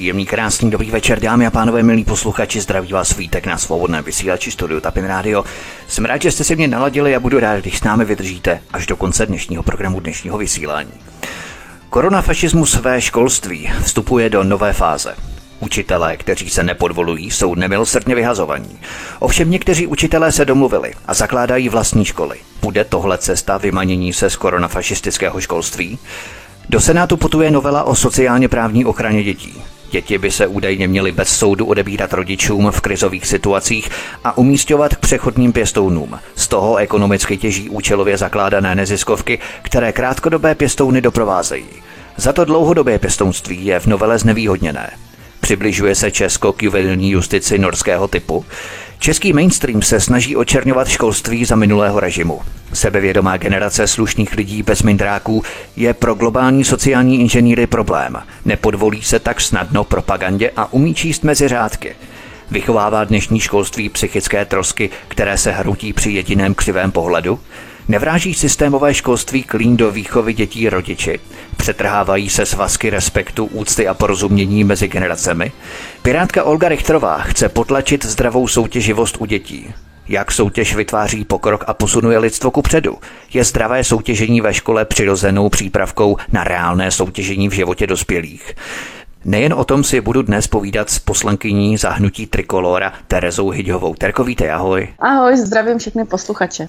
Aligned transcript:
Příjemný, 0.00 0.26
krásný, 0.26 0.70
dobrý 0.70 0.90
večer, 0.90 1.20
dámy 1.20 1.46
a 1.46 1.50
pánové, 1.50 1.82
milí 1.82 2.04
posluchači, 2.04 2.60
zdraví 2.60 2.92
vás 2.92 3.08
svítek 3.08 3.46
na 3.46 3.58
svobodné 3.58 4.02
vysílači 4.02 4.50
studiu 4.50 4.80
Tapin 4.80 5.04
Radio. 5.04 5.44
Jsem 5.88 6.04
rád, 6.04 6.22
že 6.22 6.30
jste 6.30 6.44
si 6.44 6.56
mě 6.56 6.68
naladili 6.68 7.16
a 7.16 7.20
budu 7.20 7.40
rád, 7.40 7.60
když 7.60 7.78
s 7.78 7.84
námi 7.84 8.04
vydržíte 8.04 8.60
až 8.72 8.86
do 8.86 8.96
konce 8.96 9.26
dnešního 9.26 9.62
programu 9.62 10.00
dnešního 10.00 10.38
vysílání. 10.38 10.92
Koronafašismus 11.90 12.70
své 12.70 13.00
školství 13.00 13.70
vstupuje 13.82 14.30
do 14.30 14.44
nové 14.44 14.72
fáze. 14.72 15.14
Učitelé, 15.60 16.16
kteří 16.16 16.50
se 16.50 16.62
nepodvolují, 16.62 17.30
jsou 17.30 17.54
nemilosrdně 17.54 18.14
vyhazovaní. 18.14 18.78
Ovšem 19.18 19.50
někteří 19.50 19.86
učitelé 19.86 20.32
se 20.32 20.44
domluvili 20.44 20.92
a 21.06 21.14
zakládají 21.14 21.68
vlastní 21.68 22.04
školy. 22.04 22.38
Bude 22.62 22.84
tohle 22.84 23.18
cesta 23.18 23.58
vymanění 23.58 24.12
se 24.12 24.30
z 24.30 24.36
koronafašistického 24.36 25.40
školství? 25.40 25.98
Do 26.68 26.80
Senátu 26.80 27.16
putuje 27.16 27.50
novela 27.50 27.84
o 27.84 27.94
sociálně 27.94 28.48
právní 28.48 28.84
ochraně 28.84 29.22
dětí. 29.22 29.62
Děti 29.90 30.18
by 30.18 30.30
se 30.30 30.46
údajně 30.46 30.88
měly 30.88 31.12
bez 31.12 31.28
soudu 31.28 31.66
odebírat 31.66 32.12
rodičům 32.12 32.70
v 32.70 32.80
krizových 32.80 33.26
situacích 33.26 33.88
a 34.24 34.38
umístěvat 34.38 34.96
k 34.96 34.98
přechodním 34.98 35.52
pěstounům. 35.52 36.18
Z 36.34 36.48
toho 36.48 36.76
ekonomicky 36.76 37.36
těží 37.36 37.68
účelově 37.68 38.16
zakládané 38.16 38.74
neziskovky, 38.74 39.38
které 39.62 39.92
krátkodobé 39.92 40.54
pěstouny 40.54 41.00
doprovázejí. 41.00 41.66
Za 42.16 42.32
to 42.32 42.44
dlouhodobé 42.44 42.98
pěstounství 42.98 43.66
je 43.66 43.80
v 43.80 43.86
novele 43.86 44.18
znevýhodněné. 44.18 44.90
Přibližuje 45.40 45.94
se 45.94 46.10
Česko 46.10 46.52
k 46.52 46.62
juvenilní 46.62 47.10
justici 47.10 47.58
norského 47.58 48.08
typu. 48.08 48.44
Český 48.98 49.32
mainstream 49.32 49.82
se 49.82 50.00
snaží 50.00 50.36
očerňovat 50.36 50.88
školství 50.88 51.44
za 51.44 51.56
minulého 51.56 52.00
režimu. 52.00 52.40
Sebevědomá 52.72 53.36
generace 53.36 53.86
slušných 53.86 54.36
lidí 54.36 54.62
bez 54.62 54.82
mindráků 54.82 55.42
je 55.76 55.94
pro 55.94 56.14
globální 56.14 56.64
sociální 56.64 57.20
inženýry 57.20 57.66
problém. 57.66 58.16
Nepodvolí 58.44 59.02
se 59.02 59.18
tak 59.18 59.40
snadno 59.40 59.84
propagandě 59.84 60.50
a 60.56 60.72
umí 60.72 60.94
číst 60.94 61.24
mezi 61.24 61.48
řádky. 61.48 61.94
Vychovává 62.50 63.04
dnešní 63.04 63.40
školství 63.40 63.88
psychické 63.88 64.44
trosky, 64.44 64.90
které 65.08 65.38
se 65.38 65.52
hrutí 65.52 65.92
při 65.92 66.10
jediném 66.10 66.54
křivém 66.54 66.92
pohledu? 66.92 67.40
Nevráží 67.90 68.34
systémové 68.34 68.94
školství 68.94 69.42
klín 69.42 69.76
do 69.76 69.90
výchovy 69.90 70.32
dětí 70.32 70.68
rodiči? 70.68 71.20
Přetrhávají 71.56 72.30
se 72.30 72.46
svazky 72.46 72.90
respektu, 72.90 73.44
úcty 73.44 73.88
a 73.88 73.94
porozumění 73.94 74.64
mezi 74.64 74.88
generacemi? 74.88 75.52
Pirátka 76.02 76.44
Olga 76.44 76.68
Richterová 76.68 77.18
chce 77.18 77.48
potlačit 77.48 78.04
zdravou 78.04 78.48
soutěživost 78.48 79.16
u 79.20 79.24
dětí. 79.24 79.74
Jak 80.08 80.32
soutěž 80.32 80.74
vytváří 80.74 81.24
pokrok 81.24 81.64
a 81.66 81.74
posunuje 81.74 82.18
lidstvo 82.18 82.50
ku 82.50 82.62
předu? 82.62 82.98
Je 83.32 83.44
zdravé 83.44 83.84
soutěžení 83.84 84.40
ve 84.40 84.54
škole 84.54 84.84
přirozenou 84.84 85.48
přípravkou 85.48 86.16
na 86.32 86.44
reálné 86.44 86.90
soutěžení 86.90 87.48
v 87.48 87.52
životě 87.52 87.86
dospělých? 87.86 88.54
Nejen 89.24 89.54
o 89.54 89.64
tom 89.64 89.84
si 89.84 90.00
budu 90.00 90.22
dnes 90.22 90.46
povídat 90.46 90.90
s 90.90 90.98
poslankyní 90.98 91.76
zahnutí 91.76 92.26
Trikolora 92.26 92.92
Terezou 93.06 93.50
Hyďovou. 93.50 93.94
Terko, 93.94 94.24
vítej, 94.24 94.52
ahoj. 94.52 94.88
Ahoj, 94.98 95.36
zdravím 95.36 95.78
všechny 95.78 96.04
posluchače. 96.04 96.68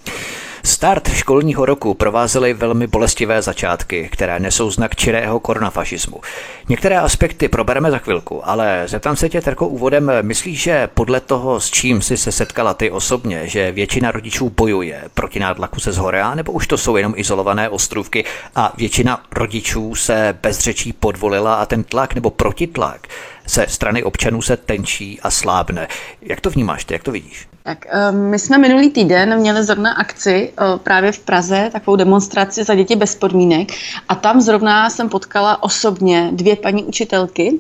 Start 0.64 1.10
školního 1.14 1.66
roku 1.66 1.94
provázely 1.94 2.54
velmi 2.54 2.88
bolestivé 2.88 3.42
začátky, 3.42 4.10
které 4.12 4.40
nesou 4.40 4.72
znak 4.72 4.96
čirého 4.96 5.40
koronafašismu. 5.40 6.22
Některé 6.70 7.00
aspekty 7.00 7.48
probereme 7.48 7.92
za 7.92 7.98
chvilku, 7.98 8.50
ale 8.50 8.84
zeptám 8.88 9.16
se 9.16 9.30
tě, 9.30 9.42
Terko, 9.42 9.68
úvodem, 9.68 10.12
myslíš, 10.22 10.62
že 10.62 10.90
podle 10.94 11.20
toho, 11.20 11.60
s 11.60 11.72
čím 11.72 12.02
jsi 12.02 12.18
se 12.18 12.32
setkala 12.32 12.74
ty 12.74 12.92
osobně, 12.92 13.48
že 13.48 13.72
většina 13.72 14.12
rodičů 14.12 14.50
bojuje 14.50 15.04
proti 15.14 15.40
nátlaku 15.40 15.80
se 15.80 15.92
zhora, 15.92 16.36
nebo 16.36 16.52
už 16.52 16.68
to 16.68 16.78
jsou 16.78 16.96
jenom 16.96 17.14
izolované 17.16 17.70
ostrůvky 17.70 18.26
a 18.56 18.74
většina 18.78 19.24
rodičů 19.32 19.96
se 19.96 20.38
bez 20.42 20.60
řečí 20.60 20.94
podvolila 20.94 21.56
a 21.56 21.66
ten 21.66 21.84
tlak 21.84 22.16
nebo 22.16 22.30
protitlak 22.30 23.08
se 23.48 23.66
strany 23.70 24.04
občanů 24.04 24.42
se 24.42 24.58
tenčí 24.58 25.20
a 25.22 25.32
slábne. 25.32 25.88
Jak 26.22 26.42
to 26.42 26.50
vnímáš 26.50 26.86
ty, 26.86 26.94
jak 26.94 27.04
to 27.04 27.12
vidíš? 27.12 27.48
Tak 27.64 27.86
ehm, 27.90 28.30
my 28.30 28.40
jsme 28.40 28.58
minulý 28.58 28.90
týden 28.90 29.38
měli 29.40 29.64
zrovna 29.64 29.94
akci 29.94 30.54
eh, 30.58 30.64
právě 30.84 31.12
v 31.12 31.20
Praze, 31.20 31.70
takovou 31.72 31.96
demonstraci 31.98 32.64
za 32.64 32.76
děti 32.76 32.96
bez 32.96 33.16
podmínek 33.16 33.72
a 34.10 34.16
tam 34.16 34.42
zrovna 34.42 34.90
jsem 34.90 35.10
potkala 35.10 35.64
osobně 35.64 36.30
dvě 36.32 36.56
paní 36.56 36.84
učitelky, 36.84 37.60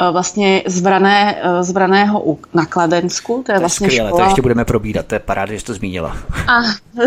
eh, 0.00 0.10
vlastně 0.10 0.62
z, 0.66 0.80
Vrané, 0.80 1.36
eh, 1.42 1.64
z 1.64 1.70
Vraného 1.70 2.36
na 2.54 2.66
Kladensku. 2.66 3.32
To 3.32 3.38
je, 3.38 3.44
to 3.44 3.52
je 3.52 3.58
vlastně 3.58 3.88
skvěle, 3.88 4.08
škola. 4.08 4.24
to 4.24 4.28
ještě 4.28 4.42
budeme 4.42 4.64
probírat, 4.64 5.06
to 5.06 5.14
je 5.14 5.18
paráda, 5.18 5.52
že 5.52 5.60
jsi 5.60 5.66
to 5.66 5.74
zmínila. 5.74 6.16
A, 6.48 6.62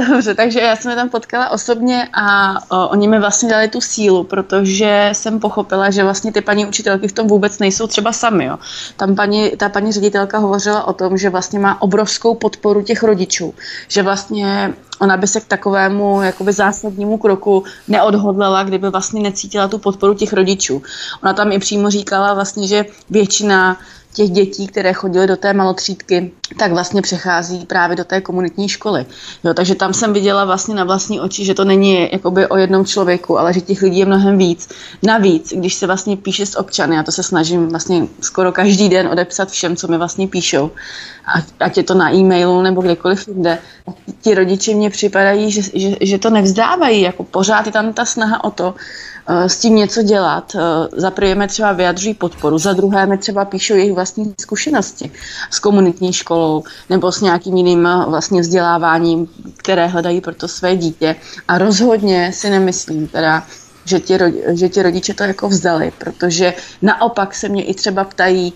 dobře, 0.10 0.36
takže 0.36 0.60
já 0.60 0.76
jsem 0.76 0.92
je 0.92 0.98
tam 0.98 1.10
potkala 1.10 1.50
osobně 1.50 2.08
a 2.14 2.56
o, 2.72 2.88
oni 2.88 3.08
mi 3.08 3.20
vlastně 3.20 3.50
dali 3.50 3.68
tu 3.68 3.82
sílu, 3.82 4.24
protože 4.24 5.10
jsem 5.14 5.40
pochopila, 5.40 5.90
že 5.90 6.04
vlastně 6.04 6.32
ty 6.32 6.42
paní 6.42 6.66
učitelky 6.66 7.08
v 7.08 7.12
tom 7.12 7.28
vůbec 7.28 7.60
nejsou 7.60 7.88
třeba 7.98 8.14
sami. 8.14 8.46
Jo. 8.46 8.58
Tam 8.98 9.16
paní, 9.16 9.52
ta 9.58 9.70
paní 9.70 9.92
ředitelka 9.92 10.38
hovořila 10.38 10.88
o 10.88 10.94
tom, 10.94 11.18
že 11.18 11.30
vlastně 11.30 11.60
má 11.60 11.82
obrovskou 11.82 12.36
podporu 12.36 12.82
těch 12.82 13.04
rodičů, 13.04 13.54
že 13.88 14.04
vlastně 14.04 14.74
ona 15.00 15.18
by 15.18 15.28
se 15.28 15.42
k 15.42 15.46
takovému 15.46 16.22
jakoby 16.22 16.54
zásadnímu 16.54 17.18
kroku 17.18 17.64
neodhodlela, 17.88 18.64
kdyby 18.64 18.90
vlastně 18.90 19.22
necítila 19.22 19.68
tu 19.68 19.78
podporu 19.78 20.14
těch 20.14 20.34
rodičů. 20.34 20.82
Ona 21.24 21.34
tam 21.34 21.52
i 21.52 21.60
přímo 21.60 21.90
říkala 21.90 22.34
vlastně, 22.34 22.68
že 22.68 22.86
většina 23.10 23.78
těch 24.18 24.30
dětí, 24.30 24.68
které 24.68 24.94
chodily 24.94 25.28
do 25.28 25.38
té 25.38 25.54
malotřídky, 25.54 26.32
tak 26.58 26.72
vlastně 26.72 27.02
přechází 27.02 27.66
právě 27.66 27.96
do 27.96 28.04
té 28.04 28.22
komunitní 28.22 28.70
školy. 28.70 29.06
Jo, 29.44 29.54
takže 29.54 29.76
tam 29.76 29.94
jsem 29.94 30.14
viděla 30.14 30.46
vlastně 30.46 30.76
na 30.76 30.84
vlastní 30.84 31.22
oči, 31.22 31.46
že 31.46 31.54
to 31.54 31.66
není 31.66 32.10
jakoby 32.12 32.48
o 32.48 32.58
jednom 32.58 32.86
člověku, 32.86 33.40
ale 33.40 33.54
že 33.54 33.62
těch 33.62 33.82
lidí 33.82 34.00
je 34.00 34.06
mnohem 34.06 34.38
víc. 34.38 34.70
Navíc, 35.04 35.54
když 35.54 35.74
se 35.74 35.88
vlastně 35.88 36.18
píše 36.18 36.46
s 36.46 36.58
občany, 36.58 36.96
já 36.96 37.04
to 37.04 37.12
se 37.12 37.24
snažím 37.24 37.68
vlastně 37.68 38.08
skoro 38.22 38.52
každý 38.52 38.90
den 38.90 39.08
odepsat 39.08 39.50
všem, 39.50 39.76
co 39.76 39.88
mi 39.88 39.98
vlastně 39.98 40.28
píšou, 40.28 40.72
ať, 41.36 41.44
ať 41.60 41.78
je 41.78 41.84
to 41.84 41.94
na 41.94 42.14
e-mailu 42.14 42.62
nebo 42.62 42.82
kdekoliv 42.82 43.28
jinde, 43.28 43.60
ti 44.22 44.34
rodiče 44.34 44.74
mě 44.74 44.90
připadají, 44.90 45.52
že, 45.52 45.62
že, 45.62 45.96
že 46.02 46.18
to 46.18 46.30
nevzdávají, 46.30 47.02
jako 47.02 47.24
pořád 47.24 47.66
je 47.66 47.72
tam 47.72 47.94
ta 47.94 48.06
snaha 48.06 48.44
o 48.44 48.52
to, 48.52 48.76
s 49.28 49.58
tím 49.58 49.76
něco 49.76 50.02
dělat. 50.02 50.56
Eh, 50.56 50.60
za 51.00 51.12
prvé 51.12 51.48
třeba 51.48 51.72
vyjadřují 51.72 52.14
podporu, 52.14 52.58
za 52.58 52.74
druhé 52.74 53.06
mi 53.06 53.18
třeba 53.18 53.46
píšou 53.46 53.74
jejich 53.74 53.94
vlastní 53.94 54.34
zkušenosti 54.42 55.12
s 55.52 55.60
komunitní 55.60 56.14
školou 56.14 56.64
nebo 56.90 57.12
s 57.12 57.22
nějakým 57.22 57.58
jiným 57.58 57.88
eh, 57.88 58.06
vlastně 58.08 58.42
vzděláváním, 58.42 59.28
které 59.58 59.88
hledají 59.88 60.22
pro 60.22 60.36
to 60.36 60.48
své 60.48 60.76
dítě. 60.76 61.16
A 61.48 61.58
rozhodně 61.58 62.32
si 62.34 62.50
nemyslím 62.50 63.08
teda, 63.08 63.44
že 64.56 64.70
ti 64.70 64.82
rodiče 64.82 65.14
to 65.14 65.24
jako 65.24 65.50
vzdali, 65.50 65.92
protože 65.98 66.54
naopak 66.82 67.36
se 67.36 67.50
mě 67.50 67.64
i 67.64 67.74
třeba 67.74 68.04
ptají, 68.04 68.54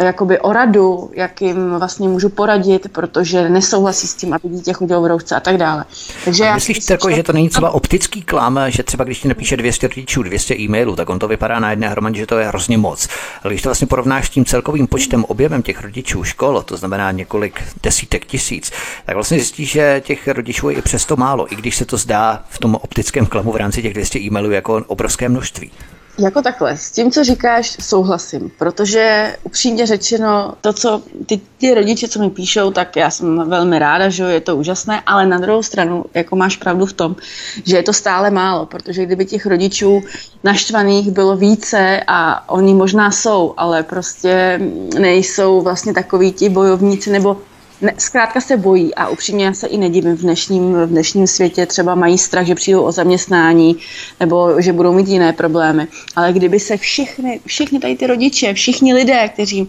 jakoby 0.00 0.40
o 0.40 0.52
radu, 0.52 1.10
jak 1.14 1.42
jim 1.42 1.74
vlastně 1.78 2.08
můžu 2.08 2.28
poradit, 2.28 2.88
protože 2.92 3.48
nesouhlasí 3.48 4.06
s 4.06 4.14
tím, 4.14 4.34
aby 4.34 4.48
dítě 4.48 4.72
chodilo 4.72 5.02
v 5.02 5.06
roušce 5.06 5.36
a 5.36 5.40
tak 5.40 5.56
dále. 5.56 5.84
Takže 6.24 6.44
a 6.44 6.46
já 6.46 6.54
myslíš, 6.54 6.76
myslím, 6.76 7.10
že... 7.10 7.16
že 7.16 7.22
to 7.22 7.32
není 7.32 7.48
třeba 7.48 7.70
optický 7.70 8.22
klam, 8.22 8.60
že 8.68 8.82
třeba 8.82 9.04
když 9.04 9.20
ti 9.20 9.28
napíše 9.28 9.56
200 9.56 9.88
rodičů, 9.88 10.22
200 10.22 10.54
e-mailů, 10.54 10.96
tak 10.96 11.10
on 11.10 11.18
to 11.18 11.28
vypadá 11.28 11.60
na 11.60 11.70
jedné 11.70 11.88
hromadě, 11.88 12.18
že 12.18 12.26
to 12.26 12.38
je 12.38 12.46
hrozně 12.46 12.78
moc. 12.78 13.08
Ale 13.42 13.52
když 13.52 13.62
to 13.62 13.68
vlastně 13.68 13.86
porovnáš 13.86 14.26
s 14.26 14.30
tím 14.30 14.44
celkovým 14.44 14.86
počtem, 14.86 15.24
objemem 15.24 15.62
těch 15.62 15.82
rodičů 15.82 16.24
škol, 16.24 16.62
to 16.62 16.76
znamená 16.76 17.10
několik 17.10 17.62
desítek 17.82 18.24
tisíc, 18.24 18.72
tak 19.06 19.14
vlastně 19.14 19.38
zjistíš, 19.38 19.72
že 19.72 20.02
těch 20.04 20.28
rodičů 20.28 20.68
je 20.68 20.76
i 20.76 20.82
přesto 20.82 21.16
málo, 21.16 21.52
i 21.52 21.56
když 21.56 21.76
se 21.76 21.84
to 21.84 21.96
zdá 21.96 22.44
v 22.48 22.58
tom 22.58 22.74
optickém 22.74 23.26
klamu 23.26 23.52
v 23.52 23.56
rámci 23.56 23.82
těch 23.82 23.94
200 23.94 24.18
e-mailů 24.18 24.50
jako 24.50 24.84
obrovské 24.86 25.28
množství. 25.28 25.70
Jako 26.18 26.42
takhle, 26.42 26.76
s 26.76 26.90
tím, 26.90 27.10
co 27.10 27.24
říkáš, 27.24 27.76
souhlasím, 27.80 28.50
protože 28.58 29.36
upřímně 29.42 29.86
řečeno, 29.86 30.54
to, 30.60 30.72
co 30.72 31.02
ty, 31.26 31.40
ty 31.58 31.74
rodiče, 31.74 32.08
co 32.08 32.20
mi 32.20 32.30
píšou, 32.30 32.70
tak 32.70 32.96
já 32.96 33.10
jsem 33.10 33.48
velmi 33.48 33.78
ráda, 33.78 34.08
že 34.08 34.24
je 34.24 34.40
to 34.40 34.56
úžasné, 34.56 35.02
ale 35.06 35.26
na 35.26 35.38
druhou 35.38 35.62
stranu, 35.62 36.04
jako 36.14 36.36
máš 36.36 36.56
pravdu 36.56 36.86
v 36.86 36.92
tom, 36.92 37.16
že 37.64 37.76
je 37.76 37.82
to 37.82 37.92
stále 37.92 38.30
málo, 38.30 38.66
protože 38.66 39.06
kdyby 39.06 39.24
těch 39.24 39.46
rodičů 39.46 40.02
naštvaných 40.44 41.10
bylo 41.10 41.36
více 41.36 42.00
a 42.06 42.48
oni 42.50 42.74
možná 42.74 43.10
jsou, 43.10 43.54
ale 43.56 43.82
prostě 43.82 44.60
nejsou 44.98 45.60
vlastně 45.60 45.94
takoví 45.94 46.32
ti 46.32 46.48
bojovníci 46.48 47.10
nebo 47.10 47.36
ne, 47.82 47.94
zkrátka 47.98 48.40
se 48.40 48.56
bojí 48.56 48.94
a 48.94 49.08
upřímně 49.08 49.44
já 49.44 49.52
se 49.52 49.66
i 49.66 49.78
nedivím 49.78 50.16
v 50.16 50.20
dnešním, 50.20 50.74
v 50.74 50.86
dnešním 50.86 51.26
světě, 51.26 51.66
třeba 51.66 51.94
mají 51.94 52.18
strach, 52.18 52.46
že 52.46 52.54
přijdou 52.54 52.82
o 52.82 52.92
zaměstnání 52.92 53.76
nebo 54.20 54.60
že 54.62 54.72
budou 54.72 54.92
mít 54.92 55.08
jiné 55.08 55.32
problémy. 55.32 55.86
Ale 56.16 56.32
kdyby 56.32 56.60
se 56.60 56.76
všichni, 56.76 57.40
všichni 57.46 57.80
tady 57.80 57.96
ty 57.96 58.06
rodiče, 58.06 58.54
všichni 58.54 58.94
lidé, 58.94 59.28
kteří 59.28 59.68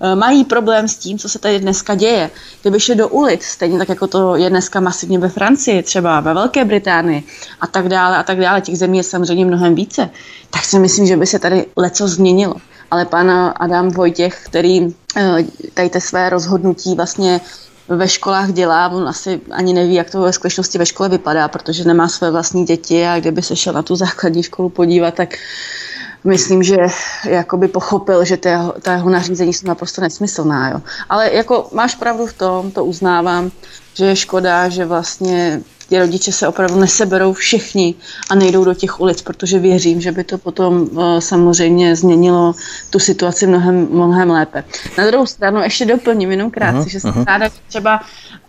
eh, 0.00 0.14
mají 0.14 0.44
problém 0.44 0.88
s 0.88 0.96
tím, 0.96 1.18
co 1.18 1.28
se 1.28 1.38
tady 1.38 1.58
dneska 1.58 1.94
děje. 1.94 2.30
Kdyby 2.62 2.80
šli 2.80 2.94
do 2.94 3.08
ulic, 3.08 3.42
stejně 3.42 3.78
tak 3.78 3.88
jako 3.88 4.06
to 4.06 4.36
je 4.36 4.50
dneska 4.50 4.80
masivně 4.80 5.18
ve 5.18 5.28
Francii, 5.28 5.82
třeba 5.82 6.20
ve 6.20 6.34
Velké 6.34 6.64
Británii 6.64 7.22
a 7.60 7.66
tak 7.66 7.88
dále 7.88 8.16
a 8.16 8.22
tak 8.22 8.40
dále, 8.40 8.60
těch 8.60 8.78
zemí 8.78 8.98
je 8.98 9.04
samozřejmě 9.04 9.44
mnohem 9.44 9.74
více, 9.74 10.10
tak 10.50 10.64
si 10.64 10.78
myslím, 10.78 11.06
že 11.06 11.16
by 11.16 11.26
se 11.26 11.38
tady 11.38 11.66
leco 11.76 12.08
změnilo. 12.08 12.54
Ale 12.92 13.04
pan 13.04 13.52
Adam 13.56 13.88
Vojtěch, 13.88 14.44
který 14.44 14.94
eh, 15.16 15.44
tady 15.74 15.90
te 15.90 16.00
své 16.00 16.30
rozhodnutí 16.30 16.94
vlastně 16.94 17.40
ve 17.88 18.08
školách 18.08 18.52
dělá, 18.52 18.88
on 18.88 19.08
asi 19.08 19.40
ani 19.50 19.72
neví, 19.72 19.94
jak 19.94 20.10
to 20.10 20.20
ve 20.20 20.32
skutečnosti 20.32 20.78
ve 20.78 20.86
škole 20.86 21.08
vypadá, 21.08 21.48
protože 21.48 21.84
nemá 21.84 22.08
své 22.08 22.30
vlastní 22.30 22.64
děti 22.64 23.06
a 23.06 23.20
kdyby 23.20 23.42
se 23.42 23.56
šel 23.56 23.72
na 23.72 23.82
tu 23.82 23.96
základní 23.96 24.42
školu 24.42 24.68
podívat, 24.68 25.14
tak 25.14 25.34
myslím, 26.24 26.62
že 26.62 26.76
jakoby 27.24 27.68
pochopil, 27.68 28.24
že 28.24 28.36
ta, 28.36 28.72
ta 28.82 28.92
jeho 28.92 29.10
nařízení 29.10 29.52
jsou 29.52 29.66
naprosto 29.66 30.00
nesmyslná. 30.00 30.70
Jo. 30.70 30.80
Ale 31.08 31.34
jako 31.34 31.68
máš 31.72 31.94
pravdu 31.94 32.26
v 32.26 32.32
tom, 32.32 32.70
to 32.70 32.84
uznávám, 32.84 33.50
že 33.94 34.06
je 34.06 34.16
škoda, 34.16 34.68
že 34.68 34.84
vlastně 34.84 35.60
ty 35.92 35.98
rodiče 35.98 36.32
se 36.32 36.48
opravdu 36.48 36.80
neseberou 36.80 37.32
všichni 37.32 37.94
a 38.30 38.34
nejdou 38.34 38.64
do 38.64 38.74
těch 38.74 39.00
ulic, 39.00 39.22
protože 39.22 39.58
věřím, 39.58 40.00
že 40.00 40.12
by 40.12 40.24
to 40.24 40.38
potom 40.38 40.88
uh, 40.92 41.18
samozřejmě 41.18 41.96
změnilo 41.96 42.54
tu 42.90 42.98
situaci 42.98 43.46
mnohem, 43.46 43.88
mnohem 43.90 44.30
lépe. 44.30 44.64
Na 44.98 45.06
druhou 45.06 45.26
stranu 45.26 45.60
ještě 45.60 45.84
doplním 45.84 46.30
jenom 46.30 46.50
krátce, 46.50 46.88
uh-huh, 46.88 46.90
že 46.90 47.00
jsem 47.00 47.10
uh-huh. 47.10 47.24
ráda, 47.24 47.48
že 47.48 47.54
třeba, 47.68 48.00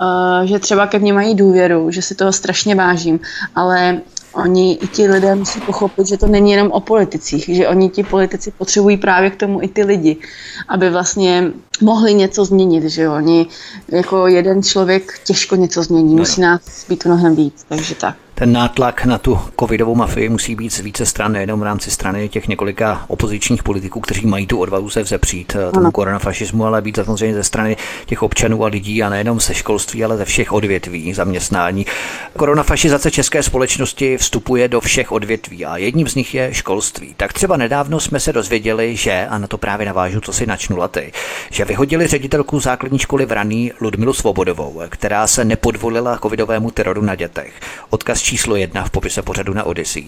uh, 0.01 0.47
že 0.47 0.59
třeba 0.59 0.87
ke 0.87 0.99
mně 0.99 1.13
mají 1.13 1.35
důvěru, 1.35 1.91
že 1.91 2.01
si 2.01 2.15
toho 2.15 2.31
strašně 2.31 2.75
vážím, 2.75 3.19
ale 3.55 4.01
oni 4.33 4.73
i 4.73 4.87
ti 4.87 5.07
lidé 5.07 5.35
musí 5.35 5.61
pochopit, 5.61 6.07
že 6.07 6.17
to 6.17 6.27
není 6.27 6.51
jenom 6.51 6.71
o 6.71 6.79
politicích, 6.79 7.45
že 7.45 7.67
oni 7.67 7.89
ti 7.89 8.03
politici 8.03 8.51
potřebují 8.57 8.97
právě 8.97 9.29
k 9.29 9.35
tomu 9.35 9.63
i 9.63 9.67
ty 9.67 9.83
lidi, 9.83 10.17
aby 10.67 10.89
vlastně 10.89 11.51
mohli 11.81 12.13
něco 12.13 12.45
změnit, 12.45 12.83
že 12.83 13.01
jo? 13.01 13.13
Oni 13.13 13.47
jako 13.91 14.27
jeden 14.27 14.63
člověk 14.63 15.19
těžko 15.23 15.55
něco 15.55 15.83
změní, 15.83 16.15
musí 16.15 16.41
nás 16.41 16.85
být 16.89 17.05
mnohem 17.05 17.35
víc, 17.35 17.65
takže 17.69 17.95
tak 17.95 18.15
ten 18.35 18.53
nátlak 18.53 19.05
na 19.05 19.17
tu 19.17 19.39
covidovou 19.59 19.95
mafii 19.95 20.29
musí 20.29 20.55
být 20.55 20.73
z 20.73 20.79
více 20.79 21.05
stran, 21.05 21.31
nejenom 21.31 21.59
v 21.59 21.63
rámci 21.63 21.91
strany 21.91 22.29
těch 22.29 22.47
několika 22.47 23.05
opozičních 23.07 23.63
politiků, 23.63 23.99
kteří 23.99 24.27
mají 24.27 24.47
tu 24.47 24.59
odvahu 24.59 24.89
se 24.89 25.03
vzepřít 25.03 25.55
eh, 25.55 25.71
tomu 25.71 25.91
koronafašismu, 25.91 26.65
ale 26.65 26.81
být 26.81 26.95
samozřejmě 26.95 27.35
ze 27.35 27.43
strany 27.43 27.77
těch 28.05 28.23
občanů 28.23 28.63
a 28.63 28.67
lidí 28.67 29.03
a 29.03 29.09
nejenom 29.09 29.39
ze 29.39 29.53
školství, 29.53 30.03
ale 30.03 30.17
ze 30.17 30.25
všech 30.25 30.51
odvětví 30.51 31.13
zaměstnání. 31.13 31.85
Koronafašizace 32.37 33.11
české 33.11 33.43
společnosti 33.43 34.17
vstupuje 34.17 34.67
do 34.67 34.81
všech 34.81 35.11
odvětví 35.11 35.65
a 35.65 35.77
jedním 35.77 36.07
z 36.07 36.15
nich 36.15 36.35
je 36.35 36.53
školství. 36.53 37.13
Tak 37.17 37.33
třeba 37.33 37.57
nedávno 37.57 37.99
jsme 37.99 38.19
se 38.19 38.33
dozvěděli, 38.33 38.95
že, 38.95 39.27
a 39.29 39.37
na 39.37 39.47
to 39.47 39.57
právě 39.57 39.85
navážu, 39.85 40.21
co 40.21 40.33
si 40.33 40.45
načnu 40.45 40.77
laty, 40.77 41.11
že 41.51 41.65
vyhodili 41.65 42.07
ředitelku 42.07 42.59
základní 42.59 42.99
školy 42.99 43.25
v 43.25 43.31
Raný 43.31 43.71
Ludmilu 43.81 44.13
Svobodovou, 44.13 44.81
která 44.89 45.27
se 45.27 45.45
nepodvolila 45.45 46.17
covidovému 46.17 46.71
teroru 46.71 47.01
na 47.01 47.15
dětech. 47.15 47.53
Odkaz 47.89 48.22
číslo 48.23 48.55
jedna 48.55 48.83
v 48.83 48.89
popise 48.89 49.21
pořadu 49.21 49.53
na 49.53 49.63
Odyssey. 49.63 50.05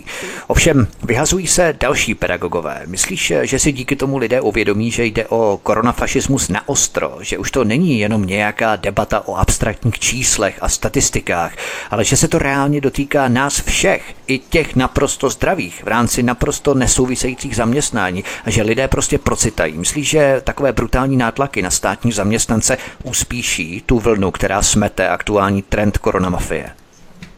Ovšem, 0.48 0.88
vyhazují 1.04 1.48
se 1.48 1.76
další 1.80 2.16
pedagogové. 2.16 2.82
Myslíš, 2.86 3.34
že 3.42 3.60
si 3.60 3.72
díky 3.72 3.96
tomu 3.96 4.18
lidé 4.18 4.42
uvědomí, 4.42 4.92
že 4.92 5.06
jde 5.06 5.26
o 5.28 5.60
koronafašismus 5.64 6.50
na 6.50 6.70
ostro, 6.70 7.18
že 7.22 7.38
už 7.38 7.52
to 7.52 7.64
není 7.64 8.00
jenom 8.00 8.26
nějaká 8.26 8.76
debata 8.76 9.28
o 9.28 9.36
abstraktních 9.36 10.00
číslech 10.00 10.58
a 10.62 10.70
statistikách, 10.70 11.54
ale 11.92 12.06
že 12.06 12.18
se 12.18 12.28
to 12.28 12.40
reálně 12.40 12.82
dotýká 12.82 13.28
nás 13.28 13.62
všech, 13.62 14.16
i 14.28 14.40
těch 14.40 14.76
naprosto 14.76 15.30
zdravých, 15.30 15.84
v 15.84 15.88
rámci 15.88 16.24
naprosto 16.24 16.74
nesouvisejících 16.74 17.56
zaměstnání 17.56 18.24
a 18.46 18.50
že 18.50 18.62
lidé 18.62 18.88
prostě 18.88 19.18
procitají. 19.18 19.78
Myslíš, 19.78 20.10
že 20.10 20.42
takové 20.44 20.72
brutální 20.72 21.18
nátlaky 21.18 21.62
na 21.62 21.70
státní 21.70 22.12
zaměstnance 22.12 22.78
uspíší 23.04 23.84
tu 23.86 24.00
vlnu, 24.00 24.32
která 24.32 24.62
smete 24.62 25.10
aktuální 25.10 25.62
trend 25.62 25.98
koronamafie? 25.98 26.85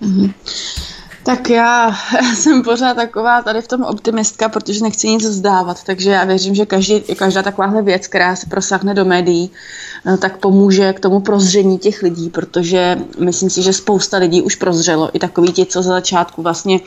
Mm-hmm. 0.01 0.33
Tak 1.27 1.49
já 1.49 1.95
jsem 2.35 2.63
pořád 2.63 2.94
taková 2.94 3.41
tady 3.41 3.61
v 3.61 3.67
tom 3.67 3.83
optimistka, 3.83 4.49
protože 4.49 4.83
nechci 4.83 5.09
nic 5.09 5.25
vzdávat, 5.25 5.83
takže 5.83 6.11
já 6.11 6.23
věřím, 6.23 6.55
že 6.55 6.65
každý, 6.65 7.01
každá 7.01 7.44
takováhle 7.44 7.81
věc, 7.81 8.07
která 8.07 8.35
se 8.35 8.47
prosáhne 8.47 8.94
do 8.94 9.05
médií, 9.05 9.51
eh, 10.05 10.17
tak 10.17 10.38
pomůže 10.38 10.94
k 10.94 10.99
tomu 10.99 11.19
prozření 11.19 11.77
těch 11.77 12.01
lidí, 12.01 12.29
protože 12.29 12.99
myslím 13.19 13.49
si, 13.49 13.61
že 13.61 13.73
spousta 13.73 14.17
lidí 14.17 14.41
už 14.41 14.55
prozřelo, 14.55 15.09
i 15.13 15.19
takový 15.19 15.51
ti, 15.51 15.65
co 15.65 15.81
za 15.81 15.89
začátku 15.89 16.41
vlastně 16.41 16.79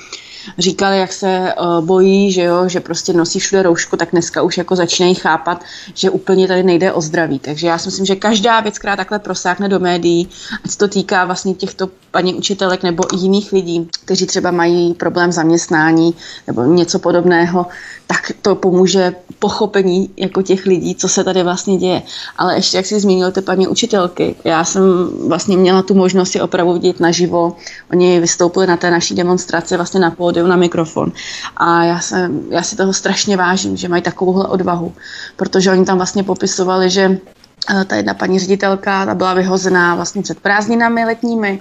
říkali, 0.58 0.98
jak 0.98 1.12
se 1.12 1.54
uh, 1.60 1.84
bojí, 1.84 2.32
že 2.32 2.42
jo, 2.42 2.68
že 2.68 2.80
prostě 2.80 3.12
nosí 3.12 3.38
všude 3.38 3.62
roušku, 3.62 3.96
tak 3.96 4.08
dneska 4.10 4.42
už 4.42 4.58
jako 4.58 4.76
začínají 4.76 5.14
chápat, 5.14 5.64
že 5.94 6.10
úplně 6.10 6.48
tady 6.48 6.62
nejde 6.62 6.92
o 6.92 7.00
zdraví. 7.00 7.38
Takže 7.38 7.66
já 7.66 7.78
si 7.78 7.88
myslím, 7.88 8.06
že 8.06 8.16
každá 8.16 8.60
věc, 8.60 8.78
která 8.78 8.96
takhle 8.96 9.18
prosáhne 9.18 9.68
do 9.68 9.80
médií, 9.80 10.28
ať 10.64 10.76
to 10.76 10.88
týká 10.88 11.24
vlastně 11.24 11.54
těchto 11.54 11.88
paní 12.10 12.34
učitelek 12.34 12.82
nebo 12.82 13.04
jiných 13.12 13.52
lidí, 13.52 13.88
kteří 14.04 14.26
třeba 14.26 14.50
mají 14.50 14.94
problém 14.94 15.32
zaměstnání 15.32 16.14
nebo 16.46 16.64
něco 16.64 16.98
podobného, 16.98 17.66
tak 18.06 18.32
to 18.42 18.54
pomůže 18.54 19.14
pochopení 19.38 20.10
jako 20.16 20.42
těch 20.42 20.66
lidí, 20.66 20.94
co 20.94 21.08
se 21.08 21.24
tady 21.24 21.42
vlastně 21.42 21.76
děje. 21.76 22.02
Ale 22.36 22.54
ještě, 22.54 22.76
jak 22.76 22.86
jsi 22.86 23.00
zmínil 23.00 23.32
ty 23.32 23.40
paní 23.40 23.68
učitelky, 23.68 24.34
já 24.44 24.64
jsem 24.64 24.82
vlastně 25.28 25.56
měla 25.56 25.82
tu 25.82 25.94
možnost 25.94 26.30
si 26.30 26.40
opravdu 26.40 26.72
vidět 26.72 27.00
naživo. 27.00 27.56
Oni 27.90 28.20
vystoupili 28.20 28.66
na 28.66 28.76
té 28.76 28.90
naší 28.90 29.14
demonstraci 29.14 29.76
vlastně 29.76 30.00
na 30.00 30.10
pódiu, 30.10 30.29
na 30.32 30.56
mikrofon. 30.56 31.12
A 31.56 31.84
já, 31.84 32.00
jsem, 32.00 32.40
já 32.50 32.62
si 32.62 32.76
toho 32.76 32.92
strašně 32.92 33.36
vážím, 33.36 33.76
že 33.76 33.88
mají 33.88 34.02
takovouhle 34.02 34.46
odvahu, 34.46 34.92
protože 35.36 35.70
oni 35.70 35.84
tam 35.84 35.96
vlastně 35.96 36.22
popisovali, 36.22 36.90
že 36.90 37.20
Eh, 37.68 37.84
ta 37.84 37.96
jedna 37.96 38.14
paní 38.14 38.38
ředitelka, 38.38 39.06
ta 39.06 39.14
byla 39.14 39.34
vyhozená 39.34 39.94
vlastně 39.94 40.22
před 40.22 40.40
prázdninami 40.40 41.04
letními 41.04 41.58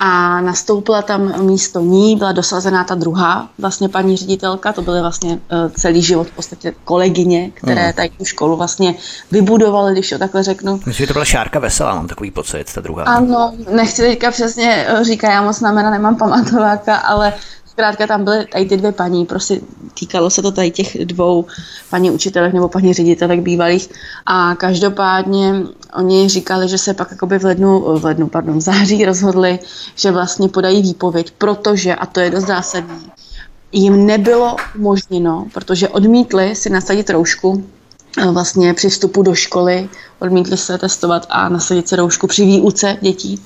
a 0.00 0.40
nastoupila 0.40 1.02
tam 1.02 1.46
místo 1.46 1.80
ní, 1.80 2.16
byla 2.16 2.32
dosazená 2.32 2.84
ta 2.84 2.94
druhá 2.94 3.48
vlastně 3.58 3.88
paní 3.88 4.16
ředitelka, 4.16 4.72
to 4.72 4.82
byly 4.82 5.00
vlastně 5.00 5.38
eh, 5.50 5.70
celý 5.70 6.02
život 6.02 6.26
v 6.26 6.30
podstatě 6.30 6.74
kolegyně, 6.84 7.50
které 7.54 7.86
mm. 7.86 7.92
tady 7.92 8.08
tu 8.08 8.24
školu 8.24 8.56
vlastně 8.56 8.94
vybudovaly, 9.30 9.92
když 9.92 10.10
to 10.10 10.18
takhle 10.18 10.42
řeknu. 10.42 10.76
Myslím, 10.76 10.92
že 10.92 11.06
to 11.06 11.12
byla 11.12 11.24
Šárka 11.24 11.58
Veselá, 11.58 11.94
mám 11.94 12.08
takový 12.08 12.30
pocit, 12.30 12.72
ta 12.74 12.80
druhá. 12.80 13.02
Ano, 13.02 13.54
nechci 13.70 14.02
teďka 14.02 14.30
přesně 14.30 14.86
eh, 14.88 15.04
říkat, 15.04 15.28
já 15.30 15.42
moc 15.42 15.60
na 15.60 15.72
jména 15.72 15.90
nemám 15.90 16.16
pamatováka, 16.16 16.96
ale 16.96 17.32
Zkrátka 17.76 18.06
tam 18.06 18.24
byly 18.24 18.46
tady 18.46 18.64
ty 18.64 18.76
dvě 18.76 18.92
paní, 18.92 19.26
prostě 19.26 19.60
týkalo 19.98 20.30
se 20.30 20.42
to 20.42 20.52
tady 20.52 20.70
těch 20.70 21.04
dvou 21.04 21.44
paní 21.90 22.10
učitelek 22.10 22.52
nebo 22.52 22.68
paní 22.68 22.92
ředitelek 22.92 23.40
bývalých 23.40 23.90
a 24.26 24.54
každopádně 24.54 25.54
oni 25.94 26.28
říkali, 26.28 26.68
že 26.68 26.78
se 26.78 26.94
pak 26.94 27.10
jakoby 27.10 27.38
v 27.38 27.44
lednu, 27.44 27.98
v 27.98 28.04
lednu, 28.04 28.28
pardon, 28.28 28.58
v 28.58 28.60
září 28.60 29.04
rozhodli, 29.04 29.58
že 29.94 30.10
vlastně 30.10 30.48
podají 30.48 30.82
výpověď, 30.82 31.32
protože, 31.38 31.94
a 31.94 32.06
to 32.06 32.20
je 32.20 32.30
dost 32.30 32.44
zásadní, 32.46 33.12
jim 33.72 34.06
nebylo 34.06 34.56
umožněno, 34.78 35.46
protože 35.54 35.88
odmítli 35.88 36.54
si 36.54 36.70
nasadit 36.70 37.10
roušku 37.10 37.64
eh, 38.18 38.30
vlastně 38.30 38.74
při 38.74 38.88
vstupu 38.88 39.22
do 39.22 39.34
školy, 39.34 39.88
odmítli 40.18 40.56
se 40.56 40.78
testovat 40.78 41.26
a 41.28 41.48
nasadit 41.48 41.88
se 41.88 41.96
roušku 41.96 42.26
při 42.26 42.44
výuce 42.44 42.96
dětí. 43.00 43.44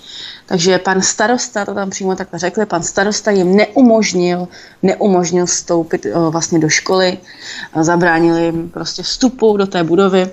Takže 0.51 0.79
pan 0.79 1.03
starosta, 1.03 1.65
to 1.65 1.75
tam 1.75 1.91
přímo 1.91 2.17
takhle 2.17 2.39
řekli, 2.39 2.67
pan 2.67 2.83
starosta 2.83 3.31
jim 3.31 3.57
neumožnil, 3.57 4.49
neumožnil 4.83 5.47
vstoupit 5.47 6.07
eh, 6.07 6.13
vlastně 6.31 6.59
do 6.59 6.69
školy, 6.69 7.19
zabránili 7.81 8.45
jim 8.45 8.69
prostě 8.69 9.03
vstupu 9.03 9.57
do 9.57 9.67
té 9.67 9.85
budovy. 9.85 10.31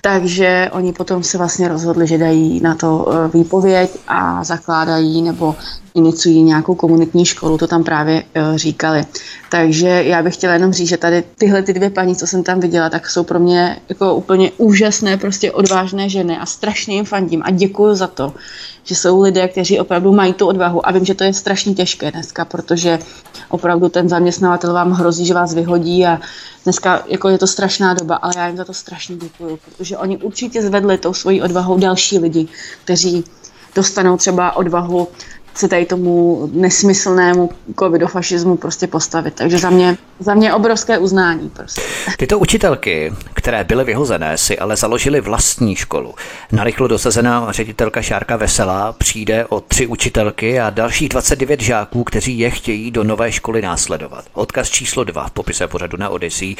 Takže 0.00 0.70
oni 0.72 0.92
potom 0.92 1.22
se 1.22 1.38
vlastně 1.38 1.68
rozhodli, 1.68 2.06
že 2.06 2.18
dají 2.18 2.60
na 2.60 2.74
to 2.74 3.08
eh, 3.12 3.28
výpověď 3.28 3.90
a 4.08 4.44
zakládají 4.44 5.22
nebo 5.22 5.54
iniciují 5.94 6.42
nějakou 6.42 6.74
komunitní 6.74 7.24
školu, 7.24 7.58
to 7.58 7.66
tam 7.66 7.84
právě 7.84 8.22
uh, 8.22 8.56
říkali. 8.56 9.04
Takže 9.50 9.88
já 9.88 10.22
bych 10.22 10.34
chtěla 10.34 10.52
jenom 10.52 10.72
říct, 10.72 10.88
že 10.88 10.96
tady 10.96 11.24
tyhle 11.38 11.62
ty 11.62 11.72
dvě 11.72 11.90
paní, 11.90 12.16
co 12.16 12.26
jsem 12.26 12.42
tam 12.42 12.60
viděla, 12.60 12.90
tak 12.90 13.10
jsou 13.10 13.24
pro 13.24 13.38
mě 13.38 13.76
jako 13.88 14.14
úplně 14.14 14.50
úžasné, 14.56 15.16
prostě 15.16 15.52
odvážné 15.52 16.08
ženy 16.08 16.38
a 16.38 16.46
strašně 16.46 16.94
jim 16.94 17.04
fandím 17.04 17.42
a 17.44 17.50
děkuji 17.50 17.94
za 17.94 18.06
to, 18.06 18.34
že 18.84 18.94
jsou 18.94 19.22
lidé, 19.22 19.48
kteří 19.48 19.80
opravdu 19.80 20.12
mají 20.12 20.32
tu 20.32 20.46
odvahu 20.46 20.88
a 20.88 20.92
vím, 20.92 21.04
že 21.04 21.14
to 21.14 21.24
je 21.24 21.34
strašně 21.34 21.74
těžké 21.74 22.10
dneska, 22.10 22.44
protože 22.44 22.98
opravdu 23.48 23.88
ten 23.88 24.08
zaměstnavatel 24.08 24.72
vám 24.72 24.92
hrozí, 24.92 25.26
že 25.26 25.34
vás 25.34 25.54
vyhodí 25.54 26.06
a 26.06 26.20
dneska 26.64 27.02
jako 27.06 27.28
je 27.28 27.38
to 27.38 27.46
strašná 27.46 27.94
doba, 27.94 28.16
ale 28.16 28.32
já 28.36 28.46
jim 28.46 28.56
za 28.56 28.64
to 28.64 28.74
strašně 28.74 29.16
děkuji, 29.16 29.58
protože 29.64 29.98
oni 29.98 30.16
určitě 30.16 30.62
zvedli 30.62 30.98
tou 30.98 31.14
svojí 31.14 31.42
odvahou 31.42 31.78
další 31.78 32.18
lidi, 32.18 32.48
kteří 32.84 33.24
dostanou 33.74 34.16
třeba 34.16 34.56
odvahu 34.56 35.08
se 35.58 35.68
tady 35.68 35.86
tomu 35.86 36.48
nesmyslnému 36.52 37.50
covidofašismu 37.78 38.56
prostě 38.56 38.86
postavit. 38.86 39.34
Takže 39.34 39.58
za 39.58 39.70
mě, 39.70 39.96
za 40.18 40.34
mě 40.34 40.54
obrovské 40.54 40.98
uznání. 40.98 41.50
Prostě. 41.50 41.80
Tyto 42.16 42.38
učitelky, 42.38 43.12
které 43.34 43.64
byly 43.64 43.84
vyhozené, 43.84 44.38
si 44.38 44.58
ale 44.58 44.76
založily 44.76 45.20
vlastní 45.20 45.76
školu. 45.76 46.14
Narychlo 46.52 46.88
dosazená 46.88 47.52
ředitelka 47.52 48.02
Šárka 48.02 48.36
Veselá 48.36 48.92
přijde 48.92 49.46
o 49.46 49.60
tři 49.60 49.86
učitelky 49.86 50.60
a 50.60 50.70
dalších 50.70 51.08
29 51.08 51.60
žáků, 51.60 52.04
kteří 52.04 52.38
je 52.38 52.50
chtějí 52.50 52.90
do 52.90 53.04
nové 53.04 53.32
školy 53.32 53.62
následovat. 53.62 54.24
Odkaz 54.32 54.70
číslo 54.70 55.04
dva 55.04 55.26
v 55.26 55.30
popise 55.30 55.68
pořadu 55.68 55.96
na 55.96 56.08
Odyssey. 56.08 56.56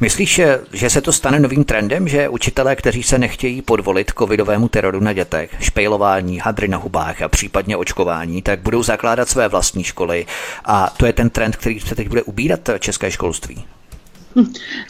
Myslíš, 0.00 0.40
že 0.72 0.90
se 0.90 1.00
to 1.00 1.12
stane 1.12 1.40
novým 1.40 1.64
trendem, 1.64 2.08
že 2.08 2.28
učitelé, 2.28 2.76
kteří 2.76 3.02
se 3.02 3.18
nechtějí 3.18 3.62
podvolit 3.62 4.12
covidovému 4.18 4.68
teroru 4.68 5.00
na 5.00 5.12
dětech, 5.12 5.50
špejlování, 5.60 6.38
hadry 6.38 6.68
na 6.68 6.78
hubách 6.78 7.22
a 7.22 7.28
případně 7.28 7.76
očkování, 7.76 8.41
tak 8.42 8.60
budou 8.60 8.82
zakládat 8.82 9.28
své 9.28 9.48
vlastní 9.48 9.84
školy 9.84 10.26
a 10.64 10.94
to 10.96 11.06
je 11.06 11.12
ten 11.12 11.30
trend, 11.30 11.56
který 11.56 11.80
se 11.80 11.94
teď 11.94 12.08
bude 12.08 12.22
ubírat 12.22 12.60
české 12.78 13.10
školství? 13.10 13.64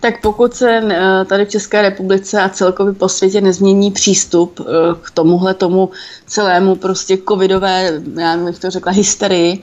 Tak 0.01 0.21
pokud 0.21 0.55
se 0.55 0.71
eh, 0.71 1.25
tady 1.25 1.45
v 1.45 1.49
České 1.49 1.83
republice 1.83 2.43
a 2.43 2.49
celkově 2.49 2.93
po 2.93 3.09
světě 3.09 3.41
nezmění 3.41 3.91
přístup 3.91 4.61
eh, 4.61 4.65
k 5.03 5.11
tomuhle 5.11 5.55
tomu 5.55 5.91
celému 6.27 6.77
prostě 6.77 7.19
covidové, 7.29 8.01
já 8.21 8.37
bych 8.37 8.59
to 8.59 8.71
řekla, 8.71 8.93
hysterii, 8.93 9.63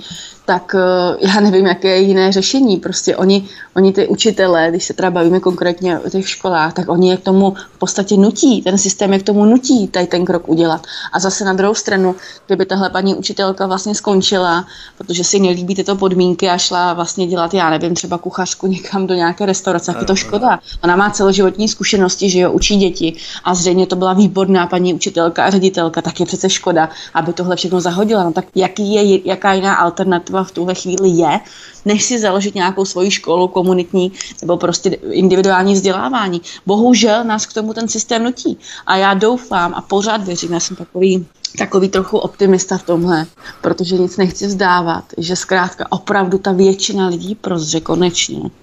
tak 0.50 0.76
eh, 0.76 1.28
já 1.28 1.40
nevím, 1.40 1.66
jaké 1.66 1.88
je 1.88 2.00
jiné 2.00 2.32
řešení. 2.32 2.78
Prostě 2.78 3.16
oni, 3.16 3.46
oni 3.76 3.94
ty 3.94 4.08
učitelé, 4.08 4.68
když 4.70 4.84
se 4.84 4.94
teda 4.94 5.12
bavíme 5.12 5.40
konkrétně 5.40 6.00
o 6.00 6.10
těch 6.10 6.30
školách, 6.30 6.74
tak 6.74 6.90
oni 6.90 7.10
je 7.10 7.18
k 7.18 7.24
tomu 7.24 7.54
v 7.76 7.78
podstatě 7.78 8.18
nutí, 8.18 8.62
ten 8.62 8.78
systém 8.78 9.14
je 9.14 9.20
k 9.20 9.24
tomu 9.24 9.46
nutí 9.46 9.88
tady 9.88 10.08
ten 10.08 10.26
krok 10.26 10.50
udělat. 10.50 10.82
A 11.14 11.20
zase 11.20 11.46
na 11.46 11.54
druhou 11.54 11.74
stranu, 11.74 12.16
kdyby 12.48 12.66
tahle 12.66 12.90
paní 12.90 13.16
učitelka 13.16 13.68
vlastně 13.68 13.96
skončila, 13.96 14.66
protože 14.98 15.24
si 15.24 15.40
nelíbí 15.40 15.76
tyto 15.76 15.96
podmínky 15.96 16.50
a 16.50 16.58
šla 16.58 16.94
vlastně 16.94 17.28
dělat, 17.28 17.54
já 17.54 17.70
nevím, 17.70 17.96
třeba 17.96 18.18
kuchařku 18.18 18.68
někam 18.68 19.08
do 19.08 19.14
nějaké 19.14 19.46
restaurace, 19.46 19.94
tak 19.94 20.02
je 20.02 20.08
to 20.08 20.16
škoda. 20.16 20.60
Ona 20.84 20.96
má 20.96 21.10
celoživotní 21.10 21.68
zkušenosti, 21.68 22.30
že 22.30 22.40
jo, 22.40 22.52
učí 22.52 22.78
děti 22.78 23.14
a 23.44 23.56
zřejmě 23.56 23.86
to 23.86 23.96
byla 23.96 24.14
výborná 24.14 24.68
paní 24.68 24.94
učitelka 24.94 25.46
a 25.46 25.50
ředitelka, 25.50 26.02
tak 26.02 26.20
je 26.20 26.26
přece 26.26 26.50
škoda, 26.50 26.90
aby 27.14 27.34
tohle 27.34 27.56
všechno 27.56 27.82
zahodila. 27.82 28.24
No 28.24 28.32
tak 28.32 28.46
jaký 28.56 28.94
je, 28.94 29.28
jaká 29.28 29.54
jiná 29.54 29.76
alternativa 29.76 30.39
potřeba 30.40 30.44
v 30.44 30.52
tuhle 30.52 30.76
chvíli 30.76 31.10
je, 31.10 31.40
než 31.86 32.04
si 32.04 32.20
založit 32.20 32.56
nějakou 32.56 32.86
svoji 32.86 33.12
školu 33.12 33.48
komunitní 33.48 34.12
nebo 34.42 34.58
prostě 34.58 34.90
individuální 35.12 35.74
vzdělávání. 35.74 36.42
Bohužel 36.66 37.24
nás 37.24 37.46
k 37.46 37.54
tomu 37.54 37.74
ten 37.74 37.88
systém 37.88 38.24
nutí. 38.24 38.58
A 38.86 38.98
já 38.98 39.14
doufám 39.14 39.74
a 39.74 39.82
pořád 39.82 40.24
věřím, 40.24 40.54
já 40.54 40.60
jsem 40.60 40.76
takový 40.76 41.26
takový 41.58 41.90
trochu 41.90 42.18
optimista 42.18 42.78
v 42.78 42.84
tomhle, 42.84 43.26
protože 43.62 43.98
nic 43.98 44.18
nechci 44.18 44.48
vzdávat, 44.48 45.04
že 45.18 45.36
zkrátka 45.36 45.86
opravdu 45.90 46.38
ta 46.38 46.52
většina 46.52 47.08
lidí 47.08 47.36
prozře 47.36 47.82
konečně 47.82 48.54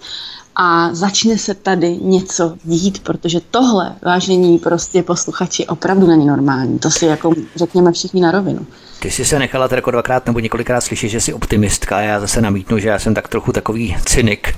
a 0.56 0.94
začne 0.94 1.38
se 1.38 1.54
tady 1.54 1.96
něco 1.96 2.54
dít, 2.64 3.02
protože 3.02 3.40
tohle, 3.50 3.96
vážení 4.04 4.58
prostě 4.58 5.02
posluchači, 5.02 5.66
opravdu 5.66 6.06
není 6.06 6.26
normální. 6.26 6.78
To 6.78 6.90
si 6.90 7.06
jako 7.06 7.32
řekněme 7.56 7.92
všichni 7.92 8.20
na 8.20 8.30
rovinu. 8.30 8.66
Ty 8.98 9.10
jsi 9.10 9.24
se 9.24 9.38
nechala 9.38 9.68
jako 9.74 9.90
dvakrát 9.90 10.26
nebo 10.26 10.38
několikrát 10.40 10.80
slyšet, 10.80 11.08
že 11.08 11.20
jsi 11.20 11.32
optimistka. 11.32 12.00
Já 12.00 12.20
zase 12.20 12.40
namítnu, 12.40 12.78
že 12.78 12.88
já 12.88 12.98
jsem 12.98 13.14
tak 13.14 13.28
trochu 13.28 13.52
takový 13.52 13.96
cynik 14.04 14.54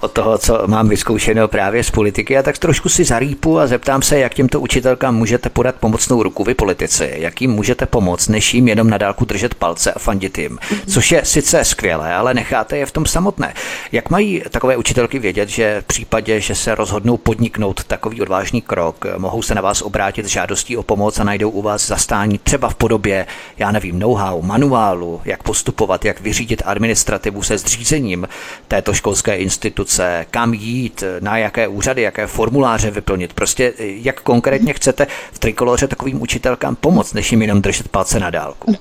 od 0.00 0.12
toho, 0.12 0.38
co 0.38 0.62
mám 0.66 0.88
vyzkoušeno 0.88 1.48
právě 1.48 1.84
z 1.84 1.90
politiky. 1.90 2.38
A 2.38 2.42
tak 2.42 2.58
trošku 2.58 2.88
si 2.88 3.04
zarýpu 3.04 3.58
a 3.58 3.66
zeptám 3.66 4.02
se, 4.02 4.18
jak 4.18 4.34
těmto 4.34 4.60
učitelkám 4.60 5.16
můžete 5.16 5.50
podat 5.50 5.74
pomocnou 5.74 6.22
ruku 6.22 6.44
vy 6.44 6.54
politici. 6.54 7.12
Jak 7.16 7.40
jim 7.40 7.50
můžete 7.50 7.86
pomoct, 7.86 8.28
než 8.28 8.54
jim 8.54 8.68
jenom 8.68 8.90
na 8.90 8.98
dálku 8.98 9.24
držet 9.24 9.54
palce 9.54 9.92
a 9.92 9.98
fandit 9.98 10.38
jim. 10.38 10.58
Což 10.86 11.12
je 11.12 11.24
sice 11.24 11.64
skvělé, 11.64 12.14
ale 12.14 12.34
necháte 12.34 12.76
je 12.76 12.86
v 12.86 12.92
tom 12.92 13.06
samotné. 13.06 13.54
Jak 13.92 14.10
mají 14.10 14.42
takové 14.50 14.76
učitelky 14.76 15.18
vědět, 15.18 15.39
že 15.48 15.80
v 15.80 15.84
případě, 15.84 16.40
že 16.40 16.54
se 16.54 16.74
rozhodnou 16.74 17.16
podniknout 17.16 17.84
takový 17.84 18.20
odvážný 18.20 18.62
krok, 18.62 19.04
mohou 19.18 19.42
se 19.42 19.54
na 19.54 19.62
vás 19.62 19.82
obrátit 19.82 20.26
s 20.26 20.28
žádostí 20.28 20.76
o 20.76 20.82
pomoc 20.82 21.20
a 21.20 21.24
najdou 21.24 21.50
u 21.50 21.62
vás 21.62 21.86
zastání 21.86 22.38
třeba 22.38 22.68
v 22.68 22.74
podobě, 22.74 23.26
já 23.58 23.70
nevím, 23.70 23.98
know-how, 23.98 24.42
manuálu, 24.42 25.20
jak 25.24 25.42
postupovat, 25.42 26.04
jak 26.04 26.20
vyřídit 26.20 26.62
administrativu 26.64 27.42
se 27.42 27.58
zřízením 27.58 28.28
této 28.68 28.94
školské 28.94 29.36
instituce, 29.36 30.26
kam 30.30 30.54
jít, 30.54 31.04
na 31.20 31.38
jaké 31.38 31.68
úřady, 31.68 32.02
jaké 32.02 32.26
formuláře 32.26 32.90
vyplnit. 32.90 33.32
Prostě 33.32 33.72
jak 33.78 34.20
konkrétně 34.20 34.72
chcete 34.72 35.06
v 35.32 35.38
trikoloře 35.38 35.88
takovým 35.88 36.22
učitelkám 36.22 36.76
pomoct, 36.76 37.12
než 37.12 37.32
jim 37.32 37.42
jenom 37.42 37.62
držet 37.62 37.88
palce 37.88 38.20
na 38.20 38.30
dálku. 38.30 38.76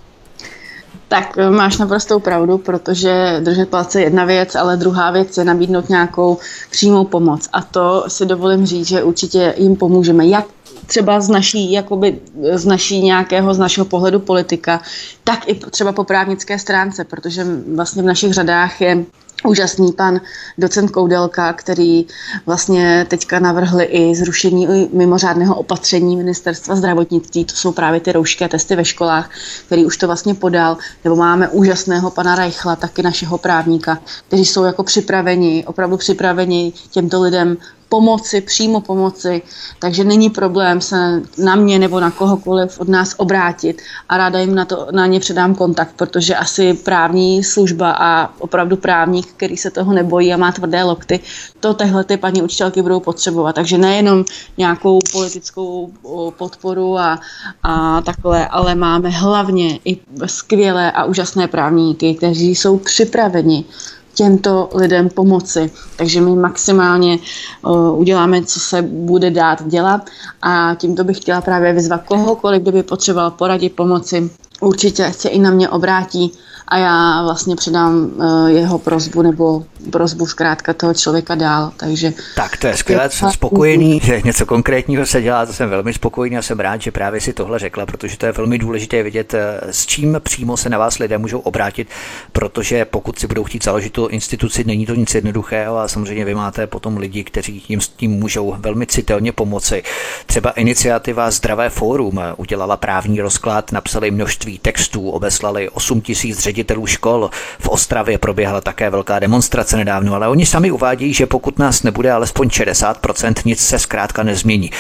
Tak 1.10 1.38
eh, 1.38 1.50
máš 1.50 1.78
naprostou 1.78 2.20
pravdu, 2.20 2.58
protože 2.58 3.40
držet 3.44 3.70
palce 3.70 4.00
je 4.00 4.06
jedna 4.06 4.26
věc, 4.26 4.56
ale 4.56 4.78
druhá 4.78 5.12
věc 5.12 5.38
je 5.38 5.44
nabídnout 5.44 5.90
nějakou 5.90 6.38
přímou 6.72 7.06
pomoc. 7.06 7.50
A 7.54 7.62
to 7.62 8.06
si 8.08 8.26
dovolím 8.26 8.66
říct, 8.66 8.88
že 8.88 9.04
určitě 9.04 9.54
jim 9.58 9.76
pomůžeme. 9.76 10.28
Jak 10.28 10.46
třeba 10.86 11.22
z 11.22 11.30
naší, 11.30 11.72
jakoby, 11.72 12.20
z 12.54 12.66
naší 12.66 13.02
nějakého, 13.02 13.54
z 13.54 13.58
našeho 13.58 13.86
pohledu 13.86 14.20
politika, 14.20 14.82
tak 15.24 15.50
i 15.50 15.56
třeba 15.56 15.92
po 15.92 16.04
právnické 16.04 16.60
stránce, 16.60 17.04
protože 17.04 17.46
vlastně 17.76 18.04
v 18.04 18.06
našich 18.06 18.34
řadách 18.34 18.82
je 18.82 19.06
úžasný 19.46 19.92
pan 19.92 20.22
docent 20.58 20.92
Koudelka, 20.92 21.54
který 21.54 22.06
vlastně 22.46 23.06
teďka 23.10 23.40
navrhli 23.40 23.84
i 23.84 24.16
zrušení 24.16 24.90
mimořádného 24.94 25.56
opatření 25.56 26.16
ministerstva 26.16 26.76
zdravotnictví, 26.76 27.46
to 27.46 27.56
jsou 27.56 27.72
právě 27.72 28.00
ty 28.00 28.12
roušky 28.12 28.46
a 28.46 28.48
testy 28.48 28.76
ve 28.76 28.86
školách, 28.86 29.30
který 29.66 29.86
už 29.86 29.98
to 29.98 30.08
vlastně 30.08 30.34
podal, 30.34 30.78
nebo 31.04 31.16
máme 31.16 31.48
úžasného 31.50 32.12
pana 32.12 32.36
Reichla, 32.36 32.76
taky 32.76 33.04
našeho 33.04 33.38
právníka, 33.38 34.00
kteří 34.28 34.46
jsou 34.46 34.64
jako 34.64 34.84
připraveni, 34.84 35.64
opravdu 35.68 35.98
připraveni 35.98 36.74
těmto 36.92 37.22
lidem 37.22 37.58
pomoci, 37.90 38.42
přímo 38.42 38.82
pomoci, 38.82 39.42
takže 39.80 40.04
není 40.04 40.30
problém 40.30 40.82
se 40.82 41.22
na 41.38 41.56
mě 41.56 41.80
nebo 41.80 42.00
na 42.00 42.12
kohokoliv 42.12 42.80
od 42.80 42.88
nás 42.88 43.16
obrátit 43.18 43.82
a 44.10 44.18
ráda 44.18 44.40
jim 44.40 44.56
na, 44.56 44.66
to, 44.66 44.88
na 44.92 45.06
ně 45.06 45.20
předám 45.20 45.56
kontakt, 45.56 45.94
protože 45.96 46.36
asi 46.36 46.74
právní 46.74 47.44
služba 47.44 47.92
a 47.92 48.30
opravdu 48.40 48.78
právník, 48.78 49.28
který 49.28 49.58
se 49.58 49.72
toho 49.72 49.94
nebojí 49.94 50.34
a 50.34 50.38
má 50.38 50.52
tvrdé 50.52 50.84
lokty, 50.84 51.20
to 51.60 51.74
tehle 51.74 52.04
ty 52.04 52.18
paní 52.18 52.42
učitelky 52.42 52.82
budou 52.82 53.00
potřebovat. 53.00 53.56
Takže 53.56 53.78
nejenom 53.78 54.26
nějakou 54.58 55.00
politickou 55.12 55.92
podporu 56.38 56.98
a, 56.98 57.20
a 57.64 58.02
takhle, 58.02 58.48
ale 58.48 58.76
máme 58.76 59.10
hlavně 59.10 59.80
i 59.86 59.98
skvělé 60.26 60.92
a 60.92 61.04
úžasné 61.04 61.48
právníky, 61.48 62.16
kteří 62.16 62.56
jsou 62.56 62.78
připraveni 62.78 63.66
těmto 64.14 64.70
lidem 64.76 65.10
pomoci. 65.10 65.72
Takže 65.96 66.22
my 66.22 66.36
maximálně 66.36 67.20
uh, 67.62 68.00
uděláme, 68.00 68.46
co 68.46 68.60
se 68.60 68.82
bude 68.82 69.32
dát 69.32 69.68
dělat 69.68 70.02
a 70.42 70.76
tímto 70.76 71.04
bych 71.04 71.18
chtěla 71.18 71.42
právě 71.42 71.74
vyzvat 71.74 72.04
kohokoliv, 72.04 72.62
kdo 72.62 72.72
by 72.72 72.84
potřeboval 72.84 73.32
poradit, 73.32 73.76
pomoci. 73.76 74.30
Určitě 74.62 75.14
se 75.14 75.30
i 75.30 75.40
na 75.40 75.52
mě 75.52 75.70
obrátí 75.70 76.32
a 76.70 76.78
já 76.78 77.24
vlastně 77.24 77.56
předám 77.56 78.12
uh, 78.16 78.48
jeho 78.48 78.80
prozbu 78.80 79.22
nebo 79.22 79.66
prozbu 79.92 80.26
zkrátka 80.26 80.74
toho 80.74 80.94
člověka 80.94 81.36
dál. 81.36 81.72
Takže 81.78 82.14
tak 82.36 82.58
to 82.58 82.68
je 82.68 82.78
skvělé, 82.78 83.10
jsem 83.10 83.32
spokojený, 83.32 84.02
že 84.04 84.22
něco 84.26 84.46
konkrétního 84.46 85.06
se 85.06 85.22
dělá, 85.22 85.46
to 85.46 85.54
jsem 85.54 85.70
velmi 85.70 85.94
spokojený 85.94 86.38
a 86.38 86.42
jsem 86.42 86.60
rád, 86.60 86.82
že 86.82 86.92
právě 86.92 87.22
si 87.22 87.34
tohle 87.34 87.60
řekla, 87.60 87.86
protože 87.86 88.18
to 88.18 88.26
je 88.26 88.32
velmi 88.32 88.58
důležité 88.58 89.04
vidět, 89.04 89.34
eh, 89.34 89.60
s 89.72 89.86
čím 89.86 90.18
přímo 90.20 90.58
se 90.58 90.70
na 90.70 90.78
vás 90.78 91.00
lidé 91.00 91.18
můžou 91.18 91.40
obrátit, 91.40 91.88
protože 92.32 92.86
pokud 92.86 93.20
si 93.20 93.28
budou 93.28 93.44
chtít 93.44 93.64
založit 93.64 93.94
tu 93.94 94.08
instituci, 94.08 94.64
není 94.64 94.86
to 94.86 94.96
nic 94.96 95.16
jednoduchého 95.16 95.78
a 95.78 95.88
samozřejmě 95.88 96.26
vy 96.26 96.36
máte 96.36 96.68
potom 96.68 96.98
lidi, 96.98 97.24
kteří 97.24 97.64
jim 97.70 97.82
s 97.82 97.88
tím 97.88 98.12
můžou 98.12 98.56
velmi 98.60 98.86
citelně 98.86 99.32
pomoci. 99.32 99.84
Třeba 100.26 100.50
iniciativa 100.50 101.32
Zdravé 101.32 101.70
fórum 101.70 102.22
udělala 102.38 102.78
právní 102.78 103.22
rozklad, 103.22 103.72
napsali 103.72 104.12
množství 104.12 104.60
textů, 104.60 105.10
obeslali 105.10 105.70
8 105.70 106.02
tisíc 106.02 106.40
ředitelů 106.60 106.88
škol. 106.88 107.30
V 107.60 107.70
Ostravě 107.70 108.18
proběhla 108.18 108.62
také 108.62 108.90
velká 108.90 109.20
demonstrace 109.20 109.78
nedávno, 109.78 110.16
ale 110.16 110.28
oni 110.28 110.46
sami 110.46 110.72
uvádějí, 110.72 111.14
že 111.14 111.26
pokud 111.26 111.60
nás 111.60 111.84
nebude 111.84 112.12
alespoň 112.12 112.48
60%, 112.48 113.34
nic 113.46 113.60
se 113.60 113.80
zkrátka 113.80 114.24
nezmění. 114.24 114.72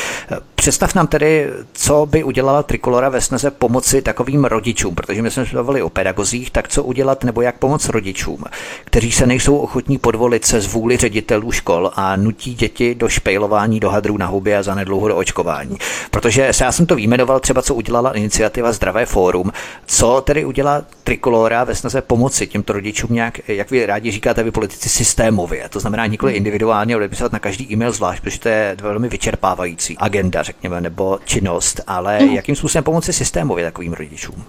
Představ 0.59 0.95
nám 0.95 1.07
tedy, 1.07 1.47
co 1.73 2.05
by 2.05 2.23
udělala 2.23 2.63
Trikolora 2.63 3.09
ve 3.09 3.21
snaze 3.21 3.51
pomoci 3.51 4.01
takovým 4.01 4.45
rodičům, 4.45 4.95
protože 4.95 5.21
my 5.21 5.31
jsme 5.31 5.45
se 5.45 5.55
bavili 5.55 5.81
o 5.81 5.89
pedagozích, 5.89 6.51
tak 6.51 6.67
co 6.67 6.83
udělat 6.83 7.23
nebo 7.23 7.41
jak 7.41 7.57
pomoct 7.57 7.89
rodičům, 7.89 8.43
kteří 8.85 9.11
se 9.11 9.27
nejsou 9.27 9.57
ochotní 9.57 9.97
podvolit 9.97 10.45
se 10.45 10.61
zvůli 10.61 10.97
ředitelů 10.97 11.51
škol 11.51 11.91
a 11.95 12.15
nutí 12.15 12.55
děti 12.55 12.95
do 12.95 13.09
špejlování, 13.09 13.79
do 13.79 13.89
hadrů 13.89 14.17
na 14.17 14.25
hubě 14.25 14.57
a 14.57 14.63
zanedlouho 14.63 15.07
do 15.07 15.15
očkování. 15.15 15.77
Protože 16.11 16.53
se 16.53 16.63
já 16.63 16.71
jsem 16.71 16.85
to 16.85 16.95
výjmenoval 16.95 17.39
třeba, 17.39 17.61
co 17.61 17.75
udělala 17.75 18.13
iniciativa 18.13 18.71
Zdravé 18.71 19.05
fórum, 19.05 19.51
co 19.85 20.21
tedy 20.21 20.45
udělá 20.45 20.81
Trikolora 21.03 21.63
ve 21.63 21.75
snaze 21.75 22.01
pomoci 22.01 22.47
těmto 22.47 22.73
rodičům 22.73 23.13
nějak, 23.13 23.49
jak 23.49 23.71
vy 23.71 23.85
rádi 23.85 24.11
říkáte, 24.11 24.43
vy 24.43 24.51
politici 24.51 24.89
systémově. 24.89 25.69
To 25.69 25.79
znamená 25.79 26.05
nikoli 26.05 26.33
individuálně 26.33 26.95
odepisovat 26.95 27.31
na 27.31 27.39
každý 27.39 27.73
e-mail 27.73 27.91
zvlášť, 27.91 28.23
protože 28.23 28.39
to 28.39 28.49
je 28.49 28.77
velmi 28.81 29.09
vyčerpávající 29.09 29.97
agenda, 29.97 30.43
řekněme, 30.49 30.81
nebo 30.81 31.19
činnost, 31.25 31.81
ale 31.87 32.19
jakým 32.25 32.55
způsobem 32.55 32.83
pomoci 32.83 33.13
systémově 33.13 33.65
takovým 33.65 33.93
rodičům? 33.93 34.45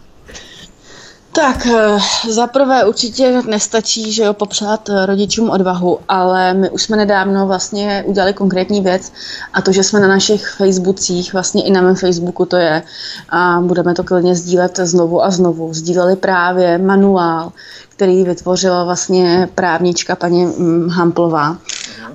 Tak 1.33 1.67
eh, 1.67 1.99
za 2.31 2.47
prvé 2.47 2.85
určitě 2.85 3.43
nestačí, 3.43 4.13
že 4.13 4.23
jo, 4.23 4.35
popřát 4.35 4.89
eh, 4.89 5.07
rodičům 5.07 5.51
odvahu, 5.51 5.99
ale 6.09 6.55
my 6.55 6.71
už 6.71 6.83
jsme 6.83 6.97
nedávno 6.97 7.47
vlastně 7.47 8.05
udělali 8.07 8.33
konkrétní 8.33 8.81
věc 8.81 9.13
a 9.53 9.63
to, 9.63 9.73
že 9.73 9.83
jsme 9.83 10.01
na 10.01 10.09
našich 10.09 10.49
Facebookcích, 10.49 11.33
vlastně 11.33 11.65
i 11.65 11.71
na 11.71 11.83
mém 11.83 11.95
Facebooku 11.95 12.45
to 12.45 12.57
je 12.57 12.83
a 13.29 13.61
budeme 13.61 13.95
to 13.95 14.05
klidně 14.05 14.35
sdílet 14.35 14.77
znovu 14.77 15.25
a 15.25 15.31
znovu, 15.31 15.75
sdíleli 15.75 16.17
právě 16.17 16.79
manuál, 16.79 17.53
který 18.01 18.25
vytvořila 18.25 18.85
vlastně 18.85 19.49
právnička 19.55 20.17
paní 20.17 20.45
mm, 20.45 20.89
Hamplová. 20.89 21.57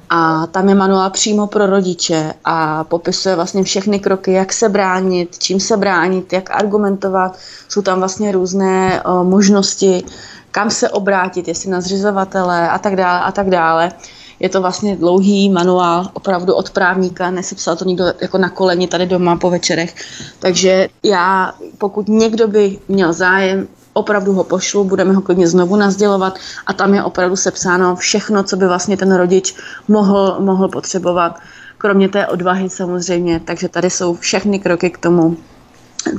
A 0.10 0.48
tam 0.48 0.70
je 0.70 0.76
manuál 0.76 1.10
přímo 1.10 1.48
pro 1.48 1.66
rodiče 1.66 2.34
a 2.46 2.84
popisuje 2.84 3.36
vlastně 3.36 3.64
všechny 3.64 4.00
kroky, 4.00 4.32
jak 4.32 4.54
se 4.54 4.70
bránit, 4.70 5.38
čím 5.38 5.60
se 5.60 5.78
bránit, 5.78 6.34
jak 6.34 6.52
argumentovat. 6.52 7.38
Jsou 7.70 7.82
tam 7.82 8.00
vlastně 8.00 8.32
různé 8.32 9.02
možnosti, 9.24 10.04
kam 10.52 10.70
se 10.70 10.90
obrátit, 10.90 11.48
jestli 11.48 11.70
na 11.70 11.82
zřizovatele 11.82 12.70
a 12.70 12.78
tak 12.80 12.96
dále 12.96 13.20
a 13.22 13.32
tak 13.32 13.50
dále. 13.50 13.92
Je 14.40 14.50
to 14.50 14.62
vlastně 14.62 14.96
dlouhý 14.96 15.50
manuál, 15.50 16.08
opravdu 16.14 16.54
od 16.54 16.70
právníka, 16.70 17.32
nesepsal 17.32 17.76
to 17.76 17.86
nikdo 17.86 18.06
jako 18.22 18.38
na 18.38 18.50
koleni 18.50 18.88
tady 18.88 19.06
doma 19.06 19.36
po 19.36 19.50
večerech. 19.50 19.96
Takže 20.40 20.88
já, 21.04 21.54
pokud 21.78 22.08
někdo 22.08 22.48
by 22.48 22.80
měl 22.88 23.14
zájem, 23.14 23.68
opravdu 23.98 24.34
ho 24.34 24.44
pošlu, 24.44 24.84
budeme 24.84 25.14
ho 25.14 25.22
klidně 25.22 25.48
znovu 25.48 25.76
nazdělovat 25.76 26.36
a 26.68 26.74
tam 26.74 26.94
je 26.94 27.04
opravdu 27.04 27.36
sepsáno 27.36 27.96
všechno, 27.96 28.44
co 28.44 28.56
by 28.58 28.68
vlastně 28.68 28.98
ten 28.98 29.16
rodič 29.16 29.56
mohl, 29.88 30.36
mohl 30.40 30.68
potřebovat, 30.68 31.40
kromě 31.78 32.10
té 32.10 32.28
odvahy 32.28 32.70
samozřejmě, 32.70 33.42
takže 33.46 33.70
tady 33.70 33.90
jsou 33.90 34.16
všechny 34.16 34.60
kroky 34.60 34.90
k 34.90 34.98
tomu, 34.98 35.38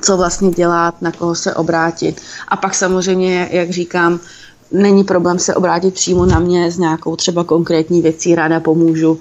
co 0.01 0.17
vlastně 0.17 0.51
dělat, 0.51 1.03
na 1.03 1.13
koho 1.13 1.35
se 1.35 1.55
obrátit. 1.55 2.21
A 2.49 2.57
pak 2.57 2.75
samozřejmě, 2.75 3.49
jak 3.53 3.71
říkám, 3.71 4.21
není 4.73 5.05
problém 5.05 5.39
se 5.39 5.55
obrátit 5.55 5.95
přímo 5.95 6.27
na 6.27 6.39
mě 6.39 6.71
s 6.71 6.79
nějakou 6.79 7.17
třeba 7.17 7.45
konkrétní 7.45 8.03
věcí, 8.03 8.35
ráda 8.35 8.61
pomůžu 8.61 9.21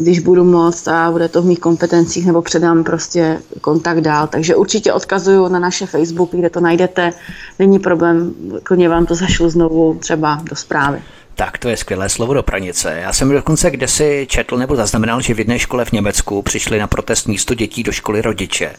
když 0.00 0.20
budu 0.20 0.44
moct 0.44 0.88
a 0.88 1.10
bude 1.10 1.28
to 1.28 1.42
v 1.42 1.44
mých 1.44 1.58
kompetencích, 1.60 2.26
nebo 2.26 2.42
předám 2.42 2.84
prostě 2.84 3.38
kontakt 3.60 4.00
dál. 4.00 4.26
Takže 4.26 4.56
určitě 4.56 4.92
odkazuju 4.92 5.48
na 5.48 5.58
naše 5.58 5.86
Facebook, 5.86 6.30
kde 6.32 6.50
to 6.50 6.60
najdete. 6.60 7.12
Není 7.58 7.78
problém, 7.78 8.34
klidně 8.62 8.88
vám 8.88 9.06
to 9.06 9.14
zašlu 9.14 9.50
znovu 9.50 9.96
třeba 10.00 10.42
do 10.50 10.56
zprávy. 10.56 11.02
Tak 11.34 11.58
to 11.58 11.68
je 11.68 11.76
skvělé 11.76 12.08
slovo 12.08 12.34
do 12.34 12.42
pranice. 12.42 12.98
Já 13.02 13.12
jsem 13.12 13.30
dokonce 13.32 13.70
kde 13.70 13.88
si 13.88 14.26
četl 14.30 14.56
nebo 14.56 14.76
zaznamenal, 14.76 15.20
že 15.20 15.34
v 15.34 15.38
jedné 15.38 15.58
škole 15.58 15.84
v 15.84 15.92
Německu 15.92 16.42
přišli 16.42 16.78
na 16.78 16.86
protest 16.86 17.28
místo 17.28 17.54
dětí 17.54 17.82
do 17.82 17.92
školy 17.92 18.22
rodiče. 18.22 18.70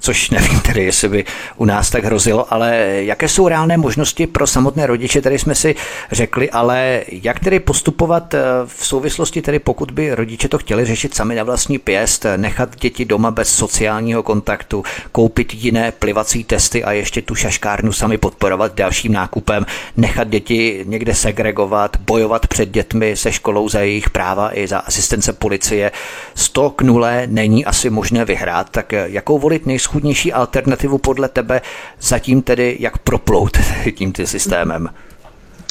Což 0.00 0.30
nevím 0.30 0.60
tedy, 0.60 0.84
jestli 0.84 1.08
by 1.08 1.24
u 1.56 1.64
nás 1.64 1.90
tak 1.90 2.04
hrozilo, 2.04 2.52
ale 2.54 2.76
jaké 2.98 3.28
jsou 3.28 3.48
reálné 3.48 3.76
možnosti 3.76 4.26
pro 4.26 4.46
samotné 4.46 4.86
rodiče, 4.86 5.22
tady 5.22 5.38
jsme 5.38 5.54
si 5.54 5.74
řekli, 6.12 6.50
ale 6.50 7.02
jak 7.08 7.40
tedy 7.40 7.60
postupovat 7.60 8.34
eh, 8.34 8.40
v 8.66 8.86
souvislosti, 8.86 9.42
tedy 9.42 9.58
pokud 9.58 9.90
by 9.90 10.14
rodiče 10.14 10.48
to 10.48 10.58
chtěli 10.58 10.84
řešit 10.84 11.14
sami 11.14 11.34
na 11.34 11.42
vlastní 11.42 11.78
pěst, 11.78 12.26
nechat 12.36 12.76
děti 12.76 13.04
doma 13.04 13.30
bez 13.30 13.48
sociálního 13.48 14.22
kontaktu, 14.22 14.84
koupit 15.12 15.54
jiné 15.54 15.92
plivací 15.92 16.44
testy 16.44 16.84
a 16.84 16.92
ještě 16.92 17.22
tu 17.22 17.34
šaškárnu 17.34 17.92
sami 17.92 18.18
podporovat 18.18 18.74
dalším 18.74 19.12
nákupem, 19.12 19.66
nechat 19.96 20.28
děti 20.28 20.84
někde 20.86 21.14
segregovat, 21.14 21.95
bojovat 22.00 22.46
před 22.46 22.70
dětmi 22.70 23.16
se 23.16 23.32
školou 23.32 23.68
za 23.68 23.80
jejich 23.80 24.10
práva 24.10 24.58
i 24.58 24.66
za 24.66 24.78
asistence 24.78 25.32
policie. 25.32 25.92
100 26.34 26.70
k 26.70 26.82
0 26.82 27.10
není 27.26 27.64
asi 27.64 27.90
možné 27.90 28.24
vyhrát, 28.24 28.70
tak 28.70 28.92
jakou 28.92 29.38
volit 29.38 29.66
nejschudnější 29.66 30.32
alternativu 30.32 30.98
podle 30.98 31.28
tebe 31.28 31.60
zatím 32.00 32.42
tedy 32.42 32.76
jak 32.80 32.98
proplout 32.98 33.58
tím 33.94 34.12
systémem? 34.24 34.88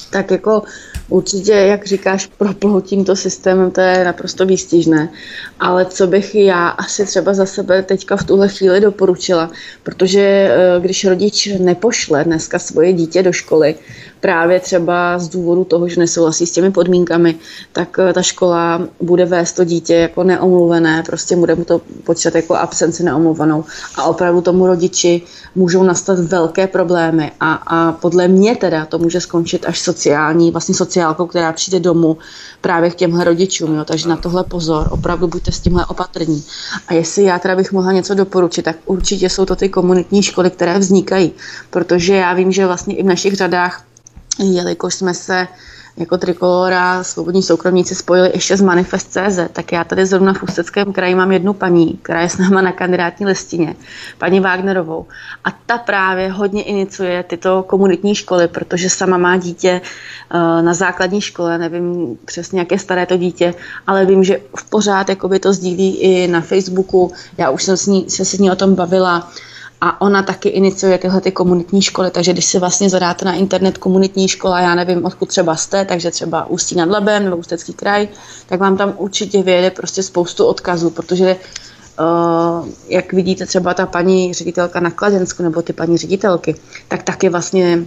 Tak 0.09 0.31
jako 0.31 0.63
určitě, 1.09 1.51
jak 1.51 1.85
říkáš, 1.85 2.25
proplout 2.37 2.85
tímto 2.85 3.15
systémem, 3.15 3.71
to 3.71 3.81
je 3.81 4.03
naprosto 4.05 4.45
výstižné. 4.45 5.09
Ale 5.59 5.85
co 5.85 6.07
bych 6.07 6.35
já 6.35 6.67
asi 6.67 7.05
třeba 7.05 7.33
za 7.33 7.45
sebe 7.45 7.83
teďka 7.83 8.17
v 8.17 8.23
tuhle 8.23 8.49
chvíli 8.49 8.79
doporučila, 8.79 9.51
protože 9.83 10.21
eh, 10.21 10.79
když 10.79 11.05
rodič 11.05 11.49
nepošle 11.59 12.23
dneska 12.23 12.59
svoje 12.59 12.93
dítě 12.93 13.23
do 13.23 13.31
školy, 13.31 13.75
právě 14.25 14.59
třeba 14.59 15.19
z 15.19 15.27
důvodu 15.27 15.63
toho, 15.63 15.87
že 15.87 15.99
nesouhlasí 15.99 16.45
s 16.45 16.51
těmi 16.51 16.71
podmínkami, 16.71 17.35
tak 17.71 17.99
eh, 17.99 18.13
ta 18.13 18.21
škola 18.21 18.81
bude 19.01 19.25
vést 19.25 19.53
to 19.53 19.63
dítě 19.63 19.95
jako 19.95 20.23
neomluvené, 20.23 21.03
prostě 21.05 21.35
bude 21.35 21.55
mu 21.55 21.63
to 21.63 21.81
počítat 22.03 22.35
jako 22.35 22.55
absenci 22.55 23.03
neomluvenou. 23.03 23.63
A 23.95 24.03
opravdu 24.03 24.41
tomu 24.41 24.67
rodiči 24.67 25.21
můžou 25.55 25.83
nastat 25.83 26.19
velké 26.19 26.67
problémy. 26.67 27.31
A, 27.39 27.53
a 27.53 27.91
podle 27.91 28.27
mě 28.27 28.55
teda 28.55 28.85
to 28.85 28.97
může 28.99 29.21
skončit 29.21 29.65
až 29.65 29.79
sociální, 29.79 30.51
vlastně 30.51 30.75
sociálkou, 30.75 31.27
která 31.27 31.53
přijde 31.53 31.79
domů 31.79 32.17
právě 32.61 32.89
k 32.89 32.95
těmhle 32.95 33.23
rodičům, 33.23 33.75
jo, 33.75 33.85
takže 33.85 34.09
na 34.09 34.17
tohle 34.17 34.43
pozor, 34.43 34.87
opravdu 34.91 35.27
buďte 35.27 35.51
s 35.51 35.59
tímhle 35.59 35.85
opatrní. 35.85 36.43
A 36.87 36.93
jestli 36.93 37.23
já 37.23 37.39
teda 37.39 37.55
bych 37.55 37.71
mohla 37.71 37.91
něco 37.91 38.13
doporučit, 38.13 38.65
tak 38.65 38.75
určitě 38.85 39.29
jsou 39.29 39.45
to 39.45 39.55
ty 39.55 39.69
komunitní 39.69 40.23
školy, 40.23 40.49
které 40.49 40.79
vznikají, 40.79 41.31
protože 41.69 42.15
já 42.15 42.33
vím, 42.33 42.51
že 42.51 42.65
vlastně 42.65 42.95
i 42.95 43.03
v 43.03 43.05
našich 43.13 43.35
řadách 43.35 43.85
jelikož 44.39 44.95
jsme 44.95 45.13
se 45.13 45.47
jako 45.97 46.17
Trikolora 46.17 47.03
svobodní 47.03 47.43
soukromníci 47.43 47.95
spojili 47.95 48.31
ještě 48.33 48.57
z 48.57 48.61
Manifest.cz, 48.61 49.39
tak 49.53 49.71
já 49.71 49.83
tady 49.83 50.05
zrovna 50.05 50.33
v 50.33 50.43
Ústeckém 50.43 50.93
kraji 50.93 51.15
mám 51.15 51.31
jednu 51.31 51.53
paní, 51.53 51.99
která 52.01 52.21
je 52.21 52.29
s 52.29 52.37
náma 52.37 52.61
na 52.61 52.71
kandidátní 52.71 53.25
listině, 53.25 53.75
paní 54.17 54.39
Wagnerovou. 54.39 55.05
A 55.43 55.51
ta 55.65 55.77
právě 55.77 56.31
hodně 56.31 56.63
iniciuje 56.63 57.23
tyto 57.23 57.63
komunitní 57.63 58.15
školy, 58.15 58.47
protože 58.47 58.89
sama 58.89 59.17
má 59.17 59.37
dítě 59.37 59.81
eh, 59.81 60.61
na 60.61 60.73
základní 60.73 61.21
škole, 61.21 61.57
nevím 61.57 62.17
přesně, 62.25 62.59
jak 62.59 62.71
je 62.71 62.79
staré 62.79 63.05
to 63.05 63.17
dítě, 63.17 63.53
ale 63.87 64.05
vím, 64.05 64.23
že 64.23 64.41
v 64.57 64.69
pořád 64.69 65.09
jakoby 65.09 65.39
to 65.39 65.53
sdílí 65.53 65.97
i 65.97 66.27
na 66.27 66.41
Facebooku. 66.41 67.11
Já 67.37 67.49
už 67.49 67.63
jsem 67.63 67.77
s 67.77 67.87
ní, 67.87 68.09
se 68.09 68.25
s 68.25 68.37
ní 68.37 68.51
o 68.51 68.55
tom 68.55 68.75
bavila 68.75 69.31
a 69.85 70.01
ona 70.01 70.23
taky 70.23 70.49
iniciuje 70.49 70.97
tyhle 70.97 71.21
ty 71.21 71.31
komunitní 71.31 71.81
školy, 71.81 72.11
takže 72.11 72.33
když 72.33 72.45
si 72.45 72.59
vlastně 72.59 72.89
zadáte 72.89 73.25
na 73.25 73.33
internet 73.33 73.77
komunitní 73.77 74.27
škola, 74.27 74.59
já 74.59 74.75
nevím, 74.75 75.05
odkud 75.05 75.29
třeba 75.29 75.55
jste, 75.55 75.85
takže 75.85 76.11
třeba 76.11 76.45
Ústí 76.45 76.75
nad 76.75 76.89
Labem 76.89 77.23
nebo 77.23 77.37
Ústecký 77.37 77.73
kraj, 77.73 78.07
tak 78.45 78.59
vám 78.59 78.77
tam 78.77 78.93
určitě 78.97 79.43
vyjede 79.43 79.71
prostě 79.71 80.03
spoustu 80.03 80.45
odkazů, 80.45 80.89
protože 80.89 81.35
Uh, 81.99 82.67
jak 82.87 83.13
vidíte 83.13 83.45
třeba 83.45 83.73
ta 83.73 83.85
paní 83.85 84.33
ředitelka 84.33 84.79
na 84.79 84.91
Kladensku 84.91 85.43
nebo 85.43 85.61
ty 85.61 85.73
paní 85.73 85.97
ředitelky, 85.97 86.55
tak 86.87 87.03
taky 87.03 87.29
vlastně 87.29 87.85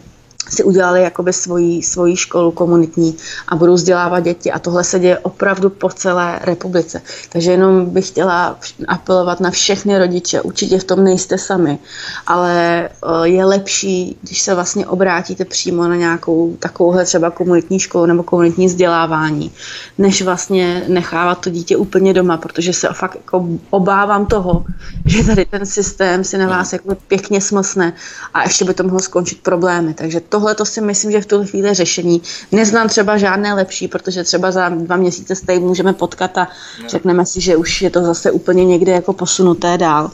si 0.48 0.64
udělali 0.64 1.03
jakoby 1.03 1.33
svoji, 1.33 1.83
svoji 1.83 2.16
školu 2.16 2.51
komunitní 2.51 3.16
a 3.48 3.57
budou 3.57 3.74
vzdělávat 3.74 4.20
děti 4.20 4.53
a 4.53 4.59
tohle 4.59 4.85
se 4.85 4.98
děje 4.98 5.18
opravdu 5.18 5.70
po 5.70 5.88
celé 5.88 6.40
republice. 6.42 7.03
Takže 7.29 7.51
jenom 7.51 7.90
bych 7.90 8.09
chtěla 8.09 8.59
apelovat 8.88 9.40
na 9.40 9.51
všechny 9.51 9.98
rodiče, 9.98 10.40
určitě 10.40 10.79
v 10.79 10.85
tom 10.85 11.05
nejste 11.05 11.38
sami, 11.38 11.79
ale 12.27 12.85
eh, 12.88 13.29
je 13.29 13.44
lepší, 13.44 14.18
když 14.22 14.40
se 14.42 14.55
vlastně 14.55 14.87
obrátíte 14.87 15.44
přímo 15.44 15.88
na 15.88 15.96
nějakou 15.96 16.57
takovouhle 16.59 17.05
třeba 17.05 17.31
komunitní 17.31 17.79
školu 17.79 18.07
nebo 18.07 18.22
komunitní 18.22 18.66
vzdělávání, 18.66 19.53
než 19.98 20.22
vlastně 20.22 20.85
nechávat 20.88 21.40
to 21.40 21.51
dítě 21.51 21.77
úplně 21.77 22.14
doma, 22.14 22.37
protože 22.37 22.72
se 22.72 22.88
fakt 22.92 23.14
jako 23.14 23.48
obávám 23.70 24.27
toho, 24.27 24.64
že 25.07 25.24
tady 25.24 25.44
ten 25.44 25.66
systém 25.66 26.24
si 26.24 26.38
na 26.38 26.46
vás 26.46 26.72
jako 26.72 26.96
pěkně 27.09 27.40
smlsne 27.40 27.92
a 28.35 28.42
ještě 28.42 28.64
by 28.64 28.74
to 28.74 28.83
mohlo 28.83 29.01
skončit 29.01 29.42
problémy. 29.42 29.94
Takže 29.94 30.20
tohle 30.38 30.55
to 30.55 30.64
si 30.64 30.81
myslím, 30.81 31.11
že 31.12 31.20
v 31.20 31.27
tuhle 31.27 31.46
chvíli 31.46 31.74
řešení. 31.74 32.22
Neznám 32.53 32.88
třeba 32.88 33.16
žádné 33.16 33.55
lepší, 33.55 33.88
protože 33.88 34.24
třeba 34.24 34.51
za 34.51 34.68
dva 34.68 34.96
měsíce 34.96 35.35
se 35.35 35.46
tady 35.46 35.59
můžeme 35.59 35.92
potkat 35.92 36.38
a 36.38 36.48
řekneme 36.88 37.27
si, 37.27 37.40
že 37.40 37.57
už 37.57 37.83
je 37.83 37.90
to 37.90 38.03
zase 38.03 38.31
úplně 38.31 38.64
někde 38.64 38.92
jako 38.92 39.12
posunuté 39.12 39.79
dál. 39.79 40.11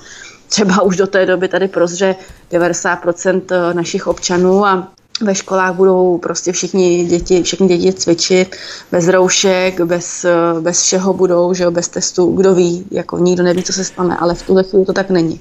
Třeba 0.48 0.82
už 0.82 0.96
do 0.96 1.06
té 1.06 1.26
doby 1.26 1.48
tady 1.48 1.68
prozře 1.68 2.16
90% 2.52 3.74
našich 3.74 4.06
občanů 4.06 4.66
a 4.66 4.88
ve 5.20 5.34
školách 5.34 5.74
budou 5.74 6.18
prostě 6.18 6.52
všichni 6.52 7.04
děti, 7.04 7.42
všechny 7.42 7.68
děti 7.68 7.92
cvičit 7.92 8.56
bez 8.92 9.08
roušek, 9.08 9.80
bez, 9.80 10.26
bez 10.60 10.82
všeho 10.82 11.12
budou, 11.12 11.54
že 11.54 11.64
jo, 11.64 11.70
bez 11.70 11.88
testů, 11.88 12.32
kdo 12.32 12.54
ví, 12.54 12.86
jako 12.90 13.18
nikdo 13.18 13.42
neví, 13.42 13.62
co 13.62 13.72
se 13.72 13.84
stane, 13.84 14.16
ale 14.16 14.34
v 14.34 14.42
tuhle 14.42 14.64
chvíli 14.64 14.84
to 14.84 14.92
tak 14.92 15.10
není. 15.10 15.40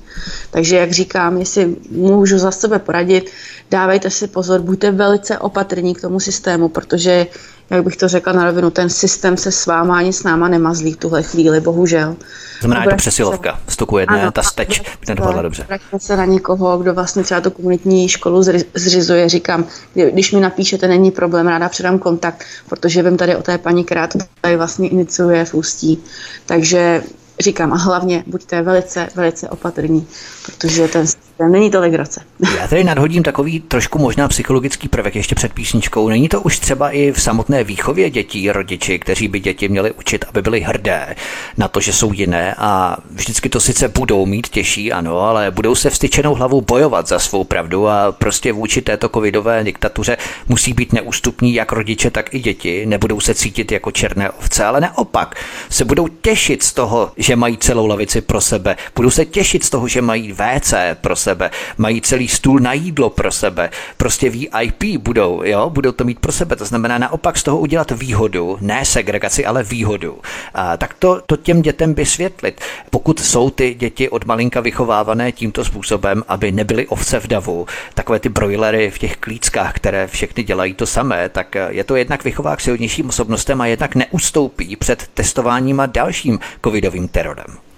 Takže 0.52 0.78
jak 0.78 0.92
říkám, 0.92 1.38
jestli 1.38 1.76
můžu 1.92 2.38
za 2.38 2.52
sebe 2.52 2.80
poradit, 2.80 3.30
dávejte 3.72 4.10
si 4.10 4.28
pozor, 4.28 4.62
buďte 4.62 4.92
velice 4.92 5.38
opatrní 5.38 5.96
k 5.96 6.02
tomu 6.02 6.20
systému, 6.20 6.70
protože 6.70 7.28
jak 7.70 7.84
bych 7.84 7.98
to 7.98 8.08
řekla 8.08 8.34
na 8.34 8.46
rovinu, 8.46 8.70
ten 8.70 8.90
systém 8.90 9.38
se 9.38 9.52
s 9.52 9.66
váma 9.66 9.98
ani 9.98 10.14
s 10.14 10.24
náma 10.24 10.48
nemazlí 10.48 10.94
v 10.94 10.98
tuhle 10.98 11.24
chvíli, 11.24 11.60
bohužel. 11.60 12.16
Znamená, 12.60 12.84
je 12.84 12.90
to 12.90 12.96
přesilovka. 12.96 13.60
Stoku 13.68 13.98
jedné, 13.98 14.22
ano, 14.22 14.32
ta 14.32 14.44
steč 14.44 14.80
by 14.80 14.88
nedopadla 15.08 15.42
dobře. 15.42 15.68
Se 15.98 16.18
na 16.18 16.26
někoho, 16.26 16.78
kdo 16.78 16.94
vlastně 16.94 17.24
třeba 17.24 17.42
tu 17.42 17.52
komunitní 17.52 18.10
školu 18.10 18.44
zřizuje. 18.74 19.30
Říkám, 19.30 19.66
když 19.94 20.32
mi 20.32 20.40
napíšete, 20.40 20.88
není 20.88 21.12
problém, 21.12 21.48
ráda 21.48 21.70
předám 21.70 22.00
kontakt, 22.00 22.44
protože 22.70 23.04
vím 23.04 23.18
tady 23.18 23.36
o 23.36 23.42
té 23.42 23.58
paní, 23.58 23.84
která 23.84 24.08
to 24.08 24.20
tady 24.42 24.58
vlastně 24.58 24.90
iniciuje 24.90 25.46
v 25.46 25.54
Ústí. 25.54 26.04
Takže 26.46 27.04
říkám, 27.40 27.74
a 27.74 27.78
hlavně 27.78 28.24
buďte 28.28 28.62
velice, 28.62 29.10
velice 29.16 29.50
opatrní, 29.50 30.08
protože 30.46 30.88
ten 30.88 31.06
Není 31.40 31.72
to 31.72 31.80
legrace. 31.80 32.22
Já 32.60 32.68
tady 32.68 32.84
nadhodím 32.84 33.24
takový 33.24 33.60
trošku 33.60 34.00
možná 34.00 34.28
psychologický 34.28 34.88
prvek 34.88 35.16
ještě 35.16 35.36
před 35.36 35.54
písničkou. 35.54 36.10
Není 36.10 36.30
to 36.30 36.42
už 36.42 36.60
třeba 36.60 36.92
i 36.92 37.12
v 37.12 37.22
samotné 37.22 37.64
výchově 37.64 38.10
dětí 38.10 38.52
rodiči, 38.52 39.00
kteří 39.00 39.28
by 39.28 39.40
děti 39.40 39.70
měli 39.70 39.92
učit, 39.92 40.26
aby 40.30 40.42
byly 40.42 40.60
hrdé 40.60 41.16
na 41.58 41.68
to, 41.68 41.80
že 41.80 41.94
jsou 41.94 42.14
jiné 42.14 42.56
a 42.58 42.98
vždycky 43.12 43.50
to 43.50 43.60
sice 43.60 43.88
budou 43.88 44.26
mít 44.26 44.48
těžší, 44.48 44.92
ano, 44.92 45.20
ale 45.20 45.52
budou 45.52 45.76
se 45.76 45.90
vstyčenou 45.90 46.36
hlavou 46.36 46.62
bojovat 46.62 47.08
za 47.08 47.20
svou 47.20 47.44
pravdu 47.44 47.88
a 47.88 48.12
prostě 48.12 48.54
vůči 48.54 48.82
této 48.82 49.10
covidové 49.10 49.64
diktatuře 49.64 50.18
musí 50.48 50.74
být 50.74 50.94
neústupní 50.94 51.54
jak 51.54 51.72
rodiče, 51.72 52.12
tak 52.12 52.34
i 52.34 52.40
děti. 52.40 52.86
Nebudou 52.86 53.20
se 53.20 53.36
cítit 53.36 53.72
jako 53.72 53.92
černé 53.92 54.32
ovce, 54.32 54.66
ale 54.66 54.82
naopak 54.82 55.36
se 55.70 55.86
budou 55.86 56.08
těšit 56.08 56.64
z 56.64 56.74
toho, 56.74 57.12
že 57.18 57.36
mají 57.36 57.58
celou 57.58 57.86
lavici 57.86 58.22
pro 58.22 58.42
sebe. 58.42 58.76
Budou 58.96 59.10
se 59.10 59.26
těšit 59.26 59.64
z 59.64 59.70
toho, 59.70 59.88
že 59.88 60.02
mají 60.02 60.32
WC 60.34 60.74
pro 61.02 61.16
sebe, 61.24 61.52
mají 61.78 62.02
celý 62.02 62.28
stůl 62.28 62.60
na 62.60 62.74
jídlo 62.74 63.10
pro 63.10 63.32
sebe, 63.32 63.70
prostě 63.98 64.30
VIP 64.30 64.84
budou, 64.98 65.42
jo, 65.44 65.70
budou 65.70 65.92
to 65.92 66.04
mít 66.04 66.20
pro 66.20 66.32
sebe. 66.32 66.56
To 66.56 66.66
znamená 66.66 66.98
naopak 66.98 67.38
z 67.38 67.44
toho 67.44 67.58
udělat 67.60 67.92
výhodu, 67.92 68.58
ne 68.62 68.86
segregaci, 68.86 69.46
ale 69.46 69.64
výhodu. 69.64 70.20
A 70.54 70.78
tak 70.78 70.94
to, 70.94 71.22
to 71.26 71.38
těm 71.38 71.62
dětem 71.62 71.94
vysvětlit. 71.94 72.62
Pokud 72.90 73.20
jsou 73.20 73.50
ty 73.50 73.74
děti 73.74 74.10
od 74.10 74.26
malinka 74.26 74.60
vychovávané 74.60 75.32
tímto 75.32 75.66
způsobem, 75.66 76.24
aby 76.28 76.52
nebyly 76.52 76.88
ovce 76.88 77.20
v 77.20 77.28
davu, 77.28 77.68
takové 77.94 78.20
ty 78.20 78.30
brojlery 78.30 78.92
v 78.92 79.00
těch 79.00 79.18
klíckách, 79.18 79.74
které 79.74 80.08
všechny 80.08 80.44
dělají 80.44 80.74
to 80.74 80.86
samé, 80.86 81.30
tak 81.30 81.56
je 81.70 81.84
to 81.84 81.96
jednak 81.96 82.24
vychová 82.24 82.56
k 82.56 82.62
silnějším 82.62 83.10
osobnostem 83.10 83.62
a 83.62 83.66
jednak 83.66 83.96
neustoupí 83.96 84.76
před 84.76 85.08
testováním 85.14 85.80
a 85.80 85.86
dalším 85.86 86.40
covidovým 86.64 87.08
terorem. 87.08 87.73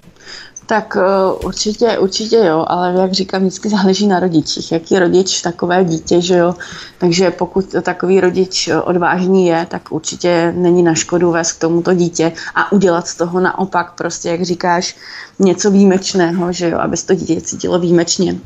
Tak 0.66 0.96
eh, 1.00 1.46
určitě, 1.46 1.98
určitě 1.98 2.36
jo, 2.36 2.64
ale 2.68 2.94
jak 3.00 3.12
říkám, 3.12 3.40
vždycky 3.40 3.68
záleží 3.68 4.06
na 4.06 4.20
rodičích. 4.20 4.72
Jaký 4.72 4.98
rodič, 4.98 5.42
takové 5.42 5.84
dítě, 5.84 6.20
že 6.20 6.36
jo. 6.36 6.54
Takže 6.98 7.30
pokud 7.30 7.74
takový 7.82 8.20
rodič 8.20 8.68
odvážný 8.84 9.46
je, 9.46 9.66
tak 9.70 9.92
určitě 9.92 10.52
není 10.56 10.82
na 10.82 10.94
škodu 10.94 11.30
vést 11.30 11.52
k 11.52 11.60
tomuto 11.60 11.94
dítě 11.94 12.32
a 12.54 12.72
udělat 12.72 13.08
z 13.08 13.14
toho 13.14 13.40
naopak 13.40 13.94
prostě, 13.94 14.28
jak 14.28 14.42
říkáš, 14.42 14.96
něco 15.38 15.70
výjimečného, 15.70 16.52
že 16.52 16.70
jo, 16.70 16.78
aby 16.78 16.96
to 16.96 17.14
dítě 17.14 17.40
cítilo 17.40 17.78
výjimečně 17.78 18.36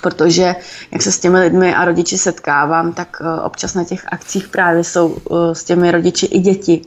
protože 0.00 0.54
jak 0.92 1.02
se 1.02 1.12
s 1.12 1.18
těmi 1.18 1.38
lidmi 1.38 1.74
a 1.74 1.84
rodiči 1.84 2.18
setkávám, 2.18 2.92
tak 2.92 3.16
eh, 3.20 3.40
občas 3.40 3.74
na 3.74 3.84
těch 3.84 4.04
akcích 4.12 4.48
právě 4.48 4.84
jsou 4.84 5.16
eh, 5.16 5.54
s 5.54 5.64
těmi 5.64 5.90
rodiči 5.90 6.26
i 6.26 6.38
děti. 6.38 6.82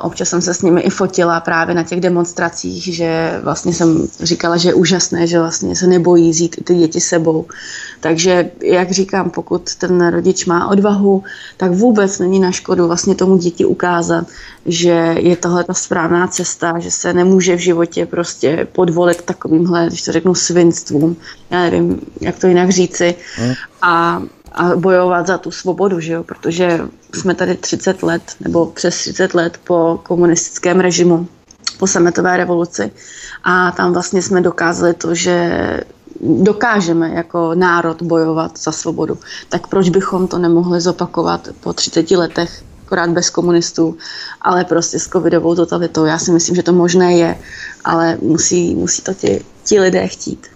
Občas 0.00 0.28
jsem 0.28 0.42
se 0.42 0.54
s 0.54 0.62
nimi 0.62 0.80
i 0.80 0.90
fotila 0.90 1.40
právě 1.40 1.74
na 1.74 1.82
těch 1.82 2.00
demonstracích, 2.00 2.94
že 2.94 3.40
vlastně 3.42 3.72
jsem 3.72 4.08
říkala, 4.22 4.56
že 4.56 4.68
je 4.68 4.74
úžasné, 4.74 5.26
že 5.26 5.38
vlastně 5.38 5.76
se 5.76 5.86
nebojí 5.86 6.30
vzít 6.30 6.64
ty 6.64 6.74
děti 6.74 7.00
sebou. 7.00 7.46
Takže, 8.00 8.50
jak 8.62 8.90
říkám, 8.90 9.30
pokud 9.30 9.74
ten 9.74 10.08
rodič 10.08 10.46
má 10.46 10.68
odvahu, 10.68 11.22
tak 11.56 11.72
vůbec 11.72 12.18
není 12.18 12.40
na 12.40 12.52
škodu 12.52 12.86
vlastně 12.86 13.14
tomu 13.14 13.36
děti 13.36 13.64
ukázat, 13.64 14.26
že 14.66 15.14
je 15.18 15.36
tohle 15.36 15.64
ta 15.64 15.74
správná 15.74 16.26
cesta, 16.26 16.78
že 16.78 16.90
se 16.90 17.12
nemůže 17.12 17.56
v 17.56 17.60
životě 17.60 18.06
prostě 18.06 18.66
podvolit 18.72 19.22
takovýmhle, 19.22 19.86
když 19.86 20.02
to 20.02 20.12
řeknu, 20.12 20.34
svinstvům. 20.34 21.16
Já 21.50 21.62
nevím, 21.62 22.00
jak 22.20 22.38
to 22.38 22.46
jinak 22.46 22.70
říci. 22.70 23.14
Hmm. 23.36 23.54
A 23.82 24.22
a 24.56 24.76
bojovat 24.76 25.26
za 25.26 25.38
tu 25.38 25.50
svobodu, 25.50 26.00
že 26.00 26.12
jo? 26.12 26.24
protože 26.24 26.80
jsme 27.14 27.34
tady 27.34 27.54
30 27.54 28.02
let 28.02 28.22
nebo 28.40 28.66
přes 28.66 28.98
30 28.98 29.34
let 29.34 29.60
po 29.64 30.00
komunistickém 30.02 30.80
režimu, 30.80 31.28
po 31.78 31.86
sametové 31.86 32.36
revoluci 32.36 32.90
a 33.44 33.70
tam 33.70 33.92
vlastně 33.92 34.22
jsme 34.22 34.40
dokázali 34.40 34.94
to, 34.94 35.14
že 35.14 35.50
dokážeme 36.20 37.10
jako 37.10 37.54
národ 37.54 38.02
bojovat 38.02 38.58
za 38.58 38.72
svobodu. 38.72 39.18
Tak 39.48 39.66
proč 39.66 39.88
bychom 39.88 40.28
to 40.28 40.38
nemohli 40.38 40.80
zopakovat 40.80 41.48
po 41.60 41.72
30 41.72 42.10
letech, 42.10 42.62
akorát 42.86 43.10
bez 43.10 43.30
komunistů, 43.30 43.96
ale 44.40 44.64
prostě 44.64 44.98
s 44.98 45.08
covidovou 45.08 45.54
totalitou. 45.54 46.04
Já 46.04 46.18
si 46.18 46.32
myslím, 46.32 46.56
že 46.56 46.62
to 46.62 46.72
možné 46.72 47.16
je, 47.16 47.38
ale 47.84 48.18
musí, 48.22 48.74
musí 48.74 49.02
to 49.02 49.14
ti, 49.14 49.44
ti 49.64 49.80
lidé 49.80 50.08
chtít. 50.08 50.46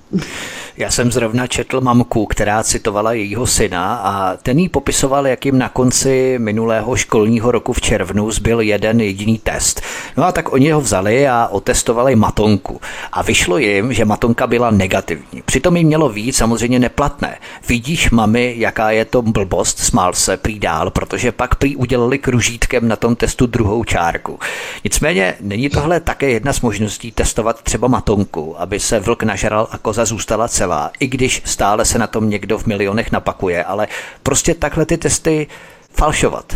Já 0.80 0.90
jsem 0.90 1.12
zrovna 1.12 1.46
četl 1.46 1.80
mamku, 1.80 2.26
která 2.26 2.62
citovala 2.62 3.12
jejího 3.12 3.46
syna 3.46 3.94
a 3.94 4.36
ten 4.36 4.58
jí 4.58 4.68
popisoval, 4.68 5.26
jak 5.26 5.46
jim 5.46 5.58
na 5.58 5.68
konci 5.68 6.38
minulého 6.38 6.96
školního 6.96 7.50
roku 7.50 7.72
v 7.72 7.80
červnu 7.80 8.30
zbyl 8.30 8.60
jeden 8.60 9.00
jediný 9.00 9.38
test. 9.38 9.82
No 10.16 10.24
a 10.24 10.32
tak 10.32 10.52
oni 10.52 10.70
ho 10.70 10.80
vzali 10.80 11.28
a 11.28 11.48
otestovali 11.50 12.16
matonku. 12.16 12.80
A 13.12 13.22
vyšlo 13.22 13.58
jim, 13.58 13.92
že 13.92 14.04
matonka 14.04 14.46
byla 14.46 14.70
negativní. 14.70 15.42
Přitom 15.44 15.76
jim 15.76 15.86
mělo 15.86 16.08
víc 16.08 16.36
samozřejmě 16.36 16.78
neplatné. 16.78 17.38
Vidíš, 17.68 18.10
mami, 18.10 18.54
jaká 18.56 18.90
je 18.90 19.04
to 19.04 19.22
blbost, 19.22 19.78
smál 19.78 20.12
se 20.12 20.36
prý 20.36 20.58
dál, 20.58 20.90
protože 20.90 21.32
pak 21.32 21.54
prý 21.54 21.76
udělali 21.76 22.18
kružítkem 22.18 22.88
na 22.88 22.96
tom 22.96 23.16
testu 23.16 23.46
druhou 23.46 23.84
čárku. 23.84 24.38
Nicméně 24.84 25.34
není 25.40 25.68
tohle 25.68 26.00
také 26.00 26.30
jedna 26.30 26.52
z 26.52 26.60
možností 26.60 27.12
testovat 27.12 27.62
třeba 27.62 27.88
matonku, 27.88 28.60
aby 28.60 28.80
se 28.80 29.00
vlk 29.00 29.22
nažral 29.22 29.68
a 29.70 29.78
koza 29.78 30.04
zůstala 30.04 30.48
celá 30.48 30.69
celá, 30.70 30.90
i 31.00 31.06
když 31.06 31.42
stále 31.44 31.85
se 31.85 31.98
na 31.98 32.06
tom 32.06 32.30
někdo 32.30 32.59
v 32.59 32.66
milionech 32.66 33.12
napakuje, 33.12 33.64
ale 33.64 33.88
prostě 34.22 34.54
takhle 34.54 34.87
ty 34.87 34.98
testy 34.98 35.46
falšovat. 35.92 36.54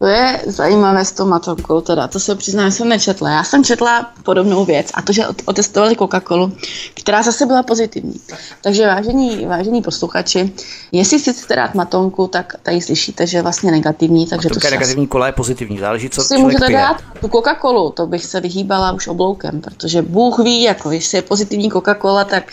To 0.00 0.06
je 0.06 0.40
zajímavé 0.46 1.04
s 1.04 1.12
tou 1.12 1.26
matonkou, 1.26 1.80
teda 1.80 2.08
to 2.08 2.20
se 2.20 2.34
přiznám, 2.34 2.70
že 2.70 2.76
jsem 2.76 2.88
nečetla. 2.88 3.30
Já 3.30 3.44
jsem 3.44 3.64
četla 3.64 4.12
podobnou 4.22 4.64
věc 4.64 4.90
a 4.94 5.02
to, 5.02 5.12
že 5.12 5.26
otestovali 5.44 5.94
Coca-Colu, 5.94 6.52
která 6.94 7.22
zase 7.22 7.46
byla 7.46 7.62
pozitivní. 7.62 8.20
Takže 8.62 8.86
vážení, 8.86 9.46
vážení 9.46 9.82
posluchači, 9.82 10.52
jestli 10.92 11.18
si 11.18 11.32
chcete 11.32 11.56
dát 11.56 11.74
matonku, 11.74 12.26
tak 12.26 12.54
tady 12.62 12.80
slyšíte, 12.80 13.26
že 13.26 13.38
je 13.38 13.42
vlastně 13.42 13.70
negativní. 13.70 14.26
Takže 14.26 14.48
to 14.48 14.66
je 14.66 14.70
negativní, 14.70 15.06
kola 15.06 15.26
je 15.26 15.32
pozitivní, 15.32 15.78
záleží, 15.78 16.10
co 16.10 16.22
si 16.22 16.38
můžete 16.38 16.66
pije. 16.66 16.78
dát 16.78 16.96
tu 17.20 17.26
Coca-Colu, 17.26 17.92
to 17.92 18.06
bych 18.06 18.24
se 18.24 18.40
vyhýbala 18.40 18.92
už 18.92 19.08
obloukem, 19.08 19.60
protože 19.60 20.02
Bůh 20.02 20.38
ví, 20.38 20.62
jako 20.62 20.90
jestli 20.90 21.18
je 21.18 21.22
pozitivní 21.22 21.72
Coca-Cola, 21.72 22.24
tak 22.24 22.52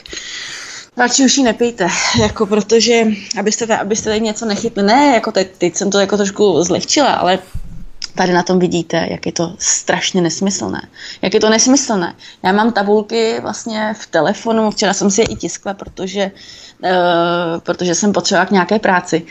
Radši 0.98 1.26
už 1.26 1.38
ji 1.38 1.44
nepijte, 1.44 1.88
jako 2.22 2.46
protože, 2.46 3.04
abyste, 3.40 3.78
abyste 3.78 4.10
tady 4.10 4.22
něco 4.22 4.46
nechytli. 4.46 4.84
Ne, 4.84 5.12
jako 5.14 5.32
teď, 5.32 5.52
teď 5.58 5.76
jsem 5.76 5.92
to 5.92 6.00
jako 6.00 6.18
trošku 6.18 6.64
zlehčila, 6.64 7.14
ale 7.14 7.40
tady 8.16 8.34
na 8.34 8.44
tom 8.44 8.60
vidíte, 8.60 9.08
jak 9.12 9.26
je 9.26 9.32
to 9.32 9.56
strašně 9.60 10.22
nesmyslné. 10.22 10.88
Jak 11.22 11.34
je 11.34 11.40
to 11.40 11.50
nesmyslné. 11.50 12.16
Já 12.44 12.52
mám 12.52 12.72
tabulky 12.72 13.40
vlastně 13.42 13.96
v 14.02 14.08
telefonu, 14.08 14.72
včera 14.72 14.94
jsem 14.94 15.12
si 15.12 15.22
je 15.22 15.26
i 15.26 15.36
tiskla, 15.36 15.74
protože, 15.74 16.26
uh, 16.26 16.32
protože 17.64 17.96
jsem 17.96 18.14
potřebovala 18.14 18.46
k 18.46 18.52
nějaké 18.52 18.80
práci. 18.80 19.26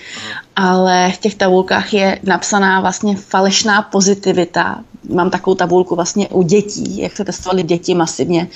Ale 0.57 1.13
v 1.13 1.19
těch 1.19 1.35
tabulkách 1.35 1.95
je 1.95 2.19
napsaná 2.23 2.81
vlastně 2.81 3.17
falešná 3.17 3.83
pozitivita 3.83 4.85
mám 5.09 5.31
takovou 5.31 5.55
tabulku 5.55 5.95
vlastně 5.95 6.29
u 6.29 6.43
dětí, 6.43 6.99
jak 6.99 7.17
se 7.17 7.25
testovali 7.25 7.63
děti 7.63 7.95
masivně 7.95 8.49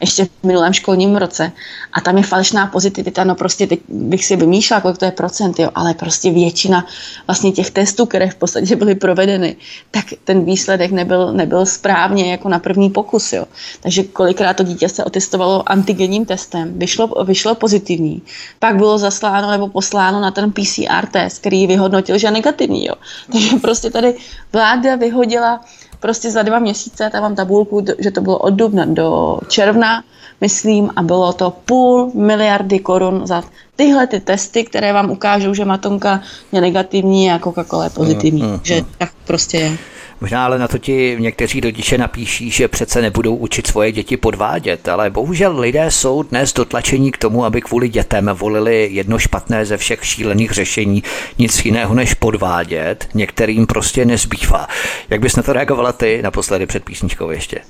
ještě 0.00 0.24
v 0.24 0.30
minulém 0.42 0.72
školním 0.72 1.16
roce. 1.16 1.52
A 1.92 2.00
tam 2.00 2.16
je 2.16 2.22
falešná 2.22 2.66
pozitivita, 2.66 3.24
no 3.24 3.34
prostě 3.34 3.66
teď 3.66 3.80
bych 3.88 4.24
si 4.24 4.36
vymýšlela, 4.36 4.80
kolik 4.80 4.98
to 4.98 5.04
je 5.04 5.10
procent, 5.10 5.58
jo, 5.58 5.70
ale 5.74 5.94
prostě 5.94 6.30
většina 6.30 6.86
vlastně 7.26 7.52
těch 7.52 7.70
testů, 7.70 8.06
které 8.06 8.30
v 8.30 8.34
podstatě 8.34 8.76
byly 8.76 8.94
provedeny, 8.94 9.56
tak 9.90 10.04
ten 10.24 10.44
výsledek 10.44 10.90
nebyl, 10.90 11.32
nebyl 11.32 11.66
správně 11.66 12.30
jako 12.30 12.48
na 12.48 12.58
první 12.58 12.90
pokus, 12.90 13.32
jo. 13.32 13.44
Takže 13.80 14.02
kolikrát 14.02 14.56
to 14.56 14.62
dítě 14.62 14.88
se 14.88 15.04
otestovalo 15.04 15.70
antigenním 15.72 16.24
testem, 16.24 16.78
vyšlo, 16.78 17.24
vyšlo 17.24 17.54
pozitivní, 17.54 18.22
pak 18.58 18.76
bylo 18.76 18.98
zasláno 18.98 19.50
nebo 19.50 19.68
posláno 19.68 20.20
na 20.20 20.30
ten 20.30 20.52
PCR 20.52 21.06
test, 21.10 21.38
který 21.38 21.66
vyhodnotil, 21.66 22.18
že 22.18 22.26
je 22.26 22.30
negativní, 22.30 22.86
jo. 22.86 22.94
Takže 23.32 23.56
prostě 23.56 23.90
tady 23.90 24.14
vláda 24.52 24.96
vyhodila 24.96 25.60
prostě 26.00 26.30
za 26.30 26.42
dva 26.42 26.58
měsíce, 26.58 27.10
tam 27.10 27.22
mám 27.22 27.34
tabulku, 27.34 27.84
že 27.98 28.10
to 28.10 28.20
bylo 28.20 28.38
od 28.38 28.50
dubna 28.50 28.84
do 28.84 29.38
června, 29.48 30.04
myslím, 30.40 30.90
a 30.96 31.02
bylo 31.02 31.32
to 31.32 31.50
půl 31.64 32.10
miliardy 32.14 32.78
korun 32.78 33.26
za 33.26 33.42
tyhle 33.76 34.06
ty 34.06 34.20
testy, 34.20 34.64
které 34.64 34.92
vám 34.92 35.10
ukážou, 35.10 35.54
že 35.54 35.64
matonka 35.64 36.20
je 36.52 36.60
negativní 36.60 37.32
a 37.32 37.38
Coca-Cola 37.38 37.84
je 37.84 37.90
pozitivní. 37.90 38.42
Mm, 38.42 38.50
mm, 38.50 38.60
že 38.62 38.84
tak 38.98 39.10
prostě 39.26 39.56
je. 39.56 39.78
Možná 40.20 40.44
ale 40.44 40.58
na 40.58 40.68
to 40.68 40.78
ti 40.78 41.16
někteří 41.20 41.60
rodiče 41.60 41.98
napíší, 41.98 42.50
že 42.50 42.68
přece 42.68 43.02
nebudou 43.02 43.36
učit 43.36 43.66
svoje 43.66 43.92
děti 43.92 44.16
podvádět, 44.16 44.88
ale 44.88 45.10
bohužel 45.10 45.60
lidé 45.60 45.90
jsou 45.90 46.22
dnes 46.22 46.52
dotlačení 46.52 47.12
k 47.12 47.18
tomu, 47.18 47.44
aby 47.44 47.60
kvůli 47.60 47.88
dětem 47.88 48.30
volili 48.34 48.88
jedno 48.92 49.18
špatné 49.18 49.66
ze 49.66 49.76
všech 49.76 50.06
šílených 50.06 50.50
řešení, 50.50 51.02
nic 51.38 51.64
jiného 51.64 51.94
než 51.94 52.14
podvádět, 52.14 53.08
některým 53.14 53.66
prostě 53.66 54.04
nezbývá. 54.04 54.68
Jak 55.10 55.20
bys 55.20 55.36
na 55.36 55.42
to 55.42 55.52
reagovala 55.52 55.92
ty 55.92 56.22
naposledy 56.22 56.66
před 56.66 56.84
písničkou 56.84 57.30
ještě? 57.30 57.60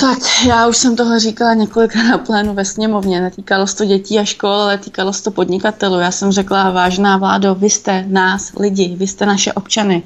Tak 0.00 0.18
já 0.46 0.66
už 0.66 0.76
jsem 0.76 0.96
tohle 0.96 1.20
říkala 1.20 1.54
několikrát 1.54 2.02
na 2.02 2.18
plénu 2.18 2.54
ve 2.54 2.64
sněmovně. 2.64 3.20
Netýkalo 3.20 3.66
se 3.66 3.76
to 3.76 3.84
dětí 3.84 4.18
a 4.18 4.24
škol, 4.24 4.50
ale 4.50 4.78
týkalo 4.78 5.12
se 5.12 5.22
to 5.22 5.30
podnikatelů. 5.30 5.98
Já 5.98 6.10
jsem 6.10 6.32
řekla, 6.32 6.70
vážná 6.70 7.16
vládo, 7.16 7.54
vy 7.54 7.70
jste 7.70 8.04
nás, 8.08 8.52
lidi, 8.58 8.94
vy 8.96 9.06
jste 9.06 9.26
naše 9.26 9.52
občany 9.52 10.02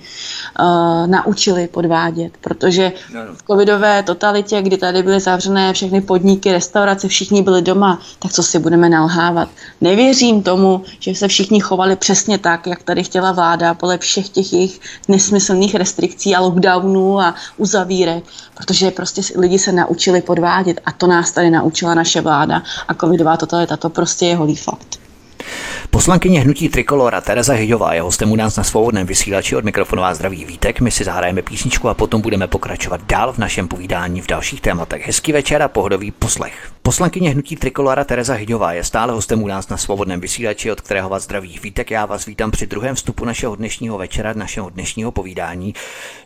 uh, 0.60 1.06
naučili 1.06 1.68
podvádět, 1.68 2.32
protože 2.40 2.92
v 3.34 3.42
covidové 3.46 4.02
totalitě, 4.02 4.62
kdy 4.62 4.76
tady 4.76 5.02
byly 5.02 5.20
zavřené 5.20 5.72
všechny 5.72 6.00
podniky, 6.00 6.52
restaurace, 6.52 7.08
všichni 7.08 7.42
byli 7.42 7.62
doma, 7.62 7.98
tak 8.18 8.32
co 8.32 8.42
si 8.42 8.58
budeme 8.58 8.88
nalhávat. 8.88 9.48
Nevěřím 9.80 10.42
tomu, 10.42 10.82
že 10.98 11.14
se 11.14 11.28
všichni 11.28 11.60
chovali 11.60 11.96
přesně 11.96 12.38
tak, 12.38 12.66
jak 12.66 12.82
tady 12.82 13.04
chtěla 13.04 13.32
vláda, 13.32 13.74
podle 13.74 13.98
všech 13.98 14.28
těch 14.28 14.52
jejich 14.52 14.80
nesmyslných 15.08 15.74
restrikcí 15.74 16.34
a 16.34 16.40
lockdownů 16.40 17.20
a 17.20 17.34
uzavírek, 17.56 18.24
protože 18.54 18.90
prostě 18.90 19.22
lidi 19.36 19.58
se 19.58 19.79
naučili 19.80 20.22
podvádět 20.22 20.80
a 20.86 20.92
to 20.92 21.06
nás 21.06 21.32
tady 21.32 21.50
naučila 21.50 21.94
naše 21.94 22.20
vláda 22.20 22.62
a 22.88 22.94
covidová 22.94 23.36
totalita, 23.36 23.76
to 23.76 23.90
prostě 23.90 24.26
je 24.26 24.36
holý 24.36 24.56
fakt. 24.56 25.09
Poslankyně 25.90 26.40
hnutí 26.40 26.68
Trikolora 26.68 27.20
Tereza 27.20 27.52
Hyďová 27.52 27.94
je 27.94 28.00
hostem 28.00 28.32
u 28.32 28.36
nás 28.36 28.56
na 28.56 28.64
svobodném 28.64 29.06
vysílači 29.06 29.56
od 29.56 29.64
mikrofonová 29.64 30.14
zdraví 30.14 30.44
Vítek. 30.44 30.80
My 30.80 30.90
si 30.90 31.04
zahrajeme 31.04 31.42
písničku 31.42 31.88
a 31.88 31.94
potom 31.94 32.20
budeme 32.20 32.46
pokračovat 32.46 33.00
dál 33.04 33.32
v 33.32 33.38
našem 33.38 33.68
povídání 33.68 34.20
v 34.20 34.26
dalších 34.26 34.60
tématech. 34.60 35.06
Hezký 35.06 35.32
večer 35.32 35.62
a 35.62 35.68
pohodový 35.68 36.10
poslech. 36.10 36.72
Poslankyně 36.82 37.30
hnutí 37.30 37.56
Trikolora 37.56 38.04
Tereza 38.04 38.34
Hyďová 38.34 38.72
je 38.72 38.84
stále 38.84 39.12
hostem 39.12 39.42
u 39.42 39.46
nás 39.46 39.68
na 39.68 39.76
svobodném 39.76 40.20
vysílači, 40.20 40.72
od 40.72 40.80
kterého 40.80 41.08
vás 41.08 41.22
zdraví 41.22 41.58
Vítek. 41.62 41.90
Já 41.90 42.06
vás 42.06 42.26
vítám 42.26 42.50
při 42.50 42.66
druhém 42.66 42.94
vstupu 42.94 43.24
našeho 43.24 43.56
dnešního 43.56 43.98
večera, 43.98 44.32
našeho 44.32 44.70
dnešního 44.70 45.12
povídání. 45.12 45.74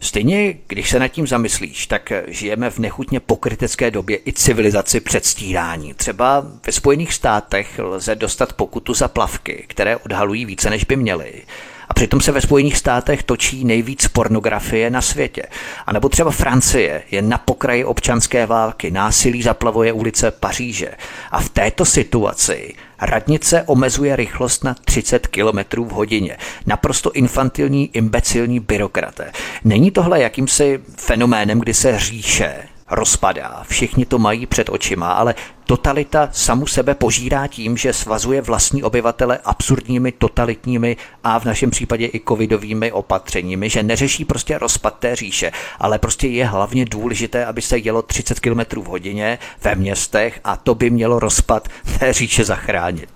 Stejně, 0.00 0.55
když 0.66 0.90
se 0.90 0.98
nad 0.98 1.09
tím 1.09 1.27
zamyslíš, 1.27 1.87
tak 1.87 2.12
žijeme 2.27 2.70
v 2.70 2.79
nechutně 2.79 3.20
pokrytecké 3.20 3.90
době 3.90 4.18
i 4.27 4.33
civilizaci 4.33 5.00
předstírání. 5.00 5.94
Třeba 5.94 6.46
ve 6.66 6.72
Spojených 6.72 7.14
státech 7.14 7.79
lze 7.79 8.14
dostat 8.14 8.53
pokutu 8.53 8.94
za 8.94 9.04
plavky, 9.09 9.64
které 9.69 9.97
odhalují 9.97 10.45
více, 10.45 10.71
než 10.71 10.85
by 10.85 10.97
měly. 10.97 11.33
A 11.88 11.95
přitom 11.95 12.21
se 12.21 12.33
ve 12.33 12.40
Spojených 12.40 12.77
státech 12.77 13.23
točí 13.23 13.64
nejvíc 13.64 14.09
pornografie 14.09 14.90
na 14.90 15.03
světě. 15.03 15.43
A 15.87 15.93
nebo 15.93 16.09
třeba 16.09 16.31
Francie 16.31 17.03
je 17.11 17.23
na 17.23 17.38
pokraji 17.38 17.85
občanské 17.85 18.47
války, 18.47 18.90
násilí 18.90 19.43
zaplavuje 19.43 19.93
ulice 19.93 20.31
Paříže. 20.31 20.90
A 21.31 21.40
v 21.40 21.49
této 21.49 21.85
situaci 21.85 22.75
radnice 23.01 23.62
omezuje 23.67 24.17
rychlost 24.17 24.64
na 24.64 24.75
30 24.75 25.27
km 25.27 25.83
v 25.85 25.90
hodině. 25.90 26.37
Naprosto 26.67 27.12
infantilní, 27.12 27.90
imbecilní 27.93 28.61
byrokraté. 28.61 29.33
Není 29.64 29.90
tohle 29.90 30.21
jakýmsi 30.21 30.81
fenoménem, 30.97 31.61
kdy 31.61 31.75
se 31.75 31.99
říše 31.99 32.55
rozpadá. 32.90 33.62
Všichni 33.68 34.07
to 34.07 34.18
mají 34.18 34.47
před 34.47 34.68
očima, 34.68 35.12
ale 35.12 35.35
totalita 35.66 36.29
samu 36.33 36.66
sebe 36.66 36.94
požírá 36.94 37.47
tím, 37.47 37.77
že 37.77 37.92
svazuje 37.92 38.40
vlastní 38.40 38.83
obyvatele 38.83 39.38
absurdními, 39.44 40.12
totalitními 40.12 40.97
a 41.25 41.38
v 41.40 41.44
našem 41.44 41.70
případě 41.70 42.07
i 42.07 42.20
covidovými 42.29 42.92
opatřeními, 42.92 43.70
že 43.70 43.83
neřeší 43.83 44.25
prostě 44.25 44.59
rozpad 44.59 44.99
té 44.99 45.16
říše, 45.16 45.53
ale 45.79 45.99
prostě 45.99 46.29
je 46.29 46.47
hlavně 46.47 46.85
důležité, 46.85 47.47
aby 47.47 47.62
se 47.62 47.79
jelo 47.79 48.03
30 48.03 48.40
km 48.40 48.61
v 48.81 48.85
hodině 48.85 49.38
ve 49.62 49.75
městech 49.75 50.40
a 50.44 50.57
to 50.57 50.75
by 50.75 50.90
mělo 50.90 51.18
rozpad 51.18 51.68
té 51.99 52.12
říše 52.12 52.44
zachránit. 52.44 53.09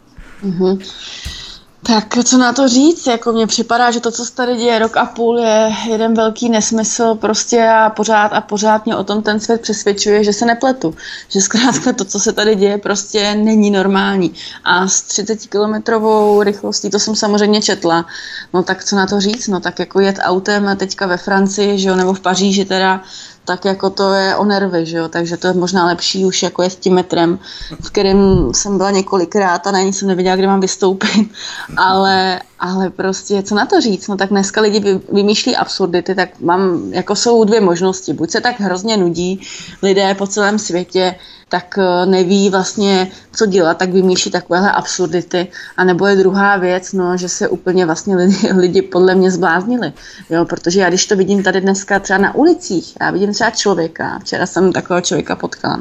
Mm-hmm. 0.45 1.48
Tak 1.89 2.25
co 2.25 2.39
na 2.39 2.53
to 2.53 2.69
říct, 2.69 3.07
jako 3.07 3.33
mně 3.33 3.47
připadá, 3.47 3.91
že 3.91 4.01
to, 4.01 4.11
co 4.11 4.25
se 4.25 4.35
tady 4.35 4.57
děje 4.57 4.79
rok 4.79 4.97
a 4.97 5.05
půl, 5.05 5.39
je 5.39 5.73
jeden 5.89 6.15
velký 6.15 6.49
nesmysl 6.49 7.15
prostě 7.15 7.69
a 7.69 7.91
pořád 7.91 8.33
a 8.33 8.41
pořád 8.41 8.85
mě 8.85 8.97
o 8.97 9.05
tom 9.05 9.23
ten 9.23 9.41
svět 9.41 9.61
přesvědčuje, 9.61 10.25
že 10.25 10.33
se 10.33 10.47
nepletu. 10.47 10.95
Že 11.29 11.41
zkrátka 11.41 11.93
to, 11.93 12.05
co 12.05 12.21
se 12.21 12.33
tady 12.33 12.55
děje, 12.55 12.79
prostě 12.79 13.35
není 13.35 13.71
normální. 13.71 14.35
A 14.65 14.89
s 14.89 15.03
30 15.03 15.47
kilometrovou 15.47 16.43
rychlostí, 16.43 16.91
to 16.91 16.99
jsem 16.99 17.17
samozřejmě 17.17 17.63
četla, 17.63 18.07
no 18.55 18.63
tak 18.63 18.85
co 18.85 18.97
na 18.97 19.07
to 19.07 19.21
říct, 19.21 19.49
no 19.49 19.61
tak 19.61 19.79
jako 19.79 20.01
jet 20.01 20.17
autem 20.23 20.77
teďka 20.77 21.07
ve 21.07 21.17
Francii, 21.17 21.79
že 21.79 21.89
jo, 21.89 21.97
nebo 21.97 22.15
v 22.15 22.21
Paříži 22.21 22.65
teda, 22.65 23.03
tak 23.49 23.65
jako 23.65 23.91
to 23.91 24.13
je 24.13 24.37
o 24.37 24.45
nervy, 24.45 24.87
že 24.87 24.97
jo? 24.97 25.09
takže 25.09 25.37
to 25.37 25.47
je 25.47 25.53
možná 25.53 25.87
lepší 25.87 26.25
už 26.25 26.43
jako 26.43 26.63
je 26.63 26.71
s 26.71 26.77
tím 26.77 26.95
metrem, 26.95 27.39
v 27.81 27.91
kterém 27.91 28.51
jsem 28.53 28.77
byla 28.77 28.91
několikrát 28.91 29.67
a 29.67 29.71
na 29.71 29.81
ní 29.81 29.93
jsem 29.93 30.09
nevěděla, 30.09 30.37
kde 30.37 30.47
mám 30.47 30.61
vystoupit, 30.61 31.33
ale, 31.77 32.41
ale 32.61 32.91
prostě 32.91 33.43
co 33.43 33.55
na 33.55 33.67
to 33.67 33.81
říct, 33.81 34.09
no 34.09 34.17
tak 34.17 34.29
dneska 34.29 34.61
lidi 34.61 35.01
vymýšlí 35.13 35.57
absurdity, 35.57 36.15
tak 36.15 36.41
mám, 36.41 36.93
jako 36.93 37.17
jsou 37.17 37.45
dvě 37.45 37.61
možnosti, 37.61 38.13
buď 38.13 38.31
se 38.31 38.41
tak 38.41 38.61
hrozně 38.61 38.97
nudí 38.97 39.41
lidé 39.83 40.15
po 40.15 40.27
celém 40.27 40.59
světě, 40.59 41.15
tak 41.49 41.79
eh, 41.79 42.07
neví 42.07 42.51
vlastně, 42.51 43.11
co 43.33 43.47
dělat, 43.47 43.79
tak 43.79 43.91
vymýšlí 43.91 44.31
takovéhle 44.31 44.73
absurdity. 44.73 45.49
A 45.77 45.85
nebo 45.85 46.07
je 46.07 46.17
druhá 46.17 46.57
věc, 46.57 46.93
no, 46.93 47.17
že 47.17 47.29
se 47.29 47.49
úplně 47.49 47.87
vlastně 47.87 48.17
lidi, 48.17 48.53
lidi 48.57 48.83
podle 48.83 49.15
mě 49.15 49.31
zbláznili. 49.31 49.93
Jo, 50.31 50.45
protože 50.45 50.81
já 50.81 50.89
když 50.89 51.07
to 51.07 51.17
vidím 51.17 51.43
tady 51.43 51.61
dneska 51.61 51.99
třeba 51.99 52.19
na 52.19 52.35
ulicích, 52.35 52.97
já 53.01 53.11
vidím 53.11 53.33
třeba 53.33 53.51
člověka, 53.51 54.19
včera 54.19 54.47
jsem 54.47 54.73
takového 54.73 55.01
člověka 55.01 55.37
potkala, 55.37 55.81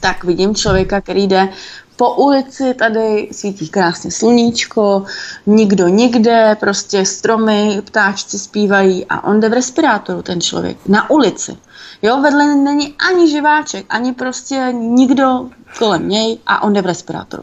tak 0.00 0.24
vidím 0.24 0.54
člověka, 0.54 1.00
který 1.00 1.26
jde 1.26 1.48
po 1.98 2.14
ulici 2.14 2.74
tady 2.74 3.28
svítí 3.32 3.68
krásně 3.68 4.10
sluníčko, 4.10 5.04
nikdo 5.46 5.88
nikde, 5.88 6.56
prostě 6.60 7.04
stromy, 7.04 7.82
ptáčci 7.84 8.38
zpívají 8.38 9.06
a 9.08 9.24
on 9.24 9.40
jde 9.40 9.48
v 9.48 9.52
respirátoru, 9.52 10.22
ten 10.22 10.40
člověk, 10.40 10.76
na 10.88 11.10
ulici. 11.10 11.56
Jo, 12.02 12.20
vedle 12.20 12.54
není 12.54 12.94
ani 13.10 13.30
živáček, 13.30 13.86
ani 13.88 14.12
prostě 14.12 14.68
nikdo 14.72 15.48
kolem 15.78 16.08
něj 16.08 16.38
a 16.46 16.62
on 16.62 16.72
jde 16.72 16.82
v 16.82 16.86
respirátoru. 16.86 17.42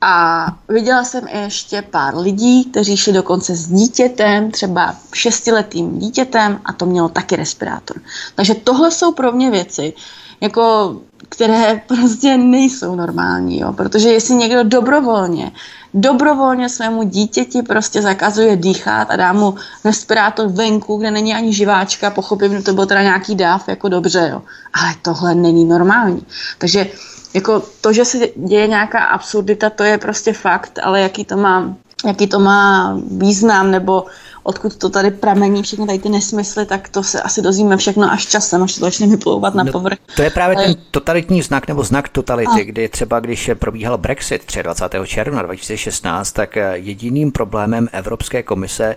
A 0.00 0.46
viděla 0.68 1.04
jsem 1.04 1.28
ještě 1.28 1.82
pár 1.82 2.16
lidí, 2.16 2.64
kteří 2.64 2.96
šli 2.96 3.12
dokonce 3.12 3.56
s 3.56 3.68
dítětem, 3.68 4.50
třeba 4.50 4.94
šestiletým 5.14 5.98
dítětem 5.98 6.60
a 6.64 6.72
to 6.72 6.86
mělo 6.86 7.08
taky 7.08 7.36
respirátor. 7.36 7.96
Takže 8.34 8.54
tohle 8.54 8.90
jsou 8.90 9.12
pro 9.12 9.32
mě 9.32 9.50
věci, 9.50 9.92
jako, 10.40 10.96
které 11.28 11.82
prostě 11.88 12.36
nejsou 12.36 12.94
normální, 12.94 13.60
jo? 13.60 13.72
protože 13.72 14.08
jestli 14.08 14.34
někdo 14.34 14.64
dobrovolně, 14.64 15.52
dobrovolně 15.94 16.68
svému 16.68 17.02
dítěti 17.02 17.62
prostě 17.62 18.02
zakazuje 18.02 18.56
dýchat 18.56 19.10
a 19.10 19.16
dá 19.16 19.32
mu 19.32 19.54
respirátor 19.84 20.48
venku, 20.48 20.96
kde 20.96 21.10
není 21.10 21.34
ani 21.34 21.52
živáčka, 21.52 22.10
pochopím, 22.10 22.52
že 22.52 22.62
to 22.62 22.72
byl 22.72 22.86
teda 22.86 23.02
nějaký 23.02 23.34
dáv, 23.34 23.68
jako 23.68 23.88
dobře, 23.88 24.28
jo. 24.32 24.42
ale 24.72 24.94
tohle 25.02 25.34
není 25.34 25.64
normální. 25.64 26.26
Takže 26.58 26.86
jako 27.34 27.62
to, 27.80 27.92
že 27.92 28.04
se 28.04 28.18
děje 28.36 28.66
nějaká 28.66 29.04
absurdita, 29.04 29.70
to 29.70 29.84
je 29.84 29.98
prostě 29.98 30.32
fakt, 30.32 30.78
ale 30.82 31.00
jaký 31.00 31.24
to 31.24 31.36
má, 31.36 31.74
jaký 32.06 32.26
to 32.26 32.38
má 32.38 32.96
význam, 33.10 33.70
nebo 33.70 34.04
odkud 34.42 34.76
to 34.76 34.90
tady 34.90 35.10
pramení, 35.10 35.62
všechny 35.62 35.86
tady 35.86 35.98
ty 35.98 36.08
nesmysly, 36.08 36.66
tak 36.66 36.88
to 36.88 37.02
se 37.02 37.22
asi 37.22 37.42
dozvíme 37.42 37.76
všechno 37.76 38.12
až 38.12 38.26
časem, 38.26 38.62
až 38.62 38.74
to 38.74 38.80
začne 38.80 39.06
vyplouvat 39.06 39.54
na 39.54 39.64
no, 39.64 39.72
povrch. 39.72 39.98
To 40.16 40.22
je 40.22 40.30
právě 40.30 40.56
ten 40.56 40.74
totalitní 40.90 41.42
znak 41.42 41.68
nebo 41.68 41.84
znak 41.84 42.08
totality, 42.08 42.60
a. 42.60 42.64
kdy 42.64 42.88
třeba 42.88 43.20
když 43.20 43.50
probíhal 43.54 43.98
Brexit 43.98 44.56
23. 44.62 44.98
června 45.06 45.42
2016, 45.42 46.32
tak 46.32 46.58
jediným 46.72 47.32
problémem 47.32 47.88
Evropské 47.92 48.42
komise 48.42 48.96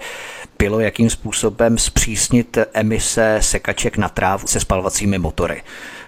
bylo, 0.60 0.80
jakým 0.80 1.10
způsobem 1.10 1.78
zpřísnit 1.78 2.58
emise 2.74 3.38
sekaček 3.42 3.98
na 3.98 4.10
trávu 4.10 4.48
se 4.48 4.60
spalovacími 4.60 5.20
motory 5.20 5.62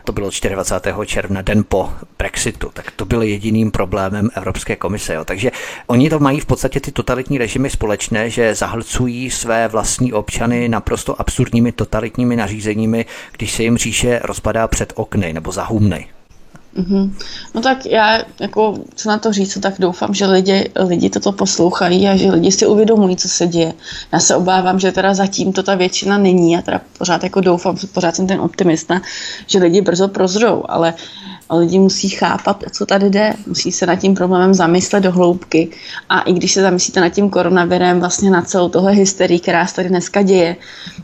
to 0.06 0.12
bylo 0.12 0.30
24. 0.50 0.96
června, 1.06 1.42
den 1.42 1.64
po 1.70 1.94
Brexitu, 2.18 2.70
tak 2.74 2.92
to 2.92 3.06
byl 3.06 3.22
jediným 3.22 3.72
problémem 3.72 4.30
Evropské 4.36 4.76
komise. 4.76 5.14
Jo. 5.14 5.26
Takže 5.26 5.52
oni 5.88 6.10
to 6.10 6.20
mají 6.20 6.40
v 6.40 6.46
podstatě 6.46 6.80
ty 6.80 6.92
totalitní 6.92 7.38
režimy 7.38 7.70
společné, 7.70 8.30
že 8.30 8.56
zahlcují 8.56 9.32
své 9.32 9.68
vlastní 9.68 10.14
občany 10.14 10.70
naprosto 10.70 11.22
absurdními 11.22 11.72
totalitními 11.72 12.36
nařízeními, 12.36 13.06
když 13.32 13.52
se 13.52 13.64
jim 13.64 13.78
říše 13.78 14.20
rozpadá 14.24 14.68
před 14.68 14.94
okny 14.96 15.34
nebo 15.34 15.52
za 15.52 15.64
humny. 15.64 16.15
Mm-hmm. 16.76 17.14
No 17.54 17.62
tak 17.62 17.86
já, 17.86 18.22
jako, 18.40 18.76
co 18.96 19.10
na 19.10 19.18
to 19.18 19.34
říct, 19.34 19.58
tak 19.62 19.74
doufám, 19.80 20.14
že 20.14 20.26
lidi, 20.26 20.70
lidi 20.76 21.10
toto 21.10 21.32
poslouchají 21.32 22.08
a 22.08 22.16
že 22.16 22.32
lidi 22.32 22.52
si 22.52 22.68
uvědomují, 22.68 23.16
co 23.16 23.30
se 23.30 23.48
děje. 23.48 23.74
Já 24.14 24.20
se 24.20 24.36
obávám, 24.36 24.80
že 24.80 24.92
teda 24.92 25.14
zatím 25.14 25.54
to 25.54 25.64
ta 25.64 25.76
většina 25.76 26.18
není. 26.18 26.52
Já 26.52 26.62
teda 26.62 26.82
pořád 26.98 27.24
jako 27.24 27.42
doufám, 27.42 27.78
pořád 27.94 28.16
jsem 28.16 28.28
ten 28.28 28.42
optimista, 28.42 29.02
že 29.48 29.60
lidi 29.60 29.82
brzo 29.82 30.08
prozřou, 30.08 30.64
ale 30.68 30.94
lidi 31.50 31.80
musí 31.80 32.10
chápat, 32.10 32.64
o 32.68 32.70
co 32.70 32.86
tady 32.86 33.10
jde. 33.10 33.34
Musí 33.48 33.72
se 33.72 33.86
nad 33.86 33.96
tím 33.96 34.16
problémem 34.16 34.54
zamyslet 34.54 35.04
do 35.04 35.12
hloubky. 35.12 35.70
A 36.10 36.22
i 36.22 36.34
když 36.34 36.54
se 36.54 36.62
zamyslíte 36.62 37.02
nad 37.02 37.10
tím 37.10 37.30
koronavirem, 37.30 38.00
vlastně 38.00 38.30
na 38.30 38.42
celou 38.42 38.70
tohle 38.70 38.92
hysterii, 38.92 39.40
která 39.40 39.68
se 39.68 39.76
tady 39.76 39.90
dneska 39.90 40.22
děje, 40.22 40.56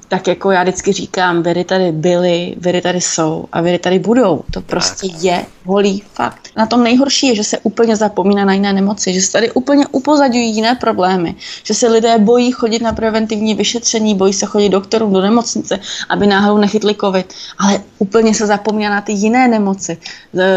tak 0.07 0.27
jako 0.27 0.51
já 0.51 0.63
vždycky 0.63 0.93
říkám, 0.93 1.43
viry 1.43 1.63
tady 1.63 1.91
byly, 1.91 2.55
viry 2.57 2.81
tady 2.81 3.01
jsou 3.01 3.45
a 3.51 3.61
viry 3.61 3.79
tady 3.79 3.99
budou. 3.99 4.43
To 4.51 4.61
prostě 4.61 5.07
je 5.21 5.45
holí, 5.65 6.03
fakt. 6.13 6.49
Na 6.57 6.65
tom 6.65 6.83
nejhorší 6.83 7.27
je, 7.27 7.35
že 7.35 7.43
se 7.43 7.57
úplně 7.63 7.95
zapomíná 7.95 8.45
na 8.45 8.53
jiné 8.53 8.73
nemoci, 8.73 9.13
že 9.13 9.21
se 9.21 9.31
tady 9.31 9.51
úplně 9.51 9.87
upozadují 9.87 10.55
jiné 10.55 10.75
problémy, 10.75 11.35
že 11.63 11.73
se 11.73 11.87
lidé 11.87 12.17
bojí 12.17 12.51
chodit 12.51 12.81
na 12.81 12.93
preventivní 12.93 13.53
vyšetření, 13.55 14.15
bojí 14.15 14.33
se 14.33 14.45
chodit 14.45 14.69
doktorům 14.69 15.13
do 15.13 15.21
nemocnice, 15.21 15.79
aby 16.09 16.27
náhodou 16.27 16.57
nechytli 16.57 16.95
covid, 16.95 17.33
ale 17.57 17.81
úplně 17.99 18.33
se 18.33 18.47
zapomíná 18.47 18.89
na 18.89 19.01
ty 19.01 19.11
jiné 19.11 19.47
nemoci. 19.47 19.97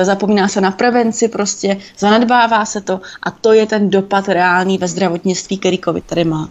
Zapomíná 0.03 0.49
se 0.49 0.61
na 0.61 0.71
prevenci, 0.71 1.29
prostě 1.29 1.77
zanedbává 1.99 2.65
se 2.65 2.81
to 2.81 3.01
a 3.23 3.31
to 3.31 3.53
je 3.53 3.67
ten 3.67 3.91
dopad 3.91 4.29
reálný 4.29 4.79
ve 4.79 4.89
zdravotnictví, 4.89 5.59
který 5.59 5.79
covid 5.79 6.05
tady 6.05 6.25
má. 6.25 6.49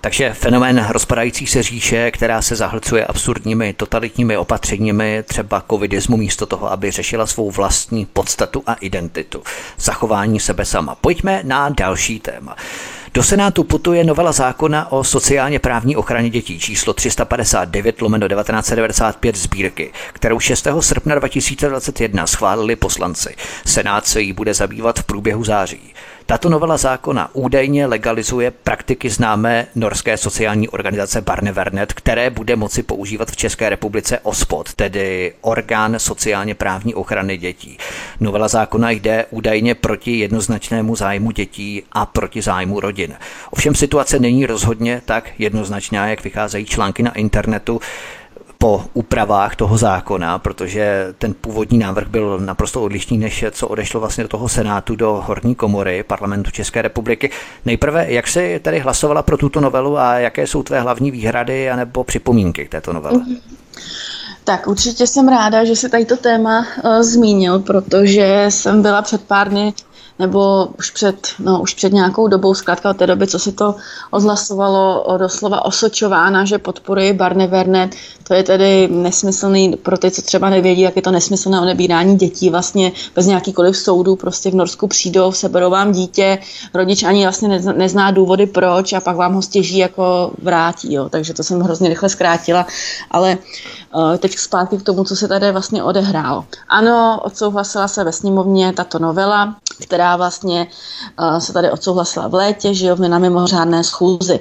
Takže 0.00 0.34
fenomén 0.34 0.86
rozpadající 0.90 1.46
se 1.46 1.62
říše, 1.62 2.10
která 2.10 2.42
se 2.42 2.56
zahlcuje 2.56 3.06
absurdními 3.06 3.72
totalitními 3.72 4.36
opatřeními, 4.36 5.22
třeba 5.26 5.62
covidismu, 5.70 6.16
místo 6.16 6.46
toho, 6.46 6.72
aby 6.72 6.90
řešila 6.90 7.26
svou 7.26 7.50
vlastní 7.50 8.06
podstatu 8.06 8.62
a 8.66 8.74
identitu. 8.74 9.42
Zachování 9.78 10.40
sebe 10.40 10.64
sama. 10.64 10.94
Pojďme 10.94 11.40
na 11.44 11.68
další 11.68 12.20
téma. 12.20 12.56
Do 13.14 13.22
Senátu 13.22 13.64
putuje 13.64 14.04
novela 14.04 14.32
zákona 14.32 14.92
o 14.92 15.04
sociálně 15.04 15.58
právní 15.58 15.96
ochraně 15.96 16.30
dětí 16.30 16.58
číslo 16.58 16.92
359 16.92 18.02
lomeno 18.02 18.28
1995 18.28 19.36
sbírky, 19.36 19.92
kterou 20.12 20.40
6. 20.40 20.66
srpna 20.80 21.14
2021 21.14 22.26
schválili 22.26 22.76
poslanci. 22.76 23.34
Senát 23.66 24.06
se 24.06 24.20
jí 24.20 24.32
bude 24.32 24.54
zabývat 24.54 24.98
v 24.98 25.04
průběhu 25.04 25.44
září. 25.44 25.94
Tato 26.30 26.48
novela 26.48 26.76
zákona 26.76 27.30
údajně 27.32 27.86
legalizuje 27.86 28.50
praktiky 28.50 29.10
známé 29.10 29.66
norské 29.74 30.16
sociální 30.16 30.68
organizace 30.68 31.20
Barnevernet, 31.20 31.92
které 31.92 32.30
bude 32.30 32.56
moci 32.56 32.82
používat 32.82 33.30
v 33.30 33.36
České 33.36 33.68
republice 33.68 34.18
OSPOD, 34.18 34.74
tedy 34.74 35.34
Orgán 35.40 35.98
sociálně 35.98 36.54
právní 36.54 36.94
ochrany 36.94 37.36
dětí. 37.36 37.78
Novela 38.20 38.48
zákona 38.48 38.90
jde 38.90 39.26
údajně 39.30 39.74
proti 39.74 40.18
jednoznačnému 40.18 40.96
zájmu 40.96 41.30
dětí 41.30 41.82
a 41.92 42.06
proti 42.06 42.42
zájmu 42.42 42.80
rodin. 42.80 43.14
Ovšem 43.50 43.74
situace 43.74 44.18
není 44.18 44.46
rozhodně 44.46 45.02
tak 45.04 45.30
jednoznačná, 45.38 46.08
jak 46.08 46.24
vycházejí 46.24 46.66
články 46.66 47.02
na 47.02 47.14
internetu 47.14 47.80
po 48.58 48.84
úpravách 48.94 49.56
toho 49.56 49.78
zákona, 49.78 50.38
protože 50.38 51.14
ten 51.18 51.34
původní 51.34 51.78
návrh 51.78 52.08
byl 52.08 52.38
naprosto 52.38 52.82
odlišný, 52.82 53.18
než 53.18 53.44
co 53.50 53.68
odešlo 53.68 54.00
vlastně 54.00 54.24
do 54.24 54.28
toho 54.28 54.48
Senátu, 54.48 54.96
do 54.96 55.22
horní 55.26 55.54
komory 55.54 56.02
parlamentu 56.02 56.50
České 56.50 56.82
republiky. 56.82 57.30
Nejprve, 57.64 58.06
jak 58.08 58.28
se 58.28 58.58
tady 58.58 58.78
hlasovala 58.78 59.22
pro 59.22 59.36
tuto 59.36 59.60
novelu 59.60 59.98
a 59.98 60.18
jaké 60.18 60.46
jsou 60.46 60.62
tvé 60.62 60.80
hlavní 60.80 61.10
výhrady 61.10 61.70
anebo 61.70 62.04
připomínky 62.04 62.64
k 62.64 62.70
této 62.70 62.92
novele? 62.92 63.18
Mm-hmm. 63.18 63.38
Tak 64.44 64.66
určitě 64.66 65.06
jsem 65.06 65.28
ráda, 65.28 65.64
že 65.64 65.76
se 65.76 65.88
tady 65.88 66.04
to 66.04 66.16
téma 66.16 66.66
uh, 66.84 67.02
zmínil, 67.02 67.58
protože 67.58 68.46
jsem 68.48 68.82
byla 68.82 69.02
před 69.02 69.24
pár 69.24 69.48
dny 69.48 69.74
nebo 70.18 70.68
už 70.78 70.90
před, 70.90 71.28
no, 71.38 71.60
už 71.60 71.74
před 71.74 71.92
nějakou 71.92 72.28
dobou, 72.28 72.54
zkrátka 72.54 72.90
od 72.90 72.96
té 72.96 73.06
doby, 73.06 73.26
co 73.26 73.38
si 73.38 73.52
to 73.52 73.74
odhlasovalo, 74.10 75.06
doslova 75.18 75.64
osočována, 75.64 76.44
že 76.44 76.58
podporuje 76.58 77.14
Barney 77.14 77.46
Vernet. 77.46 77.94
To 78.28 78.34
je 78.34 78.42
tedy 78.42 78.88
nesmyslný, 78.88 79.76
pro 79.76 79.98
ty, 79.98 80.10
co 80.10 80.22
třeba 80.22 80.50
nevědí, 80.50 80.80
jak 80.80 80.96
je 80.96 81.02
to 81.02 81.10
nesmyslné 81.10 81.60
odebírání 81.60 82.16
dětí 82.16 82.50
vlastně 82.50 82.92
bez 83.14 83.26
nějakýkoliv 83.26 83.76
soudu, 83.76 84.16
prostě 84.16 84.50
v 84.50 84.54
Norsku 84.54 84.86
přijdou, 84.86 85.32
seberou 85.32 85.70
vám 85.70 85.92
dítě, 85.92 86.38
rodič 86.74 87.02
ani 87.02 87.22
vlastně 87.22 87.48
nezná 87.72 88.10
důvody 88.10 88.46
proč 88.46 88.92
a 88.92 89.00
pak 89.00 89.16
vám 89.16 89.34
ho 89.34 89.42
stěží 89.42 89.78
jako 89.78 90.30
vrátí, 90.42 90.94
jo. 90.94 91.08
takže 91.08 91.34
to 91.34 91.42
jsem 91.42 91.60
hrozně 91.60 91.88
rychle 91.88 92.08
zkrátila, 92.08 92.66
ale 93.10 93.38
uh, 93.94 94.16
teď 94.16 94.38
zpátky 94.38 94.76
k 94.76 94.82
tomu, 94.82 95.04
co 95.04 95.16
se 95.16 95.28
tady 95.28 95.52
vlastně 95.52 95.82
odehrálo. 95.82 96.44
Ano, 96.68 97.20
odsouhlasila 97.24 97.88
se 97.88 98.04
ve 98.04 98.12
sněmovně 98.12 98.72
tato 98.72 98.98
novela, 98.98 99.56
která 99.80 100.16
vlastně 100.16 100.66
uh, 101.20 101.38
se 101.38 101.52
tady 101.52 101.70
odsouhlasila 101.70 102.28
v 102.28 102.34
létě, 102.34 102.74
že 102.74 102.86
jo, 102.86 102.96
na 102.96 103.18
mimořádné 103.18 103.84
schůzi. 103.84 104.40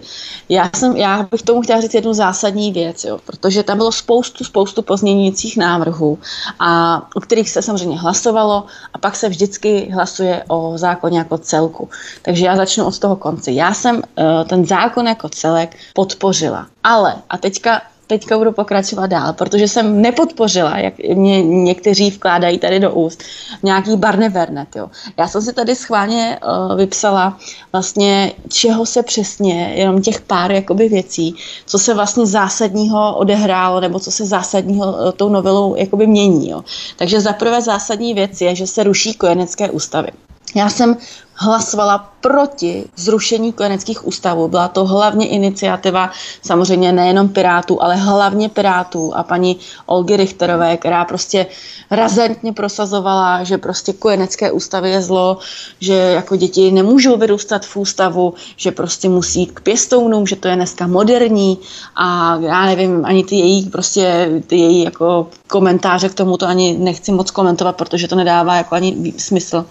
Já, 0.50 0.70
jsem, 0.76 0.98
já 0.98 1.28
bych 1.32 1.42
tomu 1.42 1.62
chtěla 1.62 1.82
říct 1.82 1.94
jednu 1.94 2.14
zásadní 2.14 2.72
věc, 2.72 3.04
jo, 3.04 3.20
protože 3.26 3.64
tam 3.64 3.78
bylo 3.78 3.92
spoustu, 3.92 4.44
spoustu 4.44 4.82
pozměňujících 4.82 5.58
návrhů, 5.58 6.18
a, 6.60 7.02
o 7.16 7.20
kterých 7.20 7.50
se 7.50 7.62
samozřejmě 7.62 8.00
hlasovalo 8.00 8.66
a 8.94 8.98
pak 8.98 9.16
se 9.16 9.30
vždycky 9.30 9.90
hlasuje 9.94 10.44
o 10.48 10.74
zákoně 10.76 11.18
jako 11.18 11.38
celku. 11.38 11.90
Takže 12.22 12.46
já 12.46 12.56
začnu 12.56 12.86
od 12.86 13.00
toho 13.00 13.16
konce. 13.16 13.52
Já 13.52 13.74
jsem 13.74 13.96
uh, 13.96 14.02
ten 14.50 14.66
zákon 14.66 15.08
jako 15.08 15.30
celek 15.30 15.76
podpořila. 15.94 16.68
Ale, 16.84 17.16
a 17.30 17.38
teďka 17.38 17.82
teďka 18.08 18.38
budu 18.38 18.52
pokračovat 18.52 19.08
dál, 19.08 19.34
protože 19.34 19.68
jsem 19.68 20.02
nepodpořila, 20.02 20.78
jak 20.78 20.94
mě 20.98 21.44
někteří 21.44 22.10
vkládají 22.10 22.60
tady 22.60 22.80
do 22.80 22.94
úst, 22.94 23.24
nějaký 23.64 23.96
barnevernet. 23.98 24.76
Jo. 24.76 24.90
Já 25.18 25.28
jsem 25.28 25.42
si 25.42 25.54
tady 25.54 25.76
schválně 25.76 26.40
uh, 26.70 26.78
vypsala 26.78 27.38
vlastně, 27.72 28.34
čeho 28.50 28.86
se 28.86 29.04
přesně, 29.04 29.74
jenom 29.76 30.02
těch 30.02 30.22
pár 30.22 30.52
jakoby 30.52 30.90
věcí, 30.90 31.36
co 31.66 31.80
se 31.80 31.94
vlastně 31.94 32.26
zásadního 32.26 33.18
odehrálo, 33.18 33.80
nebo 33.80 34.00
co 34.00 34.12
se 34.12 34.26
zásadního 34.26 34.92
uh, 34.92 35.12
tou 35.12 35.30
novelou 35.30 35.76
jakoby 35.76 36.08
mění. 36.08 36.50
Jo. 36.50 36.64
Takže 36.98 37.22
za 37.22 37.34
prvé 37.34 37.62
zásadní 37.62 38.14
věc 38.14 38.42
je, 38.42 38.56
že 38.56 38.68
se 38.68 38.84
ruší 38.84 39.14
kojenecké 39.14 39.70
ústavy. 39.70 40.08
Já 40.56 40.70
jsem 40.70 40.98
hlasovala 41.38 42.10
proti 42.22 42.86
zrušení 42.96 43.54
kojeneckých 43.54 44.08
ústavů. 44.08 44.48
Byla 44.48 44.68
to 44.68 44.86
hlavně 44.86 45.28
iniciativa 45.28 46.12
samozřejmě 46.42 46.92
nejenom 46.92 47.30
Pirátů, 47.30 47.84
ale 47.84 47.96
hlavně 47.96 48.50
Pirátů 48.50 49.16
a 49.16 49.24
paní 49.24 49.58
Olgy 49.86 50.18
Richterové, 50.18 50.78
která 50.78 51.06
prostě 51.06 51.46
razentně 51.92 52.54
prosazovala, 52.54 53.44
že 53.44 53.58
prostě 53.58 53.94
kojenecké 53.94 54.52
ústavy 54.52 54.90
je 54.90 55.02
zlo, 55.02 55.38
že 55.80 55.94
jako 55.94 56.36
děti 56.36 56.72
nemůžou 56.72 57.18
vyrůstat 57.18 57.66
v 57.66 57.78
ústavu, 57.78 58.34
že 58.56 58.72
prostě 58.72 59.10
musí 59.10 59.46
k 59.46 59.62
pěstounům, 59.62 60.28
že 60.28 60.36
to 60.36 60.48
je 60.48 60.56
dneska 60.56 60.88
moderní 60.88 61.58
a 61.96 62.38
já 62.42 62.66
nevím, 62.66 63.06
ani 63.06 63.24
ty 63.24 63.36
její 63.36 63.70
prostě 63.70 64.30
ty 64.48 64.56
její 64.56 64.84
jako 64.84 65.28
komentáře 65.48 66.10
k 66.10 66.14
tomu 66.14 66.38
to 66.38 66.48
ani 66.48 66.78
nechci 66.80 67.12
moc 67.12 67.32
komentovat, 67.32 67.76
protože 67.76 68.08
to 68.08 68.16
nedává 68.16 68.56
jako 68.56 68.76
ani 68.76 69.14
smysl. 69.18 69.66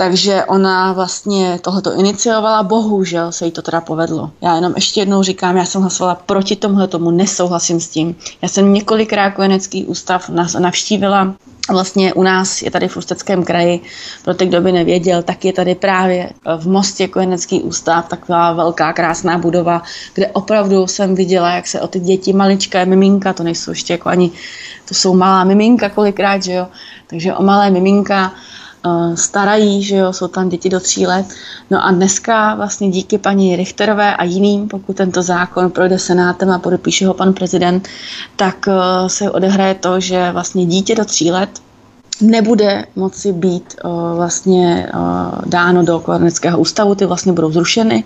Takže 0.00 0.44
ona 0.44 0.92
vlastně 0.92 1.58
tohleto 1.62 1.92
iniciovala, 1.98 2.62
bohužel 2.62 3.32
se 3.32 3.44
jí 3.44 3.50
to 3.50 3.62
teda 3.62 3.80
povedlo. 3.80 4.30
Já 4.42 4.54
jenom 4.54 4.72
ještě 4.76 5.00
jednou 5.00 5.22
říkám, 5.22 5.56
já 5.56 5.64
jsem 5.64 5.80
hlasovala 5.80 6.14
proti 6.14 6.56
tomuhle 6.56 6.88
tomu, 6.88 7.10
nesouhlasím 7.10 7.80
s 7.80 7.88
tím. 7.88 8.16
Já 8.42 8.48
jsem 8.48 8.72
několikrát 8.72 9.30
kojenecký 9.30 9.84
ústav 9.84 10.28
navštívila, 10.58 11.34
Vlastně 11.70 12.14
u 12.14 12.22
nás 12.22 12.62
je 12.62 12.70
tady 12.70 12.88
v 12.88 12.96
Ústeckém 12.96 13.44
kraji, 13.44 13.80
pro 14.24 14.34
ty, 14.34 14.46
kdo 14.46 14.60
by 14.60 14.72
nevěděl, 14.72 15.22
tak 15.22 15.44
je 15.44 15.52
tady 15.52 15.74
právě 15.74 16.30
v 16.58 16.68
Mostě 16.68 17.08
Kojenecký 17.08 17.62
ústav, 17.62 18.08
taková 18.08 18.52
velká 18.52 18.92
krásná 18.92 19.38
budova, 19.38 19.82
kde 20.14 20.26
opravdu 20.26 20.86
jsem 20.86 21.14
viděla, 21.14 21.54
jak 21.54 21.66
se 21.66 21.80
o 21.80 21.88
ty 21.88 22.00
děti, 22.00 22.32
maličké 22.32 22.86
miminka, 22.86 23.32
to 23.32 23.42
nejsou 23.42 23.70
ještě 23.70 23.92
jako 23.92 24.08
ani, 24.08 24.30
to 24.88 24.94
jsou 24.94 25.14
malá 25.14 25.44
miminka 25.44 25.88
kolikrát, 25.88 26.42
že 26.42 26.52
jo, 26.52 26.68
takže 27.06 27.34
o 27.34 27.42
malé 27.42 27.70
miminka 27.70 28.32
Eh, 28.32 28.49
starají, 29.14 29.82
že 29.82 29.96
jo, 29.96 30.12
jsou 30.12 30.28
tam 30.28 30.48
děti 30.48 30.68
do 30.68 30.80
tří 30.80 31.06
let. 31.06 31.26
No 31.70 31.84
a 31.84 31.90
dneska 31.90 32.54
vlastně 32.54 32.90
díky 32.90 33.18
paní 33.18 33.56
Richterové 33.56 34.16
a 34.16 34.24
jiným, 34.24 34.68
pokud 34.68 34.96
tento 34.96 35.22
zákon 35.22 35.70
projde 35.70 35.98
senátem 35.98 36.50
a 36.50 36.58
podepíše 36.58 37.06
ho 37.06 37.14
pan 37.14 37.32
prezident, 37.32 37.88
tak 38.36 38.68
eh, 38.68 39.08
se 39.08 39.30
odehraje 39.30 39.74
to, 39.74 40.00
že 40.00 40.32
vlastně 40.32 40.66
dítě 40.66 40.94
do 40.94 41.04
tří 41.04 41.30
let 41.30 41.50
nebude 42.20 42.84
moci 42.96 43.32
být 43.32 43.74
uh, 43.84 44.16
vlastně 44.16 44.90
uh, 44.94 45.00
dáno 45.46 45.84
do 45.84 46.00
kojeneckého 46.00 46.58
ústavu, 46.58 46.94
ty 46.94 47.06
vlastně 47.06 47.32
budou 47.32 47.52
zrušeny 47.52 48.04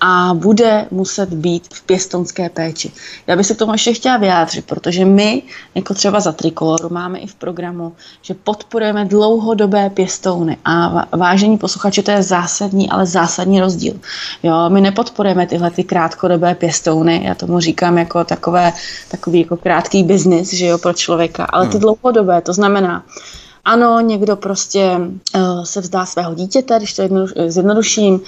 a 0.00 0.34
bude 0.34 0.86
muset 0.90 1.32
být 1.32 1.74
v 1.74 1.82
pěstonské 1.82 2.48
péči. 2.48 2.92
Já 3.26 3.36
bych 3.36 3.46
se 3.46 3.54
k 3.54 3.58
tomu 3.58 3.72
ještě 3.72 3.92
chtěla 3.92 4.16
vyjádřit, 4.16 4.64
protože 4.64 5.04
my, 5.04 5.42
jako 5.74 5.94
třeba 5.94 6.20
za 6.20 6.32
Trikoloru, 6.32 6.88
máme 6.90 7.18
i 7.18 7.26
v 7.26 7.34
programu, 7.34 7.92
že 8.22 8.34
podporujeme 8.34 9.04
dlouhodobé 9.04 9.90
pěstouny 9.90 10.56
a 10.64 11.06
vážení 11.16 11.58
posluchači, 11.58 12.02
to 12.02 12.10
je 12.10 12.22
zásadní, 12.22 12.90
ale 12.90 13.06
zásadní 13.06 13.60
rozdíl. 13.60 13.94
Jo, 14.42 14.54
my 14.68 14.80
nepodporujeme 14.80 15.46
tyhle 15.46 15.70
ty 15.70 15.84
krátkodobé 15.84 16.54
pěstouny, 16.54 17.24
já 17.24 17.34
tomu 17.34 17.60
říkám 17.60 17.98
jako 17.98 18.24
takové, 18.24 18.72
takový 19.08 19.40
jako 19.40 19.56
krátký 19.56 20.02
biznis, 20.02 20.52
že 20.52 20.66
jo, 20.66 20.78
pro 20.78 20.92
člověka, 20.92 21.44
ale 21.44 21.66
ty 21.66 21.72
hmm. 21.72 21.80
dlouhodobé, 21.80 22.40
to 22.40 22.52
znamená, 22.52 23.04
ano, 23.66 24.00
někdo 24.00 24.36
prostě 24.36 24.98
uh, 25.34 25.64
se 25.64 25.80
vzdá 25.80 26.06
svého 26.06 26.34
dítěte, 26.34 26.76
když 26.78 26.92
to 26.92 27.02
zjednoduším, 27.48 28.20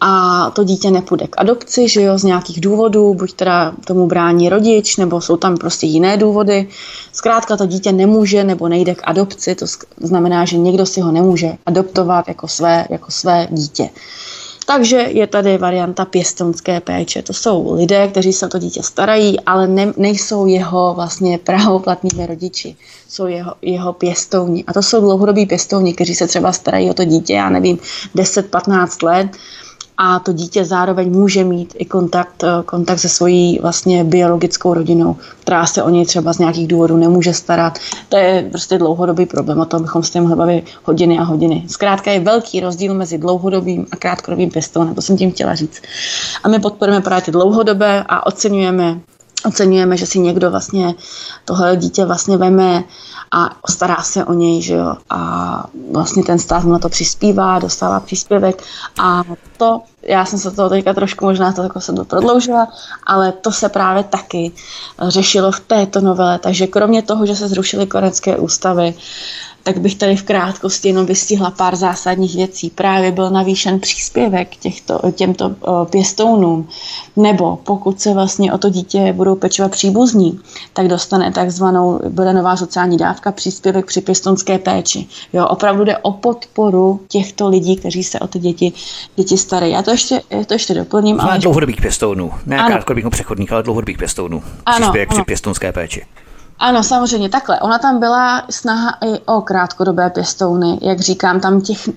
a 0.00 0.50
to 0.50 0.64
dítě 0.64 0.90
nepůjde 0.90 1.26
k 1.26 1.40
adopci, 1.40 1.88
že 1.88 2.02
jo, 2.02 2.18
z 2.18 2.24
nějakých 2.24 2.60
důvodů, 2.60 3.14
buď 3.14 3.32
teda 3.32 3.72
tomu 3.84 4.06
brání 4.06 4.48
rodič, 4.48 4.96
nebo 4.96 5.20
jsou 5.20 5.36
tam 5.36 5.56
prostě 5.56 5.86
jiné 5.86 6.16
důvody. 6.16 6.68
Zkrátka 7.12 7.56
to 7.56 7.66
dítě 7.66 7.92
nemůže 7.92 8.44
nebo 8.44 8.68
nejde 8.68 8.94
k 8.94 9.02
adopci, 9.04 9.54
to 9.54 9.66
znamená, 10.00 10.44
že 10.44 10.56
někdo 10.58 10.86
si 10.86 11.00
ho 11.00 11.12
nemůže 11.12 11.52
adoptovat 11.66 12.28
jako 12.28 12.48
své, 12.48 12.86
jako 12.90 13.10
své 13.10 13.48
dítě. 13.50 13.90
Takže 14.66 14.96
je 14.96 15.26
tady 15.26 15.58
varianta 15.58 16.04
pěstonské 16.04 16.80
péče. 16.80 17.22
To 17.22 17.32
jsou 17.32 17.74
lidé, 17.74 18.08
kteří 18.08 18.32
se 18.32 18.46
o 18.46 18.48
to 18.48 18.58
dítě 18.58 18.82
starají, 18.82 19.40
ale 19.40 19.68
ne, 19.68 19.92
nejsou 19.96 20.46
jeho 20.46 20.94
vlastně 20.94 21.38
právoplatnými 21.38 22.26
rodiči. 22.26 22.76
Jsou 23.08 23.26
jeho, 23.26 23.54
jeho 23.62 23.92
pěstouni. 23.92 24.64
A 24.66 24.72
to 24.72 24.82
jsou 24.82 25.00
dlouhodobí 25.00 25.46
pěstouni, 25.46 25.94
kteří 25.94 26.14
se 26.14 26.26
třeba 26.26 26.52
starají 26.52 26.90
o 26.90 26.94
to 26.94 27.04
dítě, 27.04 27.34
já 27.34 27.50
nevím, 27.50 27.78
10-15 28.16 29.06
let 29.06 29.28
a 29.98 30.18
to 30.18 30.32
dítě 30.32 30.64
zároveň 30.64 31.12
může 31.12 31.44
mít 31.44 31.74
i 31.78 31.84
kontakt, 31.84 32.44
eh, 32.44 32.62
kontakt 32.64 32.98
se 32.98 33.08
svojí 33.08 33.58
vlastně 33.62 34.04
biologickou 34.04 34.74
rodinou, 34.74 35.16
která 35.40 35.66
se 35.66 35.82
o 35.82 35.90
něj 35.90 36.06
třeba 36.06 36.32
z 36.32 36.38
nějakých 36.38 36.68
důvodů 36.68 36.96
nemůže 36.96 37.34
starat. 37.34 37.78
To 38.08 38.16
je 38.16 38.48
prostě 38.50 38.78
dlouhodobý 38.78 39.26
problém, 39.26 39.60
o 39.60 39.64
tom 39.64 39.82
bychom 39.82 40.02
s 40.02 40.10
tím 40.10 40.28
bavili 40.28 40.62
hodiny 40.84 41.18
a 41.18 41.22
hodiny. 41.22 41.64
Zkrátka 41.68 42.10
je 42.10 42.20
velký 42.20 42.60
rozdíl 42.60 42.94
mezi 42.94 43.18
dlouhodobým 43.18 43.86
a 43.92 43.96
krátkodobým 43.96 44.50
pěstounem, 44.50 44.94
to 44.94 45.02
jsem 45.02 45.16
tím 45.16 45.32
chtěla 45.32 45.54
říct. 45.54 45.82
A 46.44 46.48
my 46.48 46.58
podporujeme 46.58 47.02
právě 47.02 47.22
ty 47.22 47.30
dlouhodobé 47.30 48.04
a 48.08 48.26
oceňujeme 48.26 49.00
oceňujeme, 49.44 49.96
že 49.96 50.06
si 50.06 50.18
někdo 50.18 50.50
vlastně 50.50 50.94
tohle 51.44 51.76
dítě 51.76 52.04
vlastně 52.04 52.36
veme 52.36 52.84
a 53.30 53.50
stará 53.70 54.02
se 54.02 54.24
o 54.24 54.32
něj, 54.32 54.62
že 54.62 54.74
jo. 54.74 54.96
A 55.10 55.66
vlastně 55.92 56.22
ten 56.22 56.38
stát 56.38 56.64
mu 56.64 56.72
na 56.72 56.78
to 56.78 56.88
přispívá, 56.88 57.58
dostává 57.58 58.00
příspěvek 58.00 58.62
a 58.98 59.22
to, 59.56 59.80
já 60.02 60.24
jsem 60.24 60.38
se 60.38 60.50
toho 60.50 60.68
teďka 60.68 60.94
trošku 60.94 61.24
možná 61.24 61.52
to 61.52 61.62
jako 61.62 61.80
jsem 61.80 61.96
to 61.96 62.04
prodloužila, 62.04 62.68
ale 63.06 63.32
to 63.32 63.52
se 63.52 63.68
právě 63.68 64.04
taky 64.04 64.52
řešilo 65.08 65.52
v 65.52 65.60
této 65.60 66.00
novele, 66.00 66.38
takže 66.38 66.66
kromě 66.66 67.02
toho, 67.02 67.26
že 67.26 67.36
se 67.36 67.48
zrušily 67.48 67.86
korecké 67.86 68.36
ústavy, 68.36 68.94
tak 69.64 69.78
bych 69.78 69.94
tady 69.94 70.16
v 70.16 70.22
krátkosti 70.22 70.88
jenom 70.88 71.06
vystihla 71.06 71.50
pár 71.50 71.76
zásadních 71.76 72.36
věcí. 72.36 72.70
Právě 72.70 73.12
byl 73.12 73.30
navýšen 73.30 73.80
příspěvek 73.80 74.56
těchto, 74.56 75.00
těmto 75.12 75.54
pěstounům, 75.90 76.68
nebo 77.16 77.56
pokud 77.56 78.00
se 78.00 78.14
vlastně 78.14 78.52
o 78.52 78.58
to 78.58 78.68
dítě 78.68 79.12
budou 79.12 79.34
pečovat 79.34 79.70
příbuzní, 79.70 80.40
tak 80.72 80.88
dostane 80.88 81.32
takzvanou, 81.32 82.00
bude 82.08 82.32
nová 82.32 82.56
sociální 82.56 82.96
dávka, 82.96 83.32
příspěvek 83.32 83.86
při 83.86 84.00
pěstonské 84.00 84.58
péči. 84.58 85.06
Jo, 85.32 85.46
opravdu 85.46 85.84
jde 85.84 85.98
o 85.98 86.12
podporu 86.12 87.00
těchto 87.08 87.48
lidí, 87.48 87.76
kteří 87.76 88.04
se 88.04 88.20
o 88.20 88.26
ty 88.26 88.38
děti, 88.38 88.72
děti 89.16 89.38
starají. 89.38 89.72
Já 89.72 89.82
to 89.82 89.90
ještě, 89.90 90.20
já 90.30 90.44
to 90.44 90.54
ještě 90.54 90.74
doplním. 90.74 91.20
Ale 91.20 91.38
dlouhodobých 91.38 91.80
pěstounů, 91.80 92.32
ne 92.46 92.56
krátkodobých 92.66 93.10
přechodných, 93.10 93.52
ale 93.52 93.62
dlouhodobých 93.62 93.98
pěstounů. 93.98 94.42
Příspěvek 94.74 95.08
ano. 95.10 95.18
při 95.18 95.24
pěstonské 95.24 95.72
péči. 95.72 96.02
Ano, 96.58 96.82
samozřejmě 96.82 97.28
takhle. 97.28 97.60
Ona 97.60 97.78
tam 97.78 98.00
byla 98.00 98.42
snaha 98.50 98.98
i 99.06 99.18
o 99.26 99.40
krátkodobé 99.40 100.10
pěstouny. 100.10 100.78
Jak 100.82 101.00
říkám, 101.00 101.40
tam 101.40 101.60
těch 101.60 101.88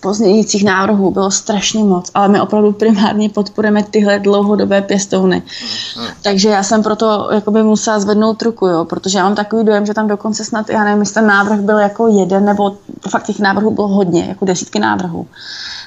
pozdějících 0.00 0.64
návrhů 0.64 1.10
bylo 1.10 1.30
strašně 1.30 1.84
moc, 1.84 2.10
ale 2.14 2.28
my 2.28 2.40
opravdu 2.40 2.72
primárně 2.72 3.28
podporujeme 3.28 3.82
tyhle 3.82 4.18
dlouhodobé 4.18 4.82
pěstouny. 4.82 5.42
Mm. 5.96 6.06
Takže 6.22 6.48
já 6.48 6.62
jsem 6.62 6.82
proto 6.82 7.28
jakoby 7.32 7.62
musela 7.62 7.98
zvednout 7.98 8.42
ruku, 8.42 8.66
jo, 8.66 8.84
protože 8.84 9.18
já 9.18 9.24
mám 9.24 9.34
takový 9.34 9.64
dojem, 9.64 9.86
že 9.86 9.94
tam 9.94 10.08
dokonce 10.08 10.44
snad, 10.44 10.70
já 10.70 10.84
nevím, 10.84 11.00
jestli 11.00 11.14
ten 11.14 11.26
návrh 11.26 11.60
byl 11.60 11.78
jako 11.78 12.06
jeden, 12.06 12.44
nebo 12.44 12.76
fakt 13.08 13.26
těch 13.26 13.38
návrhů 13.38 13.70
bylo 13.70 13.88
hodně, 13.88 14.24
jako 14.28 14.44
desítky 14.44 14.78
návrhů. 14.78 15.26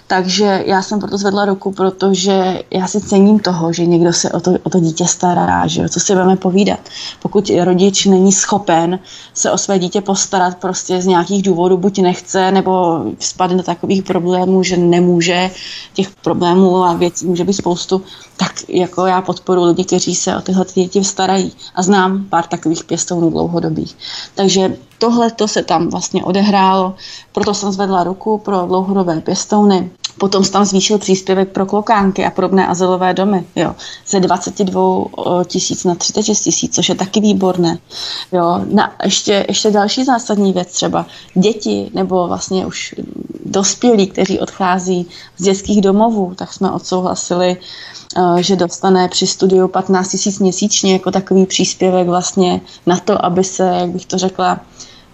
Takže 0.10 0.64
já 0.66 0.82
jsem 0.82 1.00
proto 1.00 1.18
zvedla 1.18 1.46
ruku, 1.46 1.72
protože 1.72 2.64
já 2.72 2.88
si 2.88 3.02
cením 3.02 3.40
toho, 3.40 3.74
že 3.74 3.86
někdo 3.86 4.14
se 4.14 4.32
o 4.32 4.40
to, 4.40 4.52
o 4.64 4.70
to 4.70 4.80
dítě 4.80 5.06
stará, 5.06 5.68
že 5.68 5.82
jo, 5.82 5.90
co 5.90 6.00
si 6.00 6.14
budeme 6.14 6.36
povídat. 6.36 6.80
Pokud 7.22 7.52
rodič 7.64 8.06
není 8.06 8.32
schopen 8.32 9.00
se 9.34 9.52
o 9.52 9.58
své 9.58 9.80
dítě 9.80 10.02
postarat 10.02 10.58
prostě 10.58 11.02
z 11.02 11.06
nějakých 11.06 11.44
důvodů, 11.44 11.78
buď 11.78 12.00
nechce, 12.00 12.52
nebo 12.52 13.04
spadne 13.20 13.58
do 13.58 13.64
takových 13.64 14.04
problémů, 14.04 14.64
že 14.64 14.78
nemůže, 14.78 15.52
těch 15.94 16.10
problémů 16.10 16.84
a 16.84 16.94
věcí 16.94 17.26
může 17.28 17.44
být 17.44 17.54
spoustu, 17.54 18.02
tak 18.38 18.54
jako 18.68 19.06
já 19.06 19.22
podporu 19.22 19.64
lidi, 19.64 19.86
kteří 19.86 20.16
se 20.16 20.38
o 20.38 20.42
tyhle 20.42 20.66
děti 20.74 21.04
starají. 21.04 21.52
A 21.76 21.84
znám 21.84 22.26
pár 22.30 22.48
takových 22.48 22.84
pěstounů 22.84 23.30
dlouhodobých. 23.30 23.98
Takže 24.36 24.78
tohle 25.00 25.32
to 25.32 25.48
se 25.48 25.64
tam 25.64 25.90
vlastně 25.90 26.24
odehrálo, 26.24 26.96
proto 27.32 27.54
jsem 27.54 27.72
zvedla 27.72 28.04
ruku 28.04 28.38
pro 28.38 28.66
dlouhodobé 28.66 29.22
pěstouny. 29.22 29.92
Potom 30.20 30.44
se 30.44 30.52
tam 30.52 30.66
zvýšil 30.66 30.98
příspěvek 30.98 31.50
pro 31.50 31.66
klokánky 31.66 32.26
a 32.26 32.32
podobné 32.32 32.68
azylové 32.68 33.14
domy. 33.14 33.46
Jo. 33.56 33.76
Ze 34.08 34.20
22 34.20 35.06
tisíc 35.46 35.84
na 35.84 35.96
36 35.96 36.42
tisíc, 36.42 36.76
což 36.76 36.90
je 36.90 36.96
taky 36.96 37.20
výborné. 37.20 37.78
Jo. 38.32 38.62
Na, 38.74 38.94
ještě, 39.04 39.46
ještě 39.48 39.72
další 39.72 40.04
zásadní 40.04 40.54
věc 40.54 40.72
třeba. 40.72 41.06
Děti 41.34 41.92
nebo 41.94 42.28
vlastně 42.28 42.66
už 42.66 42.96
dospělí, 43.46 44.08
kteří 44.08 44.40
odchází 44.40 45.08
z 45.38 45.44
dětských 45.44 45.82
domovů, 45.82 46.34
tak 46.36 46.54
jsme 46.54 46.72
odsouhlasili, 46.72 47.58
e, 48.38 48.44
že 48.44 48.56
dostane 48.56 49.08
při 49.08 49.28
studiu 49.28 49.68
15 49.68 50.12
tisíc 50.12 50.40
měsíčně 50.40 50.94
jako 50.94 51.12
takový 51.12 51.46
příspěvek 51.46 52.08
vlastně 52.08 52.62
na 52.86 52.98
to, 52.98 53.26
aby 53.26 53.44
se, 53.44 53.64
jak 53.64 53.90
bych 53.90 54.06
to 54.06 54.18
řekla, 54.18 54.60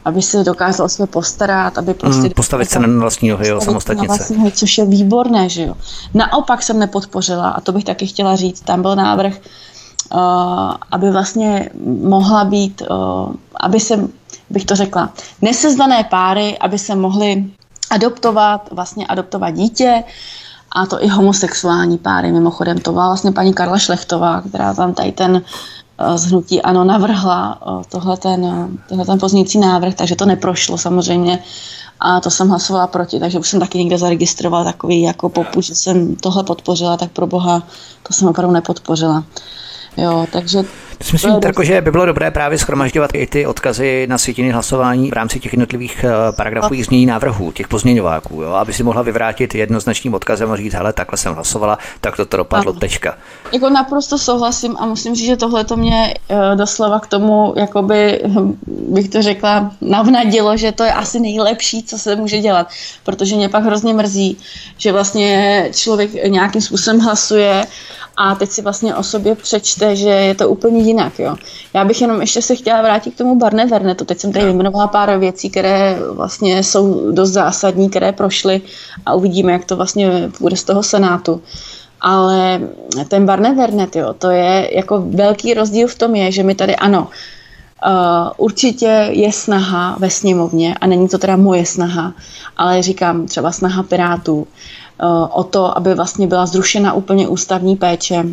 aby 0.06 0.22
se 0.22 0.44
dokázal 0.44 0.86
o 0.86 0.90
sebe 0.90 1.08
postarat, 1.08 1.78
aby 1.78 1.94
prostě... 1.94 2.22
Mm, 2.22 2.30
postavit 2.30 2.70
se 2.70 2.80
na 2.80 3.00
vlastní 3.00 3.30
nohy, 3.30 3.48
jo, 3.48 3.62
samostatnice. 3.62 4.08
Na 4.08 4.16
vlastní 4.16 4.38
nohy, 4.38 4.52
což 4.52 4.78
je 4.78 4.86
výborné, 4.86 5.50
že 5.50 5.64
jo. 5.64 5.76
Naopak 6.14 6.64
jsem 6.64 6.80
nepodpořila, 6.80 7.50
a 7.50 7.62
to 7.62 7.72
bych 7.72 7.84
taky 7.84 8.08
chtěla 8.08 8.36
říct, 8.36 8.62
tam 8.62 8.82
byl 8.82 8.96
návrh, 8.96 9.34
uh, 10.14 10.20
aby 10.92 11.12
vlastně 11.12 11.70
mohla 12.04 12.46
být, 12.46 12.82
uh, 12.82 13.34
aby 13.60 13.80
se, 13.80 14.08
bych 14.50 14.66
to 14.66 14.76
řekla, 14.76 15.10
nesezdané 15.42 16.04
páry, 16.04 16.58
aby 16.58 16.80
se 16.80 16.96
mohly 16.96 17.46
adoptovat, 17.90 18.70
vlastně 18.72 19.08
adoptovat 19.08 19.54
dítě, 19.54 20.04
a 20.76 20.86
to 20.86 21.04
i 21.04 21.08
homosexuální 21.08 21.98
páry. 21.98 22.32
Mimochodem, 22.32 22.78
to 22.78 22.92
byla 22.92 23.08
vlastně 23.08 23.32
paní 23.32 23.54
Karla 23.54 23.78
Šlechtová, 23.78 24.42
která 24.42 24.74
tam 24.74 24.94
tady 24.94 25.12
ten 25.12 25.42
z 26.16 26.26
hnutí 26.26 26.62
ANO 26.62 26.84
navrhla 26.84 27.60
tohle 27.90 28.18
ten, 28.18 28.70
tohle 28.90 29.06
ten 29.06 29.20
pozměnící 29.20 29.60
návrh, 29.60 29.94
takže 29.94 30.16
to 30.16 30.26
neprošlo 30.26 30.78
samozřejmě 30.78 31.44
a 32.00 32.20
to 32.20 32.30
jsem 32.32 32.50
hlasovala 32.50 32.88
proti, 32.88 33.20
takže 33.20 33.40
už 33.40 33.50
jsem 33.50 33.60
taky 33.60 33.78
někde 33.78 33.98
zaregistrovala 33.98 34.64
takový 34.64 35.02
jako 35.02 35.30
poput, 35.30 35.62
že 35.62 35.76
jsem 35.76 36.16
tohle 36.16 36.44
podpořila, 36.44 36.98
tak 36.98 37.12
pro 37.12 37.28
boha 37.28 37.64
to 38.08 38.14
jsem 38.14 38.28
opravdu 38.28 38.54
nepodpořila. 38.54 39.24
Jo, 39.98 40.28
takže 40.32 40.64
Myslím, 41.12 41.40
tako, 41.40 41.64
že 41.64 41.82
by 41.82 41.92
bylo 41.92 42.06
dobré 42.06 42.32
právě 42.32 42.58
schromažďovat 42.58 43.10
i 43.14 43.28
ty 43.28 43.46
odkazy 43.46 44.08
na 44.10 44.18
světiny 44.18 44.52
hlasování 44.52 45.10
v 45.10 45.14
rámci 45.14 45.40
těch 45.40 45.54
jednotlivých 45.54 46.04
eh, 46.04 46.32
paragrafových 46.32 46.86
změní 46.86 47.06
návrhů, 47.06 47.52
těch 47.52 47.68
pozměňováků, 47.68 48.42
jo, 48.42 48.52
aby 48.52 48.74
si 48.74 48.84
mohla 48.84 49.02
vyvrátit 49.02 49.56
jednoznačným 49.56 50.14
odkazem 50.14 50.52
a 50.52 50.56
říct, 50.56 50.74
hele, 50.74 50.94
takhle 50.94 51.18
jsem 51.18 51.34
hlasovala, 51.34 51.78
tak 52.02 52.16
to 52.16 52.26
to 52.26 52.38
dopadlo, 52.38 52.72
ano. 52.72 52.80
tečka. 52.80 53.18
Jako 53.54 53.70
naprosto 53.70 54.18
souhlasím 54.18 54.76
a 54.80 54.86
musím 54.86 55.16
říct, 55.16 55.26
že 55.26 55.38
tohle 55.38 55.64
to 55.64 55.78
mě 55.78 56.14
uh, 56.30 56.56
doslova 56.56 57.00
k 57.00 57.08
tomu, 57.08 57.54
jakoby, 57.58 58.22
hm, 58.28 58.58
bych 58.68 59.10
to 59.10 59.22
řekla, 59.22 59.72
navnadilo, 59.82 60.58
že 60.58 60.72
to 60.72 60.84
je 60.84 60.94
asi 60.94 61.20
nejlepší, 61.20 61.84
co 61.84 61.98
se 61.98 62.16
může 62.16 62.40
dělat, 62.40 62.68
protože 63.04 63.36
mě 63.36 63.50
pak 63.50 63.64
hrozně 63.64 63.94
mrzí, 63.94 64.38
že 64.78 64.92
vlastně 64.92 65.70
člověk 65.74 66.14
nějakým 66.28 66.62
způsobem 66.62 67.00
hlasuje 67.00 67.66
a 68.18 68.36
teď 68.36 68.50
si 68.50 68.62
vlastně 68.62 68.96
o 68.96 69.04
sobě 69.04 69.36
přečte, 69.36 69.96
že 69.96 70.10
je 70.10 70.36
to 70.36 70.50
úplně 70.50 70.82
jinak. 70.82 71.20
Jo. 71.20 71.36
Já 71.74 71.86
bych 71.86 72.02
jenom 72.02 72.22
ještě 72.22 72.42
se 72.42 72.56
chtěla 72.56 72.82
vrátit 72.82 73.12
k 73.12 73.18
tomu 73.18 73.36
Barne 73.36 73.66
Vernetu. 73.66 74.06
Teď 74.06 74.20
jsem 74.20 74.34
tady 74.34 74.46
vyjmenovala 74.46 74.88
pár 74.88 75.18
věcí, 75.18 75.50
které 75.50 75.98
vlastně 76.12 76.64
jsou 76.64 77.12
dost 77.12 77.30
zásadní, 77.30 77.90
které 77.90 78.12
prošly 78.12 78.62
a 79.06 79.14
uvidíme, 79.14 79.52
jak 79.52 79.66
to 79.66 79.76
vlastně 79.76 80.32
bude 80.40 80.56
z 80.56 80.64
toho 80.64 80.84
Senátu. 80.84 81.42
Ale 82.02 82.62
ten 83.08 83.26
Barne 83.26 83.56
Vernet, 83.56 83.96
jo, 83.96 84.14
to 84.14 84.30
je 84.30 84.70
jako 84.76 85.04
velký 85.08 85.54
rozdíl 85.54 85.88
v 85.88 85.96
tom 85.96 86.16
je, 86.16 86.32
že 86.32 86.44
my 86.44 86.56
tady 86.56 86.76
ano, 86.76 87.08
Uh, 87.88 88.32
určitě 88.38 89.08
je 89.12 89.32
snaha 89.32 89.96
ve 90.00 90.10
sněmovně, 90.10 90.76
a 90.82 90.88
není 90.88 91.10
to 91.10 91.18
teda 91.18 91.38
moje 91.38 91.66
snaha, 91.66 92.14
ale 92.58 92.82
říkám 92.82 93.28
třeba 93.28 93.52
snaha 93.52 93.84
Pirátů, 93.84 94.48
o 95.30 95.44
to, 95.44 95.78
aby 95.78 95.94
vlastně 95.96 96.28
byla 96.28 96.46
zrušena 96.46 96.94
úplně 96.94 97.28
ústavní 97.28 97.76
péče 97.76 98.26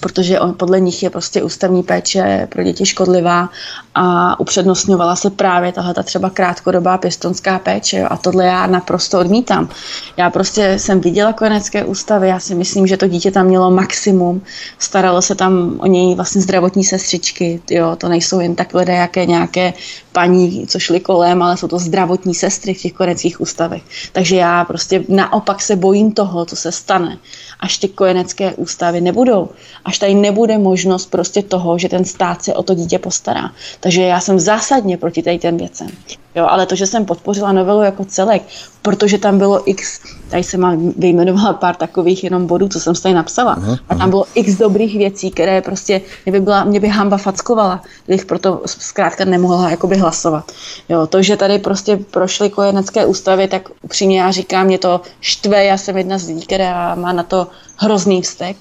protože 0.00 0.40
on, 0.40 0.54
podle 0.54 0.80
nich 0.80 1.02
je 1.02 1.10
prostě 1.10 1.42
ústavní 1.42 1.82
péče 1.82 2.48
pro 2.50 2.62
děti 2.62 2.86
škodlivá 2.86 3.48
a 3.94 4.40
upřednostňovala 4.40 5.16
se 5.16 5.30
právě 5.30 5.72
tahle 5.72 5.94
třeba 6.04 6.30
krátkodobá 6.30 6.98
pěstonská 6.98 7.58
péče 7.58 7.98
jo, 7.98 8.06
a 8.10 8.16
tohle 8.16 8.44
já 8.44 8.66
naprosto 8.66 9.20
odmítám. 9.20 9.68
Já 10.16 10.30
prostě 10.30 10.78
jsem 10.78 11.00
viděla 11.00 11.32
kojenecké 11.32 11.84
ústavy, 11.84 12.28
já 12.28 12.40
si 12.40 12.54
myslím, 12.54 12.86
že 12.86 12.96
to 12.96 13.08
dítě 13.08 13.30
tam 13.30 13.46
mělo 13.46 13.70
maximum, 13.70 14.42
staralo 14.78 15.22
se 15.22 15.34
tam 15.34 15.76
o 15.78 15.86
něj 15.86 16.14
vlastně 16.14 16.42
zdravotní 16.42 16.84
sestřičky, 16.84 17.62
jo, 17.70 17.96
to 17.96 18.08
nejsou 18.08 18.40
jen 18.40 18.54
tak 18.54 18.74
lidé, 18.74 18.92
jaké 18.92 19.26
nějaké 19.26 19.72
paní, 20.12 20.66
co 20.66 20.78
šly 20.78 21.00
kolem, 21.00 21.42
ale 21.42 21.56
jsou 21.56 21.68
to 21.68 21.78
zdravotní 21.78 22.34
sestry 22.34 22.74
v 22.74 22.82
těch 22.82 22.92
kojeneckých 22.92 23.40
ústavech. 23.40 23.82
Takže 24.12 24.36
já 24.36 24.64
prostě 24.64 25.04
naopak 25.08 25.62
se 25.62 25.76
bojím 25.76 26.12
toho, 26.12 26.44
co 26.44 26.56
se 26.56 26.72
stane, 26.72 27.18
až 27.60 27.78
ty 27.78 27.88
kojenecké 27.88 28.54
ústavy 28.54 29.00
nebudou 29.00 29.48
až 29.84 29.98
tady 29.98 30.14
nebude 30.14 30.58
možnost 30.58 31.10
prostě 31.10 31.42
toho, 31.42 31.78
že 31.78 31.88
ten 31.88 32.04
stát 32.04 32.42
se 32.42 32.54
o 32.54 32.62
to 32.62 32.74
dítě 32.74 32.98
postará. 32.98 33.50
Takže 33.80 34.02
já 34.02 34.20
jsem 34.20 34.40
zásadně 34.40 34.96
proti 34.96 35.22
tady 35.22 35.38
těm 35.38 35.56
věcem. 35.56 35.88
Jo, 36.34 36.46
ale 36.50 36.66
to, 36.66 36.74
že 36.74 36.86
jsem 36.86 37.04
podpořila 37.04 37.52
novelu 37.52 37.82
jako 37.82 38.04
celek, 38.04 38.42
protože 38.82 39.18
tam 39.18 39.38
bylo 39.38 39.70
x, 39.70 40.00
tady 40.30 40.44
jsem 40.44 40.60
mám 40.60 40.92
vyjmenovala 40.96 41.52
pár 41.52 41.74
takových 41.74 42.24
jenom 42.24 42.46
bodů, 42.46 42.68
co 42.68 42.80
jsem 42.80 42.94
tady 42.94 43.14
napsala, 43.14 43.62
a 43.88 43.94
tam 43.94 44.10
bylo 44.10 44.24
x 44.34 44.54
dobrých 44.54 44.98
věcí, 44.98 45.30
které 45.30 45.62
prostě 45.62 46.00
mě 46.24 46.32
by, 46.32 46.40
byla, 46.40 46.64
mě 46.64 46.80
by 46.80 46.88
hamba 46.88 47.16
fackovala, 47.16 47.82
kdybych 48.06 48.26
proto 48.26 48.62
zkrátka 48.66 49.24
nemohla 49.24 49.70
jakoby 49.70 49.96
hlasovat. 49.96 50.52
Jo, 50.88 51.06
to, 51.06 51.22
že 51.22 51.36
tady 51.36 51.58
prostě 51.58 51.96
prošly 51.96 52.50
kojenecké 52.50 53.06
ústavy, 53.06 53.48
tak 53.48 53.68
upřímně 53.82 54.20
já 54.20 54.30
říkám, 54.30 54.66
mě 54.66 54.78
to 54.78 55.00
štve, 55.20 55.64
já 55.64 55.78
jsem 55.78 55.96
jedna 55.96 56.18
z 56.18 56.28
lidí, 56.28 56.42
která 56.46 56.94
má 56.94 57.12
na 57.12 57.22
to 57.22 57.46
hrozný 57.76 58.22
vztek, 58.22 58.56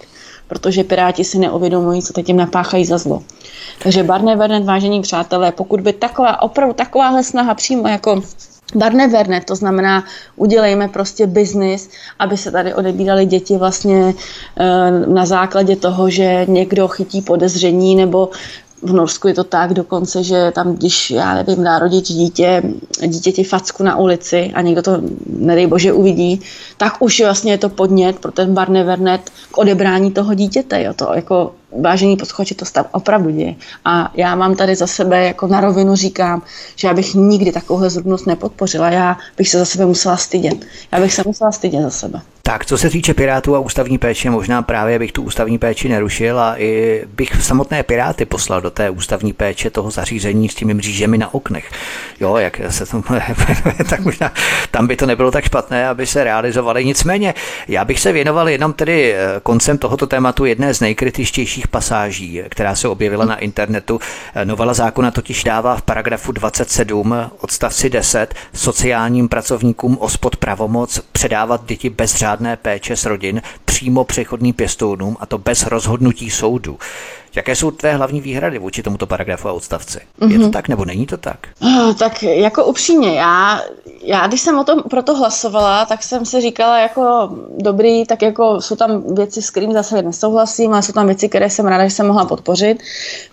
protože 0.53 0.83
Piráti 0.83 1.23
si 1.23 1.39
neuvědomují, 1.39 2.01
co 2.01 2.13
teď 2.13 2.27
jim 2.27 2.37
napáchají 2.37 2.85
za 2.85 2.97
zlo. 2.97 3.23
Takže 3.83 4.03
Barne 4.03 4.35
Vernet, 4.35 4.65
vážení 4.65 5.01
přátelé, 5.01 5.51
pokud 5.51 5.81
by 5.81 5.93
taková, 5.93 6.41
opravdu 6.41 6.73
takováhle 6.73 7.23
snaha 7.23 7.53
přímo 7.53 7.87
jako 7.87 8.21
Barne 8.75 9.07
Vernet, 9.07 9.45
to 9.45 9.55
znamená, 9.55 10.03
udělejme 10.35 10.87
prostě 10.87 11.27
biznis, 11.27 11.89
aby 12.19 12.37
se 12.37 12.51
tady 12.51 12.73
odebírali 12.73 13.25
děti 13.25 13.57
vlastně 13.57 14.13
e, 14.13 14.91
na 15.07 15.25
základě 15.25 15.75
toho, 15.75 16.09
že 16.09 16.45
někdo 16.49 16.87
chytí 16.87 17.21
podezření 17.21 17.95
nebo 17.95 18.29
v 18.83 18.93
Norsku 18.93 19.27
je 19.27 19.33
to 19.33 19.43
tak 19.43 19.73
dokonce, 19.73 20.23
že 20.23 20.51
tam, 20.55 20.75
když, 20.75 21.11
já 21.11 21.33
nevím, 21.33 21.63
dá 21.63 21.79
rodič 21.79 22.07
dítě, 22.07 22.63
dítěti 23.07 23.43
facku 23.43 23.83
na 23.83 23.97
ulici 23.97 24.51
a 24.53 24.61
někdo 24.61 24.81
to, 24.81 25.01
nedej 25.27 25.67
bože, 25.67 25.93
uvidí, 25.93 26.41
tak 26.77 27.01
už 27.01 27.21
vlastně 27.21 27.51
je 27.51 27.57
to 27.57 27.69
podnět 27.69 28.19
pro 28.19 28.31
ten 28.31 28.53
Barne 28.53 28.83
Vernet 28.83 29.29
k 29.51 29.57
odebrání 29.57 30.11
toho 30.11 30.33
dítěte. 30.33 30.83
Jo. 30.83 30.93
To 30.93 31.13
jako 31.13 31.51
vážení 31.81 32.17
posluchači, 32.17 32.55
to 32.55 32.65
stav 32.65 32.87
opravdu 32.91 33.29
děje. 33.29 33.55
A 33.85 34.11
já 34.15 34.35
mám 34.35 34.55
tady 34.55 34.75
za 34.75 34.87
sebe, 34.87 35.25
jako 35.25 35.47
na 35.47 35.61
rovinu 35.61 35.95
říkám, 35.95 36.41
že 36.75 36.87
já 36.87 36.93
bych 36.93 37.13
nikdy 37.13 37.51
takovouhle 37.51 37.89
zrubnost 37.89 38.27
nepodpořila. 38.27 38.89
Já 38.89 39.17
bych 39.37 39.49
se 39.49 39.59
za 39.59 39.65
sebe 39.65 39.85
musela 39.85 40.17
stydět. 40.17 40.65
Já 40.91 40.99
bych 40.99 41.13
se 41.13 41.23
musela 41.25 41.51
stydět 41.51 41.81
za 41.81 41.89
sebe. 41.89 42.21
Tak, 42.45 42.65
co 42.65 42.77
se 42.77 42.89
týče 42.89 43.13
Pirátů 43.13 43.55
a 43.55 43.59
ústavní 43.59 43.97
péče, 43.97 44.29
možná 44.29 44.61
právě 44.61 44.99
bych 44.99 45.11
tu 45.11 45.21
ústavní 45.23 45.57
péči 45.57 45.89
nerušil 45.89 46.39
a 46.39 46.55
i 46.57 47.01
bych 47.15 47.43
samotné 47.43 47.83
Piráty 47.83 48.25
poslal 48.25 48.61
do 48.61 48.71
té 48.71 48.89
ústavní 48.89 49.33
péče 49.33 49.69
toho 49.69 49.91
zařízení 49.91 50.49
s 50.49 50.55
těmi 50.55 50.73
mřížemi 50.73 51.17
na 51.17 51.33
oknech. 51.33 51.71
Jo, 52.19 52.37
jak 52.37 52.61
se 52.69 52.85
to 52.85 53.03
tak 53.89 53.99
možná 53.99 54.31
tam 54.71 54.87
by 54.87 54.95
to 54.95 55.05
nebylo 55.05 55.31
tak 55.31 55.43
špatné, 55.43 55.87
aby 55.87 56.07
se 56.07 56.23
realizovali. 56.23 56.85
Nicméně, 56.85 57.33
já 57.67 57.85
bych 57.85 57.99
se 57.99 58.11
věnoval 58.11 58.49
jenom 58.49 58.73
tedy 58.73 59.13
eh, 59.13 59.39
koncem 59.43 59.77
tohoto 59.77 60.07
tématu 60.07 60.45
jedné 60.45 60.73
z 60.73 60.79
nejkritičtějších 60.79 61.62
pasáží, 61.67 62.41
která 62.49 62.75
se 62.75 62.87
objevila 62.87 63.25
na 63.25 63.35
internetu. 63.35 63.99
Novela 64.43 64.73
zákona 64.73 65.11
totiž 65.11 65.43
dává 65.43 65.75
v 65.75 65.81
paragrafu 65.81 66.31
27 66.31 67.15
odstavci 67.39 67.89
10 67.89 68.33
sociálním 68.53 69.29
pracovníkům 69.29 69.97
ospod 70.01 70.35
pravomoc 70.35 70.99
předávat 71.11 71.65
děti 71.65 71.89
bez 71.89 72.15
řádné 72.15 72.57
péče 72.57 72.95
s 72.95 73.05
rodin 73.05 73.41
přímo 73.65 74.03
přechodným 74.03 74.53
pěstounům 74.53 75.17
a 75.19 75.25
to 75.25 75.37
bez 75.37 75.65
rozhodnutí 75.65 76.29
soudu. 76.29 76.77
Jaké 77.35 77.55
jsou 77.55 77.71
tvé 77.71 77.95
hlavní 77.95 78.21
výhrady 78.21 78.59
vůči 78.59 78.83
tomuto 78.83 79.07
paragrafu 79.07 79.47
a 79.47 79.53
odstavci? 79.53 79.99
Mm-hmm. 80.19 80.31
Je 80.31 80.37
to 80.37 80.43
mhm. 80.43 80.51
tak 80.51 80.67
nebo 80.67 80.85
není 80.85 81.05
to 81.05 81.17
tak? 81.17 81.37
Uh, 81.59 81.93
tak 81.93 82.23
jako 82.23 82.65
upřímně, 82.65 83.13
já, 83.13 83.61
já 84.03 84.27
když 84.27 84.41
jsem 84.41 84.59
o 84.59 84.63
tom 84.63 84.83
proto 84.89 85.15
hlasovala, 85.15 85.85
tak 85.85 86.03
jsem 86.03 86.25
si 86.25 86.41
říkala 86.41 86.79
jako 86.79 87.29
dobrý, 87.57 88.05
tak 88.05 88.21
jako 88.21 88.61
jsou 88.61 88.75
tam 88.75 89.15
věci, 89.15 89.41
s 89.41 89.49
kterými 89.49 89.73
zase 89.73 90.01
nesouhlasím, 90.01 90.73
ale 90.73 90.81
jsou 90.81 90.93
tam 90.93 91.05
věci, 91.05 91.29
které 91.29 91.49
jsem 91.49 91.65
ráda, 91.65 91.83
že 91.83 91.95
jsem 91.95 92.07
mohla 92.07 92.25
podpořit. 92.25 92.83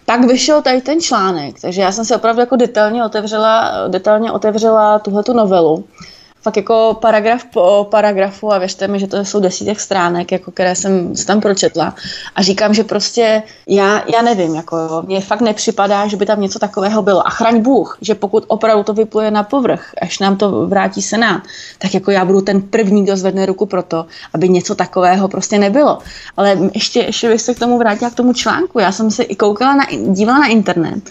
Pak 0.07 0.25
vyšel 0.25 0.63
tady 0.63 0.81
ten 0.81 1.01
článek, 1.01 1.61
takže 1.61 1.83
já 1.83 1.93
jsem 1.93 2.05
si 2.05 2.15
opravdu 2.15 2.41
jako 2.41 2.57
detailně 2.57 3.05
otevřela, 3.05 3.73
detailně 3.89 4.33
otevřela 4.33 4.99
tuhletu 4.99 5.33
novelu 5.33 5.85
fakt 6.43 6.57
jako 6.57 6.99
paragraf 7.01 7.45
po 7.45 7.89
paragrafu 7.91 8.53
a 8.53 8.59
věřte 8.59 8.89
mi, 8.89 9.01
že 9.01 9.07
to 9.07 9.25
jsou 9.25 9.41
desítek 9.41 9.81
stránek, 9.81 10.33
jako 10.33 10.51
které 10.51 10.75
jsem 10.75 11.17
si 11.17 11.27
tam 11.27 11.41
pročetla 11.41 11.95
a 12.35 12.43
říkám, 12.43 12.75
že 12.75 12.85
prostě 12.85 13.43
já, 13.67 14.05
já 14.13 14.23
nevím, 14.23 14.55
jako 14.55 14.77
mně 15.07 15.21
fakt 15.21 15.41
nepřipadá, 15.41 16.07
že 16.07 16.17
by 16.17 16.27
tam 16.27 16.41
něco 16.41 16.59
takového 16.59 17.03
bylo 17.03 17.27
a 17.27 17.31
chraň 17.31 17.63
Bůh, 17.63 17.99
že 18.01 18.15
pokud 18.15 18.45
opravdu 18.49 18.83
to 18.85 18.93
vypluje 18.93 19.31
na 19.31 19.43
povrch, 19.43 19.93
až 20.03 20.19
nám 20.19 20.37
to 20.37 20.67
vrátí 20.67 21.03
Senát, 21.03 21.43
tak 21.79 21.95
jako 21.95 22.11
já 22.11 22.25
budu 22.25 22.41
ten 22.41 22.63
první, 22.63 23.05
kdo 23.05 23.17
zvedne 23.17 23.47
ruku 23.47 23.67
pro 23.67 23.83
to, 23.83 24.07
aby 24.35 24.49
něco 24.49 24.75
takového 24.75 25.29
prostě 25.29 25.59
nebylo. 25.59 25.99
Ale 26.37 26.59
ještě, 26.75 27.01
ještě 27.01 27.29
bych 27.29 27.43
se 27.43 27.55
k 27.55 27.59
tomu 27.59 27.79
vrátila 27.79 28.11
k 28.11 28.15
tomu 28.15 28.33
článku. 28.33 28.79
Já 28.79 28.93
jsem 28.93 29.11
se 29.11 29.23
i 29.23 29.37
koukala 29.37 29.75
na, 29.75 29.85
dívala 30.07 30.39
na 30.39 30.47
internet 30.47 31.11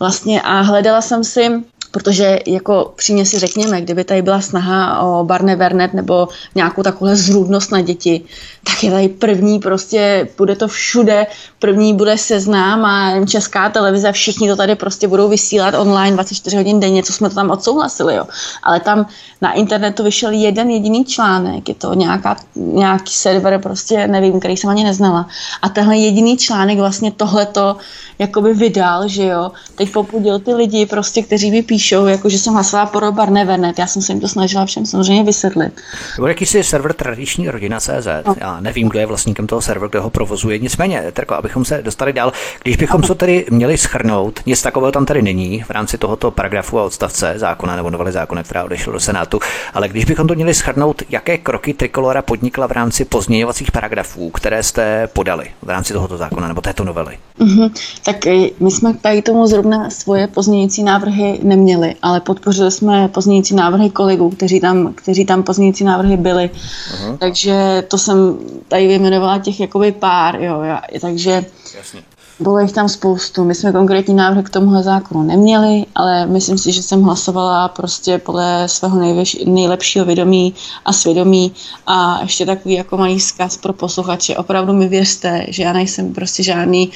vlastně 0.00 0.42
a 0.42 0.60
hledala 0.60 1.00
jsem 1.00 1.24
si 1.24 1.50
Protože 1.94 2.38
jako 2.46 2.92
přímě 2.96 3.26
si 3.26 3.38
řekněme, 3.38 3.80
kdyby 3.80 4.04
tady 4.04 4.22
byla 4.22 4.40
snaha 4.40 5.00
o 5.00 5.24
Barne 5.24 5.56
Vernet 5.56 5.94
nebo 5.94 6.28
nějakou 6.54 6.82
takovou 6.82 7.14
zrůdnost 7.14 7.72
na 7.72 7.80
děti, 7.80 8.24
tak 8.64 8.84
je 8.84 8.90
tady 8.90 9.08
první 9.08 9.58
prostě, 9.58 10.28
bude 10.38 10.56
to 10.56 10.68
všude, 10.68 11.26
první 11.58 11.94
bude 11.94 12.18
seznám 12.18 12.84
a 12.84 13.26
česká 13.26 13.68
televize, 13.68 14.12
všichni 14.12 14.48
to 14.48 14.56
tady 14.56 14.74
prostě 14.74 15.08
budou 15.08 15.28
vysílat 15.28 15.74
online 15.74 16.14
24 16.14 16.56
hodin 16.56 16.80
denně, 16.80 17.02
co 17.02 17.12
jsme 17.12 17.28
to 17.28 17.34
tam 17.34 17.50
odsouhlasili, 17.50 18.14
jo. 18.14 18.24
Ale 18.62 18.80
tam 18.80 19.06
na 19.40 19.52
internetu 19.52 20.02
vyšel 20.02 20.30
jeden 20.30 20.70
jediný 20.70 21.04
článek, 21.04 21.68
je 21.68 21.74
to 21.74 21.94
nějaká, 21.94 22.36
nějaký 22.56 23.12
server, 23.12 23.60
prostě 23.60 24.08
nevím, 24.08 24.40
který 24.40 24.56
jsem 24.56 24.70
ani 24.70 24.84
neznala. 24.84 25.28
A 25.62 25.68
tenhle 25.68 25.96
jediný 25.96 26.36
článek 26.36 26.78
vlastně 26.78 27.12
tohleto 27.12 27.76
jakoby 28.18 28.54
vydal, 28.54 29.08
že 29.08 29.24
jo, 29.24 29.52
teď 29.74 29.92
popudil 29.92 30.38
ty 30.38 30.54
lidi 30.54 30.86
prostě, 30.86 31.22
kteří 31.22 31.50
mi 31.50 31.62
píšou, 31.84 32.06
jako 32.06 32.28
že 32.28 32.38
jsem 32.38 32.54
hlasovala 32.54 32.86
pro 32.86 33.12
Barne 33.12 33.44
Vernet, 33.44 33.78
já 33.78 33.86
jsem 33.86 34.02
se 34.02 34.12
jim 34.12 34.20
to 34.20 34.28
snažila 34.28 34.66
všem 34.66 34.86
samozřejmě 34.86 35.24
vysvětlit. 35.24 35.80
Byl 36.16 36.28
jakýsi 36.28 36.64
server 36.64 36.92
tradiční 36.92 37.48
rodina 37.48 37.80
CZ, 37.80 38.06
no. 38.26 38.34
já 38.40 38.60
nevím, 38.60 38.88
kdo 38.88 38.98
je 38.98 39.06
vlastníkem 39.06 39.46
toho 39.46 39.62
serveru, 39.62 39.88
kdo 39.88 40.02
ho 40.02 40.10
provozuje, 40.10 40.58
nicméně, 40.58 41.04
Terko, 41.12 41.34
abychom 41.34 41.64
se 41.64 41.82
dostali 41.82 42.12
dál, 42.12 42.32
když 42.62 42.76
bychom 42.76 43.02
to 43.02 43.14
tedy 43.14 43.46
měli 43.50 43.78
schrnout, 43.78 44.40
nic 44.46 44.62
takového 44.62 44.92
tam 44.92 45.06
tady 45.06 45.22
není 45.22 45.62
v 45.62 45.70
rámci 45.70 45.98
tohoto 45.98 46.30
paragrafu 46.30 46.78
a 46.78 46.82
odstavce 46.82 47.34
zákona 47.36 47.76
nebo 47.76 47.90
novely 47.90 48.12
zákona, 48.12 48.42
která 48.42 48.64
odešla 48.64 48.92
do 48.92 49.00
Senátu, 49.00 49.40
ale 49.74 49.88
když 49.88 50.04
bychom 50.04 50.26
to 50.26 50.34
měli 50.34 50.54
schrnout, 50.54 51.02
jaké 51.10 51.38
kroky 51.38 51.74
Trikolora 51.74 52.22
podnikla 52.22 52.66
v 52.66 52.72
rámci 52.72 53.04
pozměňovacích 53.04 53.72
paragrafů, 53.72 54.30
které 54.30 54.62
jste 54.62 55.08
podali 55.12 55.50
v 55.62 55.70
rámci 55.70 55.92
tohoto 55.92 56.16
zákona 56.16 56.48
nebo 56.48 56.60
této 56.60 56.84
novely? 56.84 57.18
Mm-hmm. 57.40 57.70
Tak 58.04 58.26
eh, 58.26 58.48
my 58.60 58.70
jsme 58.70 58.94
tady 58.94 59.22
tomu 59.22 59.46
zrovna 59.46 59.90
svoje 59.90 60.26
pozměňující 60.26 60.82
návrhy 60.82 61.40
neměli, 61.42 61.73
ale 62.02 62.20
podpořili 62.20 62.70
jsme 62.70 63.08
pozměňující 63.08 63.54
návrhy 63.54 63.90
kolegů, 63.90 64.30
kteří 64.30 64.60
tam, 64.60 64.92
kteří 64.94 65.24
tam 65.24 65.42
pozměňující 65.42 65.84
návrhy 65.84 66.16
byli. 66.16 66.50
Uh-huh. 66.50 67.18
Takže 67.18 67.84
to 67.88 67.98
jsem 67.98 68.38
tady 68.68 68.86
vyjmenovala 68.86 69.38
těch 69.38 69.60
jakoby 69.60 69.92
pár, 69.92 70.40
jo, 70.40 70.62
já, 70.62 70.82
takže 71.00 71.44
Jasně. 71.76 72.02
Bylo 72.40 72.58
jich 72.58 72.72
tam 72.72 72.88
spoustu. 72.88 73.44
My 73.44 73.54
jsme 73.54 73.72
konkrétní 73.72 74.14
návrh 74.14 74.44
k 74.44 74.50
tomuhle 74.50 74.82
zákonu 74.82 75.22
neměli, 75.22 75.86
ale 75.94 76.26
myslím 76.26 76.58
si, 76.58 76.72
že 76.72 76.82
jsem 76.82 77.02
hlasovala 77.02 77.68
prostě 77.68 78.18
podle 78.18 78.68
svého 78.68 78.98
nejvěž, 78.98 79.36
nejlepšího 79.46 80.04
vědomí 80.04 80.54
a 80.84 80.92
svědomí. 80.92 81.52
A 81.86 82.18
ještě 82.22 82.46
takový 82.46 82.74
jako 82.74 82.96
malý 82.96 83.20
zkaz 83.20 83.56
pro 83.56 83.72
posluchače. 83.72 84.36
Opravdu 84.36 84.72
mi 84.72 84.88
věřte, 84.88 85.46
že 85.48 85.62
já 85.62 85.72
nejsem 85.72 86.12
prostě 86.12 86.42
žádný, 86.42 86.90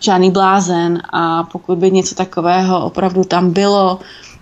žádný 0.00 0.30
blázen 0.30 1.02
a 1.12 1.42
pokud 1.42 1.78
by 1.78 1.90
něco 1.90 2.14
takového 2.14 2.84
opravdu 2.84 3.24
tam 3.24 3.50
bylo, 3.50 3.98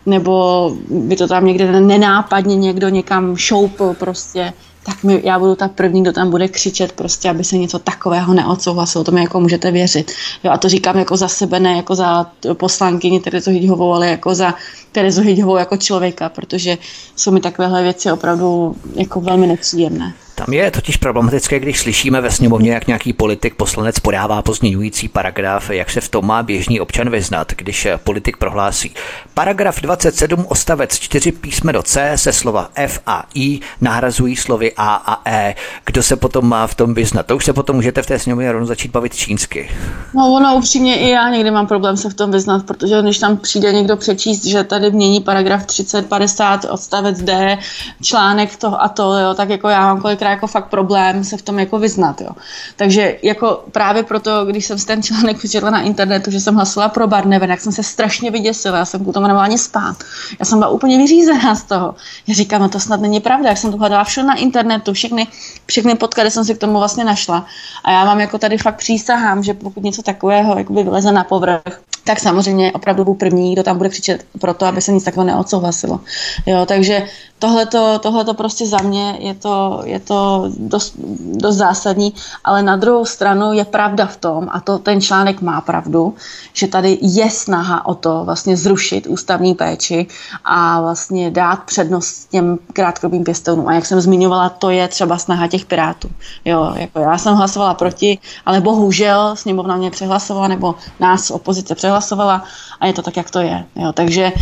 nebo 0.07 0.71
by 0.91 1.17
to 1.17 1.29
tam 1.29 1.45
někde 1.45 1.81
nenápadně 1.81 2.57
někdo 2.57 2.89
někam 2.89 3.37
šoupl 3.37 3.95
prostě, 3.95 4.53
tak 4.83 5.03
mi, 5.05 5.21
já 5.25 5.39
budu 5.39 5.55
ta 5.55 5.69
první, 5.69 6.03
kdo 6.03 6.13
tam 6.13 6.31
bude 6.31 6.49
křičet 6.49 6.93
prostě, 6.93 7.31
aby 7.31 7.45
se 7.45 7.59
něco 7.59 7.79
takového 7.79 8.35
neodsouhlasilo. 8.35 9.05
To 9.05 9.13
mi 9.13 9.21
jako 9.21 9.41
můžete 9.41 9.71
věřit. 9.71 10.13
Jo, 10.45 10.51
a 10.51 10.59
to 10.59 10.69
říkám 10.69 10.99
jako 10.99 11.17
za 11.17 11.29
sebe, 11.29 11.61
ne 11.61 11.77
jako 11.77 11.95
za 11.95 12.27
poslankyni 12.55 13.21
Terezu 13.21 13.51
Hyďhovou, 13.51 13.93
ale 13.93 14.09
jako 14.09 14.35
za 14.35 14.55
Terezu 14.93 15.23
Hyďhovou 15.23 15.57
jako 15.57 15.77
člověka, 15.77 16.29
protože 16.29 16.79
jsou 17.17 17.31
mi 17.31 17.41
takovéhle 17.41 17.83
věci 17.83 18.13
opravdu 18.13 18.77
jako 18.95 19.21
velmi 19.21 19.47
nepříjemné. 19.47 20.15
Tam 20.47 20.55
je 20.55 20.71
totiž 20.71 20.97
problematické, 20.97 21.61
když 21.61 21.79
slyšíme 21.81 22.21
ve 22.21 22.31
sněmovně, 22.31 22.73
jak 22.73 22.87
nějaký 22.87 23.13
politik, 23.13 23.55
poslanec 23.55 23.99
podává 23.99 24.43
pozměňující 24.43 25.09
paragraf, 25.09 25.71
jak 25.71 25.91
se 25.91 26.01
v 26.01 26.09
tom 26.09 26.27
má 26.27 26.43
běžný 26.43 26.81
občan 26.81 27.11
vyznat, 27.11 27.53
když 27.57 27.89
politik 28.05 28.37
prohlásí. 28.37 28.95
Paragraf 29.35 29.81
27 29.81 30.47
ostavec 30.49 30.99
4 30.99 31.33
písmeno 31.33 31.83
C 31.83 32.13
se 32.15 32.33
slova 32.33 32.69
F 32.75 33.01
a 33.07 33.25
I 33.35 33.61
nahrazují 33.81 34.37
slovy 34.37 34.73
A 34.77 34.95
a 34.95 35.31
E. 35.31 35.55
Kdo 35.87 36.03
se 36.03 36.17
potom 36.17 36.49
má 36.49 36.67
v 36.67 36.75
tom 36.75 36.95
vyznat? 36.95 37.27
To 37.27 37.37
už 37.37 37.45
se 37.45 37.53
potom 37.53 37.77
můžete 37.77 38.03
v 38.03 38.07
té 38.07 38.19
sněmovně 38.19 38.53
rovnou 38.53 38.67
začít 38.67 38.91
bavit 38.91 39.17
čínsky. 39.17 39.71
No 40.15 40.33
ono 40.33 40.57
upřímně 40.57 40.97
i 40.97 41.11
já 41.11 41.29
někdy 41.29 41.51
mám 41.51 41.67
problém 41.67 41.97
se 41.97 42.11
v 42.11 42.15
tom 42.15 42.31
vyznat, 42.31 42.67
protože 42.67 43.03
když 43.03 43.19
tam 43.19 43.37
přijde 43.37 43.73
někdo 43.73 43.97
přečíst, 43.97 44.47
že 44.47 44.65
tady 44.65 44.91
mění 44.91 45.21
paragraf 45.21 45.67
30, 45.67 46.09
50 46.09 46.67
odstavec 46.71 47.23
D, 47.23 47.59
článek 48.03 48.57
to 48.57 48.83
a 48.83 48.89
to, 48.89 49.19
jo, 49.19 49.35
tak 49.35 49.49
jako 49.49 49.69
já 49.69 49.81
mám 49.81 50.01
kolikrát 50.01 50.30
jako 50.31 50.47
fakt 50.47 50.69
problém 50.69 51.25
se 51.25 51.37
v 51.37 51.43
tom 51.43 51.59
jako 51.59 51.79
vyznat, 51.79 52.21
jo. 52.21 52.31
Takže 52.77 53.19
jako 53.23 53.65
právě 53.73 54.03
proto, 54.03 54.45
když 54.45 54.67
jsem 54.67 54.79
ten 54.79 55.03
článek 55.03 55.39
přečetla 55.39 55.71
na 55.71 55.81
internetu, 55.81 56.31
že 56.31 56.41
jsem 56.41 56.55
hlasovala 56.55 56.89
pro 56.89 57.07
Barneven, 57.07 57.51
jak 57.51 57.61
jsem 57.61 57.73
se 57.73 57.83
strašně 57.83 58.31
vyděsila, 58.31 58.79
já 58.79 58.85
jsem 58.85 59.05
k 59.05 59.13
tomu 59.13 59.27
nemohla 59.27 59.45
ani 59.45 59.59
spát. 59.59 59.97
Já 60.39 60.45
jsem 60.45 60.59
byla 60.59 60.71
úplně 60.71 60.99
vyřízená 60.99 61.55
z 61.55 61.63
toho. 61.63 61.95
Já 62.27 62.35
říkám, 62.35 62.63
no 62.63 62.69
to 62.69 62.81
snad 62.81 63.01
není 63.01 63.21
pravda, 63.21 63.49
jak 63.49 63.59
jsem 63.59 63.71
to 63.73 63.77
hledala 63.77 64.05
všude 64.05 64.27
na 64.27 64.35
internetu, 64.35 64.93
všechny, 64.93 65.27
všechny 65.67 65.95
podklady 65.95 66.31
jsem 66.31 66.45
si 66.45 66.55
k 66.55 66.59
tomu 66.59 66.79
vlastně 66.79 67.05
našla. 67.05 67.47
A 67.85 67.91
já 67.91 68.05
vám 68.05 68.21
jako 68.21 68.39
tady 68.39 68.59
fakt 68.59 68.77
přísahám, 68.77 69.43
že 69.43 69.55
pokud 69.55 69.83
něco 69.83 70.03
takového 70.03 70.59
jakoby 70.59 70.83
vyleze 70.83 71.13
na 71.13 71.25
povrch, 71.25 71.81
tak 72.05 72.21
samozřejmě 72.21 72.73
opravdu 72.73 73.05
budu 73.05 73.15
první, 73.15 73.53
kdo 73.53 73.63
tam 73.63 73.77
bude 73.77 73.89
křičet 73.89 74.27
pro 74.41 74.55
to, 74.55 74.67
aby 74.67 74.81
se 74.83 74.93
nic 74.93 75.05
takového 75.05 75.27
neodsouhlasilo. 75.27 76.01
Jo, 76.47 76.67
takže 76.67 77.07
tohleto, 77.41 77.99
tohleto 77.99 78.35
prostě 78.35 78.67
za 78.67 78.79
mě 78.79 79.17
je 79.21 79.35
to, 79.35 79.83
je 79.85 80.01
to 80.01 80.51
dost, 80.57 80.95
dost 81.35 81.57
zásadní, 81.57 82.15
ale 82.45 82.63
na 82.63 82.77
druhou 82.77 83.05
stranu 83.05 83.53
je 83.53 83.65
pravda 83.65 84.07
v 84.07 84.17
tom, 84.17 84.49
a 84.53 84.61
to 84.61 84.79
ten 84.79 85.01
článek 85.01 85.41
má 85.41 85.61
pravdu, 85.61 86.15
že 86.53 86.69
tady 86.69 86.99
je 87.03 87.31
snaha 87.31 87.87
o 87.87 87.95
to 87.95 88.23
vlastně 88.25 88.57
zrušit 88.57 89.07
ústavní 89.07 89.55
péči 89.55 90.07
a 90.45 90.81
vlastně 90.81 91.31
dát 91.31 91.65
přednost 91.65 92.31
těm 92.31 92.59
krátkodobým 92.73 93.25
pěstounům. 93.25 93.69
A 93.69 93.73
jak 93.73 93.87
jsem 93.87 94.01
zmiňovala, 94.01 94.49
to 94.49 94.71
je 94.71 94.89
třeba 94.89 95.19
snaha 95.19 95.49
těch 95.49 95.65
pirátů. 95.65 96.09
Jo, 96.45 96.73
jako 96.77 96.99
já 96.99 97.19
jsem 97.19 97.35
hlasovala 97.35 97.75
proti, 97.75 98.19
ale 98.47 98.61
bohužel 98.61 99.37
sněmovna 99.37 99.77
mě 99.77 99.91
přehlasovala, 99.91 100.49
nebo 100.49 100.75
nás 101.01 101.31
opozice 101.31 101.75
přehlasovala 101.75 102.45
a 102.81 102.87
je 102.87 102.93
to 102.93 103.03
tak, 103.03 103.17
jak 103.17 103.31
to 103.31 103.41
je. 103.41 103.65
Jo, 103.77 103.93
takže 103.93 104.33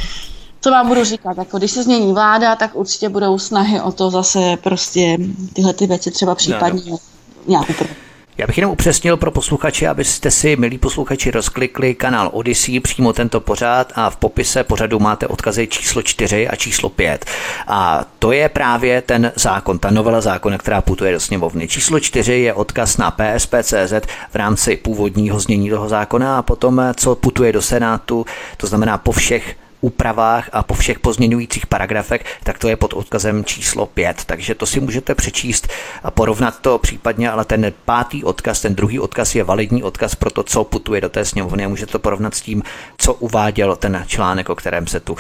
co 0.61 0.71
vám 0.71 0.89
budu 0.89 1.05
říkat, 1.05 1.39
jako 1.39 1.59
když 1.59 1.71
se 1.71 1.83
změní 1.83 2.13
vláda, 2.13 2.57
tak 2.57 2.71
určitě 2.75 3.09
budou 3.09 3.39
snahy 3.39 3.81
o 3.81 3.93
to 3.93 4.11
zase 4.11 4.57
prostě 4.63 5.17
tyhle 5.53 5.73
ty 5.73 5.87
věci 5.87 6.11
třeba 6.11 6.35
případně 6.35 6.83
no, 6.87 6.91
no. 6.91 6.99
nějak 7.47 7.71
upravit. 7.71 7.97
Já 8.39 8.47
bych 8.47 8.59
jenom 8.59 8.73
upřesnil 8.73 9.17
pro 9.17 9.31
posluchače, 9.31 9.89
abyste 9.89 10.31
si, 10.31 10.57
milí 10.57 10.79
posluchači, 10.79 11.31
rozklikli 11.31 11.95
kanál 11.95 12.31
Odyssey, 12.33 12.81
přímo 12.81 13.13
tento 13.13 13.41
pořád 13.41 13.93
a 13.95 14.11
v 14.11 14.17
popise 14.17 14.65
pořadu 14.65 14.99
máte 14.99 15.27
odkazy 15.27 15.67
číslo 15.67 16.03
4 16.03 16.49
a 16.49 16.57
číslo 16.57 16.89
5. 16.89 17.25
A 17.67 18.05
to 18.19 18.33
je 18.33 18.49
právě 18.49 19.03
ten 19.03 19.33
zákon, 19.37 19.79
ta 19.79 19.91
novela 19.91 20.21
zákona, 20.21 20.59
která 20.59 20.81
putuje 20.81 21.13
do 21.13 21.21
sněmovny. 21.21 21.69
Číslo 21.69 22.01
4 22.01 22.33
je 22.33 22.55
odkaz 22.55 22.97
na 22.97 23.11
PSP.cz 23.11 23.93
v 24.31 24.35
rámci 24.35 24.77
původního 24.77 25.41
znění 25.41 25.71
toho 25.71 25.89
zákona 25.89 26.39
a 26.39 26.43
potom, 26.43 26.83
co 26.97 27.15
putuje 27.15 27.53
do 27.53 27.63
Senátu, 27.63 28.27
to 28.57 28.67
znamená 28.67 28.99
po 28.99 29.13
všech 29.13 29.57
úpravách 29.81 30.51
a 30.53 30.63
po 30.63 30.75
všech 30.75 30.99
pozměňujících 30.99 31.67
paragrafech, 31.67 32.25
tak 32.45 32.59
to 32.59 32.69
je 32.69 32.77
pod 32.77 32.93
odkazem 32.93 33.45
číslo 33.45 33.87
5. 33.87 34.25
Takže 34.25 34.55
to 34.55 34.67
si 34.67 34.81
můžete 34.81 35.15
přečíst 35.15 35.69
a 36.03 36.11
porovnat 36.11 36.59
to 36.61 36.79
případně, 36.79 37.31
ale 37.31 37.45
ten 37.45 37.73
pátý 37.85 38.25
odkaz, 38.25 38.61
ten 38.61 38.75
druhý 38.75 39.01
odkaz 39.01 39.35
je 39.35 39.45
validní 39.45 39.83
odkaz 39.83 40.15
pro 40.15 40.31
to, 40.31 40.43
co 40.43 40.65
putuje 40.65 41.01
do 41.01 41.09
té 41.09 41.25
sněmovny 41.25 41.65
a 41.65 41.69
můžete 41.69 41.93
to 41.93 41.99
porovnat 41.99 42.35
s 42.35 42.41
tím, 42.41 42.63
co 42.99 43.15
uváděl 43.15 43.77
ten 43.77 44.05
článek, 44.07 44.49
o 44.49 44.55
kterém 44.55 44.87
se 44.87 45.01
tu 45.01 45.17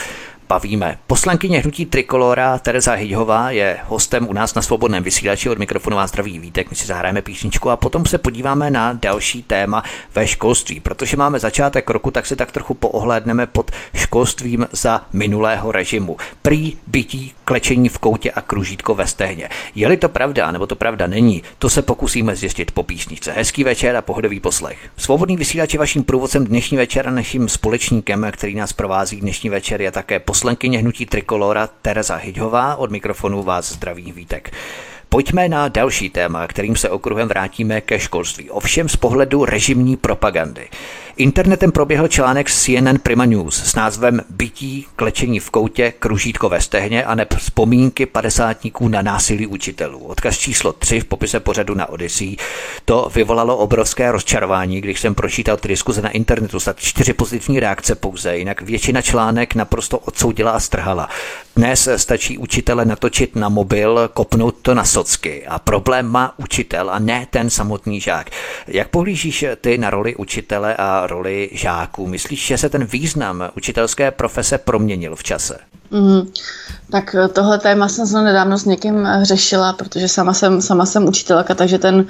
bavíme. 0.49 0.99
Poslankyně 1.07 1.61
hnutí 1.61 1.86
Trikolora 1.86 2.59
Tereza 2.59 2.92
Hyďhová 2.92 3.51
je 3.51 3.78
hostem 3.86 4.28
u 4.28 4.32
nás 4.32 4.55
na 4.55 4.62
svobodném 4.62 5.03
vysílači 5.03 5.51
od 5.51 5.59
mikrofonu 5.59 5.96
vás 5.96 6.11
zdraví 6.11 6.38
vítek. 6.38 6.70
My 6.70 6.76
si 6.76 6.86
zahrajeme 6.86 7.22
písničku 7.22 7.70
a 7.70 7.76
potom 7.76 8.07
se 8.07 8.18
podíváme 8.18 8.70
na 8.70 8.92
další 8.92 9.42
téma 9.42 9.82
ve 10.14 10.26
školství. 10.26 10.80
Protože 10.80 11.16
máme 11.16 11.38
začátek 11.38 11.90
roku, 11.90 12.11
tak 12.11 12.26
se 12.26 12.36
tak 12.36 12.53
trochu 12.53 12.74
poohlédneme 12.74 13.46
pod 13.46 13.70
školstvím 13.94 14.66
za 14.72 15.07
minulého 15.12 15.72
režimu. 15.72 16.16
Prý 16.42 16.76
bytí, 16.86 17.32
klečení 17.49 17.88
v 17.88 17.99
koutě 17.99 18.30
a 18.30 18.40
kružítko 18.40 18.94
ve 18.94 19.07
stehně. 19.07 19.49
Je-li 19.74 19.96
to 19.96 20.09
pravda, 20.09 20.51
nebo 20.51 20.66
to 20.66 20.76
pravda 20.76 21.07
není, 21.07 21.42
to 21.59 21.70
se 21.70 21.82
pokusíme 21.82 22.36
zjistit 22.36 22.70
po 22.70 22.82
písničce. 22.82 23.32
Hezký 23.32 23.64
večer 23.64 23.96
a 23.96 24.03
pohodový 24.03 24.40
poslech. 24.40 24.78
Svobodný 24.96 25.36
vysílač 25.36 25.72
je 25.72 25.78
vaším 25.78 26.05
průvodcem 26.05 26.44
dnešní 26.44 26.76
večer 26.76 27.09
a 27.09 27.11
naším 27.11 27.49
společníkem, 27.49 28.26
který 28.32 28.55
nás 28.55 28.72
provází 28.72 29.20
dnešní 29.20 29.51
večer, 29.51 29.80
je 29.80 29.92
také 29.92 30.20
poslankyně 30.20 30.78
hnutí 30.78 31.07
Trikolora 31.07 31.68
Tereza 31.82 32.16
Hyďhová. 32.16 32.76
Od 32.76 32.90
mikrofonu 32.90 33.42
vás 33.42 33.72
zdraví 33.72 34.12
vítek. 34.12 34.51
Pojďme 35.09 35.49
na 35.49 35.68
další 35.68 36.11
téma, 36.11 36.46
kterým 36.46 36.76
se 36.76 36.90
okruhem 36.90 37.28
vrátíme 37.28 37.80
ke 37.80 38.01
školství. 38.01 38.51
Ovšem 38.51 38.88
z 38.88 38.96
pohledu 38.96 39.44
režimní 39.44 39.96
propagandy. 39.96 40.68
Internetem 41.19 41.73
proběhl 41.73 42.09
článek 42.09 42.51
CNN 42.51 42.99
Prima 43.03 43.25
News 43.25 43.62
s 43.62 43.75
názvem 43.75 44.21
Bytí, 44.31 44.87
klečení 44.97 45.41
v 45.41 45.51
koutě, 45.51 45.93
kružítko 45.99 46.49
ve 46.49 46.61
stehně 46.61 47.05
a 47.05 47.14
neb 47.14 47.35
vzpomínky 47.35 48.07
padesátníků 48.07 48.89
na 48.89 49.03
násilí 49.03 49.47
učitelů. 49.47 49.99
Odkaz 49.99 50.39
číslo 50.39 50.73
3 50.73 51.01
v 51.01 51.05
popise 51.05 51.41
pořadu 51.41 51.75
na 51.75 51.89
Odyssey. 51.89 52.37
To 52.85 53.11
vyvolalo 53.14 53.57
obrovské 53.57 54.12
rozčarování, 54.12 54.81
když 54.81 55.01
jsem 55.01 55.14
pročítal 55.14 55.57
ty 55.57 55.69
diskuze 55.69 56.03
na 56.03 56.11
internetu. 56.11 56.61
Snad 56.61 56.81
čtyři 56.81 57.12
pozitivní 57.12 57.61
reakce 57.61 57.95
pouze, 57.95 58.37
jinak 58.37 58.62
většina 58.62 59.03
článek 59.03 59.55
naprosto 59.55 59.99
odsoudila 59.99 60.51
a 60.51 60.61
strhala. 60.61 61.09
Dnes 61.57 61.89
stačí 61.97 62.39
učitele 62.39 62.85
natočit 62.85 63.37
na 63.37 63.49
mobil, 63.49 64.11
kopnout 64.14 64.55
to 64.62 64.75
na 64.75 64.85
socky 64.85 65.47
a 65.47 65.59
problém 65.59 66.07
má 66.07 66.35
učitel 66.37 66.91
a 66.91 66.99
ne 66.99 67.27
ten 67.31 67.51
samotný 67.51 68.01
žák. 68.01 68.31
Jak 68.66 68.89
pohlížíš 68.89 69.45
ty 69.61 69.79
na 69.79 69.91
roli 69.91 70.16
učitele 70.16 70.77
a 70.77 71.07
roli 71.09 71.50
žáků? 71.52 72.06
Myslíš, 72.06 72.46
že 72.46 72.59
se 72.59 72.68
ten 72.68 72.84
význam 72.84 73.50
učitelské 73.56 74.11
profese 74.11 74.59
proměnil 74.59 75.16
v 75.16 75.22
čase? 75.22 75.59
Mm, 75.91 76.32
tak 76.91 77.16
tohle 77.32 77.59
téma 77.59 77.89
jsem 77.89 78.07
se 78.07 78.22
nedávno 78.22 78.59
s 78.59 78.64
někým 78.64 79.09
řešila, 79.22 79.72
protože 79.72 80.09
sama 80.09 80.34
jsem, 80.34 80.62
sama 80.62 80.86
jsem 80.86 81.09
učitelka, 81.09 81.55
takže 81.55 81.78
ten 81.78 82.07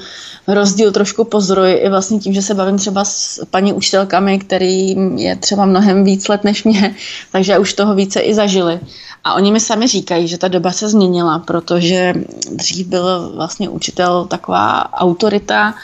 rozdíl 0.49 0.93
trošku 0.93 1.25
pozoruji 1.25 1.75
i 1.75 1.89
vlastně 1.89 2.19
tím, 2.19 2.33
že 2.33 2.43
se 2.43 2.55
bavím 2.55 2.79
třeba 2.79 3.05
s 3.05 3.45
paní 3.51 3.73
učitelkami, 3.73 4.39
který 4.39 4.97
je 5.23 5.37
třeba 5.37 5.67
mnohem 5.67 6.05
víc 6.05 6.29
let 6.29 6.45
než 6.45 6.65
mě, 6.65 6.95
takže 7.33 7.59
už 7.59 7.73
toho 7.73 7.95
více 7.95 8.21
i 8.21 8.35
zažili. 8.35 8.81
A 9.25 9.35
oni 9.35 9.53
mi 9.53 9.61
sami 9.61 9.87
říkají, 9.87 10.29
že 10.29 10.39
ta 10.39 10.49
doba 10.49 10.73
se 10.73 10.89
změnila, 10.89 11.39
protože 11.39 12.15
dřív 12.51 12.87
byl 12.87 13.33
vlastně 13.37 13.69
učitel 13.69 14.25
taková 14.25 14.93
autorita, 14.93 15.75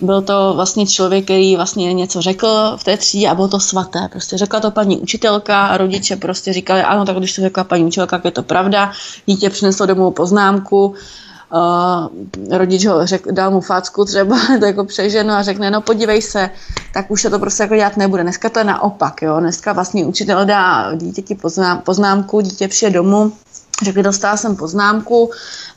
byl 0.00 0.22
to 0.22 0.52
vlastně 0.54 0.86
člověk, 0.86 1.24
který 1.24 1.56
vlastně 1.56 1.94
něco 1.94 2.22
řekl 2.22 2.76
v 2.76 2.84
té 2.84 2.96
třídě 2.96 3.28
a 3.28 3.34
bylo 3.34 3.48
to 3.48 3.60
svaté. 3.60 4.08
Prostě 4.12 4.38
řekla 4.38 4.60
to 4.60 4.70
paní 4.70 4.98
učitelka 4.98 5.66
a 5.66 5.76
rodiče 5.76 6.16
prostě 6.16 6.52
říkali, 6.52 6.82
ano, 6.82 7.04
tak 7.04 7.16
když 7.16 7.32
řekla 7.40 7.64
paní 7.64 7.84
učitelka, 7.84 8.16
tak 8.16 8.24
je 8.24 8.30
to 8.30 8.42
pravda. 8.42 8.92
Dítě 9.26 9.50
přineslo 9.50 9.86
domů 9.86 10.10
poznámku, 10.10 10.94
uh, 11.52 12.58
rodič 12.58 12.86
ho 12.86 13.06
řek, 13.06 13.32
dal 13.32 13.50
mu 13.50 13.60
facku 13.60 14.04
třeba, 14.04 14.36
to 14.60 14.66
jako 14.66 14.84
přeženu 14.84 15.32
a 15.32 15.42
řekne, 15.42 15.70
no 15.70 15.80
podívej 15.80 16.22
se, 16.22 16.50
tak 16.94 17.10
už 17.10 17.22
se 17.22 17.30
to 17.30 17.38
prostě 17.38 17.62
jako 17.62 17.74
dělat 17.74 17.96
nebude. 17.96 18.22
Dneska 18.22 18.48
to 18.48 18.58
je 18.58 18.64
naopak, 18.64 19.22
jo. 19.22 19.40
Dneska 19.40 19.72
vlastně 19.72 20.06
učitel 20.06 20.44
dá 20.44 20.94
dítěti 20.94 21.34
poznám, 21.34 21.78
poznámku, 21.78 22.40
dítě 22.40 22.68
přijde 22.68 22.92
domů, 22.92 23.32
Řekli, 23.82 24.02
dostala 24.02 24.36
jsem 24.36 24.56
poznámku 24.56 25.30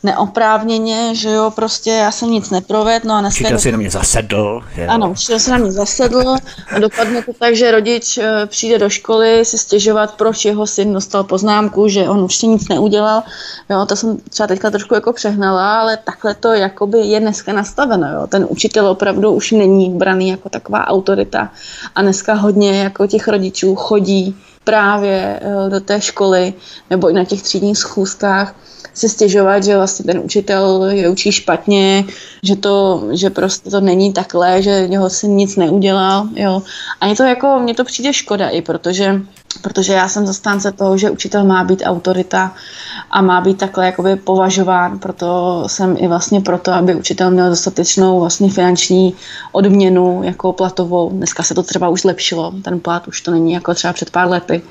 neoprávněně, 0.03 1.15
že 1.15 1.29
jo, 1.29 1.51
prostě 1.55 1.89
já 1.89 2.11
jsem 2.11 2.31
nic 2.31 2.49
neprovedl. 2.49 3.07
No 3.07 3.13
a 3.13 3.21
dneska... 3.21 3.39
Učitel 3.39 3.59
si 3.59 3.71
na 3.71 3.77
mě 3.77 3.89
zasedl. 3.89 4.61
Je 4.75 4.87
ano, 4.87 5.11
učitel 5.11 5.39
se 5.39 5.51
na 5.51 5.57
mě 5.57 5.71
zasedl 5.71 6.35
a 6.75 6.79
dopadne 6.79 7.21
to 7.21 7.33
tak, 7.33 7.55
že 7.55 7.71
rodič 7.71 8.17
eh, 8.17 8.45
přijde 8.45 8.79
do 8.79 8.89
školy 8.89 9.45
si 9.45 9.57
stěžovat, 9.57 10.15
proč 10.15 10.45
jeho 10.45 10.67
syn 10.67 10.93
dostal 10.93 11.23
poznámku, 11.23 11.87
že 11.87 12.09
on 12.09 12.19
určitě 12.19 12.47
nic 12.47 12.67
neudělal. 12.67 13.23
Jo, 13.69 13.85
to 13.85 13.95
jsem 13.95 14.17
třeba 14.29 14.47
teďka 14.47 14.69
trošku 14.71 14.93
jako 14.93 15.13
přehnala, 15.13 15.79
ale 15.79 15.97
takhle 15.97 16.35
to 16.35 16.51
jakoby 16.51 16.99
je 16.99 17.19
dneska 17.19 17.53
nastaveno. 17.53 18.07
Jo. 18.07 18.27
Ten 18.27 18.45
učitel 18.49 18.87
opravdu 18.87 19.31
už 19.31 19.51
není 19.51 19.89
braný 19.89 20.29
jako 20.29 20.49
taková 20.49 20.87
autorita 20.87 21.51
a 21.95 22.01
dneska 22.01 22.33
hodně 22.33 22.83
jako 22.83 23.07
těch 23.07 23.27
rodičů 23.27 23.75
chodí 23.75 24.35
právě 24.63 25.39
eh, 25.41 25.69
do 25.69 25.79
té 25.79 26.01
školy 26.01 26.53
nebo 26.89 27.09
i 27.09 27.13
na 27.13 27.25
těch 27.25 27.41
třídních 27.41 27.77
schůzkách 27.77 28.55
se 28.93 29.09
stěžovat, 29.09 29.63
že 29.63 29.77
vlastně 29.77 30.05
ten 30.05 30.19
učitel 30.19 30.85
je 30.89 31.09
učí 31.09 31.31
špatně, 31.31 32.05
že 32.43 32.55
to, 32.55 33.03
že 33.11 33.29
prostě 33.29 33.69
to 33.69 33.81
není 33.81 34.13
takhle, 34.13 34.61
že 34.61 34.69
jeho 34.69 35.09
si 35.09 35.27
nic 35.27 35.55
neudělal, 35.55 36.27
jo. 36.35 36.61
A 37.01 37.05
mě 37.05 37.15
to 37.15 37.23
jako, 37.23 37.59
mně 37.59 37.73
to 37.73 37.83
přijde 37.83 38.13
škoda 38.13 38.49
i, 38.49 38.61
protože 38.61 39.21
protože 39.61 39.93
já 39.93 40.07
jsem 40.07 40.27
zastánce 40.27 40.71
toho, 40.71 40.97
že 40.97 41.09
učitel 41.09 41.43
má 41.43 41.63
být 41.63 41.83
autorita 41.85 42.55
a 43.11 43.21
má 43.21 43.41
být 43.41 43.57
takhle 43.57 43.85
jakoby 43.85 44.15
považován, 44.15 44.99
proto 44.99 45.63
jsem 45.67 45.95
i 45.99 46.07
vlastně 46.07 46.41
proto, 46.41 46.71
aby 46.71 46.95
učitel 46.95 47.31
měl 47.31 47.49
dostatečnou 47.49 48.19
vlastně 48.19 48.49
finanční 48.49 49.15
odměnu 49.51 50.23
jako 50.23 50.53
platovou. 50.53 51.09
Dneska 51.09 51.43
se 51.43 51.55
to 51.55 51.63
třeba 51.63 51.89
už 51.89 52.01
zlepšilo, 52.01 52.53
ten 52.61 52.79
plat 52.79 53.07
už 53.07 53.21
to 53.21 53.31
není 53.31 53.53
jako 53.53 53.73
třeba 53.73 53.93
před 53.93 54.09
pár 54.09 54.29
lety, 54.29 54.61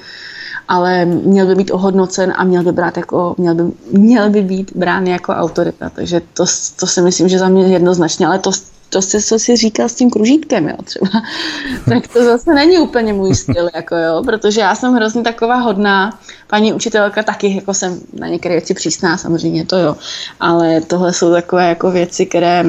ale 0.69 1.05
měl 1.05 1.47
by 1.47 1.55
být 1.55 1.71
ohodnocen 1.71 2.33
a 2.37 2.45
měl 2.45 2.63
by, 2.63 2.73
brát 2.73 2.97
jako, 2.97 3.35
měl 3.39 3.55
by, 3.55 3.63
měl 3.93 4.31
by 4.31 4.43
být 4.43 4.73
brán 4.75 5.07
jako 5.07 5.33
autorita. 5.33 5.91
Takže 5.91 6.21
to, 6.35 6.45
to 6.81 6.87
si 6.87 7.01
myslím, 7.01 7.29
že 7.29 7.39
za 7.39 7.49
mě 7.49 7.67
jednoznačně, 7.67 8.27
ale 8.27 8.39
to, 8.39 8.51
to 8.93 9.03
se, 9.03 9.23
co 9.23 9.39
si 9.39 9.57
říkal 9.57 9.89
s 9.89 9.95
tím 9.95 10.11
kružítkem, 10.11 10.69
jo, 10.69 10.77
třeba, 10.85 11.09
tak 11.89 12.09
to 12.09 12.25
zase 12.25 12.55
není 12.55 12.79
úplně 12.79 13.13
můj 13.13 13.35
styl, 13.35 13.69
jako 13.75 13.97
jo, 13.97 14.23
protože 14.25 14.61
já 14.61 14.75
jsem 14.75 14.95
hrozně 14.95 15.23
taková 15.23 15.57
hodná, 15.57 16.19
paní 16.47 16.73
učitelka 16.73 17.23
taky, 17.23 17.55
jako 17.57 17.75
jsem 17.75 18.01
na 18.13 18.29
některé 18.29 18.55
věci 18.55 18.75
přísná, 18.75 19.17
samozřejmě 19.17 19.67
to 19.67 19.77
jo, 19.77 19.97
ale 20.41 20.81
tohle 20.81 21.13
jsou 21.13 21.33
takové 21.33 21.69
jako 21.69 21.91
věci, 21.91 22.27
které 22.27 22.65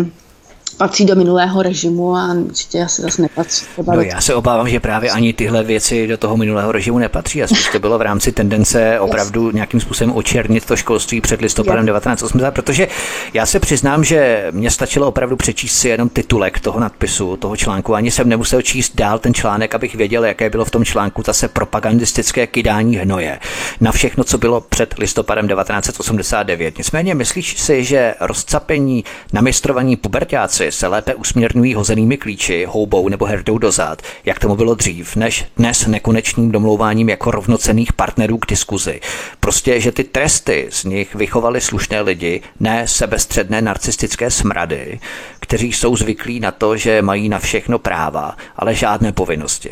patří 0.83 1.05
do 1.05 1.15
minulého 1.15 1.61
režimu 1.61 2.15
a 2.15 2.33
určitě 2.33 2.83
asi 2.83 3.01
zase 3.01 3.21
nepatří. 3.21 3.65
No 3.95 4.01
já 4.01 4.21
se 4.21 4.35
obávám, 4.35 4.69
že 4.69 4.79
právě 4.79 5.11
ani 5.11 5.33
tyhle 5.33 5.63
věci 5.63 6.07
do 6.07 6.17
toho 6.17 6.37
minulého 6.37 6.71
režimu 6.71 6.99
nepatří 6.99 7.43
a 7.43 7.47
spíš 7.47 7.69
to 7.71 7.79
bylo 7.79 7.97
v 7.97 8.01
rámci 8.01 8.31
tendence 8.31 8.99
opravdu 8.99 9.51
nějakým 9.51 9.79
způsobem 9.79 10.15
očernit 10.15 10.65
to 10.65 10.75
školství 10.75 11.21
před 11.21 11.41
listopadem 11.41 11.85
1980, 11.85 12.51
protože 12.51 12.87
já 13.33 13.45
se 13.45 13.59
přiznám, 13.59 14.03
že 14.03 14.47
mě 14.51 14.71
stačilo 14.71 15.07
opravdu 15.07 15.35
přečíst 15.35 15.77
si 15.77 15.89
jenom 15.89 16.09
titulek 16.09 16.59
toho 16.59 16.79
nadpisu, 16.79 17.37
toho 17.37 17.55
článku. 17.55 17.95
Ani 17.95 18.11
jsem 18.11 18.29
nemusel 18.29 18.61
číst 18.61 18.95
dál 18.95 19.19
ten 19.19 19.33
článek, 19.33 19.75
abych 19.75 19.95
věděl, 19.95 20.25
jaké 20.25 20.49
bylo 20.49 20.65
v 20.65 20.71
tom 20.71 20.85
článku 20.85 21.23
zase 21.25 21.47
propagandistické 21.47 22.47
kydání 22.47 22.95
hnoje 22.95 23.39
na 23.81 23.91
všechno, 23.91 24.23
co 24.23 24.37
bylo 24.37 24.61
před 24.61 24.95
listopadem 24.97 25.47
1989. 25.47 26.77
Nicméně 26.77 27.15
myslíš 27.15 27.61
si, 27.61 27.83
že 27.83 28.15
rozcapení 28.19 29.03
namistrovaní 29.33 29.95
pubertáci 29.95 30.72
se 30.73 30.87
lépe 30.87 31.15
usměrňují 31.15 31.73
hozenými 31.73 32.17
klíči, 32.17 32.65
houbou 32.69 33.09
nebo 33.09 33.25
herdou 33.25 33.57
dozad, 33.57 34.01
jak 34.25 34.39
tomu 34.39 34.55
bylo 34.55 34.75
dřív, 34.75 35.15
než 35.15 35.45
dnes 35.57 35.87
nekonečným 35.87 36.51
domlouváním 36.51 37.09
jako 37.09 37.31
rovnocených 37.31 37.93
partnerů 37.93 38.37
k 38.37 38.45
diskuzi. 38.45 39.01
Prostě, 39.39 39.79
že 39.79 39.91
ty 39.91 40.03
tresty 40.03 40.67
z 40.71 40.83
nich 40.83 41.15
vychovali 41.15 41.61
slušné 41.61 42.01
lidi, 42.01 42.41
ne 42.59 42.87
sebestředné 42.87 43.61
narcistické 43.61 44.31
smrady, 44.31 44.99
kteří 45.39 45.73
jsou 45.73 45.95
zvyklí 45.95 46.39
na 46.39 46.51
to, 46.51 46.77
že 46.77 47.01
mají 47.01 47.29
na 47.29 47.39
všechno 47.39 47.79
práva, 47.79 48.37
ale 48.55 48.75
žádné 48.75 49.11
povinnosti. 49.11 49.71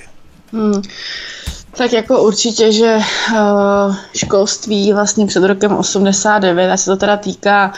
Hmm. 0.53 0.81
Tak 1.77 1.93
jako 1.93 2.23
určitě, 2.23 2.71
že 2.71 2.97
uh, 3.31 3.95
školství 4.15 4.93
vlastně 4.93 5.25
před 5.25 5.43
rokem 5.43 5.77
89, 5.77 6.71
a 6.71 6.77
se 6.77 6.91
to 6.91 6.97
teda 6.97 7.17
týká 7.17 7.73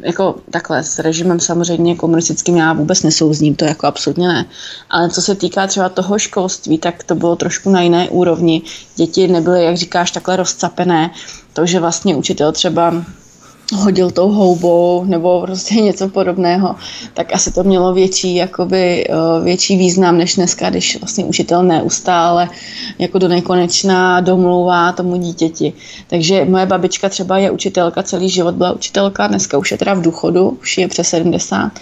jako 0.00 0.34
takhle 0.50 0.84
s 0.84 0.98
režimem 0.98 1.40
samozřejmě 1.40 1.96
komunistickým 1.96 2.56
já 2.56 2.72
vůbec 2.72 3.02
nesouzním, 3.02 3.54
to 3.54 3.64
jako 3.64 3.86
absolutně 3.86 4.28
ne. 4.28 4.46
Ale 4.90 5.10
co 5.10 5.22
se 5.22 5.34
týká 5.34 5.66
třeba 5.66 5.88
toho 5.88 6.18
školství, 6.18 6.78
tak 6.78 7.04
to 7.04 7.14
bylo 7.14 7.36
trošku 7.36 7.70
na 7.70 7.80
jiné 7.80 8.08
úrovni. 8.08 8.62
Děti 8.96 9.28
nebyly, 9.28 9.64
jak 9.64 9.76
říkáš, 9.76 10.10
takhle 10.10 10.36
rozcapené. 10.36 11.10
To, 11.52 11.66
že 11.66 11.80
vlastně 11.80 12.16
učitel 12.16 12.52
třeba 12.52 13.04
hodil 13.74 14.10
tou 14.10 14.28
houbou 14.28 15.04
nebo 15.04 15.40
prostě 15.40 15.74
něco 15.80 16.08
podobného, 16.08 16.76
tak 17.14 17.34
asi 17.34 17.52
to 17.52 17.62
mělo 17.64 17.94
větší, 17.94 18.34
jakoby, 18.34 19.04
eh, 19.08 19.44
větší 19.44 19.76
význam 19.76 20.18
než 20.18 20.34
dneska, 20.34 20.70
když 20.70 21.00
vlastně 21.00 21.24
učitel 21.24 21.62
neustále 21.62 22.48
jako 22.98 23.18
do 23.18 23.28
nekonečná 23.28 24.20
domlouvá 24.20 24.92
tomu 24.92 25.16
dítěti. 25.16 25.72
Takže 26.06 26.44
moje 26.44 26.66
babička 26.66 27.08
třeba 27.08 27.38
je 27.38 27.50
učitelka, 27.50 28.02
celý 28.02 28.28
život 28.28 28.54
byla 28.54 28.72
učitelka, 28.72 29.26
dneska 29.26 29.58
už 29.58 29.70
je 29.70 29.78
teda 29.78 29.94
v 29.94 30.02
důchodu, 30.02 30.58
už 30.62 30.78
je 30.78 30.88
přes 30.88 31.08
70, 31.08 31.72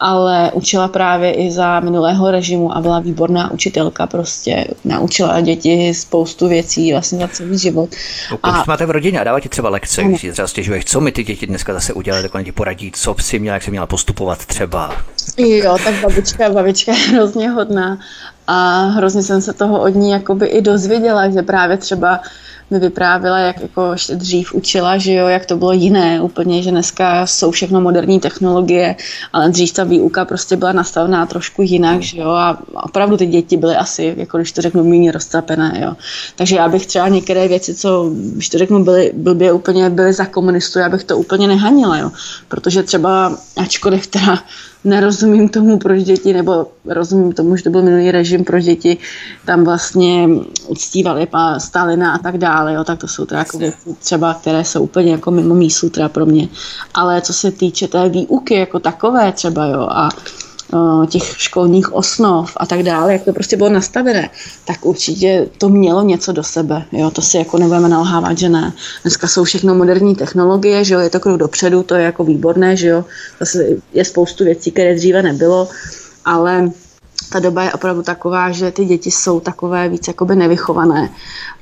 ale 0.00 0.50
učila 0.54 0.88
právě 0.88 1.32
i 1.32 1.50
za 1.50 1.80
minulého 1.80 2.30
režimu 2.30 2.76
a 2.76 2.80
byla 2.80 3.00
výborná 3.00 3.50
učitelka, 3.50 4.06
prostě 4.06 4.66
naučila 4.84 5.40
děti 5.40 5.94
spoustu 5.94 6.48
věcí 6.48 6.92
vlastně 6.92 7.18
za 7.18 7.28
celý 7.28 7.58
život. 7.58 7.88
Pokud 8.30 8.50
a... 8.50 8.64
máte 8.68 8.86
v 8.86 8.90
rodině 8.90 9.20
a 9.20 9.24
dáváte 9.24 9.48
třeba 9.48 9.68
lekce, 9.68 10.04
když 10.04 10.20
si 10.20 10.32
třeba 10.32 10.48
stěžuješ, 10.48 10.84
co 10.84 11.00
mi 11.00 11.12
ty 11.12 11.24
děti 11.24 11.31
dneska 11.40 11.72
zase 11.72 11.92
udělali, 11.92 12.22
tak 12.22 12.34
oni 12.34 12.44
ti 12.44 12.52
poradí, 12.52 12.92
co 12.94 13.14
si 13.20 13.38
měla, 13.38 13.54
jak 13.54 13.62
si 13.62 13.70
měla 13.70 13.86
postupovat 13.86 14.46
třeba. 14.46 14.96
Jo, 15.36 15.78
tak 15.84 15.94
babička, 15.94 16.50
babička 16.50 16.92
je 16.92 16.98
hrozně 16.98 17.50
hodná 17.50 17.98
a 18.46 18.84
hrozně 18.84 19.22
jsem 19.22 19.40
se 19.40 19.52
toho 19.52 19.80
od 19.82 19.88
ní 19.88 20.10
jakoby 20.10 20.46
i 20.46 20.62
dozvěděla, 20.62 21.30
že 21.30 21.42
právě 21.42 21.76
třeba 21.76 22.20
mi 22.72 22.78
vyprávěla, 22.78 23.38
jak 23.38 23.60
jako 23.60 23.94
dřív 24.14 24.54
učila, 24.54 24.98
že 24.98 25.12
jo, 25.12 25.28
jak 25.28 25.46
to 25.46 25.56
bylo 25.56 25.72
jiné 25.72 26.20
úplně, 26.20 26.62
že 26.62 26.70
dneska 26.70 27.26
jsou 27.26 27.50
všechno 27.50 27.80
moderní 27.80 28.20
technologie, 28.20 28.96
ale 29.32 29.48
dřív 29.48 29.72
ta 29.72 29.84
výuka 29.84 30.24
prostě 30.24 30.56
byla 30.56 30.72
nastavená 30.72 31.26
trošku 31.26 31.62
jinak, 31.62 32.02
že 32.02 32.20
jo, 32.20 32.28
a 32.28 32.58
opravdu 32.74 33.16
ty 33.16 33.26
děti 33.26 33.56
byly 33.56 33.76
asi, 33.76 34.14
jako 34.16 34.38
když 34.38 34.52
to 34.52 34.62
řeknu, 34.62 34.84
méně 34.84 35.12
rozcapené, 35.12 35.78
jo. 35.82 35.94
Takže 36.36 36.56
já 36.56 36.68
bych 36.68 36.86
třeba 36.86 37.08
některé 37.08 37.48
věci, 37.48 37.74
co, 37.74 38.10
když 38.34 38.48
to 38.48 38.58
řeknu, 38.58 38.84
byly 38.84 39.12
blbě 39.14 39.52
úplně 39.52 39.90
byly 39.90 40.12
za 40.12 40.24
komunistů, 40.24 40.78
já 40.78 40.88
bych 40.88 41.04
to 41.04 41.18
úplně 41.18 41.48
nehanila, 41.48 41.98
jo, 41.98 42.10
protože 42.48 42.82
třeba, 42.82 43.36
ačkoliv 43.56 44.06
teda 44.06 44.38
nerozumím 44.84 45.48
tomu, 45.48 45.78
proč 45.78 46.02
děti, 46.02 46.32
nebo 46.32 46.66
rozumím 46.84 47.32
tomu, 47.32 47.56
že 47.56 47.62
to 47.62 47.70
byl 47.70 47.82
minulý 47.82 48.10
režim, 48.10 48.44
proč 48.44 48.64
děti 48.64 48.98
tam 49.46 49.64
vlastně 49.64 50.28
uctívali 50.68 51.26
pa 51.26 51.58
Stalina 51.58 52.14
a 52.14 52.18
tak 52.18 52.38
dále, 52.38 52.74
jo, 52.74 52.84
tak 52.84 52.98
to 52.98 53.08
jsou 53.08 53.24
teda 53.24 53.38
jako 53.38 53.58
věci 53.58 53.94
třeba, 53.98 54.34
které 54.34 54.64
jsou 54.64 54.82
úplně 54.82 55.12
jako 55.12 55.30
mimo 55.30 55.54
mísu 55.54 55.90
teda 55.90 56.08
pro 56.08 56.26
mě. 56.26 56.48
Ale 56.94 57.20
co 57.20 57.32
se 57.32 57.50
týče 57.50 57.88
té 57.88 58.08
výuky 58.08 58.54
jako 58.54 58.78
takové 58.78 59.32
třeba, 59.32 59.66
jo, 59.66 59.88
a 59.90 60.08
těch 61.06 61.22
školních 61.22 61.92
osnov 61.92 62.52
a 62.56 62.66
tak 62.66 62.82
dále, 62.82 63.12
jak 63.12 63.22
to 63.22 63.32
prostě 63.32 63.56
bylo 63.56 63.68
nastavené, 63.68 64.30
tak 64.64 64.84
určitě 64.84 65.48
to 65.58 65.68
mělo 65.68 66.02
něco 66.02 66.32
do 66.32 66.42
sebe. 66.42 66.84
Jo? 66.92 67.10
To 67.10 67.22
si 67.22 67.36
jako 67.36 67.58
nebudeme 67.58 67.88
nalhávat, 67.88 68.38
že 68.38 68.48
ne. 68.48 68.72
Dneska 69.02 69.28
jsou 69.28 69.44
všechno 69.44 69.74
moderní 69.74 70.14
technologie, 70.14 70.84
že 70.84 70.94
jo? 70.94 71.00
je 71.00 71.10
to 71.10 71.20
krok 71.20 71.38
dopředu, 71.38 71.82
to 71.82 71.94
je 71.94 72.04
jako 72.04 72.24
výborné, 72.24 72.76
že 72.76 72.88
jo. 72.88 73.04
Zase 73.40 73.66
je 73.92 74.04
spoustu 74.04 74.44
věcí, 74.44 74.70
které 74.70 74.94
dříve 74.94 75.22
nebylo, 75.22 75.68
ale 76.24 76.70
ta 77.32 77.38
doba 77.38 77.62
je 77.62 77.72
opravdu 77.72 78.02
taková, 78.02 78.50
že 78.50 78.70
ty 78.70 78.84
děti 78.84 79.10
jsou 79.10 79.40
takové 79.40 79.88
víc 79.88 80.08
jakoby 80.08 80.36
nevychované 80.36 81.10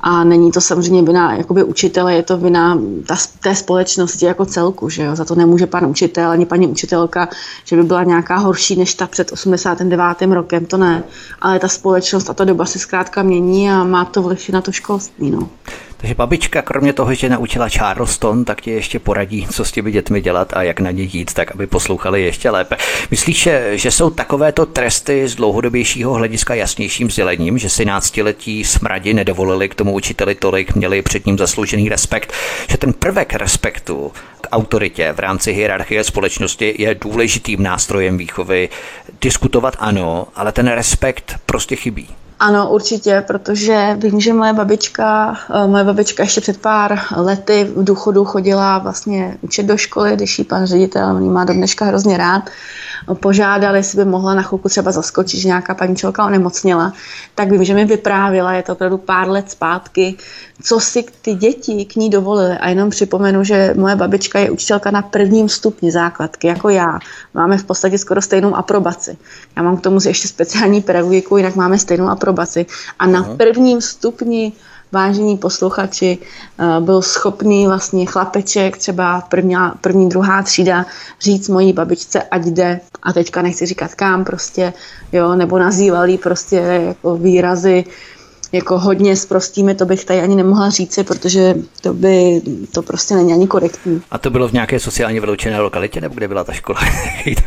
a 0.00 0.24
není 0.24 0.52
to 0.52 0.60
samozřejmě 0.60 1.02
vina 1.02 1.34
jakoby 1.34 1.64
učitele, 1.64 2.14
je 2.14 2.22
to 2.22 2.36
vina 2.36 2.78
ta, 3.06 3.16
té 3.40 3.54
společnosti 3.54 4.26
jako 4.26 4.46
celku, 4.46 4.88
že 4.88 5.02
jo? 5.02 5.16
za 5.16 5.24
to 5.24 5.34
nemůže 5.34 5.66
pan 5.66 5.86
učitel 5.86 6.30
ani 6.30 6.46
paní 6.46 6.66
učitelka, 6.66 7.28
že 7.64 7.76
by 7.76 7.82
byla 7.82 8.04
nějaká 8.04 8.36
horší 8.36 8.76
než 8.76 8.94
ta 8.94 9.06
před 9.06 9.32
89. 9.32 10.22
rokem, 10.30 10.66
to 10.66 10.76
ne, 10.76 11.02
ale 11.40 11.58
ta 11.58 11.68
společnost 11.68 12.30
a 12.30 12.34
ta 12.34 12.44
doba 12.44 12.66
se 12.66 12.78
zkrátka 12.78 13.22
mění 13.22 13.70
a 13.70 13.84
má 13.84 14.04
to 14.04 14.22
vliv 14.22 14.50
na 14.50 14.60
to 14.60 14.72
školství. 14.72 15.30
No. 15.30 15.48
Takže 16.00 16.14
babička, 16.14 16.62
kromě 16.62 16.92
toho, 16.92 17.14
že 17.14 17.28
naučila 17.28 17.68
Charleston, 17.68 18.44
tak 18.44 18.60
ti 18.60 18.70
ještě 18.70 18.98
poradí, 18.98 19.46
co 19.52 19.64
s 19.64 19.72
těmi 19.72 19.92
dětmi 19.92 20.20
dělat 20.20 20.52
a 20.56 20.62
jak 20.62 20.80
na 20.80 20.90
ně 20.90 21.02
jít, 21.02 21.34
tak 21.34 21.50
aby 21.50 21.66
poslouchali 21.66 22.22
ještě 22.22 22.50
lépe. 22.50 22.76
Myslíš, 23.10 23.48
že 23.72 23.90
jsou 23.90 24.10
takovéto 24.10 24.66
tresty 24.66 25.28
z 25.28 25.34
dlouhodobějšího 25.34 26.12
hlediska 26.12 26.54
jasnějším 26.54 27.10
sdělením, 27.10 27.58
že 27.58 27.68
si 27.68 27.84
náctiletí 27.84 28.64
smradi 28.64 29.14
nedovolili 29.14 29.68
k 29.68 29.74
tomu 29.74 29.92
učiteli 29.92 30.34
tolik, 30.34 30.74
měli 30.74 31.02
před 31.02 31.26
ním 31.26 31.38
zasloužený 31.38 31.88
respekt, 31.88 32.32
že 32.70 32.76
ten 32.76 32.92
prvek 32.92 33.34
respektu 33.34 34.12
k 34.40 34.48
autoritě 34.52 35.12
v 35.12 35.18
rámci 35.18 35.52
hierarchie 35.52 36.04
společnosti 36.04 36.74
je 36.78 36.94
důležitým 36.94 37.62
nástrojem 37.62 38.18
výchovy. 38.18 38.68
Diskutovat 39.20 39.76
ano, 39.78 40.26
ale 40.34 40.52
ten 40.52 40.68
respekt 40.68 41.34
prostě 41.46 41.76
chybí. 41.76 42.08
Ano, 42.42 42.70
určitě, 42.70 43.24
protože 43.26 43.96
vím, 43.98 44.20
že 44.20 44.32
moje 44.32 44.52
babička, 44.52 45.38
eh, 45.64 45.66
moje 45.66 45.84
babička 45.84 46.22
ještě 46.22 46.40
před 46.40 46.60
pár 46.60 46.98
lety 47.16 47.64
v 47.76 47.84
důchodu 47.84 48.24
chodila 48.24 48.78
vlastně 48.78 49.38
učit 49.40 49.62
do 49.62 49.76
školy, 49.76 50.16
když 50.16 50.38
jí 50.38 50.44
pan 50.44 50.66
ředitel, 50.66 51.06
on 51.16 51.32
má 51.32 51.44
do 51.44 51.52
dneška 51.52 51.84
hrozně 51.84 52.16
rád, 52.16 52.42
požádali, 53.14 53.78
jestli 53.78 54.04
by 54.04 54.10
mohla 54.10 54.34
na 54.34 54.42
chvilku 54.42 54.68
třeba 54.68 54.92
zaskočit, 54.92 55.40
že 55.40 55.48
nějaká 55.48 55.74
paní 55.74 55.96
čelka 55.96 56.24
onemocněla, 56.24 56.92
tak 57.34 57.50
vím, 57.50 57.64
že 57.64 57.74
mi 57.74 57.84
vyprávila, 57.84 58.52
je 58.52 58.62
to 58.62 58.72
opravdu 58.72 58.98
pár 58.98 59.30
let 59.30 59.50
zpátky, 59.50 60.16
co 60.62 60.80
si 60.80 61.04
ty 61.22 61.34
děti 61.34 61.84
k 61.84 61.96
ní 61.96 62.10
dovolily. 62.10 62.58
A 62.58 62.68
jenom 62.68 62.90
připomenu, 62.90 63.44
že 63.44 63.74
moje 63.76 63.96
babička 63.96 64.38
je 64.38 64.50
učitelka 64.50 64.90
na 64.90 65.02
prvním 65.02 65.48
stupni 65.48 65.92
základky, 65.92 66.46
jako 66.46 66.68
já. 66.68 66.98
Máme 67.34 67.58
v 67.58 67.64
podstatě 67.64 67.98
skoro 67.98 68.22
stejnou 68.22 68.56
aprobaci. 68.56 69.16
Já 69.56 69.62
mám 69.62 69.76
k 69.76 69.80
tomu 69.80 69.98
ještě 70.06 70.28
speciální 70.28 70.80
pedagogiku, 70.80 71.36
jinak 71.36 71.56
máme 71.56 71.78
stejnou 71.78 72.08
aprobaci. 72.08 72.29
A 72.98 73.06
na 73.06 73.22
prvním 73.22 73.80
stupni 73.80 74.52
vážení 74.92 75.38
posluchači, 75.38 76.18
eh, 76.18 76.80
byl 76.80 77.02
schopný 77.02 77.66
vlastně 77.66 78.06
chlapeček, 78.06 78.76
třeba 78.76 79.20
první, 79.20 79.56
první 79.80 80.08
druhá 80.08 80.42
třída, 80.42 80.86
říct 81.20 81.48
mojí 81.48 81.72
babičce, 81.72 82.22
ať 82.22 82.44
jde, 82.44 82.80
a 83.02 83.12
teďka 83.12 83.42
nechci 83.42 83.66
říkat 83.66 83.94
kam 83.94 84.24
prostě, 84.24 84.72
jo, 85.12 85.34
nebo 85.34 85.58
nazývali 85.58 86.18
prostě 86.18 86.56
jako 86.56 87.16
výrazy, 87.16 87.84
jako 88.52 88.78
hodně 88.78 89.16
s 89.16 89.26
prostými, 89.26 89.74
to 89.74 89.86
bych 89.86 90.04
tady 90.04 90.20
ani 90.20 90.36
nemohla 90.36 90.70
říci, 90.70 91.04
protože 91.04 91.54
to 91.80 91.94
by, 91.94 92.42
to 92.74 92.82
prostě 92.82 93.14
není 93.14 93.32
ani 93.32 93.46
korektní. 93.46 94.02
A 94.10 94.18
to 94.18 94.30
bylo 94.30 94.48
v 94.48 94.52
nějaké 94.52 94.80
sociálně 94.80 95.20
vyloučené 95.20 95.60
lokalitě, 95.60 96.00
nebo 96.00 96.14
kde 96.14 96.28
byla 96.28 96.44
ta 96.44 96.52
škola? 96.52 96.80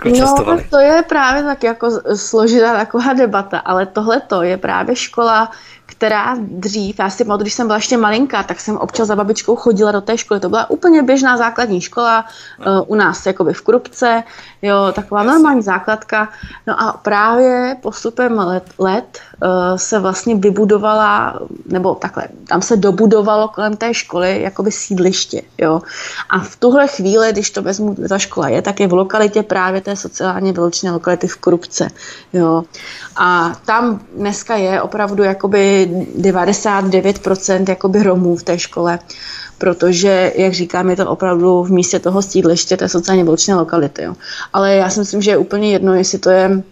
no, 0.20 0.58
to 0.70 0.80
je 0.80 1.04
právě 1.10 1.44
tak 1.44 1.64
jako 1.64 1.90
složitá 2.16 2.74
taková 2.74 3.14
debata, 3.14 3.60
ale 3.60 3.86
tohle 3.86 4.22
to 4.22 4.42
je 4.42 4.58
právě 4.58 4.96
škola, 4.96 5.52
která 5.86 6.36
dřív, 6.40 7.00
já 7.00 7.10
si 7.10 7.24
pamatuju, 7.26 7.44
když 7.44 7.54
jsem 7.54 7.68
byla 7.68 7.78
ještě 7.78 7.98
malinká, 7.98 8.44
tak 8.44 8.60
jsem 8.60 8.78
občas 8.78 9.08
za 9.08 9.16
babičkou 9.16 9.56
chodila 9.56 9.92
do 9.92 10.02
té 10.02 10.18
školy. 10.18 10.40
To 10.40 10.50
byla 10.50 10.70
úplně 10.70 11.04
běžná 11.04 11.38
základní 11.38 11.82
škola 11.82 12.26
uh, 12.60 12.66
u 12.88 12.96
nás 12.96 13.26
jakoby 13.26 13.54
v 13.54 13.62
Krupce, 13.62 14.24
jo, 14.62 14.92
taková 14.94 15.24
normální 15.24 15.62
základka. 15.62 16.30
No 16.68 16.82
a 16.82 16.94
právě 16.94 17.78
postupem 17.82 18.38
let, 18.38 18.64
let 18.78 19.20
se 19.76 20.00
vlastně 20.00 20.36
vybudovala, 20.36 21.40
nebo 21.66 21.96
takhle, 21.96 22.28
tam 22.48 22.62
se 22.62 22.78
dobudovalo 22.78 23.48
kolem 23.48 23.78
té 23.78 23.94
školy 23.94 24.42
jakoby 24.42 24.72
sídliště, 24.72 25.42
jo. 25.58 25.82
A 26.30 26.40
v 26.40 26.56
tuhle 26.56 26.88
chvíli, 26.88 27.32
když 27.32 27.52
to 27.52 27.62
vezmu, 27.62 27.96
ta 28.10 28.18
škola 28.18 28.50
je, 28.50 28.62
tak 28.62 28.80
je 28.80 28.88
v 28.88 28.94
lokalitě 28.94 29.44
právě 29.44 29.82
té 29.82 29.96
sociálně 29.96 30.54
vyloučené 30.54 30.92
lokality 30.92 31.28
v 31.28 31.36
Krupce, 31.36 31.88
jo. 32.34 32.64
A 33.16 33.56
tam 33.66 34.00
dneska 34.18 34.56
je 34.56 34.82
opravdu 34.82 35.24
jakoby 35.24 35.90
99% 36.20 37.70
jakoby 37.70 38.04
Romů 38.04 38.36
v 38.36 38.44
té 38.44 38.60
škole, 38.60 39.00
protože, 39.58 40.34
jak 40.36 40.54
říkám, 40.54 40.90
je 40.90 40.96
to 40.96 41.10
opravdu 41.10 41.64
v 41.64 41.72
místě 41.72 42.00
toho 42.00 42.22
sídliště 42.22 42.78
té 42.78 42.90
sociálně 42.90 43.24
vyloučené 43.24 43.58
lokality. 43.58 44.04
Jo. 44.04 44.16
Ale 44.54 44.76
já 44.76 44.90
si 44.90 45.00
myslím, 45.00 45.22
že 45.22 45.32
je 45.32 45.38
úplně 45.38 45.72
jedno, 45.72 45.94
jestli 45.94 46.20
to 46.20 46.30
je 46.30 46.52
eh, 46.52 46.64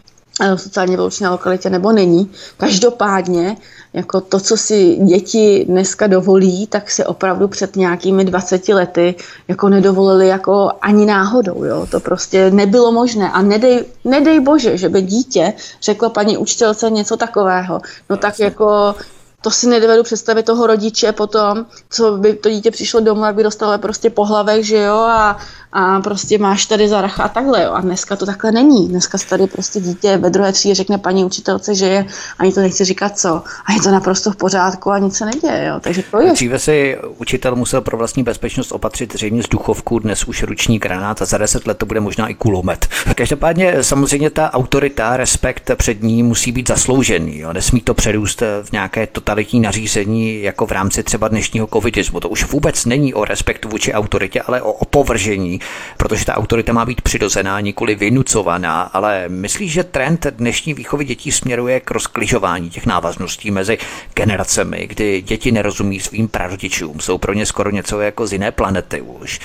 sociálně 0.56 0.96
vyloučené 0.96 1.30
lokalitě 1.30 1.70
nebo 1.70 1.92
není. 1.92 2.32
Každopádně 2.58 3.58
jako 3.94 4.22
to, 4.22 4.40
co 4.40 4.58
si 4.58 4.96
děti 4.96 5.66
dneska 5.70 6.08
dovolí, 6.08 6.68
tak 6.68 6.92
si 6.92 7.06
opravdu 7.06 7.48
před 7.48 7.76
nějakými 7.76 8.26
20 8.26 8.68
lety 8.68 9.16
jako 9.48 9.70
nedovolili 9.70 10.28
jako 10.28 10.72
ani 10.82 11.06
náhodou. 11.06 11.64
Jo? 11.64 11.88
To 11.92 12.00
prostě 12.00 12.52
nebylo 12.52 12.92
možné. 12.92 13.32
A 13.32 13.42
nedej, 13.42 13.86
nedej 14.06 14.40
bože, 14.40 14.78
že 14.78 14.90
by 14.90 15.02
dítě 15.02 15.54
řeklo 15.82 16.10
paní 16.10 16.38
učitelce 16.38 16.90
něco 16.90 17.18
takového. 17.18 17.82
No 18.10 18.18
tak 18.18 18.40
jako 18.40 18.96
to 19.42 19.52
si 19.52 19.68
nedovedu 19.68 20.04
představit 20.04 20.46
toho 20.46 20.68
rodiče 20.68 21.12
potom, 21.12 21.66
co 21.90 22.18
by 22.18 22.34
to 22.34 22.50
dítě 22.50 22.72
přišlo 22.72 23.00
domů, 23.00 23.24
aby 23.24 23.44
dostalo 23.44 23.78
prostě 23.78 24.10
po 24.10 24.26
hlavech, 24.26 24.66
že 24.66 24.78
jo, 24.78 24.96
a, 24.96 25.38
a 25.74 26.00
prostě 26.00 26.38
máš 26.38 26.66
tady 26.66 26.88
zaracha 26.88 27.24
a 27.24 27.28
takhle, 27.28 27.64
jo. 27.64 27.72
A 27.72 27.82
dneska 27.82 28.16
to 28.16 28.26
takhle 28.26 28.52
není. 28.52 28.88
Dneska 28.88 29.18
tady 29.30 29.48
prostě 29.48 29.80
dítě 29.80 30.18
ve 30.18 30.30
druhé 30.30 30.52
třídě 30.54 30.76
řekne 30.76 30.98
paní 30.98 31.26
učitelce, 31.26 31.76
že 31.76 31.86
je, 31.86 32.06
ani 32.40 32.54
to 32.54 32.60
nechce 32.60 32.86
říkat 32.86 33.20
co. 33.20 33.44
A 33.66 33.74
je 33.74 33.82
to 33.82 33.92
naprosto 33.92 34.32
v 34.32 34.36
pořádku 34.36 34.92
a 34.92 35.00
nic 35.00 35.18
se 35.18 35.26
neděje, 35.26 35.66
jo. 35.68 35.80
Takže 35.82 36.04
to 36.12 36.22
je. 36.22 36.32
Dříve 36.32 36.60
si 36.60 36.98
učitel 37.18 37.56
musel 37.56 37.82
pro 37.82 37.98
vlastní 37.98 38.24
bezpečnost 38.24 38.72
opatřit 38.72 39.14
zřejmě 39.14 39.44
z 39.44 39.50
duchovku, 39.50 40.00
dnes 40.00 40.24
už 40.24 40.44
ruční 40.44 40.80
granát 40.80 41.22
a 41.22 41.26
za 41.26 41.38
deset 41.38 41.68
let 41.68 41.78
to 41.78 41.86
bude 41.86 42.00
možná 42.00 42.28
i 42.28 42.34
kulomet. 42.34 42.88
Každopádně 43.16 43.84
samozřejmě 43.84 44.30
ta 44.30 44.54
autorita, 44.54 45.18
respekt 45.18 45.72
před 45.76 46.04
ní 46.04 46.24
musí 46.24 46.52
být 46.52 46.68
zasloužený. 46.68 47.40
Jo. 47.40 47.54
Nesmí 47.54 47.82
to 47.82 47.94
přerůst 47.94 48.42
v 48.64 48.72
nějaké 48.72 49.08
totalitní 49.08 49.60
nařízení, 49.60 50.42
jako 50.42 50.66
v 50.66 50.72
rámci 50.72 51.04
třeba 51.04 51.28
dnešního 51.28 51.68
covidismu. 51.74 52.20
To 52.20 52.30
už 52.30 52.46
vůbec 52.46 52.86
není 52.86 53.14
o 53.14 53.26
respektu 53.26 53.70
vůči 53.70 53.94
autoritě, 53.94 54.42
ale 54.42 54.62
o 54.62 54.72
opovržení 54.72 55.61
protože 55.98 56.26
ta 56.26 56.38
autorita 56.38 56.74
má 56.74 56.86
být 56.86 57.02
přirozená, 57.02 57.60
nikoli 57.60 57.96
vynucovaná, 57.96 58.82
ale 58.82 59.30
myslíš, 59.30 59.72
že 59.72 59.84
trend 59.84 60.28
dnešní 60.30 60.74
výchovy 60.74 61.06
dětí 61.06 61.32
směruje 61.32 61.80
k 61.80 61.92
rozkližování 61.92 62.70
těch 62.70 62.86
návazností 62.86 63.52
mezi 63.52 63.78
generacemi, 64.14 64.88
kdy 64.88 65.22
děti 65.22 65.52
nerozumí 65.52 66.00
svým 66.00 66.28
prarodičům, 66.28 67.00
jsou 67.00 67.18
pro 67.18 67.34
ně 67.34 67.46
skoro 67.46 67.72
něco 67.72 68.02
jako 68.02 68.28
z 68.28 68.34
jiné 68.34 68.52
planety 68.52 69.02
už. 69.02 69.40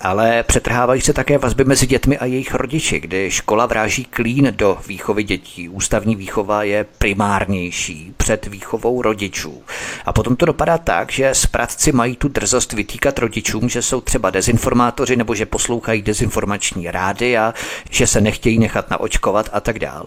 Ale 0.00 0.42
přetrhávají 0.42 1.00
se 1.00 1.12
také 1.12 1.38
vazby 1.38 1.64
mezi 1.64 1.86
dětmi 1.86 2.18
a 2.18 2.24
jejich 2.24 2.54
rodiči, 2.54 3.00
kdy 3.00 3.30
škola 3.30 3.66
vráží 3.66 4.04
klín 4.04 4.52
do 4.56 4.78
výchovy 4.86 5.22
dětí. 5.24 5.68
Ústavní 5.68 6.16
výchova 6.16 6.62
je 6.62 6.86
primárnější 6.98 8.14
před 8.16 8.46
výchovou 8.46 9.02
rodičů. 9.02 9.62
A 10.06 10.12
potom 10.12 10.36
to 10.36 10.46
dopadá 10.46 10.78
tak, 10.78 11.12
že 11.12 11.34
spratci 11.34 11.92
mají 11.92 12.16
tu 12.16 12.28
drzost 12.28 12.72
vytýkat 12.72 13.18
rodičům, 13.18 13.68
že 13.68 13.82
jsou 13.82 14.00
třeba 14.00 14.30
dezinformátoři 14.30 15.16
nebo 15.16 15.34
že 15.34 15.46
poslouchají 15.50 16.02
dezinformační 16.02 16.90
rády 16.90 17.38
a 17.38 17.54
že 17.90 18.06
se 18.06 18.20
nechtějí 18.20 18.58
nechat 18.58 18.90
naočkovat 18.90 19.48
a 19.52 19.60
tak 19.60 19.78
dál. 19.78 20.06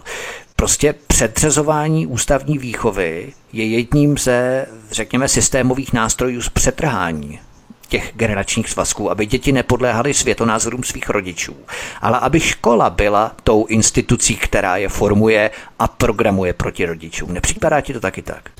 Prostě 0.56 0.94
předřezování 1.06 2.06
ústavní 2.06 2.58
výchovy 2.58 3.32
je 3.52 3.66
jedním 3.66 4.18
ze, 4.18 4.66
řekněme, 4.90 5.28
systémových 5.28 5.92
nástrojů 5.92 6.42
z 6.42 6.48
přetrhání 6.48 7.40
těch 7.88 8.12
generačních 8.14 8.70
svazků, 8.70 9.10
aby 9.10 9.26
děti 9.26 9.52
nepodléhaly 9.52 10.14
světonázorům 10.14 10.82
svých 10.82 11.08
rodičů, 11.08 11.56
ale 12.00 12.18
aby 12.18 12.40
škola 12.40 12.90
byla 12.90 13.32
tou 13.42 13.66
institucí, 13.66 14.36
která 14.36 14.76
je 14.76 14.88
formuje 14.88 15.50
a 15.78 15.88
programuje 15.88 16.52
proti 16.52 16.86
rodičům. 16.86 17.32
Nepřipadá 17.32 17.80
ti 17.80 17.92
to 17.92 18.00
taky 18.00 18.22
tak? 18.22 18.50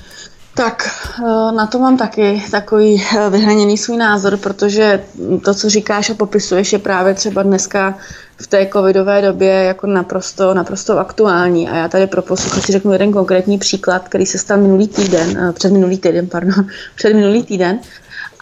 Tak 0.55 0.89
eh, 1.19 1.51
na 1.51 1.67
to 1.67 1.79
mám 1.79 1.97
taky 1.97 2.43
takový 2.51 3.03
eh, 3.17 3.29
vyhraněný 3.29 3.77
svůj 3.77 3.97
názor, 3.97 4.37
protože 4.37 5.03
to, 5.45 5.53
co 5.53 5.69
říkáš 5.69 6.09
a 6.09 6.13
popisuješ, 6.13 6.73
je 6.73 6.79
právě 6.79 7.13
třeba 7.13 7.43
dneska 7.43 7.97
v 8.37 8.47
té 8.47 8.67
covidové 8.73 9.21
době 9.21 9.49
jako 9.49 9.87
naprosto, 9.87 10.53
naprosto 10.53 10.99
aktuální. 10.99 11.69
A 11.69 11.75
já 11.75 11.87
tady 11.87 12.07
pro 12.07 12.21
posluchači 12.21 12.71
řeknu 12.71 12.91
jeden 12.91 13.11
konkrétní 13.11 13.57
příklad, 13.57 14.09
který 14.09 14.25
se 14.25 14.37
stal 14.37 14.57
minulý 14.57 14.87
týden, 14.87 15.37
eh, 15.37 15.53
před 15.53 15.73
minulý 15.73 15.97
týden, 15.97 16.27
pardon, 16.27 16.67
před 16.95 17.13
minulý 17.13 17.43
týden. 17.43 17.79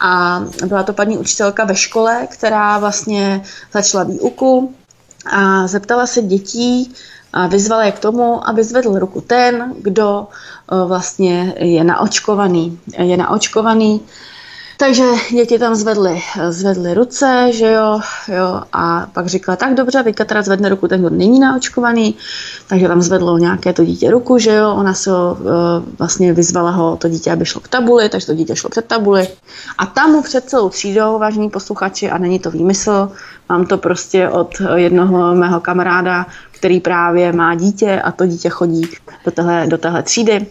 A 0.02 0.44
byla 0.66 0.84
to 0.84 0.94
paní 0.94 1.18
učitelka 1.18 1.66
ve 1.66 1.76
škole, 1.76 2.28
která 2.32 2.78
vlastně 2.80 3.42
začala 3.74 4.04
výuku 4.04 4.74
a 5.26 5.68
zeptala 5.68 6.08
se 6.08 6.22
dětí, 6.22 6.94
a 7.34 7.48
vyzvala 7.48 7.84
je 7.84 7.92
k 7.92 8.00
tomu, 8.00 8.48
aby 8.50 8.64
zvedl 8.64 9.00
ruku 9.00 9.22
ten, 9.22 9.74
kdo 9.82 10.28
eh, 10.28 10.86
vlastně 10.86 11.54
je 11.58 11.84
naočkovaný. 11.84 12.80
Je 12.98 13.18
naočkovaný 13.18 14.02
takže 14.78 15.04
děti 15.32 15.60
tam 15.60 15.76
zvedly, 15.76 16.22
zvedly 16.50 16.94
ruce, 16.94 17.50
že 17.54 17.72
jo, 17.72 18.00
jo, 18.28 18.62
a 18.74 19.08
pak 19.14 19.28
říkala, 19.28 19.56
tak 19.56 19.74
dobře, 19.74 20.04
teďka 20.04 20.26
teda 20.26 20.42
zvedne 20.42 20.70
ruku 20.70 20.88
ten, 20.88 21.00
kdo 21.00 21.10
není 21.10 21.40
naočkovaný, 21.40 22.16
takže 22.68 22.88
tam 22.88 23.02
zvedlo 23.02 23.38
nějaké 23.38 23.74
to 23.74 23.86
dítě 23.86 24.12
ruku, 24.12 24.38
že 24.38 24.56
jo, 24.56 24.76
ona 24.76 24.94
se 24.94 25.12
ho, 25.12 25.38
e, 25.40 25.98
vlastně 26.00 26.34
vyzvala 26.34 26.72
ho, 26.72 26.98
to 26.98 27.08
dítě, 27.08 27.32
aby 27.32 27.46
šlo 27.46 27.62
k 27.62 27.68
tabuli, 27.68 28.10
takže 28.10 28.28
to 28.28 28.34
dítě 28.34 28.56
šlo 28.56 28.70
před 28.70 28.86
tabuli. 28.86 29.28
A 29.78 29.86
tam 29.86 30.12
mu 30.12 30.22
před 30.22 30.50
celou 30.50 30.70
třídou, 30.70 31.20
vážení 31.20 31.50
posluchači, 31.50 32.10
a 32.10 32.18
není 32.18 32.40
to 32.40 32.52
výmysl, 32.52 33.12
mám 33.50 33.66
to 33.66 33.78
prostě 33.78 34.30
od 34.30 34.62
jednoho 34.76 35.36
mého 35.36 35.60
kamaráda, 35.60 36.26
který 36.52 36.80
právě 36.80 37.34
má 37.34 37.56
dítě 37.56 38.02
a 38.02 38.12
to 38.12 38.26
dítě 38.26 38.50
chodí 38.50 38.90
do 39.26 39.32
téhle, 39.32 39.68
do 39.68 39.78
téhle 39.78 40.04
třídy, 40.04 40.46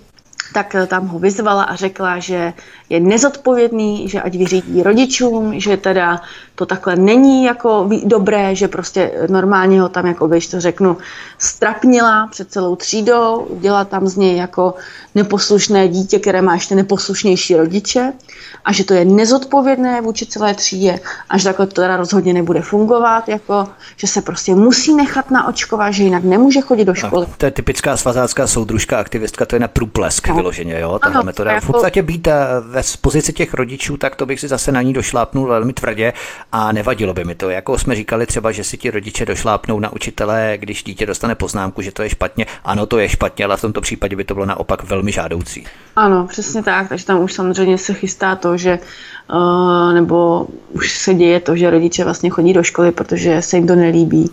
tak 0.52 0.76
tam 0.86 1.08
ho 1.08 1.18
vyzvala 1.18 1.62
a 1.62 1.74
řekla, 1.76 2.18
že 2.18 2.52
je 2.88 3.00
nezodpovědný, 3.00 4.08
že 4.08 4.22
ať 4.22 4.34
vyřídí 4.36 4.82
rodičům, 4.82 5.60
že 5.60 5.76
teda 5.76 6.20
to 6.62 6.66
takhle 6.66 6.96
není 6.96 7.44
jako 7.44 7.90
dobré, 8.04 8.54
že 8.54 8.68
prostě 8.68 9.12
normálně 9.28 9.80
ho 9.80 9.88
tam, 9.88 10.06
jako 10.06 10.26
když 10.26 10.46
to 10.46 10.60
řeknu, 10.60 10.96
strapnila 11.38 12.26
před 12.30 12.50
celou 12.50 12.76
třídou, 12.76 13.46
dělala 13.60 13.84
tam 13.84 14.06
z 14.06 14.16
něj 14.16 14.36
jako 14.36 14.74
neposlušné 15.14 15.88
dítě, 15.88 16.18
které 16.18 16.42
má 16.42 16.54
ještě 16.54 16.74
neposlušnější 16.74 17.56
rodiče 17.56 18.12
a 18.64 18.72
že 18.72 18.84
to 18.84 18.94
je 18.94 19.04
nezodpovědné 19.04 20.00
vůči 20.00 20.26
celé 20.26 20.54
třídě 20.54 21.00
a 21.28 21.38
že 21.38 21.44
takhle 21.44 21.66
to 21.66 21.74
teda 21.74 21.96
rozhodně 21.96 22.32
nebude 22.32 22.60
fungovat, 22.62 23.28
jako, 23.28 23.68
že 23.96 24.06
se 24.06 24.22
prostě 24.22 24.54
musí 24.54 24.94
nechat 24.94 25.30
naočkovat, 25.30 25.92
že 25.92 26.02
jinak 26.02 26.24
nemůže 26.24 26.60
chodit 26.60 26.84
do 26.84 26.94
školy. 26.94 27.26
No, 27.28 27.34
to 27.36 27.46
je 27.46 27.50
typická 27.50 27.96
svazácká 27.96 28.46
soudružka, 28.46 28.98
aktivistka, 28.98 29.46
to 29.46 29.56
je 29.56 29.60
na 29.60 29.68
průplesk 29.68 30.28
no. 30.28 30.34
vyloženě, 30.34 30.80
jo, 30.80 30.98
tahle 30.98 31.22
metoda. 31.22 31.52
Jako... 31.52 31.64
V 31.64 31.66
podstatě 31.66 32.02
být 32.02 32.26
eh, 32.26 32.34
ve 32.60 32.82
pozici 33.00 33.32
těch 33.32 33.54
rodičů, 33.54 33.96
tak 33.96 34.16
to 34.16 34.26
bych 34.26 34.40
si 34.40 34.48
zase 34.48 34.72
na 34.72 34.82
ní 34.82 34.92
došlápnul 34.92 35.48
velmi 35.48 35.72
tvrdě 35.72 36.12
a 36.52 36.72
nevadilo 36.72 37.14
by 37.14 37.24
mi 37.24 37.34
to. 37.34 37.50
Jako 37.50 37.78
jsme 37.78 37.94
říkali 37.94 38.26
třeba, 38.26 38.52
že 38.52 38.64
si 38.64 38.76
ti 38.76 38.90
rodiče 38.90 39.26
došlápnou 39.26 39.80
na 39.80 39.92
učitele, 39.92 40.54
když 40.56 40.82
dítě 40.82 41.06
dostane 41.06 41.34
poznámku, 41.34 41.82
že 41.82 41.92
to 41.92 42.02
je 42.02 42.08
špatně. 42.08 42.46
Ano, 42.64 42.86
to 42.86 42.98
je 42.98 43.08
špatně, 43.08 43.44
ale 43.44 43.56
v 43.56 43.60
tomto 43.60 43.80
případě 43.80 44.16
by 44.16 44.24
to 44.24 44.34
bylo 44.34 44.46
naopak 44.46 44.84
velmi 44.84 45.12
žádoucí. 45.12 45.66
Ano, 45.96 46.26
přesně 46.26 46.62
tak. 46.62 46.88
Takže 46.88 47.06
tam 47.06 47.22
už 47.22 47.32
samozřejmě 47.32 47.78
se 47.78 47.94
chystá 47.94 48.36
to, 48.36 48.56
že 48.56 48.78
uh, 49.32 49.94
nebo 49.94 50.46
už 50.72 50.98
se 50.98 51.14
děje 51.14 51.40
to, 51.40 51.56
že 51.56 51.70
rodiče 51.70 52.04
vlastně 52.04 52.30
chodí 52.30 52.52
do 52.52 52.62
školy, 52.62 52.92
protože 52.92 53.42
se 53.42 53.56
jim 53.56 53.66
to 53.66 53.74
nelíbí. 53.74 54.30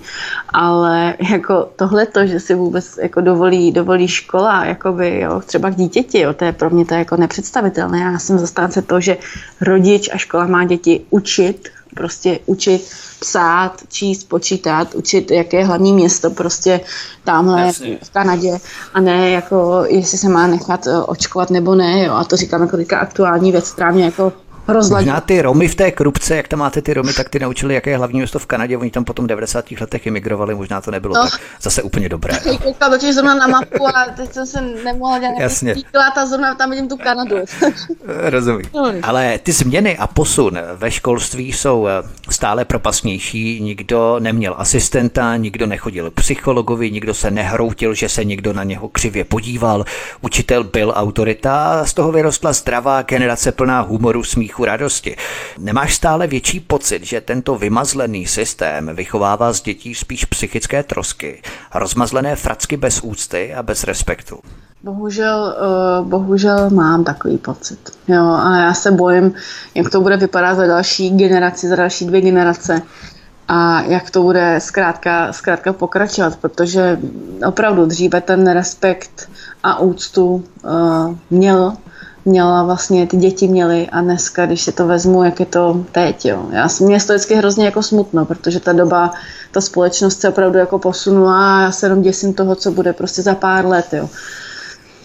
Ale 0.50 1.16
jako 1.32 1.70
tohle 1.76 2.06
to, 2.06 2.26
že 2.28 2.40
si 2.40 2.56
vůbec 2.56 3.00
jako 3.02 3.22
dovolí, 3.22 3.72
dovolí 3.72 4.08
škola, 4.08 4.66
jakoby, 4.66 5.20
jo, 5.20 5.42
třeba 5.46 5.70
k 5.70 5.76
dítěti, 5.76 6.20
jo, 6.20 6.34
to 6.34 6.46
je 6.46 6.52
pro 6.52 6.70
mě 6.70 6.86
to 6.86 6.94
jako 6.94 7.18
nepředstavitelné. 7.18 8.00
Já 8.00 8.20
jsem 8.20 8.40
zastánce 8.40 8.82
toho, 8.82 9.02
že 9.02 9.18
rodič 9.62 10.10
a 10.14 10.18
škola 10.18 10.48
má 10.48 10.66
děti 10.66 11.02
učit, 11.10 11.70
prostě 11.96 12.40
učit 12.46 12.92
psát, 13.20 13.84
číst, 13.88 14.24
počítat, 14.24 14.96
učit, 14.96 15.32
jaké 15.32 15.58
je 15.58 15.66
hlavní 15.66 15.94
město 15.94 16.30
prostě 16.30 16.82
tamhle 17.24 17.62
Jasně. 17.62 17.98
v 18.04 18.10
Kanadě 18.10 18.60
a 18.94 19.00
ne 19.00 19.30
jako, 19.30 19.84
jestli 19.88 20.18
se 20.18 20.30
má 20.30 20.48
nechat 20.48 20.88
eh, 20.88 20.98
očkovat 20.98 21.50
nebo 21.50 21.76
ne, 21.76 22.04
jo. 22.06 22.14
A 22.14 22.24
to 22.24 22.36
říkám 22.36 22.62
jako 22.62 22.78
teďka 22.78 23.00
aktuální 23.00 23.52
věc, 23.52 23.72
která 23.72 23.92
mě 23.92 24.06
jako 24.06 24.34
rozladit. 24.74 25.08
Možná 25.08 25.22
ty 25.22 25.42
Romy 25.42 25.68
v 25.68 25.76
té 25.76 25.92
krupce, 25.92 26.36
jak 26.36 26.48
tam 26.48 26.60
máte 26.60 26.82
ty 26.82 26.94
Romy, 26.94 27.14
tak 27.14 27.30
ty 27.30 27.40
naučili, 27.40 27.74
jaké 27.74 27.90
je 27.90 27.98
hlavní 27.98 28.20
město 28.20 28.40
v 28.40 28.46
Kanadě. 28.46 28.78
Oni 28.78 28.92
tam 28.92 29.04
potom 29.04 29.26
v 29.26 29.28
90. 29.28 29.72
letech 29.82 30.08
emigrovali, 30.08 30.56
možná 30.56 30.82
to 30.82 30.92
nebylo 30.92 31.16
no. 31.16 31.24
tak 31.24 31.42
zase 31.62 31.82
úplně 31.82 32.10
dobré. 32.10 32.40
Já 32.46 32.58
koukala 32.58 32.92
totiž 32.92 33.14
zrovna 33.14 33.36
na 33.36 33.48
mapu 33.48 33.88
a 33.88 34.06
teď 34.16 34.34
jsem 34.34 34.46
se 34.46 34.62
nemohla 34.62 35.20
dělat 35.20 35.40
Jasně. 35.40 35.76
a 36.16 36.26
zrovna 36.26 36.56
tam 36.56 36.70
vidím 36.70 36.90
tu 36.90 36.98
Kanadu. 36.98 37.36
Rozumím. 38.06 38.66
No. 38.74 38.94
Ale 39.04 39.40
ty 39.44 39.52
změny 39.52 39.98
a 39.98 40.08
posun 40.08 40.60
ve 40.76 40.92
školství 40.92 41.54
jsou 41.54 41.88
eh, 41.88 41.92
stále 42.30 42.66
propasnější. 42.66 43.62
Nikdo 43.62 44.16
neměl 44.20 44.56
asistenta, 44.58 45.38
nikdo 45.38 45.66
nechodil 45.66 46.12
k 46.12 46.14
psychologovi, 46.14 46.92
nikdo 46.92 47.14
se 47.14 47.32
nehroutil, 47.32 47.94
že 47.94 48.10
se 48.10 48.26
někdo 48.26 48.54
na 48.54 48.64
něho 48.64 48.90
křivě 48.90 49.24
podíval. 49.24 49.86
Učitel 50.22 50.64
byl 50.64 50.94
autorita 50.96 51.86
z 51.86 51.94
toho 51.94 52.12
vyrostla 52.12 52.54
zdravá 52.54 53.02
generace 53.02 53.52
plná 53.52 53.82
humoru, 53.82 54.24
smíchu, 54.24 54.59
radosti. 54.66 55.16
Nemáš 55.58 55.96
stále 55.96 56.28
větší 56.28 56.60
pocit, 56.60 57.04
že 57.04 57.22
tento 57.22 57.56
vymazlený 57.56 58.28
systém 58.28 58.92
vychovává 58.96 59.54
z 59.54 59.62
dětí 59.62 59.96
spíš 59.96 60.26
psychické 60.26 60.84
trosky, 60.84 61.42
rozmazlené 61.76 62.36
fracky 62.36 62.78
bez 62.78 63.02
úcty 63.02 63.54
a 63.54 63.64
bez 63.64 63.84
respektu? 63.84 64.40
Bohužel, 64.84 65.56
uh, 66.02 66.08
bohužel 66.08 66.70
mám 66.70 67.04
takový 67.04 67.38
pocit. 67.38 67.80
Jo, 68.08 68.24
a 68.24 68.58
já 68.58 68.74
se 68.74 68.92
bojím, 68.92 69.34
jak 69.76 69.90
to 69.90 70.02
bude 70.02 70.18
vypadat 70.18 70.56
za 70.56 70.68
další 70.68 71.10
generaci, 71.10 71.68
za 71.68 71.76
další 71.76 72.06
dvě 72.06 72.22
generace 72.22 72.82
a 73.48 73.82
jak 73.82 74.10
to 74.10 74.24
bude 74.24 74.56
zkrátka, 74.60 75.34
zkrátka 75.34 75.74
pokračovat, 75.74 76.36
protože 76.36 77.00
opravdu 77.48 77.86
dříve 77.86 78.22
ten 78.22 78.54
respekt 78.54 79.30
a 79.64 79.80
úctu 79.80 80.44
uh, 80.64 81.16
měl 81.30 81.74
měla 82.26 82.64
vlastně, 82.64 83.08
ty 83.08 83.18
děti 83.18 83.48
měly 83.48 83.88
a 83.92 84.02
dneska, 84.02 84.46
když 84.46 84.62
si 84.62 84.72
to 84.72 84.88
vezmu, 84.88 85.24
jak 85.24 85.40
je 85.40 85.46
to 85.46 85.86
teď, 85.92 86.26
jo. 86.26 86.46
Já, 86.52 86.68
mě 86.80 87.00
to 87.00 87.14
vždycky 87.14 87.36
hrozně 87.36 87.66
jako 87.66 87.84
smutno, 87.84 88.26
protože 88.26 88.60
ta 88.60 88.74
doba, 88.74 89.12
ta 89.52 89.62
společnost 89.62 90.22
se 90.22 90.30
opravdu 90.30 90.58
jako 90.58 90.80
posunula 90.80 91.58
a 91.58 91.62
já 91.62 91.72
se 91.72 91.86
jenom 91.86 92.02
děsím 92.02 92.34
toho, 92.34 92.56
co 92.56 92.72
bude 92.72 92.94
prostě 92.94 93.22
za 93.22 93.36
pár 93.36 93.66
let, 93.66 93.86
jo. 93.94 94.10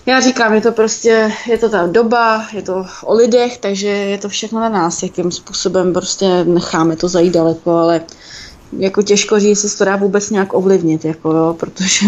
Já 0.06 0.20
říkám, 0.20 0.54
je 0.54 0.60
to 0.60 0.72
prostě, 0.72 1.32
je 1.46 1.58
to 1.58 1.68
ta 1.68 1.86
doba, 1.86 2.46
je 2.52 2.62
to 2.62 2.86
o 3.04 3.14
lidech, 3.14 3.58
takže 3.58 3.88
je 3.88 4.18
to 4.18 4.28
všechno 4.28 4.60
na 4.60 4.68
nás, 4.68 5.02
jakým 5.02 5.30
způsobem 5.30 5.92
prostě 5.92 6.44
necháme 6.44 6.96
to 6.96 7.08
zajít 7.08 7.34
daleko, 7.34 7.70
ale 7.70 8.00
jako 8.78 9.02
těžko 9.02 9.40
říct, 9.40 9.48
jestli 9.48 9.68
se 9.68 9.78
to 9.78 9.84
dá 9.84 9.96
vůbec 9.96 10.30
nějak 10.30 10.54
ovlivnit, 10.54 11.04
jako 11.04 11.32
jo, 11.32 11.56
protože 11.60 12.06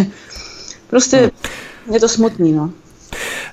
prostě 0.90 1.16
hmm. 1.16 1.94
je 1.94 2.00
to 2.00 2.08
smutný, 2.08 2.52
no. 2.52 2.70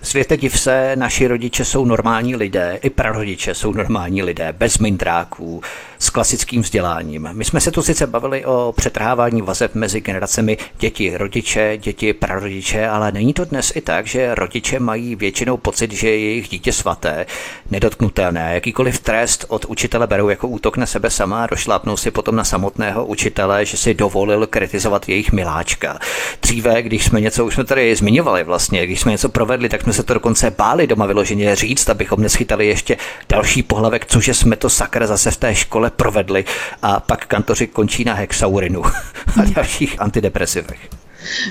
Světe 0.02 0.38
div 0.38 0.60
se, 0.60 0.96
naši 0.96 1.28
rodiče 1.28 1.66
jsou 1.66 1.86
normální 1.86 2.36
lidé, 2.36 2.80
i 2.82 2.90
prarodiče 2.90 3.54
jsou 3.56 3.74
normální 3.74 4.24
lidé, 4.24 4.54
bez 4.58 4.78
mindráků, 4.78 5.62
s 6.04 6.10
klasickým 6.10 6.62
vzděláním. 6.62 7.30
My 7.32 7.46
jsme 7.46 7.62
se 7.62 7.72
tu 7.72 7.82
sice 7.82 8.08
bavili 8.08 8.46
o 8.46 8.74
přetrhávání 8.78 9.42
vazeb 9.42 9.76
mezi 9.76 10.02
generacemi 10.02 10.58
děti, 10.80 11.18
rodiče, 11.18 11.78
děti, 11.78 12.14
prarodiče, 12.14 12.88
ale 12.88 13.12
není 13.12 13.34
to 13.34 13.46
dnes 13.46 13.72
i 13.76 13.82
tak, 13.82 14.08
že 14.08 14.36
rodiče 14.36 14.80
mají 14.80 15.16
většinou 15.16 15.58
pocit, 15.58 15.92
že 15.92 16.10
je 16.10 16.20
jejich 16.20 16.50
dítě 16.50 16.74
svaté, 16.74 17.26
nedotknutelné. 17.72 18.54
Jakýkoliv 18.54 19.00
trest 19.00 19.46
od 19.48 19.66
učitele 19.66 20.08
berou 20.08 20.30
jako 20.30 20.48
útok 20.48 20.78
na 20.78 20.86
sebe 20.86 21.10
sama 21.10 21.44
a 21.44 21.48
došlápnou 21.48 21.98
si 21.98 22.12
potom 22.12 22.36
na 22.36 22.44
samotného 22.44 23.06
učitele, 23.06 23.66
že 23.66 23.78
si 23.78 23.94
dovolil 23.94 24.48
kritizovat 24.48 25.10
jejich 25.10 25.32
miláčka. 25.32 26.00
Dříve, 26.42 26.82
když 26.82 27.06
jsme 27.06 27.22
něco, 27.22 27.46
už 27.46 27.54
jsme 27.54 27.64
tady 27.64 27.96
zmiňovali 27.96 28.44
vlastně, 28.44 28.86
když 28.86 29.00
jsme 29.02 29.12
něco 29.12 29.30
provedli, 29.30 29.70
tak 29.70 29.82
jsme 29.82 29.94
se 29.94 30.04
to 30.04 30.14
dokonce 30.14 30.52
báli 30.52 30.88
doma 30.88 31.06
vyloženě 31.06 31.56
říct, 31.56 31.90
abychom 31.90 32.22
neschytali 32.22 32.68
ještě 32.68 32.98
další 33.30 33.64
pohlavek, 33.64 34.06
cože 34.06 34.34
jsme 34.34 34.56
to 34.56 34.70
sakra 34.70 35.08
zase 35.08 35.32
v 35.32 35.38
té 35.38 35.56
škole 35.56 35.93
provedli 35.96 36.46
a 36.82 37.00
pak 37.00 37.26
kantoři 37.26 37.68
končí 37.68 38.04
na 38.04 38.14
hexaurinu 38.14 38.86
a 38.86 39.46
dalších 39.56 40.02
antidepresivech. 40.02 41.03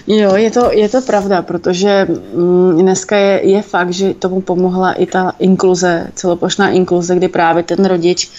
Jo, 0.07 0.37
je 0.37 0.51
to, 0.51 0.73
je 0.73 0.89
to 0.89 1.01
pravda, 1.03 1.43
protože 1.43 2.07
mm, 2.35 2.79
dneska 2.81 3.17
je, 3.17 3.49
je 3.49 3.63
fakt, 3.63 3.93
že 3.93 4.15
tomu 4.15 4.41
pomohla 4.41 4.93
i 4.93 5.07
ta 5.07 5.33
inkluze, 5.39 6.07
celoplošná 6.15 6.69
inkluze, 6.71 7.17
kdy 7.17 7.29
právě 7.29 7.63
ten 7.63 7.85
rodič 7.85 8.31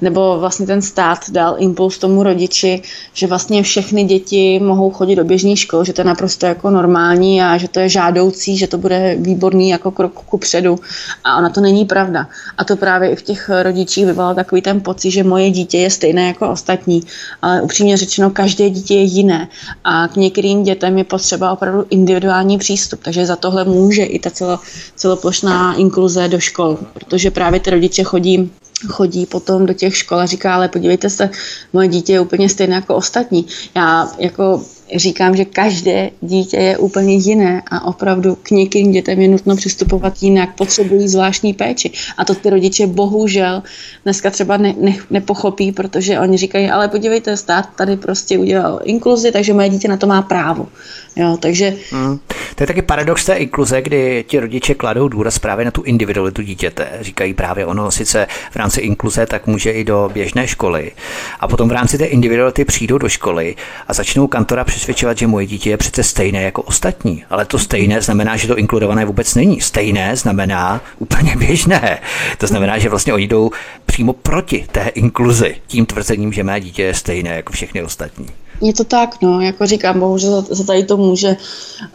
nebo 0.00 0.36
vlastně 0.40 0.66
ten 0.66 0.82
stát 0.82 1.18
dal 1.30 1.56
impuls 1.58 1.98
tomu 1.98 2.22
rodiči, 2.22 2.82
že 3.12 3.26
vlastně 3.26 3.62
všechny 3.62 4.04
děti 4.04 4.60
mohou 4.62 4.90
chodit 4.90 5.16
do 5.16 5.24
běžné 5.24 5.56
školy, 5.56 5.86
že 5.86 5.92
to 5.92 6.00
je 6.00 6.04
naprosto 6.04 6.46
jako 6.46 6.70
normální 6.70 7.42
a 7.42 7.56
že 7.56 7.68
to 7.68 7.80
je 7.80 7.88
žádoucí, 7.88 8.56
že 8.56 8.66
to 8.66 8.78
bude 8.78 9.16
výborný 9.18 9.68
jako 9.68 9.90
krok 9.90 10.12
ku 10.12 10.38
předu. 10.38 10.78
A 11.24 11.38
ona 11.38 11.50
to 11.50 11.60
není 11.60 11.84
pravda. 11.84 12.28
A 12.58 12.64
to 12.64 12.76
právě 12.76 13.10
i 13.10 13.16
v 13.16 13.22
těch 13.22 13.50
rodičích 13.62 14.06
vyvolalo 14.06 14.34
takový 14.34 14.62
ten 14.62 14.80
pocit, 14.80 15.10
že 15.10 15.24
moje 15.24 15.50
dítě 15.50 15.78
je 15.78 15.90
stejné 15.90 16.26
jako 16.26 16.50
ostatní. 16.50 17.02
Ale 17.42 17.62
upřímně 17.62 17.96
řečeno, 17.96 18.30
každé 18.30 18.70
dítě 18.70 18.94
je 18.94 19.02
jiné. 19.02 19.48
A 19.84 20.08
k 20.08 20.16
některým 20.16 20.62
dětem 20.62 20.77
dětem 20.78 20.98
je 20.98 21.04
potřeba 21.04 21.52
opravdu 21.52 21.86
individuální 21.90 22.58
přístup, 22.58 23.00
takže 23.02 23.26
za 23.26 23.36
tohle 23.36 23.64
může 23.64 24.04
i 24.04 24.18
ta 24.18 24.30
celo, 24.30 24.58
celoplošná 24.96 25.74
inkluze 25.74 26.28
do 26.28 26.40
škol, 26.40 26.78
protože 26.94 27.30
právě 27.30 27.60
ty 27.60 27.70
rodiče 27.70 28.04
chodí 28.04 28.50
chodí 28.88 29.26
potom 29.26 29.66
do 29.66 29.74
těch 29.74 29.96
škol 29.96 30.20
a 30.20 30.26
říká, 30.26 30.54
ale 30.54 30.68
podívejte 30.68 31.10
se, 31.10 31.30
moje 31.72 31.88
dítě 31.88 32.12
je 32.12 32.20
úplně 32.20 32.48
stejné 32.48 32.74
jako 32.74 32.94
ostatní. 32.94 33.46
Já 33.74 34.08
jako 34.18 34.62
říkám, 34.96 35.36
že 35.36 35.44
každé 35.44 36.10
dítě 36.20 36.56
je 36.56 36.78
úplně 36.78 37.14
jiné 37.14 37.62
a 37.70 37.84
opravdu 37.84 38.34
k 38.42 38.50
některým 38.50 38.92
dětem 38.92 39.20
je 39.20 39.28
nutno 39.28 39.56
přistupovat 39.56 40.22
jinak, 40.22 40.56
potřebují 40.56 41.08
zvláštní 41.08 41.54
péči. 41.54 41.90
A 42.16 42.24
to 42.24 42.34
ty 42.34 42.50
rodiče 42.50 42.86
bohužel 42.86 43.62
dneska 44.04 44.30
třeba 44.30 44.56
ne, 44.56 44.74
ne, 44.80 44.94
nepochopí, 45.10 45.72
protože 45.72 46.20
oni 46.20 46.36
říkají, 46.36 46.70
ale 46.70 46.88
podívejte, 46.88 47.36
stát 47.36 47.68
tady 47.76 47.96
prostě 47.96 48.38
udělal 48.38 48.80
inkluzi, 48.84 49.32
takže 49.32 49.52
moje 49.54 49.68
dítě 49.68 49.88
na 49.88 49.96
to 49.96 50.06
má 50.06 50.22
právo. 50.22 50.68
Jo, 51.18 51.36
takže... 51.40 51.72
Hmm. 51.90 52.18
To 52.54 52.62
je 52.62 52.66
taky 52.66 52.82
paradox 52.82 53.24
té 53.24 53.34
inkluze, 53.34 53.82
kdy 53.82 54.24
ti 54.28 54.40
rodiče 54.40 54.74
kladou 54.74 55.08
důraz 55.08 55.38
právě 55.38 55.64
na 55.64 55.70
tu 55.70 55.82
individualitu 55.82 56.42
dítěte. 56.42 56.88
Říkají 57.00 57.34
právě 57.34 57.66
ono 57.66 57.90
sice 57.90 58.26
v 58.50 58.56
rámci 58.56 58.80
inkluze, 58.80 59.26
tak 59.26 59.46
může 59.46 59.70
i 59.70 59.84
do 59.84 60.10
běžné 60.12 60.48
školy. 60.48 60.92
A 61.40 61.48
potom 61.48 61.68
v 61.68 61.72
rámci 61.72 61.98
té 61.98 62.04
individuality 62.04 62.64
přijdou 62.64 62.98
do 62.98 63.08
školy 63.08 63.56
a 63.88 63.94
začnou 63.94 64.26
kantora 64.26 64.64
přesvědčovat, 64.64 65.18
že 65.18 65.26
moje 65.26 65.46
dítě 65.46 65.70
je 65.70 65.76
přece 65.76 66.02
stejné 66.02 66.42
jako 66.42 66.62
ostatní. 66.62 67.24
Ale 67.30 67.44
to 67.44 67.58
stejné 67.58 68.02
znamená, 68.02 68.36
že 68.36 68.48
to 68.48 68.58
inkludované 68.58 69.04
vůbec 69.04 69.34
není. 69.34 69.60
Stejné 69.60 70.16
znamená 70.16 70.80
úplně 70.98 71.36
běžné. 71.36 71.98
To 72.38 72.46
znamená, 72.46 72.78
že 72.78 72.88
vlastně 72.88 73.12
oni 73.12 73.26
jdou 73.26 73.50
přímo 73.86 74.12
proti 74.12 74.66
té 74.72 74.88
inkluzi 74.88 75.56
tím 75.66 75.86
tvrzením, 75.86 76.32
že 76.32 76.42
mé 76.42 76.60
dítě 76.60 76.82
je 76.82 76.94
stejné 76.94 77.36
jako 77.36 77.52
všechny 77.52 77.82
ostatní. 77.82 78.26
Je 78.60 78.72
to 78.72 78.84
tak, 78.84 79.22
no, 79.22 79.40
jako 79.40 79.66
říkám, 79.66 80.00
bohužel 80.00 80.30
za, 80.30 80.54
za 80.54 80.64
tady 80.64 80.84
to 80.84 80.96
může, 80.96 81.36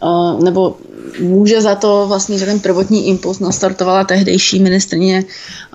uh, 0.04 0.44
nebo 0.44 0.78
může 1.20 1.62
za 1.62 1.76
to 1.76 2.06
vlastně, 2.08 2.38
že 2.38 2.46
ten 2.46 2.60
prvotní 2.60 3.08
impuls 3.08 3.40
nastartovala 3.40 4.04
tehdejší 4.04 4.60
ministrně 4.60 5.24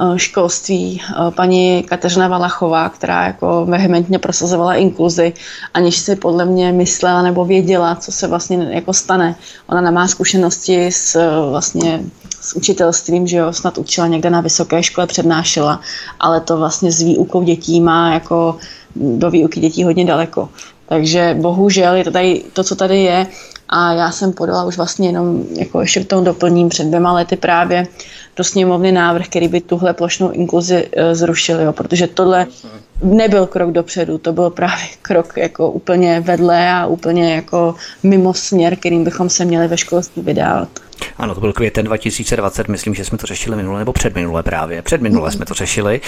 uh, 0.01 0.17
školství 0.17 1.01
uh, 1.01 1.31
paní 1.31 1.83
Kateřina 1.83 2.29
Valachová, 2.29 2.89
která 2.89 3.27
jako 3.27 3.67
vehementně 3.69 4.19
prosazovala 4.19 4.75
inkluzi, 4.75 5.33
aniž 5.75 5.97
si 5.99 6.17
podle 6.17 6.45
mě 6.45 6.73
myslela 6.73 7.23
nebo 7.23 7.45
věděla, 7.45 7.95
co 7.95 8.13
se 8.13 8.27
vlastně 8.27 8.69
jako 8.71 8.93
stane. 8.93 9.37
Ona 9.67 9.81
nemá 9.81 10.09
zkušenosti 10.09 10.87
s 10.87 11.17
uh, 11.17 11.51
vlastně 11.51 12.01
s 12.41 12.57
učitelstvím, 12.57 13.27
že 13.27 13.37
jo, 13.37 13.53
snad 13.53 13.79
učila 13.79 14.07
někde 14.07 14.31
na 14.31 14.41
vysoké 14.41 14.83
škole, 14.83 15.07
přednášela, 15.07 15.81
ale 16.21 16.41
to 16.41 16.57
vlastně 16.57 16.93
s 16.93 17.03
výukou 17.03 17.43
dětí 17.43 17.81
má 17.81 18.13
jako 18.13 18.57
do 18.97 19.31
výuky 19.31 19.61
dětí 19.61 19.85
hodně 19.85 20.05
daleko. 20.05 20.49
Takže 20.89 21.37
bohužel 21.41 21.95
je 21.95 22.05
to 22.05 22.11
tady 22.11 22.45
to, 22.53 22.65
co 22.65 22.77
tady 22.77 23.03
je. 23.03 23.27
A 23.69 23.93
já 23.93 24.11
jsem 24.11 24.33
podala 24.33 24.65
už 24.65 24.77
vlastně 24.77 25.09
jenom, 25.09 25.45
jako 25.59 25.81
ještě 25.81 26.05
k 26.05 26.07
tomu 26.07 26.25
doplním 26.25 26.69
před 26.69 26.85
dvěma 26.87 27.13
lety 27.13 27.37
právě 27.37 27.87
do 28.37 28.45
sněmovny 28.45 28.93
návrh, 28.93 29.27
který 29.27 29.49
by 29.49 29.61
tuhle 29.61 29.95
plošnou 29.95 30.31
inkluzi 30.31 30.89
e, 30.93 31.15
zrušil, 31.15 31.61
jo, 31.61 31.73
protože 31.73 32.07
tohle 32.07 32.47
nebyl 33.03 33.47
krok 33.47 33.73
dopředu, 33.73 34.19
to 34.19 34.33
byl 34.33 34.51
právě 34.51 34.85
krok 35.03 35.37
jako 35.37 35.71
úplně 35.71 36.21
vedle 36.21 36.73
a 36.73 36.87
úplně 36.87 37.35
jako 37.35 37.75
mimo 38.03 38.35
směr, 38.35 38.77
kterým 38.77 39.05
bychom 39.05 39.31
se 39.31 39.45
měli 39.45 39.69
ve 39.69 39.77
školství 39.77 40.23
vydávat. 40.23 40.69
Ano, 41.17 41.35
to 41.35 41.41
byl 41.41 41.53
květen 41.53 41.85
2020, 41.85 42.69
myslím, 42.69 42.95
že 42.95 43.05
jsme 43.05 43.19
to 43.19 43.27
řešili 43.27 43.57
minule 43.57 43.79
nebo 43.79 43.93
předminule 43.93 44.43
právě. 44.43 44.83
Předminule 44.83 45.33
jsme 45.33 45.47
to 45.47 45.55
řešili. 45.55 46.01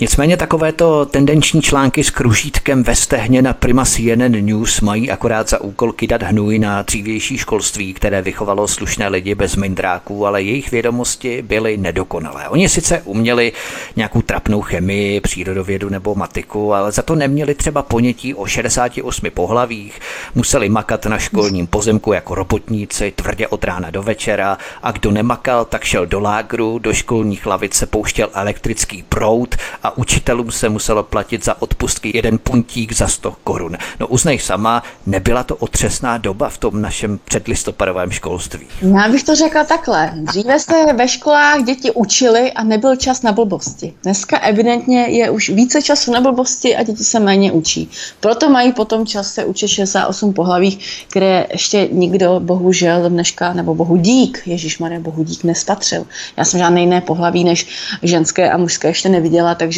Nicméně 0.00 0.36
takovéto 0.36 1.06
tendenční 1.06 1.62
články 1.62 2.04
s 2.04 2.10
kružítkem 2.10 2.82
ve 2.82 2.94
stehně 2.94 3.42
na 3.42 3.52
Prima 3.52 3.84
CNN 3.84 4.32
News 4.40 4.80
mají 4.80 5.10
akorát 5.10 5.48
za 5.48 5.60
úkol 5.60 5.92
kydat 5.92 6.22
hnůj 6.22 6.58
na 6.58 6.82
dřívější 6.82 7.38
školství, 7.38 7.94
které 7.94 8.22
vychovalo 8.22 8.68
slušné 8.68 9.08
lidi 9.08 9.34
bez 9.34 9.56
mindráků, 9.56 10.26
ale 10.26 10.42
jejich 10.42 10.70
vědomosti 10.70 11.42
byly 11.42 11.76
nedokonalé. 11.76 12.48
Oni 12.48 12.68
sice 12.68 13.02
uměli 13.04 13.52
nějakou 13.96 14.22
trapnou 14.22 14.62
chemii, 14.62 15.20
přírodovědu 15.20 15.88
nebo 15.88 16.14
matiku, 16.14 16.74
ale 16.74 16.92
za 16.92 17.02
to 17.02 17.14
neměli 17.14 17.54
třeba 17.54 17.82
ponětí 17.82 18.34
o 18.34 18.46
68 18.46 19.30
pohlavích, 19.30 20.00
museli 20.34 20.68
makat 20.68 21.06
na 21.06 21.18
školním 21.18 21.66
pozemku 21.66 22.12
jako 22.12 22.34
robotníci, 22.34 23.12
tvrdě 23.16 23.48
od 23.48 23.64
rána 23.64 23.90
do 23.90 24.02
večera 24.02 24.58
a 24.82 24.92
kdo 24.92 25.10
nemakal, 25.10 25.64
tak 25.64 25.84
šel 25.84 26.06
do 26.06 26.20
lágru, 26.20 26.78
do 26.78 26.94
školních 26.94 27.46
lavic 27.46 27.74
se 27.74 27.86
pouštěl 27.86 28.28
elektrický 28.34 29.04
proud 29.08 29.54
a 29.82 29.87
učitelům 29.96 30.50
se 30.50 30.68
muselo 30.68 31.02
platit 31.02 31.44
za 31.44 31.62
odpustky 31.62 32.10
jeden 32.14 32.38
puntík 32.38 32.92
za 32.92 33.08
100 33.08 33.36
korun. 33.44 33.76
No 34.00 34.06
uznej 34.06 34.38
sama, 34.38 34.82
nebyla 35.06 35.42
to 35.44 35.56
otřesná 35.56 36.18
doba 36.18 36.48
v 36.48 36.58
tom 36.58 36.82
našem 36.82 37.18
předlistopadovém 37.24 38.10
školství. 38.10 38.66
Já 38.82 39.08
bych 39.08 39.24
to 39.24 39.34
řekla 39.34 39.64
takhle. 39.64 40.12
Dříve 40.14 40.60
se 40.60 40.92
ve 40.96 41.08
školách 41.08 41.62
děti 41.62 41.90
učili 41.90 42.52
a 42.52 42.64
nebyl 42.64 42.96
čas 42.96 43.22
na 43.22 43.32
blbosti. 43.32 43.94
Dneska 44.02 44.38
evidentně 44.38 45.00
je 45.00 45.30
už 45.30 45.50
více 45.50 45.82
času 45.82 46.12
na 46.12 46.20
blbosti 46.20 46.76
a 46.76 46.82
děti 46.82 47.04
se 47.04 47.20
méně 47.20 47.52
učí. 47.52 47.90
Proto 48.20 48.50
mají 48.50 48.72
potom 48.72 49.06
čas 49.06 49.34
se 49.34 49.44
učit 49.44 49.68
68 49.68 50.32
pohlavích, 50.32 51.04
které 51.08 51.46
ještě 51.52 51.88
nikdo 51.92 52.40
bohužel 52.40 53.10
dneška, 53.10 53.52
nebo 53.52 53.74
bohu 53.74 53.96
dík, 53.96 54.42
Ježíš 54.46 54.78
Maria, 54.78 55.00
bohu 55.00 55.24
dík 55.24 55.44
nespatřil. 55.44 56.06
Já 56.36 56.44
jsem 56.44 56.60
žádný 56.60 56.80
jiné 56.80 57.00
pohlaví 57.00 57.44
než 57.44 57.66
ženské 58.02 58.50
a 58.50 58.56
mužské 58.56 58.88
ještě 58.88 59.08
neviděla, 59.08 59.54
takže 59.54 59.77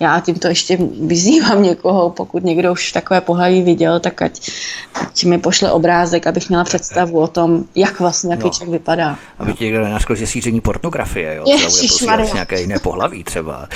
já 0.00 0.20
tímto 0.20 0.48
ještě 0.48 0.78
vyzývám 1.06 1.62
někoho, 1.70 2.10
pokud 2.10 2.44
někdo 2.44 2.72
už 2.72 2.92
takové 2.92 3.20
pohlaví 3.20 3.62
viděl, 3.62 4.00
tak 4.00 4.22
ať, 4.22 4.50
ať 4.94 5.24
mi 5.24 5.38
pošle 5.38 5.72
obrázek, 5.72 6.26
abych 6.26 6.48
měla 6.48 6.64
představu 6.64 7.18
o 7.18 7.26
tom, 7.26 7.64
jak 7.74 8.00
vlastně 8.00 8.30
jaký 8.30 8.44
no. 8.44 8.50
člověk 8.50 8.80
vypadá. 8.80 9.18
Aby 9.38 9.54
ti 9.54 9.64
někdo 9.64 9.80
nenaškol, 9.80 10.16
že 10.16 10.26
síření 10.26 10.60
pornografie, 10.60 11.34
jo? 11.34 11.44
Ježiš, 11.46 12.00
nějaké 12.34 12.60
jiné 12.60 12.78
pohlaví 12.78 13.24
třeba. 13.24 13.68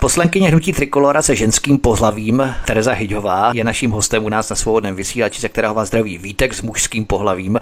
Poslankyně 0.00 0.48
hnutí 0.48 0.72
Trikolora 0.72 1.22
se 1.22 1.36
ženským 1.36 1.78
pohlavím 1.78 2.54
Tereza 2.66 2.92
Hyďová 2.92 3.50
je 3.54 3.64
naším 3.64 3.90
hostem 3.90 4.24
u 4.24 4.28
nás 4.28 4.50
na 4.50 4.56
svobodném 4.56 4.96
vysílači, 4.96 5.40
ze 5.40 5.48
kterého 5.48 5.74
vás 5.74 5.88
zdraví 5.88 6.18
Vítek 6.18 6.54
s 6.54 6.62
mužským 6.62 7.04
pohlavím. 7.04 7.58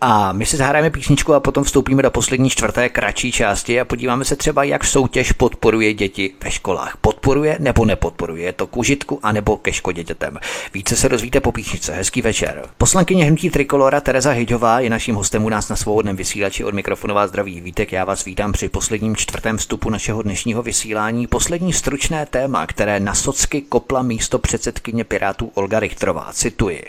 A 0.00 0.32
my 0.32 0.46
si 0.46 0.56
zahrajeme 0.56 0.90
písničku 0.90 1.34
a 1.34 1.40
potom 1.40 1.64
vstoupíme 1.64 2.02
do 2.02 2.10
poslední 2.10 2.50
čtvrté 2.50 2.88
kratší 2.88 3.32
části 3.32 3.80
a 3.80 3.84
podíváme 3.84 4.24
se 4.24 4.36
třeba, 4.36 4.64
jak 4.64 4.84
soutěž 4.84 5.32
podporuje 5.32 5.94
děti 5.94 6.32
ve 6.44 6.50
školách. 6.50 6.96
Podporuje 7.00 7.56
nebo 7.60 7.84
nepodporuje? 7.84 8.44
Je 8.44 8.52
to 8.52 8.66
k 8.66 8.76
užitku 8.76 9.20
anebo 9.22 9.56
ke 9.56 9.72
škodě 9.72 10.04
dětem? 10.04 10.38
Více 10.74 10.96
se 10.96 11.08
dozvíte 11.08 11.40
po 11.40 11.52
písničce. 11.52 11.92
Hezký 11.92 12.22
večer. 12.22 12.64
Poslankyně 12.78 13.24
hnutí 13.24 13.50
Trikolora 13.50 14.00
Tereza 14.00 14.30
Hyďová 14.30 14.80
je 14.80 14.90
naším 14.90 15.14
hostem 15.14 15.44
u 15.44 15.48
nás 15.48 15.68
na 15.68 15.76
svobodném 15.76 16.16
vysílači 16.16 16.64
od 16.64 16.74
mikrofonová 16.74 17.26
zdraví. 17.26 17.60
Vítek, 17.60 17.92
já 17.92 18.04
vás 18.04 18.24
vítám 18.24 18.52
při 18.52 18.68
posledním 18.68 19.16
čtvrtém 19.16 19.56
vstupu 19.56 19.90
našeho 19.90 20.22
dnešního 20.22 20.62
vysílání. 20.62 21.26
Poslední 21.26 21.72
stručné 21.72 22.26
téma, 22.26 22.66
které 22.66 23.00
na 23.00 23.14
socky 23.14 23.62
kopla 23.62 24.02
místo 24.02 24.38
předsedkyně 24.38 25.04
Pirátů 25.04 25.50
Olga 25.54 25.80
Richtrová. 25.80 26.28
Cituji. 26.32 26.84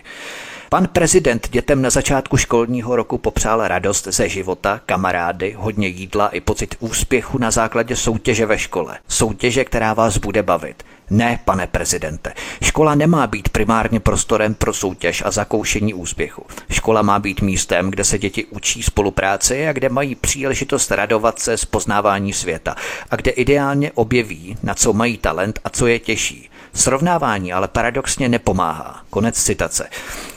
Pan 0.71 0.87
prezident 0.87 1.49
dětem 1.51 1.81
na 1.81 1.89
začátku 1.89 2.37
školního 2.37 2.95
roku 2.95 3.17
popřál 3.17 3.67
radost 3.67 4.07
ze 4.07 4.29
života, 4.29 4.81
kamarády, 4.85 5.55
hodně 5.57 5.87
jídla 5.87 6.27
i 6.27 6.41
pocit 6.41 6.75
úspěchu 6.79 7.37
na 7.37 7.51
základě 7.51 7.95
soutěže 7.95 8.45
ve 8.45 8.57
škole. 8.59 8.97
Soutěže, 9.07 9.65
která 9.65 9.93
vás 9.93 10.17
bude 10.17 10.43
bavit. 10.43 10.83
Ne, 11.09 11.39
pane 11.45 11.67
prezidente. 11.67 12.33
Škola 12.63 12.95
nemá 12.95 13.27
být 13.27 13.49
primárně 13.49 13.99
prostorem 13.99 14.53
pro 14.53 14.73
soutěž 14.73 15.23
a 15.25 15.31
zakoušení 15.31 15.93
úspěchu. 15.93 16.45
Škola 16.71 17.01
má 17.01 17.19
být 17.19 17.41
místem, 17.41 17.91
kde 17.91 18.03
se 18.03 18.17
děti 18.17 18.45
učí 18.45 18.83
spolupráci 18.83 19.67
a 19.67 19.73
kde 19.73 19.89
mají 19.89 20.15
příležitost 20.15 20.91
radovat 20.91 21.39
se 21.39 21.57
z 21.57 21.65
poznávání 21.65 22.33
světa 22.33 22.75
a 23.11 23.15
kde 23.15 23.31
ideálně 23.31 23.91
objeví, 23.91 24.57
na 24.63 24.73
co 24.73 24.93
mají 24.93 25.17
talent 25.17 25.59
a 25.63 25.69
co 25.69 25.87
je 25.87 25.99
těžší. 25.99 26.49
Srovnávání 26.73 27.53
ale 27.53 27.67
paradoxně 27.67 28.29
nepomáhá. 28.29 29.01
Konec 29.09 29.43
citace. 29.43 29.89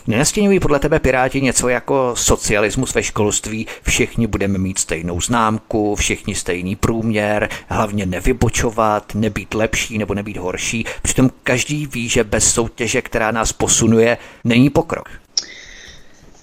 Nenastěňují 0.06 0.60
podle 0.60 0.78
tebe 0.78 0.98
Piráti 0.98 1.40
něco 1.40 1.68
jako 1.68 2.12
socialismus 2.16 2.94
ve 2.94 3.02
školství, 3.02 3.66
všichni 3.82 4.26
budeme 4.26 4.58
mít 4.58 4.78
stejnou 4.78 5.20
známku, 5.20 5.94
všichni 5.94 6.34
stejný 6.34 6.76
průměr, 6.76 7.48
hlavně 7.68 8.06
nevybočovat, 8.06 9.14
nebýt 9.14 9.54
lepší 9.54 9.98
nebo 9.98 10.14
nebýt 10.14 10.36
horší. 10.36 10.84
Přitom 11.02 11.30
každý 11.42 11.86
ví, 11.86 12.08
že 12.08 12.24
bez 12.24 12.54
soutěže, 12.54 13.02
která 13.02 13.30
nás 13.30 13.52
posunuje, 13.52 14.18
není 14.44 14.70
pokrok. 14.70 15.08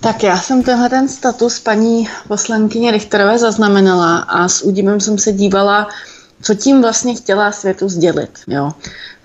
Tak 0.02 0.24
já 0.24 0.40
jsem 0.40 0.64
tenhle 0.64 0.90
ten 0.90 1.10
status 1.10 1.60
paní 1.60 2.10
poslankyně 2.28 2.92
Richterové 2.92 3.38
zaznamenala 3.38 4.18
a 4.18 4.48
s 4.48 4.62
údivem 4.62 5.00
jsem 5.00 5.18
se 5.18 5.32
dívala, 5.32 5.88
co 6.42 6.56
tím 6.56 6.82
vlastně 6.82 7.16
chtěla 7.16 7.52
světu 7.52 7.90
sdělit. 7.90 8.40
Jo. 8.48 8.72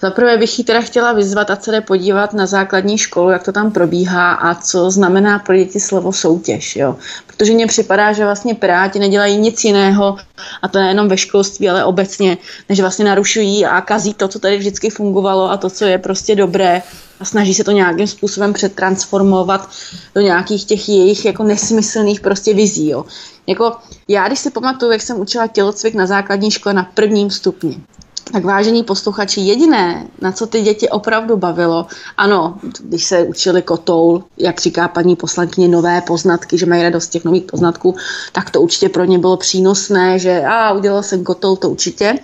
Zaprvé 0.05 0.37
bych 0.39 0.59
ji 0.59 0.65
teda 0.65 0.81
chtěla 0.81 1.13
vyzvat, 1.13 1.51
a 1.51 1.57
se 1.57 1.71
jde 1.71 1.81
podívat 1.81 2.33
na 2.33 2.47
základní 2.47 2.99
školu, 2.99 3.31
jak 3.31 3.43
to 3.43 3.53
tam 3.53 3.71
probíhá 3.71 4.33
a 4.33 4.55
co 4.55 4.91
znamená 4.91 5.39
pro 5.39 5.57
děti 5.57 5.81
slovo 5.81 6.13
soutěž. 6.13 6.77
Jo. 6.77 6.97
Protože 7.27 7.53
mně 7.53 7.67
připadá, 7.67 8.13
že 8.13 8.25
vlastně 8.25 8.55
Piráti 8.55 8.99
nedělají 8.99 9.37
nic 9.37 9.65
jiného, 9.65 10.17
a 10.63 10.69
to 10.69 10.79
nejenom 10.79 11.09
ve 11.09 11.17
školství, 11.17 11.69
ale 11.69 11.85
obecně, 11.85 12.39
než 12.69 12.81
vlastně 12.81 13.05
narušují 13.05 13.67
a 13.67 13.81
kazí 13.81 14.15
to, 14.15 14.29
co 14.29 14.39
tady 14.39 14.59
vždycky 14.59 14.91
fungovalo 14.91 15.51
a 15.51 15.57
to, 15.57 15.71
co 15.71 15.85
je 15.85 15.99
prostě 15.99 16.37
dobré 16.37 16.83
a 17.21 17.25
snaží 17.25 17.55
se 17.55 17.65
to 17.65 17.71
nějakým 17.71 18.07
způsobem 18.07 18.53
přetransformovat 18.53 19.69
do 20.15 20.21
nějakých 20.21 20.65
těch 20.65 20.89
jejich 20.89 21.25
jako 21.25 21.45
nesmyslných 21.45 22.21
prostě 22.21 22.55
vizí. 22.55 22.89
Jo. 22.89 23.05
Jako 23.47 23.77
já, 24.09 24.27
když 24.27 24.39
si 24.39 24.51
pamatuju, 24.51 24.93
jak 24.93 25.03
jsem 25.03 25.21
učila 25.21 25.47
tělocvik 25.47 25.95
na 25.95 26.07
základní 26.07 26.51
škole 26.51 26.75
na 26.75 26.91
prvním 26.95 27.31
stupni, 27.31 27.81
tak 28.33 28.45
vážení 28.45 28.83
posluchači, 28.83 29.41
jediné, 29.41 30.07
na 30.21 30.33
co 30.33 30.47
ty 30.47 30.63
děti 30.63 30.89
opravdu 30.89 31.37
bavilo, 31.37 31.87
ano, 32.17 32.59
když 32.81 33.05
se 33.05 33.23
učili 33.23 33.63
kotoul, 33.63 34.25
jak 34.39 34.61
říká 34.61 34.89
paní 34.89 35.17
poslankyně, 35.17 35.69
nové 35.69 36.01
poznatky, 36.01 36.59
že 36.59 36.67
mají 36.67 36.83
radost 36.83 37.09
těch 37.09 37.25
nových 37.25 37.43
poznatků, 37.43 37.97
tak 38.33 38.51
to 38.51 38.61
určitě 38.61 38.89
pro 38.89 39.05
ně 39.05 39.19
bylo 39.19 39.37
přínosné, 39.37 40.19
že 40.19 40.45
a 40.45 40.73
udělal 40.73 41.03
jsem 41.03 41.25
kotoul, 41.25 41.57
to 41.57 41.71
určitě. 41.71 42.19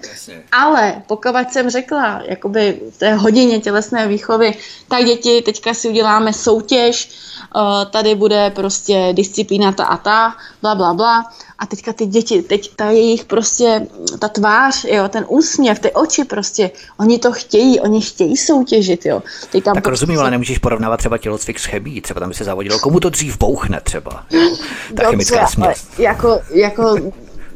Ale 0.52 1.02
pokud 1.06 1.30
jsem 1.50 1.70
řekla, 1.70 2.22
jakoby 2.24 2.80
v 2.90 2.98
té 2.98 3.14
hodině 3.14 3.60
tělesné 3.60 4.08
výchovy, 4.08 4.54
tak 4.88 5.04
děti, 5.04 5.42
teďka 5.42 5.74
si 5.74 5.88
uděláme 5.88 6.32
soutěž, 6.32 7.10
Eh, 7.56 7.86
tady 7.86 8.14
bude 8.14 8.50
prostě 8.50 9.08
disciplína 9.12 9.72
ta 9.72 9.84
a 9.84 9.96
ta, 9.96 10.34
bla, 10.62 10.74
bla, 10.74 10.94
bla. 10.94 11.32
A 11.58 11.66
teďka 11.66 11.92
ty 11.92 12.06
děti, 12.06 12.42
teď 12.42 12.76
ta 12.76 12.90
jejich 12.90 13.24
prostě, 13.24 13.86
ta 14.18 14.28
tvář, 14.28 14.84
jo, 14.84 15.08
ten 15.08 15.24
úsměv, 15.28 15.78
ty 15.90 15.94
oči 15.94 16.24
prostě, 16.24 16.70
oni 16.98 17.18
to 17.18 17.32
chtějí, 17.32 17.80
oni 17.80 18.00
chtějí 18.00 18.36
soutěžit, 18.36 19.06
jo. 19.06 19.22
Teď 19.52 19.64
tam 19.64 19.74
tak 19.74 19.84
prostě 19.84 19.90
rozumím, 19.90 20.20
ale 20.20 20.30
nemůžeš 20.30 20.58
porovnávat 20.58 20.96
třeba 20.96 21.18
tělocvik 21.18 21.58
s 21.58 21.64
chebí, 21.64 22.00
třeba 22.00 22.20
tam 22.20 22.28
by 22.28 22.34
se 22.34 22.44
zavodilo, 22.44 22.78
komu 22.78 23.00
to 23.00 23.10
dřív 23.10 23.38
bouchne 23.38 23.80
třeba, 23.80 24.24
jo, 24.30 24.40
ta 24.50 24.66
Dobře, 24.90 25.10
chemická 25.10 25.46
směs. 25.46 25.86
Jako, 25.98 26.40
jako 26.54 26.96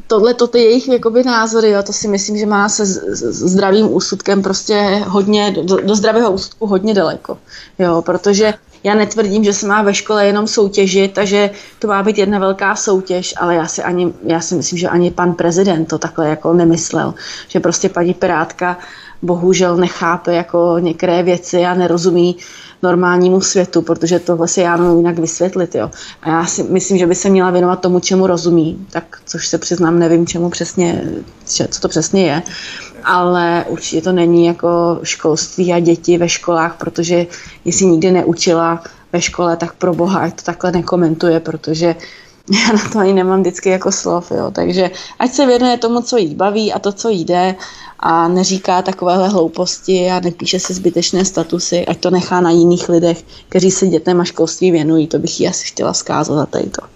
tohle 0.06 0.34
to 0.34 0.46
ty 0.46 0.58
jejich 0.58 0.88
jakoby 0.88 1.24
názory, 1.24 1.70
jo, 1.70 1.82
to 1.82 1.92
si 1.92 2.08
myslím, 2.08 2.36
že 2.36 2.46
má 2.46 2.68
se 2.68 2.86
zdravým 3.30 3.92
úsudkem 3.92 4.42
prostě 4.42 5.02
hodně, 5.06 5.50
do, 5.50 5.76
do 5.76 5.94
zdravého 5.94 6.32
úsudku 6.32 6.66
hodně 6.66 6.94
daleko, 6.94 7.38
jo, 7.78 8.02
protože 8.02 8.54
já 8.84 8.94
netvrdím, 8.94 9.44
že 9.44 9.52
se 9.52 9.66
má 9.66 9.82
ve 9.82 9.94
škole 9.94 10.26
jenom 10.26 10.46
soutěžit 10.46 11.18
a 11.18 11.24
že 11.24 11.50
to 11.78 11.86
má 11.86 12.02
být 12.02 12.18
jedna 12.18 12.38
velká 12.38 12.76
soutěž, 12.76 13.34
ale 13.36 13.54
já 13.54 13.66
si, 13.66 13.82
ani, 13.82 14.12
já 14.22 14.40
si 14.40 14.54
myslím, 14.54 14.78
že 14.78 14.88
ani 14.88 15.10
pan 15.10 15.34
prezident 15.34 15.86
to 15.86 15.98
takhle 15.98 16.28
jako 16.28 16.52
nemyslel, 16.52 17.14
že 17.48 17.60
prostě 17.60 17.88
paní 17.88 18.14
Pirátka 18.14 18.78
bohužel 19.22 19.76
nechápe 19.76 20.34
jako 20.34 20.76
některé 20.78 21.22
věci 21.22 21.64
a 21.64 21.74
nerozumí 21.74 22.36
normálnímu 22.82 23.40
světu, 23.40 23.82
protože 23.82 24.18
tohle 24.18 24.48
si 24.48 24.60
já 24.60 24.76
mám 24.76 24.96
jinak 24.96 25.18
vysvětlit. 25.18 25.74
Jo. 25.74 25.90
A 26.22 26.28
já 26.28 26.46
si 26.46 26.62
myslím, 26.62 26.98
že 26.98 27.06
by 27.06 27.14
se 27.14 27.30
měla 27.30 27.50
věnovat 27.50 27.80
tomu, 27.80 28.00
čemu 28.00 28.26
rozumí, 28.26 28.86
tak 28.90 29.18
což 29.26 29.48
se 29.48 29.58
přiznám, 29.58 29.98
nevím, 29.98 30.26
čemu 30.26 30.50
přesně, 30.50 31.02
co 31.44 31.80
to 31.80 31.88
přesně 31.88 32.26
je 32.26 32.42
ale 33.04 33.64
určitě 33.68 34.02
to 34.02 34.12
není 34.12 34.46
jako 34.46 34.98
školství 35.02 35.72
a 35.72 35.80
děti 35.80 36.18
ve 36.18 36.28
školách, 36.28 36.76
protože 36.78 37.26
jestli 37.64 37.86
nikdy 37.86 38.10
neučila 38.10 38.82
ve 39.12 39.20
škole, 39.20 39.56
tak 39.56 39.74
pro 39.74 39.94
boha, 39.94 40.20
ať 40.20 40.34
to 40.34 40.42
takhle 40.42 40.72
nekomentuje, 40.72 41.40
protože 41.40 41.86
já 42.50 42.72
na 42.72 42.90
to 42.92 42.98
ani 42.98 43.12
nemám 43.12 43.40
vždycky 43.40 43.68
jako 43.68 43.92
slov, 43.92 44.30
jo. 44.30 44.50
takže 44.50 44.90
ať 45.18 45.32
se 45.32 45.46
věnuje 45.46 45.78
tomu, 45.78 46.02
co 46.02 46.16
jí 46.16 46.34
baví 46.34 46.72
a 46.72 46.78
to, 46.78 46.92
co 46.92 47.08
jde 47.08 47.54
a 47.98 48.28
neříká 48.28 48.82
takovéhle 48.82 49.28
hlouposti 49.28 50.10
a 50.10 50.20
nepíše 50.20 50.60
si 50.60 50.74
zbytečné 50.74 51.24
statusy, 51.24 51.86
ať 51.86 51.98
to 52.00 52.10
nechá 52.10 52.40
na 52.40 52.50
jiných 52.50 52.88
lidech, 52.88 53.24
kteří 53.48 53.70
se 53.70 53.86
dětem 53.86 54.20
a 54.20 54.24
školství 54.24 54.70
věnují, 54.70 55.06
to 55.06 55.18
bych 55.18 55.40
jí 55.40 55.48
asi 55.48 55.66
chtěla 55.66 55.92
zkázat 55.92 56.34
za 56.34 56.46
to. 56.46 56.93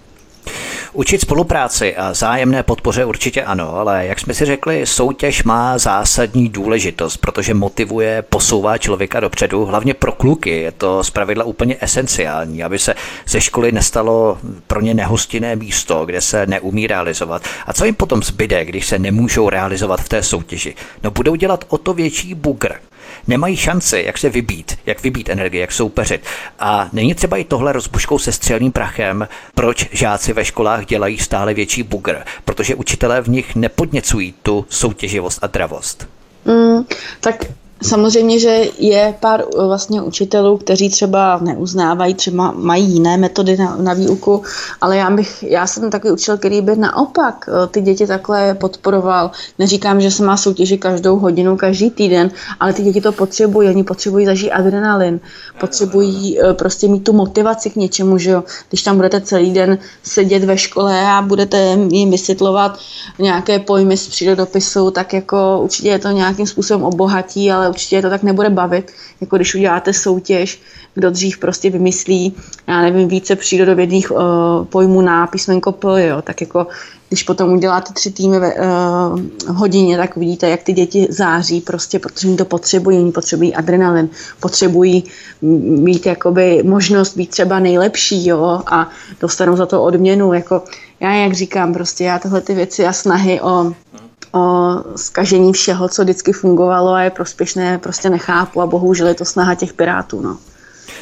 Učit 0.93 1.21
spolupráci 1.21 1.95
a 1.95 2.13
zájemné 2.13 2.63
podpoře 2.63 3.05
určitě 3.05 3.43
ano, 3.43 3.75
ale 3.75 4.05
jak 4.05 4.19
jsme 4.19 4.33
si 4.33 4.45
řekli, 4.45 4.85
soutěž 4.85 5.43
má 5.43 5.77
zásadní 5.77 6.49
důležitost, 6.49 7.17
protože 7.17 7.53
motivuje, 7.53 8.21
posouvá 8.21 8.77
člověka 8.77 9.19
dopředu, 9.19 9.65
hlavně 9.65 9.93
pro 9.93 10.11
kluky 10.11 10.49
je 10.49 10.71
to 10.71 11.03
zpravidla 11.03 11.43
úplně 11.43 11.77
esenciální, 11.81 12.63
aby 12.63 12.79
se 12.79 12.95
ze 13.27 13.41
školy 13.41 13.71
nestalo 13.71 14.37
pro 14.67 14.81
ně 14.81 14.93
nehostinné 14.93 15.55
místo, 15.55 16.05
kde 16.05 16.21
se 16.21 16.45
neumí 16.45 16.87
realizovat. 16.87 17.41
A 17.65 17.73
co 17.73 17.85
jim 17.85 17.95
potom 17.95 18.23
zbyde, 18.23 18.65
když 18.65 18.85
se 18.85 18.99
nemůžou 18.99 19.49
realizovat 19.49 20.01
v 20.01 20.09
té 20.09 20.23
soutěži? 20.23 20.75
No 21.03 21.11
budou 21.11 21.35
dělat 21.35 21.65
o 21.67 21.77
to 21.77 21.93
větší 21.93 22.33
bugr 22.33 22.73
nemají 23.27 23.55
šanci, 23.55 24.03
jak 24.05 24.17
se 24.17 24.29
vybít, 24.29 24.79
jak 24.85 25.03
vybít 25.03 25.29
energii, 25.29 25.61
jak 25.61 25.71
soupeřit. 25.71 26.21
A 26.59 26.89
není 26.93 27.15
třeba 27.15 27.37
i 27.37 27.43
tohle 27.43 27.73
rozbuškou 27.73 28.19
se 28.19 28.31
střelným 28.31 28.71
prachem, 28.71 29.27
proč 29.55 29.89
žáci 29.91 30.33
ve 30.33 30.45
školách 30.45 30.85
dělají 30.85 31.17
stále 31.17 31.53
větší 31.53 31.83
bugr, 31.83 32.17
protože 32.45 32.75
učitelé 32.75 33.21
v 33.21 33.29
nich 33.29 33.55
nepodněcují 33.55 34.33
tu 34.43 34.65
soutěživost 34.69 35.39
a 35.41 35.47
dravost. 35.47 36.07
Mm, 36.45 36.83
tak 37.19 37.45
Samozřejmě, 37.83 38.39
že 38.39 38.63
je 38.77 39.15
pár 39.19 39.43
uh, 39.55 39.65
vlastně 39.65 40.01
učitelů, 40.01 40.57
kteří 40.57 40.89
třeba 40.89 41.39
neuznávají, 41.41 42.13
třeba 42.13 42.51
mají 42.51 42.85
jiné 42.85 43.17
metody 43.17 43.57
na, 43.57 43.75
na 43.75 43.93
výuku, 43.93 44.43
ale 44.81 44.97
já, 44.97 45.09
bych, 45.09 45.43
já 45.43 45.67
jsem 45.67 45.89
takový 45.89 46.13
učitel, 46.13 46.37
který 46.37 46.61
by 46.61 46.75
naopak 46.75 47.45
uh, 47.47 47.67
ty 47.67 47.81
děti 47.81 48.07
takhle 48.07 48.53
podporoval. 48.53 49.31
Neříkám, 49.59 50.01
že 50.01 50.11
se 50.11 50.23
má 50.23 50.37
soutěži 50.37 50.77
každou 50.77 51.19
hodinu, 51.19 51.57
každý 51.57 51.89
týden, 51.89 52.31
ale 52.59 52.73
ty 52.73 52.83
děti 52.83 53.01
to 53.01 53.11
potřebují, 53.11 53.69
oni 53.69 53.83
potřebují 53.83 54.25
zažít 54.25 54.51
adrenalin, 54.51 55.19
potřebují 55.59 56.39
uh, 56.39 56.53
prostě 56.53 56.87
mít 56.87 57.03
tu 57.03 57.13
motivaci 57.13 57.69
k 57.69 57.75
něčemu, 57.75 58.17
že 58.17 58.31
jo. 58.31 58.43
Když 58.69 58.83
tam 58.83 58.95
budete 58.95 59.21
celý 59.21 59.53
den 59.53 59.77
sedět 60.03 60.43
ve 60.43 60.57
škole 60.57 61.01
a 61.05 61.21
budete 61.21 61.77
jim 61.91 62.11
vysvětlovat 62.11 62.79
nějaké 63.19 63.59
pojmy 63.59 63.97
z 63.97 64.07
přírodopisu, 64.07 64.91
tak 64.91 65.13
jako 65.13 65.59
určitě 65.63 65.89
je 65.89 65.99
to 65.99 66.09
nějakým 66.09 66.47
způsobem 66.47 66.83
obohatí, 66.83 67.51
ale 67.51 67.68
určitě 67.69 68.01
to 68.01 68.09
tak 68.09 68.23
nebude 68.23 68.49
bavit, 68.49 68.91
jako 69.21 69.35
když 69.35 69.55
uděláte 69.55 69.93
soutěž, 69.93 70.61
kdo 70.93 71.11
dřív 71.11 71.37
prostě 71.37 71.69
vymyslí, 71.69 72.33
já 72.67 72.81
nevím, 72.81 73.07
více 73.07 73.35
přírodovědných 73.35 74.11
uh, 74.11 74.19
pojmů 74.69 75.01
na 75.01 75.27
písmenko 75.27 75.71
P, 75.71 76.07
jo, 76.07 76.21
tak 76.21 76.41
jako 76.41 76.67
když 77.09 77.23
potom 77.23 77.53
uděláte 77.53 77.93
tři 77.93 78.11
týmy 78.11 78.39
ve 78.39 78.53
uh, 78.53 78.65
hodině, 79.47 79.97
tak 79.97 80.15
vidíte, 80.15 80.49
jak 80.49 80.63
ty 80.63 80.73
děti 80.73 81.07
září, 81.09 81.61
prostě, 81.61 81.99
protože 81.99 82.27
oni 82.27 82.37
to 82.37 82.45
potřebují, 82.45 82.99
oni 82.99 83.11
potřebují 83.11 83.55
adrenalin, 83.55 84.09
potřebují 84.39 85.03
mít 85.41 86.05
jakoby 86.05 86.63
možnost 86.63 87.17
být 87.17 87.29
třeba 87.29 87.59
nejlepší, 87.59 88.27
jo, 88.27 88.61
a 88.65 88.89
dostanou 89.21 89.55
za 89.55 89.65
to 89.65 89.83
odměnu, 89.83 90.33
jako 90.33 90.63
já 90.99 91.13
jak 91.13 91.33
říkám, 91.33 91.73
prostě 91.73 92.03
já 92.03 92.19
tyhle 92.19 92.41
ty 92.41 92.53
věci 92.53 92.85
a 92.87 92.93
snahy 92.93 93.41
o 93.41 93.73
o 94.31 94.75
skažení 94.95 95.53
všeho, 95.53 95.89
co 95.89 96.03
vždycky 96.03 96.33
fungovalo 96.33 96.91
a 96.91 97.01
je 97.01 97.09
prospěšné, 97.09 97.77
prostě 97.77 98.09
nechápu 98.09 98.61
a 98.61 98.67
bohužel 98.67 99.07
je 99.07 99.15
to 99.15 99.25
snaha 99.25 99.55
těch 99.55 99.73
pirátů. 99.73 100.21
No. 100.21 100.37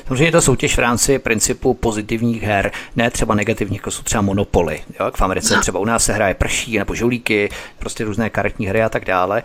Samozřejmě 0.07 0.25
je 0.25 0.31
to 0.31 0.41
soutěž 0.41 0.75
v 0.75 0.79
rámci 0.79 1.19
principu 1.19 1.73
pozitivních 1.73 2.43
her, 2.43 2.71
ne 2.95 3.11
třeba 3.11 3.35
negativních, 3.35 3.79
jako 3.79 3.91
jsou 3.91 4.03
třeba 4.03 4.21
monopoly. 4.21 4.79
Jo? 4.99 5.05
Jak 5.05 5.17
v 5.17 5.21
Americe 5.21 5.57
třeba 5.59 5.79
u 5.79 5.85
nás 5.85 6.05
se 6.05 6.13
hraje 6.13 6.33
prší 6.33 6.77
nebo 6.77 6.95
žolíky, 6.95 7.49
prostě 7.79 8.03
různé 8.03 8.29
karetní 8.29 8.67
hry 8.67 8.83
a 8.83 8.89
tak 8.89 9.05
dále 9.05 9.43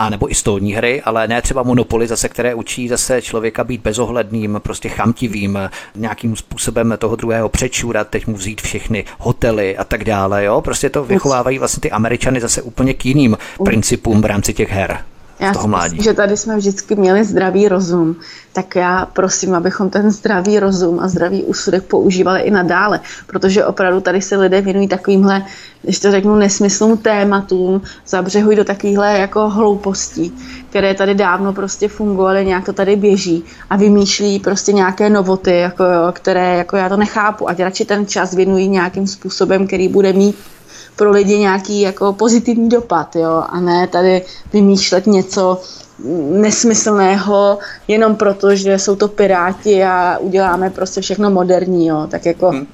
a 0.00 0.08
nebo 0.08 0.30
i 0.30 0.34
stolní 0.34 0.72
hry, 0.72 1.02
ale 1.02 1.28
ne 1.28 1.42
třeba 1.42 1.62
monopoly 1.62 2.06
zase, 2.06 2.28
které 2.28 2.54
učí 2.54 2.88
zase 2.88 3.22
člověka 3.22 3.64
být 3.64 3.80
bezohledným, 3.80 4.60
prostě 4.62 4.88
chamtivým, 4.88 5.58
nějakým 5.94 6.36
způsobem 6.36 6.94
toho 6.98 7.16
druhého 7.16 7.48
přečůrat, 7.48 8.08
teď 8.08 8.26
mu 8.26 8.34
vzít 8.34 8.60
všechny 8.60 9.04
hotely 9.18 9.76
a 9.76 9.84
tak 9.84 10.04
dále, 10.04 10.44
jo, 10.44 10.60
prostě 10.60 10.90
to 10.90 11.04
vychovávají 11.04 11.58
vlastně 11.58 11.80
ty 11.80 11.90
Američany 11.90 12.40
zase 12.40 12.62
úplně 12.62 12.94
k 12.94 13.06
jiným 13.06 13.38
principům 13.64 14.22
v 14.22 14.24
rámci 14.24 14.54
těch 14.54 14.70
her. 14.70 14.98
Já 15.40 15.52
toho 15.52 15.68
mládí. 15.68 15.96
Myslím, 15.96 16.12
že 16.12 16.16
tady 16.16 16.36
jsme 16.36 16.56
vždycky 16.56 16.96
měli 16.96 17.24
zdravý 17.24 17.68
rozum, 17.68 18.16
tak 18.52 18.76
já 18.76 19.06
prosím, 19.06 19.54
abychom 19.54 19.90
ten 19.90 20.10
zdravý 20.10 20.58
rozum 20.58 21.00
a 21.00 21.08
zdravý 21.08 21.44
úsudek 21.44 21.84
používali 21.84 22.40
i 22.40 22.50
nadále, 22.50 23.00
protože 23.26 23.64
opravdu 23.64 24.00
tady 24.00 24.22
se 24.22 24.36
lidé 24.36 24.60
věnují 24.60 24.88
takovýmhle, 24.88 25.46
když 25.82 25.98
to 25.98 26.10
řeknu, 26.10 26.36
nesmyslům 26.36 26.98
tématům, 26.98 27.82
zabřehují 28.06 28.56
do 28.56 28.64
takovýchhle 28.64 29.18
jako 29.18 29.48
hloupostí, 29.48 30.34
které 30.70 30.94
tady 30.94 31.14
dávno 31.14 31.52
prostě 31.52 31.88
fungovaly, 31.88 32.46
nějak 32.46 32.64
to 32.64 32.72
tady 32.72 32.96
běží 32.96 33.44
a 33.70 33.76
vymýšlí 33.76 34.38
prostě 34.38 34.72
nějaké 34.72 35.10
novoty, 35.10 35.58
jako, 35.58 35.84
které 36.12 36.56
jako 36.56 36.76
já 36.76 36.88
to 36.88 36.96
nechápu, 36.96 37.48
ať 37.48 37.60
radši 37.60 37.84
ten 37.84 38.06
čas 38.06 38.34
věnují 38.34 38.68
nějakým 38.68 39.06
způsobem, 39.06 39.66
který 39.66 39.88
bude 39.88 40.12
mít 40.12 40.36
pro 40.96 41.10
lidi 41.10 41.38
nějaký 41.38 41.80
jako 41.80 42.12
pozitivní 42.12 42.68
dopad, 42.68 43.16
jo, 43.16 43.44
a 43.48 43.60
ne 43.60 43.86
tady 43.86 44.22
vymýšlet 44.52 45.06
něco 45.06 45.60
nesmyslného 46.30 47.58
jenom 47.88 48.16
proto, 48.16 48.54
že 48.54 48.78
jsou 48.78 48.96
to 48.96 49.08
piráti 49.08 49.84
a 49.84 50.18
uděláme 50.20 50.70
prostě 50.70 51.00
všechno 51.00 51.30
moderní, 51.30 51.86
jo, 51.86 52.06
tak 52.10 52.26
jako 52.26 52.50
hmm. 52.50 52.66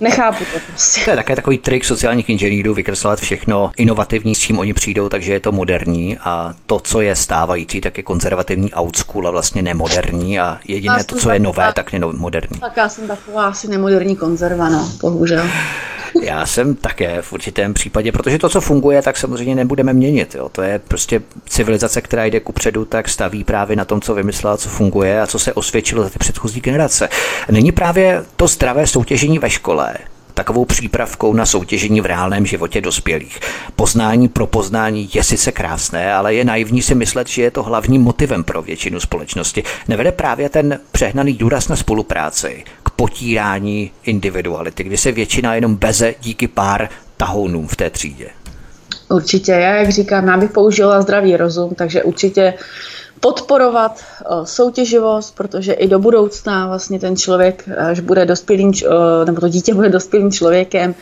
Nechápu 0.00 0.44
to 0.44 0.60
prostě. 0.66 1.00
To 1.04 1.10
je 1.10 1.16
také 1.16 1.36
takový 1.36 1.58
trik 1.58 1.84
sociálních 1.84 2.28
inženýrů 2.28 2.74
vykreslovat 2.74 3.20
všechno 3.20 3.70
inovativní, 3.76 4.34
s 4.34 4.38
čím 4.38 4.58
oni 4.58 4.74
přijdou, 4.74 5.08
takže 5.08 5.32
je 5.32 5.40
to 5.40 5.52
moderní 5.52 6.18
a 6.18 6.54
to, 6.66 6.80
co 6.80 7.00
je 7.00 7.16
stávající, 7.16 7.80
tak 7.80 7.96
je 7.96 8.02
konzervativní 8.02 8.74
old 8.74 8.96
school 8.96 9.28
a 9.28 9.30
vlastně 9.30 9.62
nemoderní 9.62 10.40
a 10.40 10.58
jediné 10.68 11.04
to, 11.04 11.16
co 11.16 11.30
je 11.30 11.38
nové, 11.38 11.72
tak 11.72 11.92
je 11.92 12.00
moderní. 12.00 12.60
Tak 12.60 12.76
já 12.76 12.88
jsem 12.88 13.08
taková 13.08 13.46
asi 13.46 13.68
nemoderní 13.68 14.16
konzerva, 14.16 14.68
no, 14.68 14.92
bohužel. 15.00 15.44
Já 16.22 16.46
jsem 16.46 16.74
také 16.74 17.22
v 17.22 17.32
určitém 17.32 17.74
případě, 17.74 18.12
protože 18.12 18.38
to, 18.38 18.48
co 18.48 18.60
funguje, 18.60 19.02
tak 19.02 19.16
samozřejmě 19.16 19.54
nebudeme 19.54 19.92
měnit. 19.92 20.34
Jo. 20.34 20.48
To 20.48 20.62
je 20.62 20.78
prostě 20.78 21.22
civilizace, 21.48 22.00
která 22.00 22.24
jde 22.24 22.40
ku 22.40 22.52
předu, 22.52 22.84
tak 22.84 23.08
staví 23.08 23.44
právě 23.44 23.76
na 23.76 23.84
tom, 23.84 24.00
co 24.00 24.14
vymyslela, 24.14 24.56
co 24.56 24.68
funguje 24.68 25.20
a 25.20 25.26
co 25.26 25.38
se 25.38 25.52
osvědčilo 25.52 26.02
za 26.02 26.10
ty 26.10 26.18
předchozí 26.18 26.60
generace. 26.60 27.08
Není 27.50 27.72
právě 27.72 28.24
to 28.36 28.46
zdravé 28.46 28.86
soutěžení 28.86 29.38
ve 29.38 29.50
škole, 29.50 29.87
takovou 30.38 30.64
přípravkou 30.64 31.32
na 31.32 31.46
soutěžení 31.46 32.00
v 32.00 32.06
reálném 32.06 32.46
životě 32.46 32.80
dospělých. 32.80 33.40
Poznání 33.76 34.28
pro 34.28 34.46
poznání 34.46 35.10
je 35.14 35.24
sice 35.24 35.52
krásné, 35.52 36.12
ale 36.12 36.34
je 36.34 36.44
naivní 36.44 36.82
si 36.82 36.94
myslet, 36.94 37.28
že 37.28 37.42
je 37.42 37.50
to 37.50 37.62
hlavním 37.62 38.02
motivem 38.02 38.44
pro 38.44 38.62
většinu 38.62 39.00
společnosti. 39.00 39.62
Nevede 39.88 40.12
právě 40.12 40.48
ten 40.48 40.80
přehnaný 40.92 41.34
důraz 41.34 41.68
na 41.68 41.76
spolupráci 41.76 42.64
k 42.82 42.90
potírání 42.90 43.90
individuality, 44.04 44.84
kdy 44.84 44.96
se 44.96 45.12
většina 45.12 45.54
jenom 45.54 45.76
beze 45.76 46.14
díky 46.20 46.48
pár 46.48 46.88
tahounům 47.16 47.68
v 47.68 47.76
té 47.76 47.90
třídě. 47.90 48.28
Určitě, 49.10 49.52
já 49.52 49.74
jak 49.74 49.90
říkám, 49.90 50.28
já 50.28 50.36
bych 50.36 50.50
použila 50.50 51.02
zdravý 51.02 51.36
rozum, 51.36 51.74
takže 51.74 52.02
určitě 52.02 52.54
podporovat 53.20 54.00
eh, 54.00 54.24
soutěživost, 54.44 55.36
protože 55.36 55.72
i 55.72 55.88
do 55.88 55.98
budoucna 55.98 56.66
vlastně 56.66 56.98
ten 56.98 57.16
člověk, 57.16 57.68
až 57.78 58.00
bude 58.00 58.26
dospělým, 58.26 58.72
eh, 58.84 59.24
nebo 59.24 59.40
to 59.40 59.48
dítě 59.48 59.74
bude 59.74 59.88
dospělým 59.88 60.32
člověkem, 60.32 60.94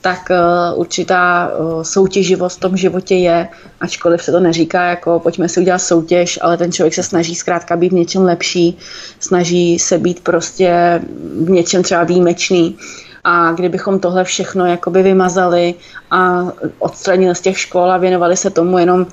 tak 0.00 0.30
eh, 0.30 0.38
určitá 0.74 1.50
soutěživost 1.82 2.56
v 2.56 2.60
tom 2.60 2.76
životě 2.76 3.14
je, 3.14 3.48
ačkoliv 3.80 4.22
se 4.22 4.32
to 4.32 4.40
neříká 4.40 4.84
jako 4.84 5.20
pojďme 5.20 5.48
si 5.48 5.60
udělat 5.60 5.78
soutěž, 5.78 6.38
ale 6.42 6.56
ten 6.56 6.72
člověk 6.72 6.94
se 6.94 7.02
snaží 7.02 7.34
zkrátka 7.34 7.76
být 7.76 7.92
v 7.92 7.94
něčem 7.94 8.22
lepší, 8.22 8.78
snaží 9.20 9.78
se 9.78 9.98
být 9.98 10.20
prostě 10.20 11.00
v 11.40 11.50
něčem 11.50 11.82
třeba 11.82 12.04
výjimečný. 12.04 12.76
A 13.28 13.52
kdybychom 13.52 14.00
tohle 14.00 14.24
všechno 14.24 14.66
jakoby 14.66 15.02
vymazali 15.02 15.74
a 16.10 16.46
odstranili 16.78 17.34
z 17.34 17.40
těch 17.40 17.58
škol 17.58 17.90
a 17.90 17.98
věnovali 17.98 18.36
se 18.36 18.50
tomu 18.50 18.78
jenom 18.78 19.06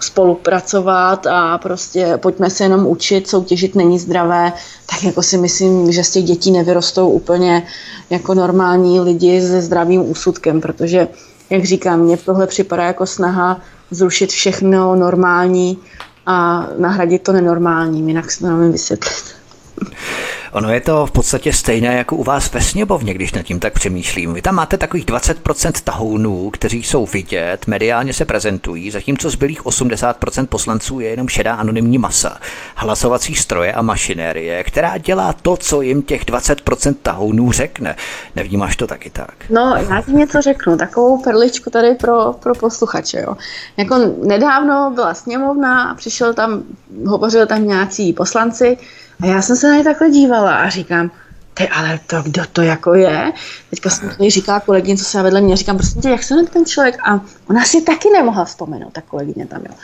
spolupracovat 0.00 1.26
a 1.26 1.58
prostě 1.58 2.18
pojďme 2.22 2.50
se 2.50 2.64
jenom 2.64 2.86
učit, 2.86 3.28
soutěžit 3.28 3.74
není 3.74 3.98
zdravé, 3.98 4.52
tak 4.90 5.04
jako 5.04 5.22
si 5.22 5.38
myslím, 5.38 5.92
že 5.92 6.04
z 6.04 6.10
těch 6.10 6.24
dětí 6.24 6.50
nevyrostou 6.50 7.08
úplně 7.08 7.66
jako 8.10 8.34
normální 8.34 9.00
lidi 9.00 9.40
se 9.40 9.60
zdravým 9.62 10.10
úsudkem, 10.10 10.60
protože, 10.60 11.08
jak 11.50 11.64
říkám, 11.64 12.00
mně 12.00 12.16
tohle 12.16 12.46
připadá 12.46 12.84
jako 12.84 13.06
snaha 13.06 13.60
zrušit 13.90 14.30
všechno 14.30 14.94
normální 14.96 15.78
a 16.26 16.66
nahradit 16.78 17.22
to 17.22 17.32
nenormálním, 17.32 18.08
jinak 18.08 18.30
se 18.30 18.40
to 18.40 18.46
nevím 18.46 18.72
vysvětlit. 18.72 19.24
Ono 20.52 20.72
je 20.72 20.80
to 20.80 21.06
v 21.06 21.10
podstatě 21.10 21.52
stejné 21.52 21.96
jako 21.96 22.16
u 22.16 22.24
vás 22.24 22.52
ve 22.52 22.60
sněmovně, 22.60 23.14
když 23.14 23.32
nad 23.32 23.42
tím 23.42 23.60
tak 23.60 23.72
přemýšlím. 23.72 24.34
Vy 24.34 24.42
tam 24.42 24.54
máte 24.54 24.78
takových 24.78 25.06
20% 25.06 25.72
tahounů, 25.84 26.50
kteří 26.50 26.82
jsou 26.82 27.06
vidět, 27.06 27.66
mediálně 27.66 28.12
se 28.12 28.24
prezentují, 28.24 28.90
zatímco 28.90 29.30
zbylých 29.30 29.64
80% 29.64 30.46
poslanců 30.46 31.00
je 31.00 31.08
jenom 31.08 31.28
šedá 31.28 31.54
anonymní 31.54 31.98
masa, 31.98 32.38
hlasovací 32.76 33.34
stroje 33.34 33.72
a 33.72 33.82
mašinérie, 33.82 34.64
která 34.64 34.98
dělá 34.98 35.32
to, 35.32 35.56
co 35.56 35.82
jim 35.82 36.02
těch 36.02 36.24
20% 36.24 36.94
tahounů 37.02 37.52
řekne. 37.52 37.96
Nevnímáš 38.36 38.76
to 38.76 38.86
taky 38.86 39.10
tak? 39.10 39.34
No, 39.50 39.76
já 39.90 40.02
ti 40.02 40.12
něco 40.12 40.42
řeknu, 40.42 40.76
takovou 40.76 41.22
perličku 41.22 41.70
tady 41.70 41.94
pro, 41.94 42.32
pro 42.32 42.54
posluchače. 42.54 43.20
Jo. 43.20 43.36
Jako 43.76 43.96
nedávno 44.24 44.92
byla 44.94 45.14
sněmovna, 45.14 45.94
přišel 45.94 46.34
tam, 46.34 46.62
hovořil 47.06 47.46
tam 47.46 47.68
nějací 47.68 48.12
poslanci, 48.12 48.78
a 49.22 49.26
já 49.26 49.42
jsem 49.42 49.56
se 49.56 49.68
na 49.68 49.76
ně 49.76 49.84
takhle 49.84 50.10
dívala 50.10 50.54
a 50.54 50.68
říkám, 50.68 51.10
ty, 51.58 51.68
ale 51.68 52.00
to, 52.06 52.22
kdo 52.22 52.42
to 52.52 52.62
jako 52.62 52.94
je? 52.94 53.32
Teďka 53.70 53.90
jsem 53.90 54.10
to 54.10 54.30
říkala 54.30 54.60
kolegyně, 54.60 54.96
co 54.96 55.04
se 55.04 55.22
vedle 55.22 55.40
mě, 55.40 55.56
říkám, 55.56 55.76
prostě 55.76 56.08
jak 56.08 56.22
se 56.22 56.34
ten 56.52 56.64
člověk? 56.66 56.96
A 57.08 57.20
ona 57.50 57.64
si 57.64 57.82
taky 57.82 58.10
nemohla 58.10 58.44
vzpomenout, 58.44 58.92
ta 58.92 59.00
kolegyně 59.00 59.46
tam, 59.46 59.60
jo. 59.68 59.74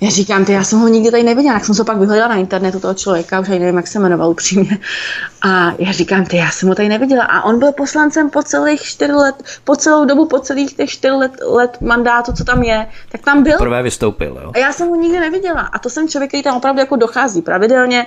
Já 0.00 0.10
říkám, 0.10 0.44
ty, 0.44 0.52
já 0.52 0.64
jsem 0.64 0.78
ho 0.78 0.88
nikdy 0.88 1.10
tady 1.10 1.22
neviděla, 1.22 1.54
jak 1.54 1.64
jsem 1.64 1.74
se 1.74 1.84
pak 1.84 1.98
vyhledala 1.98 2.28
na 2.28 2.40
internetu 2.40 2.80
toho 2.80 2.94
člověka, 2.94 3.40
už 3.40 3.48
ani 3.48 3.58
nevím, 3.58 3.76
jak 3.76 3.86
se 3.86 3.98
jmenoval 3.98 4.30
upřímně. 4.30 4.78
A 5.42 5.72
já 5.78 5.92
říkám, 5.92 6.24
ty, 6.24 6.36
já 6.36 6.50
jsem 6.50 6.68
ho 6.68 6.74
tady 6.74 6.88
neviděla. 6.88 7.24
A 7.24 7.42
on 7.42 7.58
byl 7.58 7.72
poslancem 7.72 8.30
po 8.30 8.42
celých 8.42 8.82
čtyři 8.82 9.12
let, 9.12 9.34
po 9.64 9.76
celou 9.76 10.04
dobu, 10.04 10.26
po 10.26 10.38
celých 10.38 10.76
těch 10.76 10.90
čtyři 10.90 11.14
let, 11.14 11.32
let 11.46 11.78
mandátu, 11.80 12.32
co 12.32 12.44
tam 12.44 12.62
je, 12.62 12.86
tak 13.12 13.20
tam 13.20 13.42
byl. 13.42 13.58
Prvé 13.58 13.82
vystoupil, 13.82 14.40
jo. 14.42 14.50
A 14.54 14.58
já 14.58 14.72
jsem 14.72 14.88
ho 14.88 14.96
nikdy 14.96 15.20
neviděla. 15.20 15.60
A 15.60 15.78
to 15.78 15.90
jsem 15.90 16.08
člověk, 16.08 16.30
který 16.30 16.42
tam 16.42 16.56
opravdu 16.56 16.80
jako 16.80 16.96
dochází 16.96 17.42
pravidelně, 17.42 18.06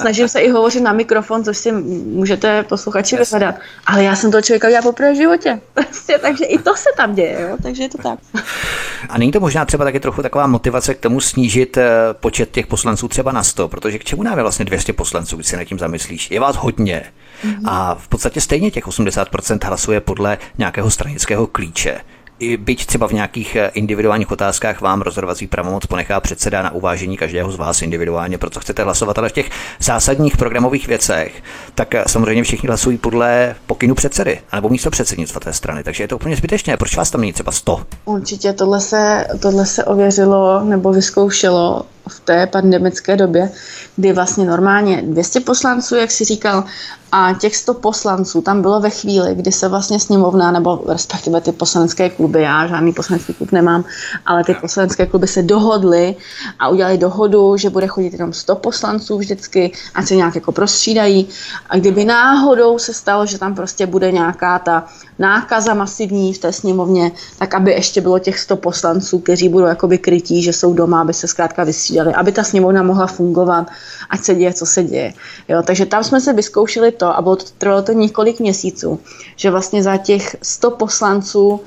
Snažím 0.00 0.28
se 0.28 0.40
i 0.40 0.50
hovořit 0.50 0.80
na 0.80 0.92
mikrofon, 0.92 1.44
což 1.44 1.58
si 1.58 1.72
můžete 1.72 2.62
posluchači 2.62 3.16
vyhledat. 3.16 3.54
Ale 3.86 4.04
já 4.04 4.16
jsem 4.16 4.30
toho 4.30 4.42
člověka 4.42 4.66
viděla 4.66 4.82
poprvé 4.82 5.12
v 5.12 5.16
životě. 5.16 5.60
Prostě, 5.74 6.18
takže 6.18 6.44
i 6.44 6.58
to 6.58 6.76
se 6.76 6.88
tam 6.96 7.14
děje, 7.14 7.40
jo? 7.50 7.56
takže 7.62 7.82
je 7.82 7.88
to 7.88 7.98
tak. 7.98 8.18
A 9.08 9.18
není 9.18 9.32
to 9.32 9.40
možná 9.40 9.64
třeba 9.64 9.84
taky 9.84 10.00
trochu 10.00 10.22
taková 10.22 10.46
motivace 10.46 10.94
k 10.94 11.00
tomu 11.00 11.20
snížit 11.20 11.76
eh, 11.76 11.90
počet 12.12 12.50
těch 12.50 12.66
poslanců 12.66 13.08
třeba 13.08 13.32
na 13.32 13.42
100, 13.42 13.68
protože 13.68 13.98
k 13.98 14.04
čemu 14.04 14.22
nám 14.22 14.38
je 14.38 14.42
vlastně 14.42 14.64
200 14.64 14.92
poslanců, 14.92 15.36
když 15.36 15.46
se 15.46 15.56
nad 15.56 15.64
tím 15.64 15.78
zamyslíš? 15.78 16.30
Je 16.30 16.40
vás 16.40 16.56
hodně. 16.56 17.04
Mm-hmm. 17.44 17.62
A 17.64 17.94
v 17.94 18.08
podstatě 18.08 18.40
stejně 18.40 18.70
těch 18.70 18.86
80% 18.86 19.66
hlasuje 19.66 20.00
podle 20.00 20.38
nějakého 20.58 20.90
stranického 20.90 21.46
klíče 21.46 22.00
i 22.38 22.56
byť 22.56 22.86
třeba 22.86 23.08
v 23.08 23.12
nějakých 23.12 23.56
eh, 23.56 23.70
individuálních 23.74 24.30
otázkách 24.30 24.80
vám 24.80 25.02
rozhodovací 25.02 25.46
pravomoc 25.46 25.86
ponechá 25.86 26.20
předseda 26.20 26.62
na 26.62 26.70
uvážení 26.70 27.16
každého 27.16 27.52
z 27.52 27.56
vás 27.56 27.82
individuálně, 27.82 28.38
proto 28.38 28.60
chcete 28.60 28.82
hlasovat, 28.82 29.18
ale 29.18 29.28
v 29.28 29.32
těch 29.32 29.50
zásadních 29.80 30.36
programových 30.36 30.88
věcech, 30.88 31.42
tak 31.74 31.94
eh, 31.94 32.04
samozřejmě 32.06 32.42
všichni 32.42 32.66
hlasují 32.66 32.98
podle 32.98 33.54
pokynu 33.66 33.94
předsedy, 33.94 34.40
anebo 34.50 34.68
místo 34.68 34.90
předsednictva 34.90 35.40
té 35.40 35.52
strany, 35.52 35.84
takže 35.84 36.04
je 36.04 36.08
to 36.08 36.16
úplně 36.16 36.36
zbytečné. 36.36 36.76
Proč 36.76 36.96
vás 36.96 37.10
tam 37.10 37.20
není 37.20 37.32
třeba 37.32 37.52
100? 37.52 37.82
Určitě 38.04 38.52
tohle 38.52 38.80
se, 38.80 39.26
tohle 39.40 39.66
se 39.66 39.84
ověřilo 39.84 40.64
nebo 40.64 40.92
vyzkoušelo 40.92 41.82
v 42.08 42.20
té 42.20 42.46
pandemické 42.46 43.16
době, 43.16 43.50
kdy 43.96 44.12
vlastně 44.12 44.46
normálně 44.46 45.02
200 45.02 45.40
poslanců, 45.40 45.96
jak 45.96 46.10
si 46.10 46.24
říkal, 46.24 46.64
a 47.12 47.34
těch 47.34 47.56
100 47.56 47.74
poslanců 47.74 48.40
tam 48.40 48.62
bylo 48.62 48.80
ve 48.80 48.90
chvíli, 48.90 49.34
kdy 49.34 49.52
se 49.52 49.68
vlastně 49.68 50.00
sněmovna, 50.00 50.50
nebo 50.50 50.84
respektive 50.88 51.40
ty 51.40 51.52
poslanecké 51.52 52.10
kluby, 52.10 52.42
já 52.42 52.66
žádný 52.66 52.92
poslanecký 52.92 53.34
klub 53.34 53.52
nemám, 53.52 53.84
ale 54.26 54.44
ty 54.44 54.54
poslanecké 54.54 55.06
kluby 55.06 55.26
se 55.26 55.42
dohodly 55.42 56.16
a 56.58 56.68
udělali 56.68 56.98
dohodu, 56.98 57.56
že 57.56 57.70
bude 57.70 57.86
chodit 57.86 58.12
jenom 58.12 58.32
100 58.32 58.56
poslanců 58.56 59.18
vždycky, 59.18 59.72
ať 59.94 60.06
se 60.06 60.16
nějak 60.16 60.34
jako 60.34 60.52
prostřídají. 60.52 61.28
A 61.70 61.76
kdyby 61.76 62.04
náhodou 62.04 62.78
se 62.78 62.94
stalo, 62.94 63.26
že 63.26 63.38
tam 63.38 63.54
prostě 63.54 63.86
bude 63.86 64.12
nějaká 64.12 64.58
ta 64.58 64.84
nákaza 65.18 65.74
masivní 65.74 66.34
v 66.34 66.38
té 66.38 66.52
sněmovně, 66.52 67.12
tak 67.38 67.54
aby 67.54 67.72
ještě 67.72 68.00
bylo 68.00 68.18
těch 68.18 68.38
100 68.38 68.56
poslanců, 68.56 69.18
kteří 69.18 69.48
budou 69.48 69.66
jakoby 69.66 69.98
krytí, 69.98 70.42
že 70.42 70.52
jsou 70.52 70.74
doma, 70.74 71.00
aby 71.00 71.14
se 71.14 71.26
zkrátka 71.26 71.64
vystřídali, 71.64 71.97
aby 72.00 72.32
ta 72.32 72.44
sněmovna 72.44 72.82
mohla 72.82 73.06
fungovat, 73.06 73.66
ať 74.10 74.20
se 74.20 74.34
děje, 74.34 74.52
co 74.54 74.66
se 74.66 74.82
děje. 74.82 75.12
Jo, 75.48 75.62
takže 75.62 75.86
tam 75.86 76.04
jsme 76.04 76.20
se 76.20 76.32
vyzkoušeli 76.32 76.92
to 76.92 77.16
a 77.16 77.22
bylo 77.22 77.36
to, 77.36 77.44
trvalo 77.58 77.82
to 77.82 77.92
několik 77.92 78.40
měsíců, 78.40 79.00
že 79.36 79.50
vlastně 79.50 79.82
za 79.82 79.96
těch 79.96 80.36
100 80.42 80.70
poslanců 80.70 81.60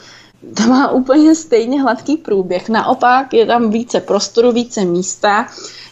to 0.57 0.63
má 0.63 0.91
úplně 0.91 1.35
stejně 1.35 1.81
hladký 1.81 2.17
průběh. 2.17 2.69
Naopak 2.69 3.33
je 3.33 3.45
tam 3.45 3.69
více 3.69 3.99
prostoru, 3.99 4.51
více 4.51 4.85
místa. 4.85 5.47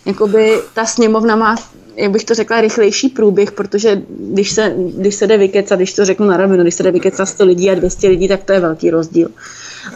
Jakoby 0.06 0.62
ta 0.74 0.86
sněmovna 0.86 1.36
má 1.36 1.56
jak 2.00 2.12
bych 2.12 2.24
to 2.24 2.34
řekla, 2.34 2.62
rychlejší 2.62 3.10
průběh, 3.10 3.52
protože 3.52 4.02
když 4.10 4.52
se, 4.52 4.74
když 4.98 5.16
se 5.16 5.28
jde 5.28 5.38
vykecat, 5.38 5.80
když 5.80 5.94
to 5.94 6.06
řeknu 6.06 6.28
na 6.28 6.38
rovinu, 6.38 6.64
když 6.64 6.76
se 6.76 6.84
jde 6.84 6.92
vykecat 6.92 7.30
100 7.30 7.46
lidí 7.46 7.72
a 7.72 7.76
200 7.76 8.08
lidí, 8.08 8.28
tak 8.28 8.44
to 8.44 8.54
je 8.54 8.60
velký 8.60 8.90
rozdíl. 8.90 9.30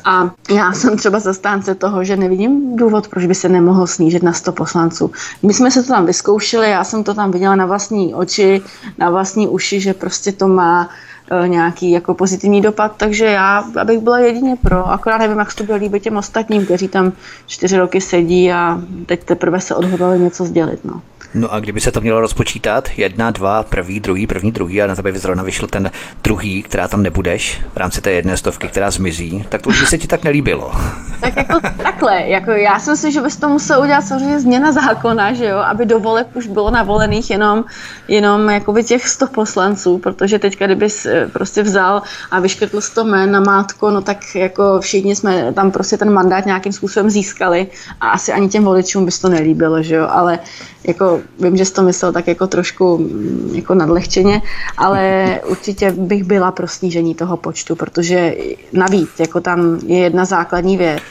A 0.05 0.31
já 0.55 0.73
jsem 0.73 0.97
třeba 0.97 1.19
zastánce 1.19 1.75
toho, 1.75 2.03
že 2.03 2.15
nevidím 2.15 2.75
důvod, 2.75 3.07
proč 3.07 3.25
by 3.25 3.35
se 3.35 3.49
nemohlo 3.49 3.87
snížit 3.87 4.23
na 4.23 4.33
100 4.33 4.51
poslanců. 4.51 5.11
My 5.43 5.53
jsme 5.53 5.71
se 5.71 5.83
to 5.83 5.87
tam 5.87 6.05
vyzkoušeli, 6.05 6.69
já 6.69 6.83
jsem 6.83 7.03
to 7.03 7.13
tam 7.13 7.31
viděla 7.31 7.55
na 7.55 7.65
vlastní 7.65 8.15
oči, 8.15 8.61
na 8.97 9.09
vlastní 9.09 9.47
uši, 9.47 9.79
že 9.79 9.93
prostě 9.93 10.31
to 10.31 10.47
má 10.47 10.89
e, 11.31 11.47
nějaký 11.47 11.91
jako 11.91 12.13
pozitivní 12.13 12.61
dopad, 12.61 12.93
takže 12.97 13.25
já, 13.25 13.63
abych 13.81 13.99
byla 13.99 14.19
jedině 14.19 14.55
pro, 14.55 14.87
akorát 14.87 15.17
nevím, 15.17 15.39
jak 15.39 15.53
to 15.53 15.63
bylo 15.63 15.77
líbit 15.77 16.03
těm 16.03 16.17
ostatním, 16.17 16.65
kteří 16.65 16.87
tam 16.87 17.11
čtyři 17.47 17.77
roky 17.77 18.01
sedí 18.01 18.51
a 18.51 18.81
teď 19.05 19.23
teprve 19.23 19.61
se 19.61 19.75
odhodlali 19.75 20.19
něco 20.19 20.45
sdělit. 20.45 20.85
No. 20.85 21.01
No 21.35 21.53
a 21.53 21.59
kdyby 21.59 21.81
se 21.81 21.91
to 21.91 22.01
mělo 22.01 22.21
rozpočítat, 22.21 22.89
jedna, 22.97 23.31
dva, 23.31 23.63
první, 23.63 23.99
druhý, 23.99 24.27
první, 24.27 24.51
druhý 24.51 24.81
a 24.81 24.87
na 24.87 24.95
tebe 24.95 25.11
by 25.11 25.19
zrovna 25.19 25.43
vyšel 25.43 25.67
ten 25.67 25.91
druhý, 26.23 26.63
která 26.63 26.87
tam 26.87 27.03
nebudeš 27.03 27.61
v 27.73 27.77
rámci 27.77 28.01
té 28.01 28.11
jedné 28.11 28.37
stovky, 28.37 28.67
která 28.67 28.91
zmizí, 28.91 29.45
tak 29.49 29.61
to 29.61 29.69
už 29.69 29.81
by 29.81 29.87
se 29.87 29.97
ti 29.97 30.07
tak 30.07 30.23
nelíbilo. 30.23 30.71
Tak 31.23 31.37
jako 31.37 31.59
takhle, 31.83 32.21
jako 32.21 32.51
já 32.51 32.79
si 32.79 32.89
myslím, 32.89 33.11
že 33.11 33.21
bys 33.21 33.37
to 33.37 33.49
musel 33.49 33.81
udělat 33.81 34.01
samozřejmě 34.01 34.39
změna 34.39 34.71
zákona, 34.71 35.33
že 35.33 35.45
jo, 35.45 35.57
aby 35.57 35.85
do 35.85 35.99
voleb 35.99 36.27
už 36.33 36.47
bylo 36.47 36.71
navolených 36.71 37.31
jenom, 37.31 37.65
jenom 38.07 38.49
jakoby 38.49 38.83
těch 38.83 39.07
100 39.07 39.27
poslanců, 39.27 39.97
protože 39.97 40.39
teďka 40.39 40.65
kdybys 40.65 41.05
eh, 41.05 41.29
prostě 41.33 41.63
vzal 41.63 42.01
a 42.31 42.39
vyškrtl 42.39 42.81
100 42.81 43.03
jmén 43.03 43.31
na 43.31 43.39
mátko, 43.39 43.91
no 43.91 44.01
tak 44.01 44.35
jako 44.35 44.79
všichni 44.79 45.15
jsme 45.15 45.53
tam 45.53 45.71
prostě 45.71 45.97
ten 45.97 46.13
mandát 46.13 46.45
nějakým 46.45 46.73
způsobem 46.73 47.09
získali 47.09 47.67
a 48.01 48.09
asi 48.09 48.33
ani 48.33 48.49
těm 48.49 48.63
voličům 48.63 49.05
bys 49.05 49.19
to 49.19 49.29
nelíbilo, 49.29 49.83
že 49.83 49.95
jo, 49.95 50.07
ale 50.09 50.39
jako 50.83 51.21
vím, 51.39 51.57
že 51.57 51.65
jsi 51.65 51.73
to 51.73 51.83
myslel 51.83 52.13
tak 52.13 52.27
jako 52.27 52.47
trošku 52.47 52.97
mm, 52.97 53.51
jako 53.53 53.73
nadlehčeně, 53.73 54.41
ale 54.77 55.25
určitě 55.47 55.91
bych 55.91 56.23
byla 56.23 56.51
pro 56.51 56.67
snížení 56.67 57.15
toho 57.15 57.37
počtu, 57.37 57.75
protože 57.75 58.35
navíc, 58.73 59.09
jako 59.19 59.41
tam 59.41 59.79
je 59.85 59.99
jedna 59.99 60.25
základní 60.25 60.77
věc, 60.77 61.01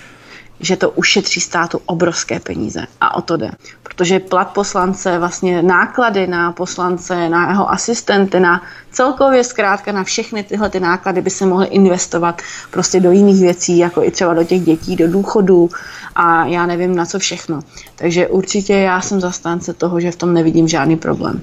že 0.62 0.76
to 0.76 0.90
ušetří 0.90 1.40
státu 1.40 1.80
obrovské 1.86 2.40
peníze. 2.40 2.86
A 3.00 3.16
o 3.16 3.22
to 3.22 3.36
jde. 3.36 3.50
Protože 3.82 4.20
plat 4.20 4.50
poslance, 4.50 5.18
vlastně 5.18 5.62
náklady 5.62 6.26
na 6.26 6.52
poslance, 6.52 7.28
na 7.28 7.48
jeho 7.48 7.70
asistenty, 7.70 8.40
na 8.40 8.62
celkově 8.90 9.44
zkrátka 9.44 9.92
na 9.92 10.04
všechny 10.04 10.42
tyhle 10.42 10.70
ty 10.70 10.80
náklady 10.80 11.20
by 11.20 11.30
se 11.30 11.46
mohly 11.46 11.66
investovat 11.66 12.42
prostě 12.70 13.00
do 13.00 13.10
jiných 13.10 13.40
věcí, 13.40 13.78
jako 13.78 14.02
i 14.02 14.10
třeba 14.10 14.34
do 14.34 14.44
těch 14.44 14.60
dětí, 14.60 14.96
do 14.96 15.08
důchodů 15.08 15.70
a 16.14 16.46
já 16.46 16.66
nevím 16.66 16.96
na 16.96 17.06
co 17.06 17.18
všechno. 17.18 17.60
Takže 17.96 18.28
určitě 18.28 18.74
já 18.74 19.00
jsem 19.00 19.20
zastánce 19.20 19.72
toho, 19.72 20.00
že 20.00 20.10
v 20.10 20.16
tom 20.16 20.34
nevidím 20.34 20.68
žádný 20.68 20.96
problém. 20.96 21.42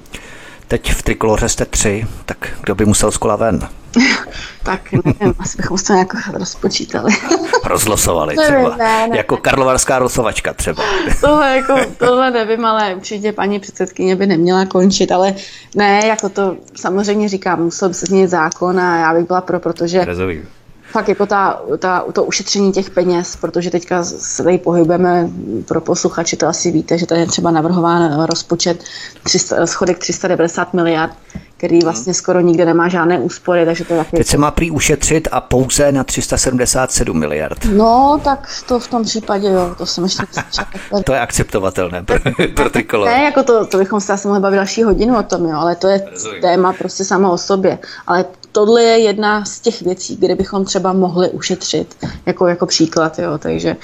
Teď 0.70 0.92
v 0.92 1.02
trikoloře 1.02 1.48
jste 1.48 1.64
tři, 1.64 2.06
tak 2.26 2.48
kdo 2.60 2.74
by 2.74 2.84
musel 2.84 3.10
z 3.10 3.16
kola 3.16 3.36
ven? 3.36 3.68
tak 4.62 4.92
nevím, 4.92 5.34
asi 5.38 5.56
bychom 5.56 5.78
to 5.78 5.92
nějak 5.92 6.28
rozpočítali. 6.32 7.12
Rozlosovali 7.64 8.36
třeba. 8.36 8.76
Ne, 8.76 9.08
ne, 9.08 9.16
jako 9.16 9.36
karlovarská 9.36 9.98
losovačka 9.98 10.54
třeba. 10.54 10.82
tohle, 11.20 11.56
jako, 11.56 11.76
tohle 11.98 12.30
nevím, 12.30 12.64
ale 12.64 12.94
určitě 12.94 13.32
paní 13.32 13.60
předsedkyně 13.60 14.16
by 14.16 14.26
neměla 14.26 14.66
končit, 14.66 15.12
ale 15.12 15.34
ne, 15.74 16.06
jako 16.06 16.28
to 16.28 16.56
samozřejmě 16.76 17.28
říkám, 17.28 17.62
musel 17.62 17.88
by 17.88 17.94
se 17.94 18.06
změnit 18.06 18.28
zákon 18.28 18.80
a 18.80 18.98
já 18.98 19.14
bych 19.14 19.26
byla 19.26 19.40
pro, 19.40 19.60
protože 19.60 20.04
Rozumím 20.04 20.48
fakt 20.90 21.08
jako 21.08 21.26
ta, 21.26 21.62
ta, 21.78 22.04
to 22.12 22.24
ušetření 22.24 22.72
těch 22.72 22.90
peněz, 22.90 23.36
protože 23.36 23.70
teďka 23.70 24.04
se 24.04 24.42
tady 24.42 24.58
pohybujeme 24.58 25.28
pro 25.68 25.80
posluchače, 25.80 26.36
to 26.36 26.46
asi 26.46 26.70
víte, 26.70 26.98
že 26.98 27.06
tady 27.06 27.20
je 27.20 27.26
třeba 27.26 27.50
navrhován 27.50 28.24
rozpočet 28.24 28.84
300, 29.22 29.66
schodek 29.66 29.98
390 29.98 30.74
miliard, 30.74 31.12
který 31.56 31.76
mhm. 31.76 31.84
vlastně 31.84 32.14
skoro 32.14 32.40
nikde 32.40 32.64
nemá 32.64 32.88
žádné 32.88 33.18
úspory, 33.18 33.64
takže 33.64 33.84
to 33.84 33.94
je 33.94 34.04
Teď 34.16 34.26
se 34.26 34.36
má 34.36 34.50
prý 34.50 34.70
ušetřit 34.70 35.28
a 35.32 35.40
pouze 35.40 35.92
na 35.92 36.04
377 36.04 37.18
miliard. 37.18 37.64
No, 37.72 38.20
tak 38.24 38.48
to 38.68 38.80
v 38.80 38.88
tom 38.88 39.04
případě, 39.04 39.48
jo, 39.48 39.74
to 39.78 39.86
jsem 39.86 40.04
ještě 40.04 40.22
To 41.04 41.12
je 41.12 41.20
akceptovatelné 41.20 42.02
pro, 42.02 42.16
pro 42.54 42.70
trikolor. 42.70 43.08
Ne, 43.08 43.24
jako 43.24 43.42
to, 43.42 43.66
to 43.66 43.78
bychom 43.78 44.00
se 44.00 44.12
asi 44.12 44.28
mohli 44.28 44.42
bavit 44.42 44.56
další 44.56 44.82
hodinu 44.82 45.18
o 45.18 45.22
tom, 45.22 45.44
jo, 45.44 45.56
ale 45.56 45.76
to 45.76 45.88
je 45.88 46.04
téma 46.40 46.72
prostě 46.72 47.04
samo 47.04 47.32
o 47.32 47.38
sobě. 47.38 47.78
Ale 48.06 48.24
tohle 48.52 48.82
je 48.82 48.98
jedna 48.98 49.44
z 49.44 49.60
těch 49.60 49.82
věcí, 49.82 50.16
kde 50.16 50.34
bychom 50.34 50.64
třeba 50.64 50.92
mohli 50.92 51.30
ušetřit, 51.30 51.96
jako, 52.26 52.46
jako 52.46 52.66
příklad, 52.66 53.18
jo, 53.18 53.38
takže, 53.38 53.76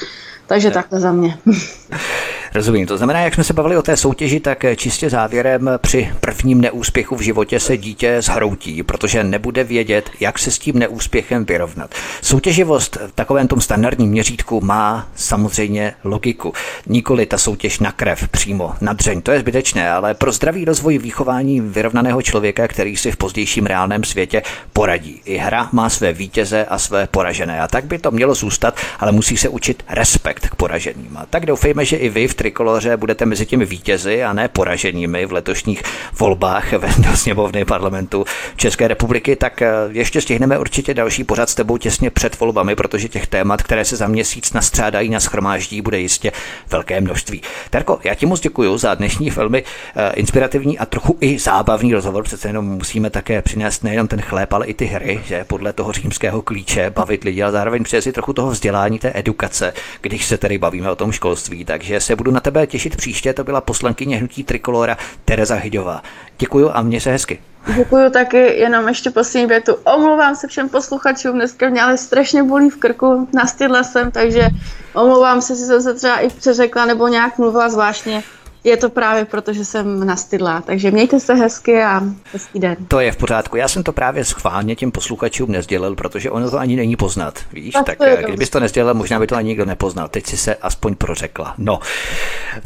takže 0.47 0.71
takhle 0.71 1.01
za 1.01 1.13
mě. 1.13 1.39
Rozumím. 2.57 2.87
To 2.87 2.97
znamená, 2.97 3.21
jak 3.21 3.35
jsme 3.35 3.45
se 3.45 3.53
bavili 3.53 3.77
o 3.77 3.83
té 3.83 3.97
soutěži, 3.97 4.41
tak 4.41 4.65
čistě 4.77 5.11
závěrem 5.11 5.71
při 5.79 6.13
prvním 6.21 6.61
neúspěchu 6.61 7.17
v 7.17 7.21
životě 7.21 7.61
se 7.61 7.77
dítě 7.77 8.23
zhroutí, 8.23 8.83
protože 8.83 9.25
nebude 9.25 9.65
vědět, 9.65 10.11
jak 10.21 10.39
se 10.39 10.51
s 10.51 10.59
tím 10.59 10.79
neúspěchem 10.79 11.45
vyrovnat. 11.45 11.95
Soutěživost 12.23 12.97
v 13.07 13.13
takovém 13.15 13.49
tom 13.49 13.61
standardním 13.61 14.11
měřítku 14.11 14.61
má 14.61 15.09
samozřejmě 15.15 15.95
logiku. 16.05 16.53
Nikoli 16.87 17.27
ta 17.27 17.39
soutěž 17.39 17.79
na 17.81 17.93
krev 17.93 18.29
přímo 18.29 18.75
na 18.81 18.93
dřeň, 18.93 19.23
to 19.23 19.33
je 19.33 19.41
zbytečné, 19.41 19.91
ale 19.91 20.15
pro 20.15 20.33
zdravý 20.33 20.65
rozvoj 20.65 20.99
výchování 20.99 21.61
vyrovnaného 21.61 22.23
člověka, 22.23 22.69
který 22.69 22.97
si 22.97 23.11
v 23.13 23.17
pozdějším 23.17 23.67
reálném 23.67 24.05
světě 24.05 24.43
poradí. 24.73 25.21
I 25.25 25.37
hra 25.37 25.69
má 25.73 25.91
své 25.91 26.13
vítěze 26.13 26.65
a 26.65 26.79
své 26.79 27.07
poražené 27.07 27.61
a 27.61 27.69
tak 27.69 27.85
by 27.85 27.99
to 27.99 28.11
mělo 28.11 28.35
zůstat, 28.35 28.77
ale 29.01 29.13
musí 29.13 29.37
se 29.37 29.49
učit 29.49 29.83
respekt 29.89 30.49
k 30.49 30.55
poraženým. 30.55 31.17
A 31.17 31.27
tak 31.27 31.47
doufejme, 31.47 31.85
že 31.85 31.97
i 31.97 32.09
vy 32.09 32.29
v 32.29 32.35
trikoloře 32.47 32.97
budete 32.97 33.27
mezi 33.27 33.47
těmi 33.47 33.65
vítězi 33.65 34.25
a 34.25 34.33
ne 34.33 34.49
poraženými 34.49 35.27
v 35.27 35.33
letošních 35.33 35.83
volbách 36.19 36.73
do 36.99 37.17
sněmovny 37.17 37.65
parlamentu 37.65 38.25
České 38.57 38.89
republiky, 38.89 39.37
tak 39.37 39.63
eh, 39.63 39.73
ještě 39.91 40.21
stihneme 40.21 40.59
určitě 40.59 40.95
další 40.95 41.25
pořad 41.25 41.51
s 41.51 41.55
tebou 41.55 41.77
těsně 41.77 42.11
před 42.11 42.41
volbami, 42.41 42.77
protože 42.77 43.09
těch 43.09 43.27
témat, 43.27 43.63
které 43.63 43.85
se 43.85 43.97
za 43.97 44.07
měsíc 44.07 44.53
nastřádají 44.53 45.11
na 45.11 45.21
schromáždí, 45.21 45.83
bude 45.83 45.99
jistě 46.01 46.33
velké 46.71 47.01
množství. 47.01 47.43
Terko, 47.71 47.99
já 48.05 48.15
ti 48.15 48.27
moc 48.27 48.41
děkuji 48.41 48.79
za 48.79 48.95
dnešní 48.95 49.31
velmi 49.31 49.65
eh, 49.97 50.13
inspirativní 50.15 50.79
a 50.79 50.87
trochu 50.87 51.17
i 51.21 51.39
zábavný 51.39 51.95
rozhovor. 51.95 52.25
Přece 52.25 52.49
jenom 52.49 52.67
musíme 52.67 53.11
také 53.11 53.43
přinést 53.43 53.85
nejenom 53.85 54.09
ten 54.09 54.21
chléb, 54.21 54.53
ale 54.53 54.67
i 54.67 54.75
ty 54.75 54.85
hry, 54.85 55.21
že 55.25 55.45
podle 55.45 55.73
toho 55.73 55.93
římského 55.93 56.43
klíče 56.43 56.91
bavit 56.91 57.25
lidi 57.25 57.43
a 57.43 57.51
zároveň 57.51 57.85
přinést 57.85 58.09
trochu 58.13 58.33
toho 58.33 58.51
vzdělání, 58.51 58.99
té 58.99 59.13
edukace, 59.15 59.73
když 60.01 60.25
se 60.25 60.39
tedy 60.39 60.59
bavíme 60.59 60.91
o 60.91 60.97
tom 60.97 61.13
školství. 61.13 61.65
Takže 61.65 62.01
se 62.01 62.17
budu 62.17 62.31
na 62.37 62.41
tebe 62.41 62.67
těšit 62.67 62.97
příště. 62.97 63.33
To 63.33 63.45
byla 63.45 63.61
poslankyně 63.61 64.17
hnutí 64.17 64.45
Trikolora 64.45 64.97
Tereza 65.25 65.55
Hydová. 65.55 66.03
Děkuji 66.39 66.71
a 66.73 66.83
mě 66.83 67.01
se 67.01 67.11
hezky. 67.11 67.39
Děkuji 67.77 68.11
taky, 68.11 68.39
jenom 68.39 68.89
ještě 68.89 69.11
poslední 69.11 69.47
větu. 69.47 69.77
Omlouvám 69.85 70.37
se 70.37 70.47
všem 70.47 70.69
posluchačům, 70.69 71.33
dneska 71.33 71.69
mě 71.69 71.83
ale 71.83 71.99
strašně 71.99 72.43
bolí 72.43 72.71
v 72.71 72.77
krku, 72.77 73.29
nastydla 73.35 73.83
jsem, 73.83 74.11
takže 74.11 74.49
omlouvám 74.95 75.43
se, 75.43 75.53
jestli 75.53 75.67
jsem 75.67 75.83
se 75.83 75.95
třeba 75.95 76.17
i 76.17 76.29
přeřekla 76.29 76.87
nebo 76.87 77.09
nějak 77.09 77.39
mluvila 77.39 77.69
zvláštně 77.69 78.23
je 78.67 78.77
to 78.77 78.91
právě 78.91 79.25
proto, 79.25 79.53
že 79.53 79.65
jsem 79.65 80.07
nastydlá. 80.07 80.61
Takže 80.61 80.91
mějte 80.91 81.21
se 81.21 81.35
hezky 81.35 81.83
a 81.83 82.03
hezký 82.33 82.61
den. 82.61 82.77
To 82.89 83.01
je 83.01 83.13
v 83.13 83.17
pořádku. 83.17 83.57
Já 83.57 83.69
jsem 83.69 83.83
to 83.83 83.93
právě 83.93 84.25
schválně 84.25 84.77
těm 84.77 84.91
posluchačům 84.91 85.53
nezdělil, 85.53 85.95
protože 85.95 86.31
ono 86.31 86.51
to 86.51 86.59
ani 86.59 86.77
není 86.77 86.97
poznat. 86.97 87.39
Víš, 87.53 87.73
tak, 87.73 87.85
tak 87.85 87.99
eh, 88.01 88.23
kdybys 88.23 88.51
to 88.51 88.61
nezdělal, 88.61 88.95
možná 88.95 89.19
by 89.19 89.27
to 89.27 89.37
ani 89.37 89.49
nikdo 89.49 89.65
nepoznal. 89.65 90.09
Teď 90.09 90.27
si 90.27 90.37
se 90.37 90.55
aspoň 90.55 90.95
prořekla. 90.95 91.55
No, 91.59 91.81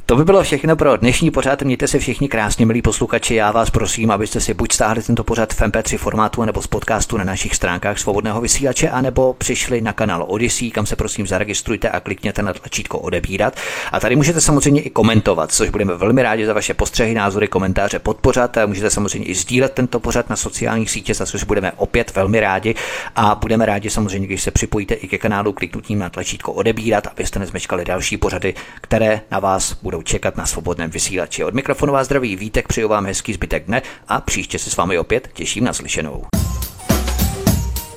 to 0.06 0.16
by 0.16 0.24
bylo 0.24 0.42
všechno 0.42 0.76
pro 0.76 0.96
dnešní 0.96 1.30
pořád. 1.30 1.62
Mějte 1.62 1.88
se 1.88 1.98
všichni 1.98 2.28
krásně, 2.28 2.66
milí 2.66 2.82
posluchači. 2.82 3.34
Já 3.34 3.52
vás 3.52 3.70
prosím, 3.70 4.10
abyste 4.10 4.40
si 4.40 4.54
buď 4.54 4.72
stáhli 4.72 5.02
tento 5.02 5.24
pořad 5.24 5.52
v 5.54 5.60
MP3 5.60 5.98
formátu 5.98 6.44
nebo 6.44 6.62
z 6.62 6.66
podcastu 6.66 7.16
na 7.16 7.24
našich 7.24 7.54
stránkách 7.54 7.98
svobodného 7.98 8.40
vysílače, 8.40 8.90
anebo 8.90 9.34
přišli 9.34 9.80
na 9.80 9.92
kanál 9.92 10.24
Odyssey, 10.28 10.70
kam 10.70 10.86
se 10.86 10.96
prosím 10.96 11.26
zaregistrujte 11.26 11.88
a 11.88 12.00
klikněte 12.00 12.42
na 12.42 12.52
tlačítko 12.52 12.98
odebírat. 12.98 13.56
A 13.92 14.00
tady 14.00 14.16
můžete 14.16 14.40
samozřejmě 14.40 14.82
i 14.82 14.90
komentovat, 14.90 15.52
což 15.52 15.70
budeme 15.70 15.89
Budeme 15.90 16.00
velmi 16.00 16.22
rádi 16.22 16.46
za 16.46 16.52
vaše 16.52 16.74
postřehy, 16.74 17.14
názory, 17.14 17.48
komentáře, 17.48 17.98
podpořat. 17.98 18.56
Můžete 18.66 18.90
samozřejmě 18.90 19.28
i 19.28 19.34
sdílet 19.34 19.72
tento 19.72 20.00
pořad 20.00 20.30
na 20.30 20.36
sociálních 20.36 20.90
sítích, 20.90 21.16
za 21.16 21.26
což 21.26 21.44
budeme 21.44 21.72
opět 21.76 22.14
velmi 22.14 22.40
rádi. 22.40 22.74
A 23.16 23.34
budeme 23.34 23.66
rádi 23.66 23.90
samozřejmě, 23.90 24.26
když 24.26 24.42
se 24.42 24.50
připojíte 24.50 24.94
i 24.94 25.08
ke 25.08 25.18
kanálu 25.18 25.52
kliknutím 25.52 25.98
na 25.98 26.10
tlačítko 26.10 26.52
odebírat, 26.52 27.06
abyste 27.06 27.38
nezmečkali 27.38 27.84
další 27.84 28.16
pořady, 28.16 28.54
které 28.80 29.20
na 29.30 29.38
vás 29.38 29.72
budou 29.82 30.02
čekat 30.02 30.36
na 30.36 30.46
svobodném 30.46 30.90
vysílači. 30.90 31.44
Od 31.44 31.54
mikrofonu 31.54 31.92
vás 31.92 32.06
zdraví 32.06 32.36
Vítek, 32.36 32.68
přeju 32.68 32.88
vám 32.88 33.06
hezký 33.06 33.32
zbytek 33.32 33.66
dne 33.66 33.82
a 34.08 34.20
příště 34.20 34.58
se 34.58 34.70
s 34.70 34.76
vámi 34.76 34.98
opět 34.98 35.28
těším 35.32 35.64
na 35.64 35.72
slyšenou. 35.72 36.24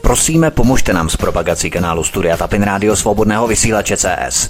Prosíme, 0.01 0.51
pomožte 0.51 0.93
nám 0.93 1.09
s 1.09 1.17
propagací 1.17 1.69
kanálu 1.69 2.03
Studia 2.03 2.37
Tapin 2.37 2.63
Rádio 2.63 2.95
Svobodného 2.95 3.47
vysílače 3.47 3.97
CS. 3.97 4.49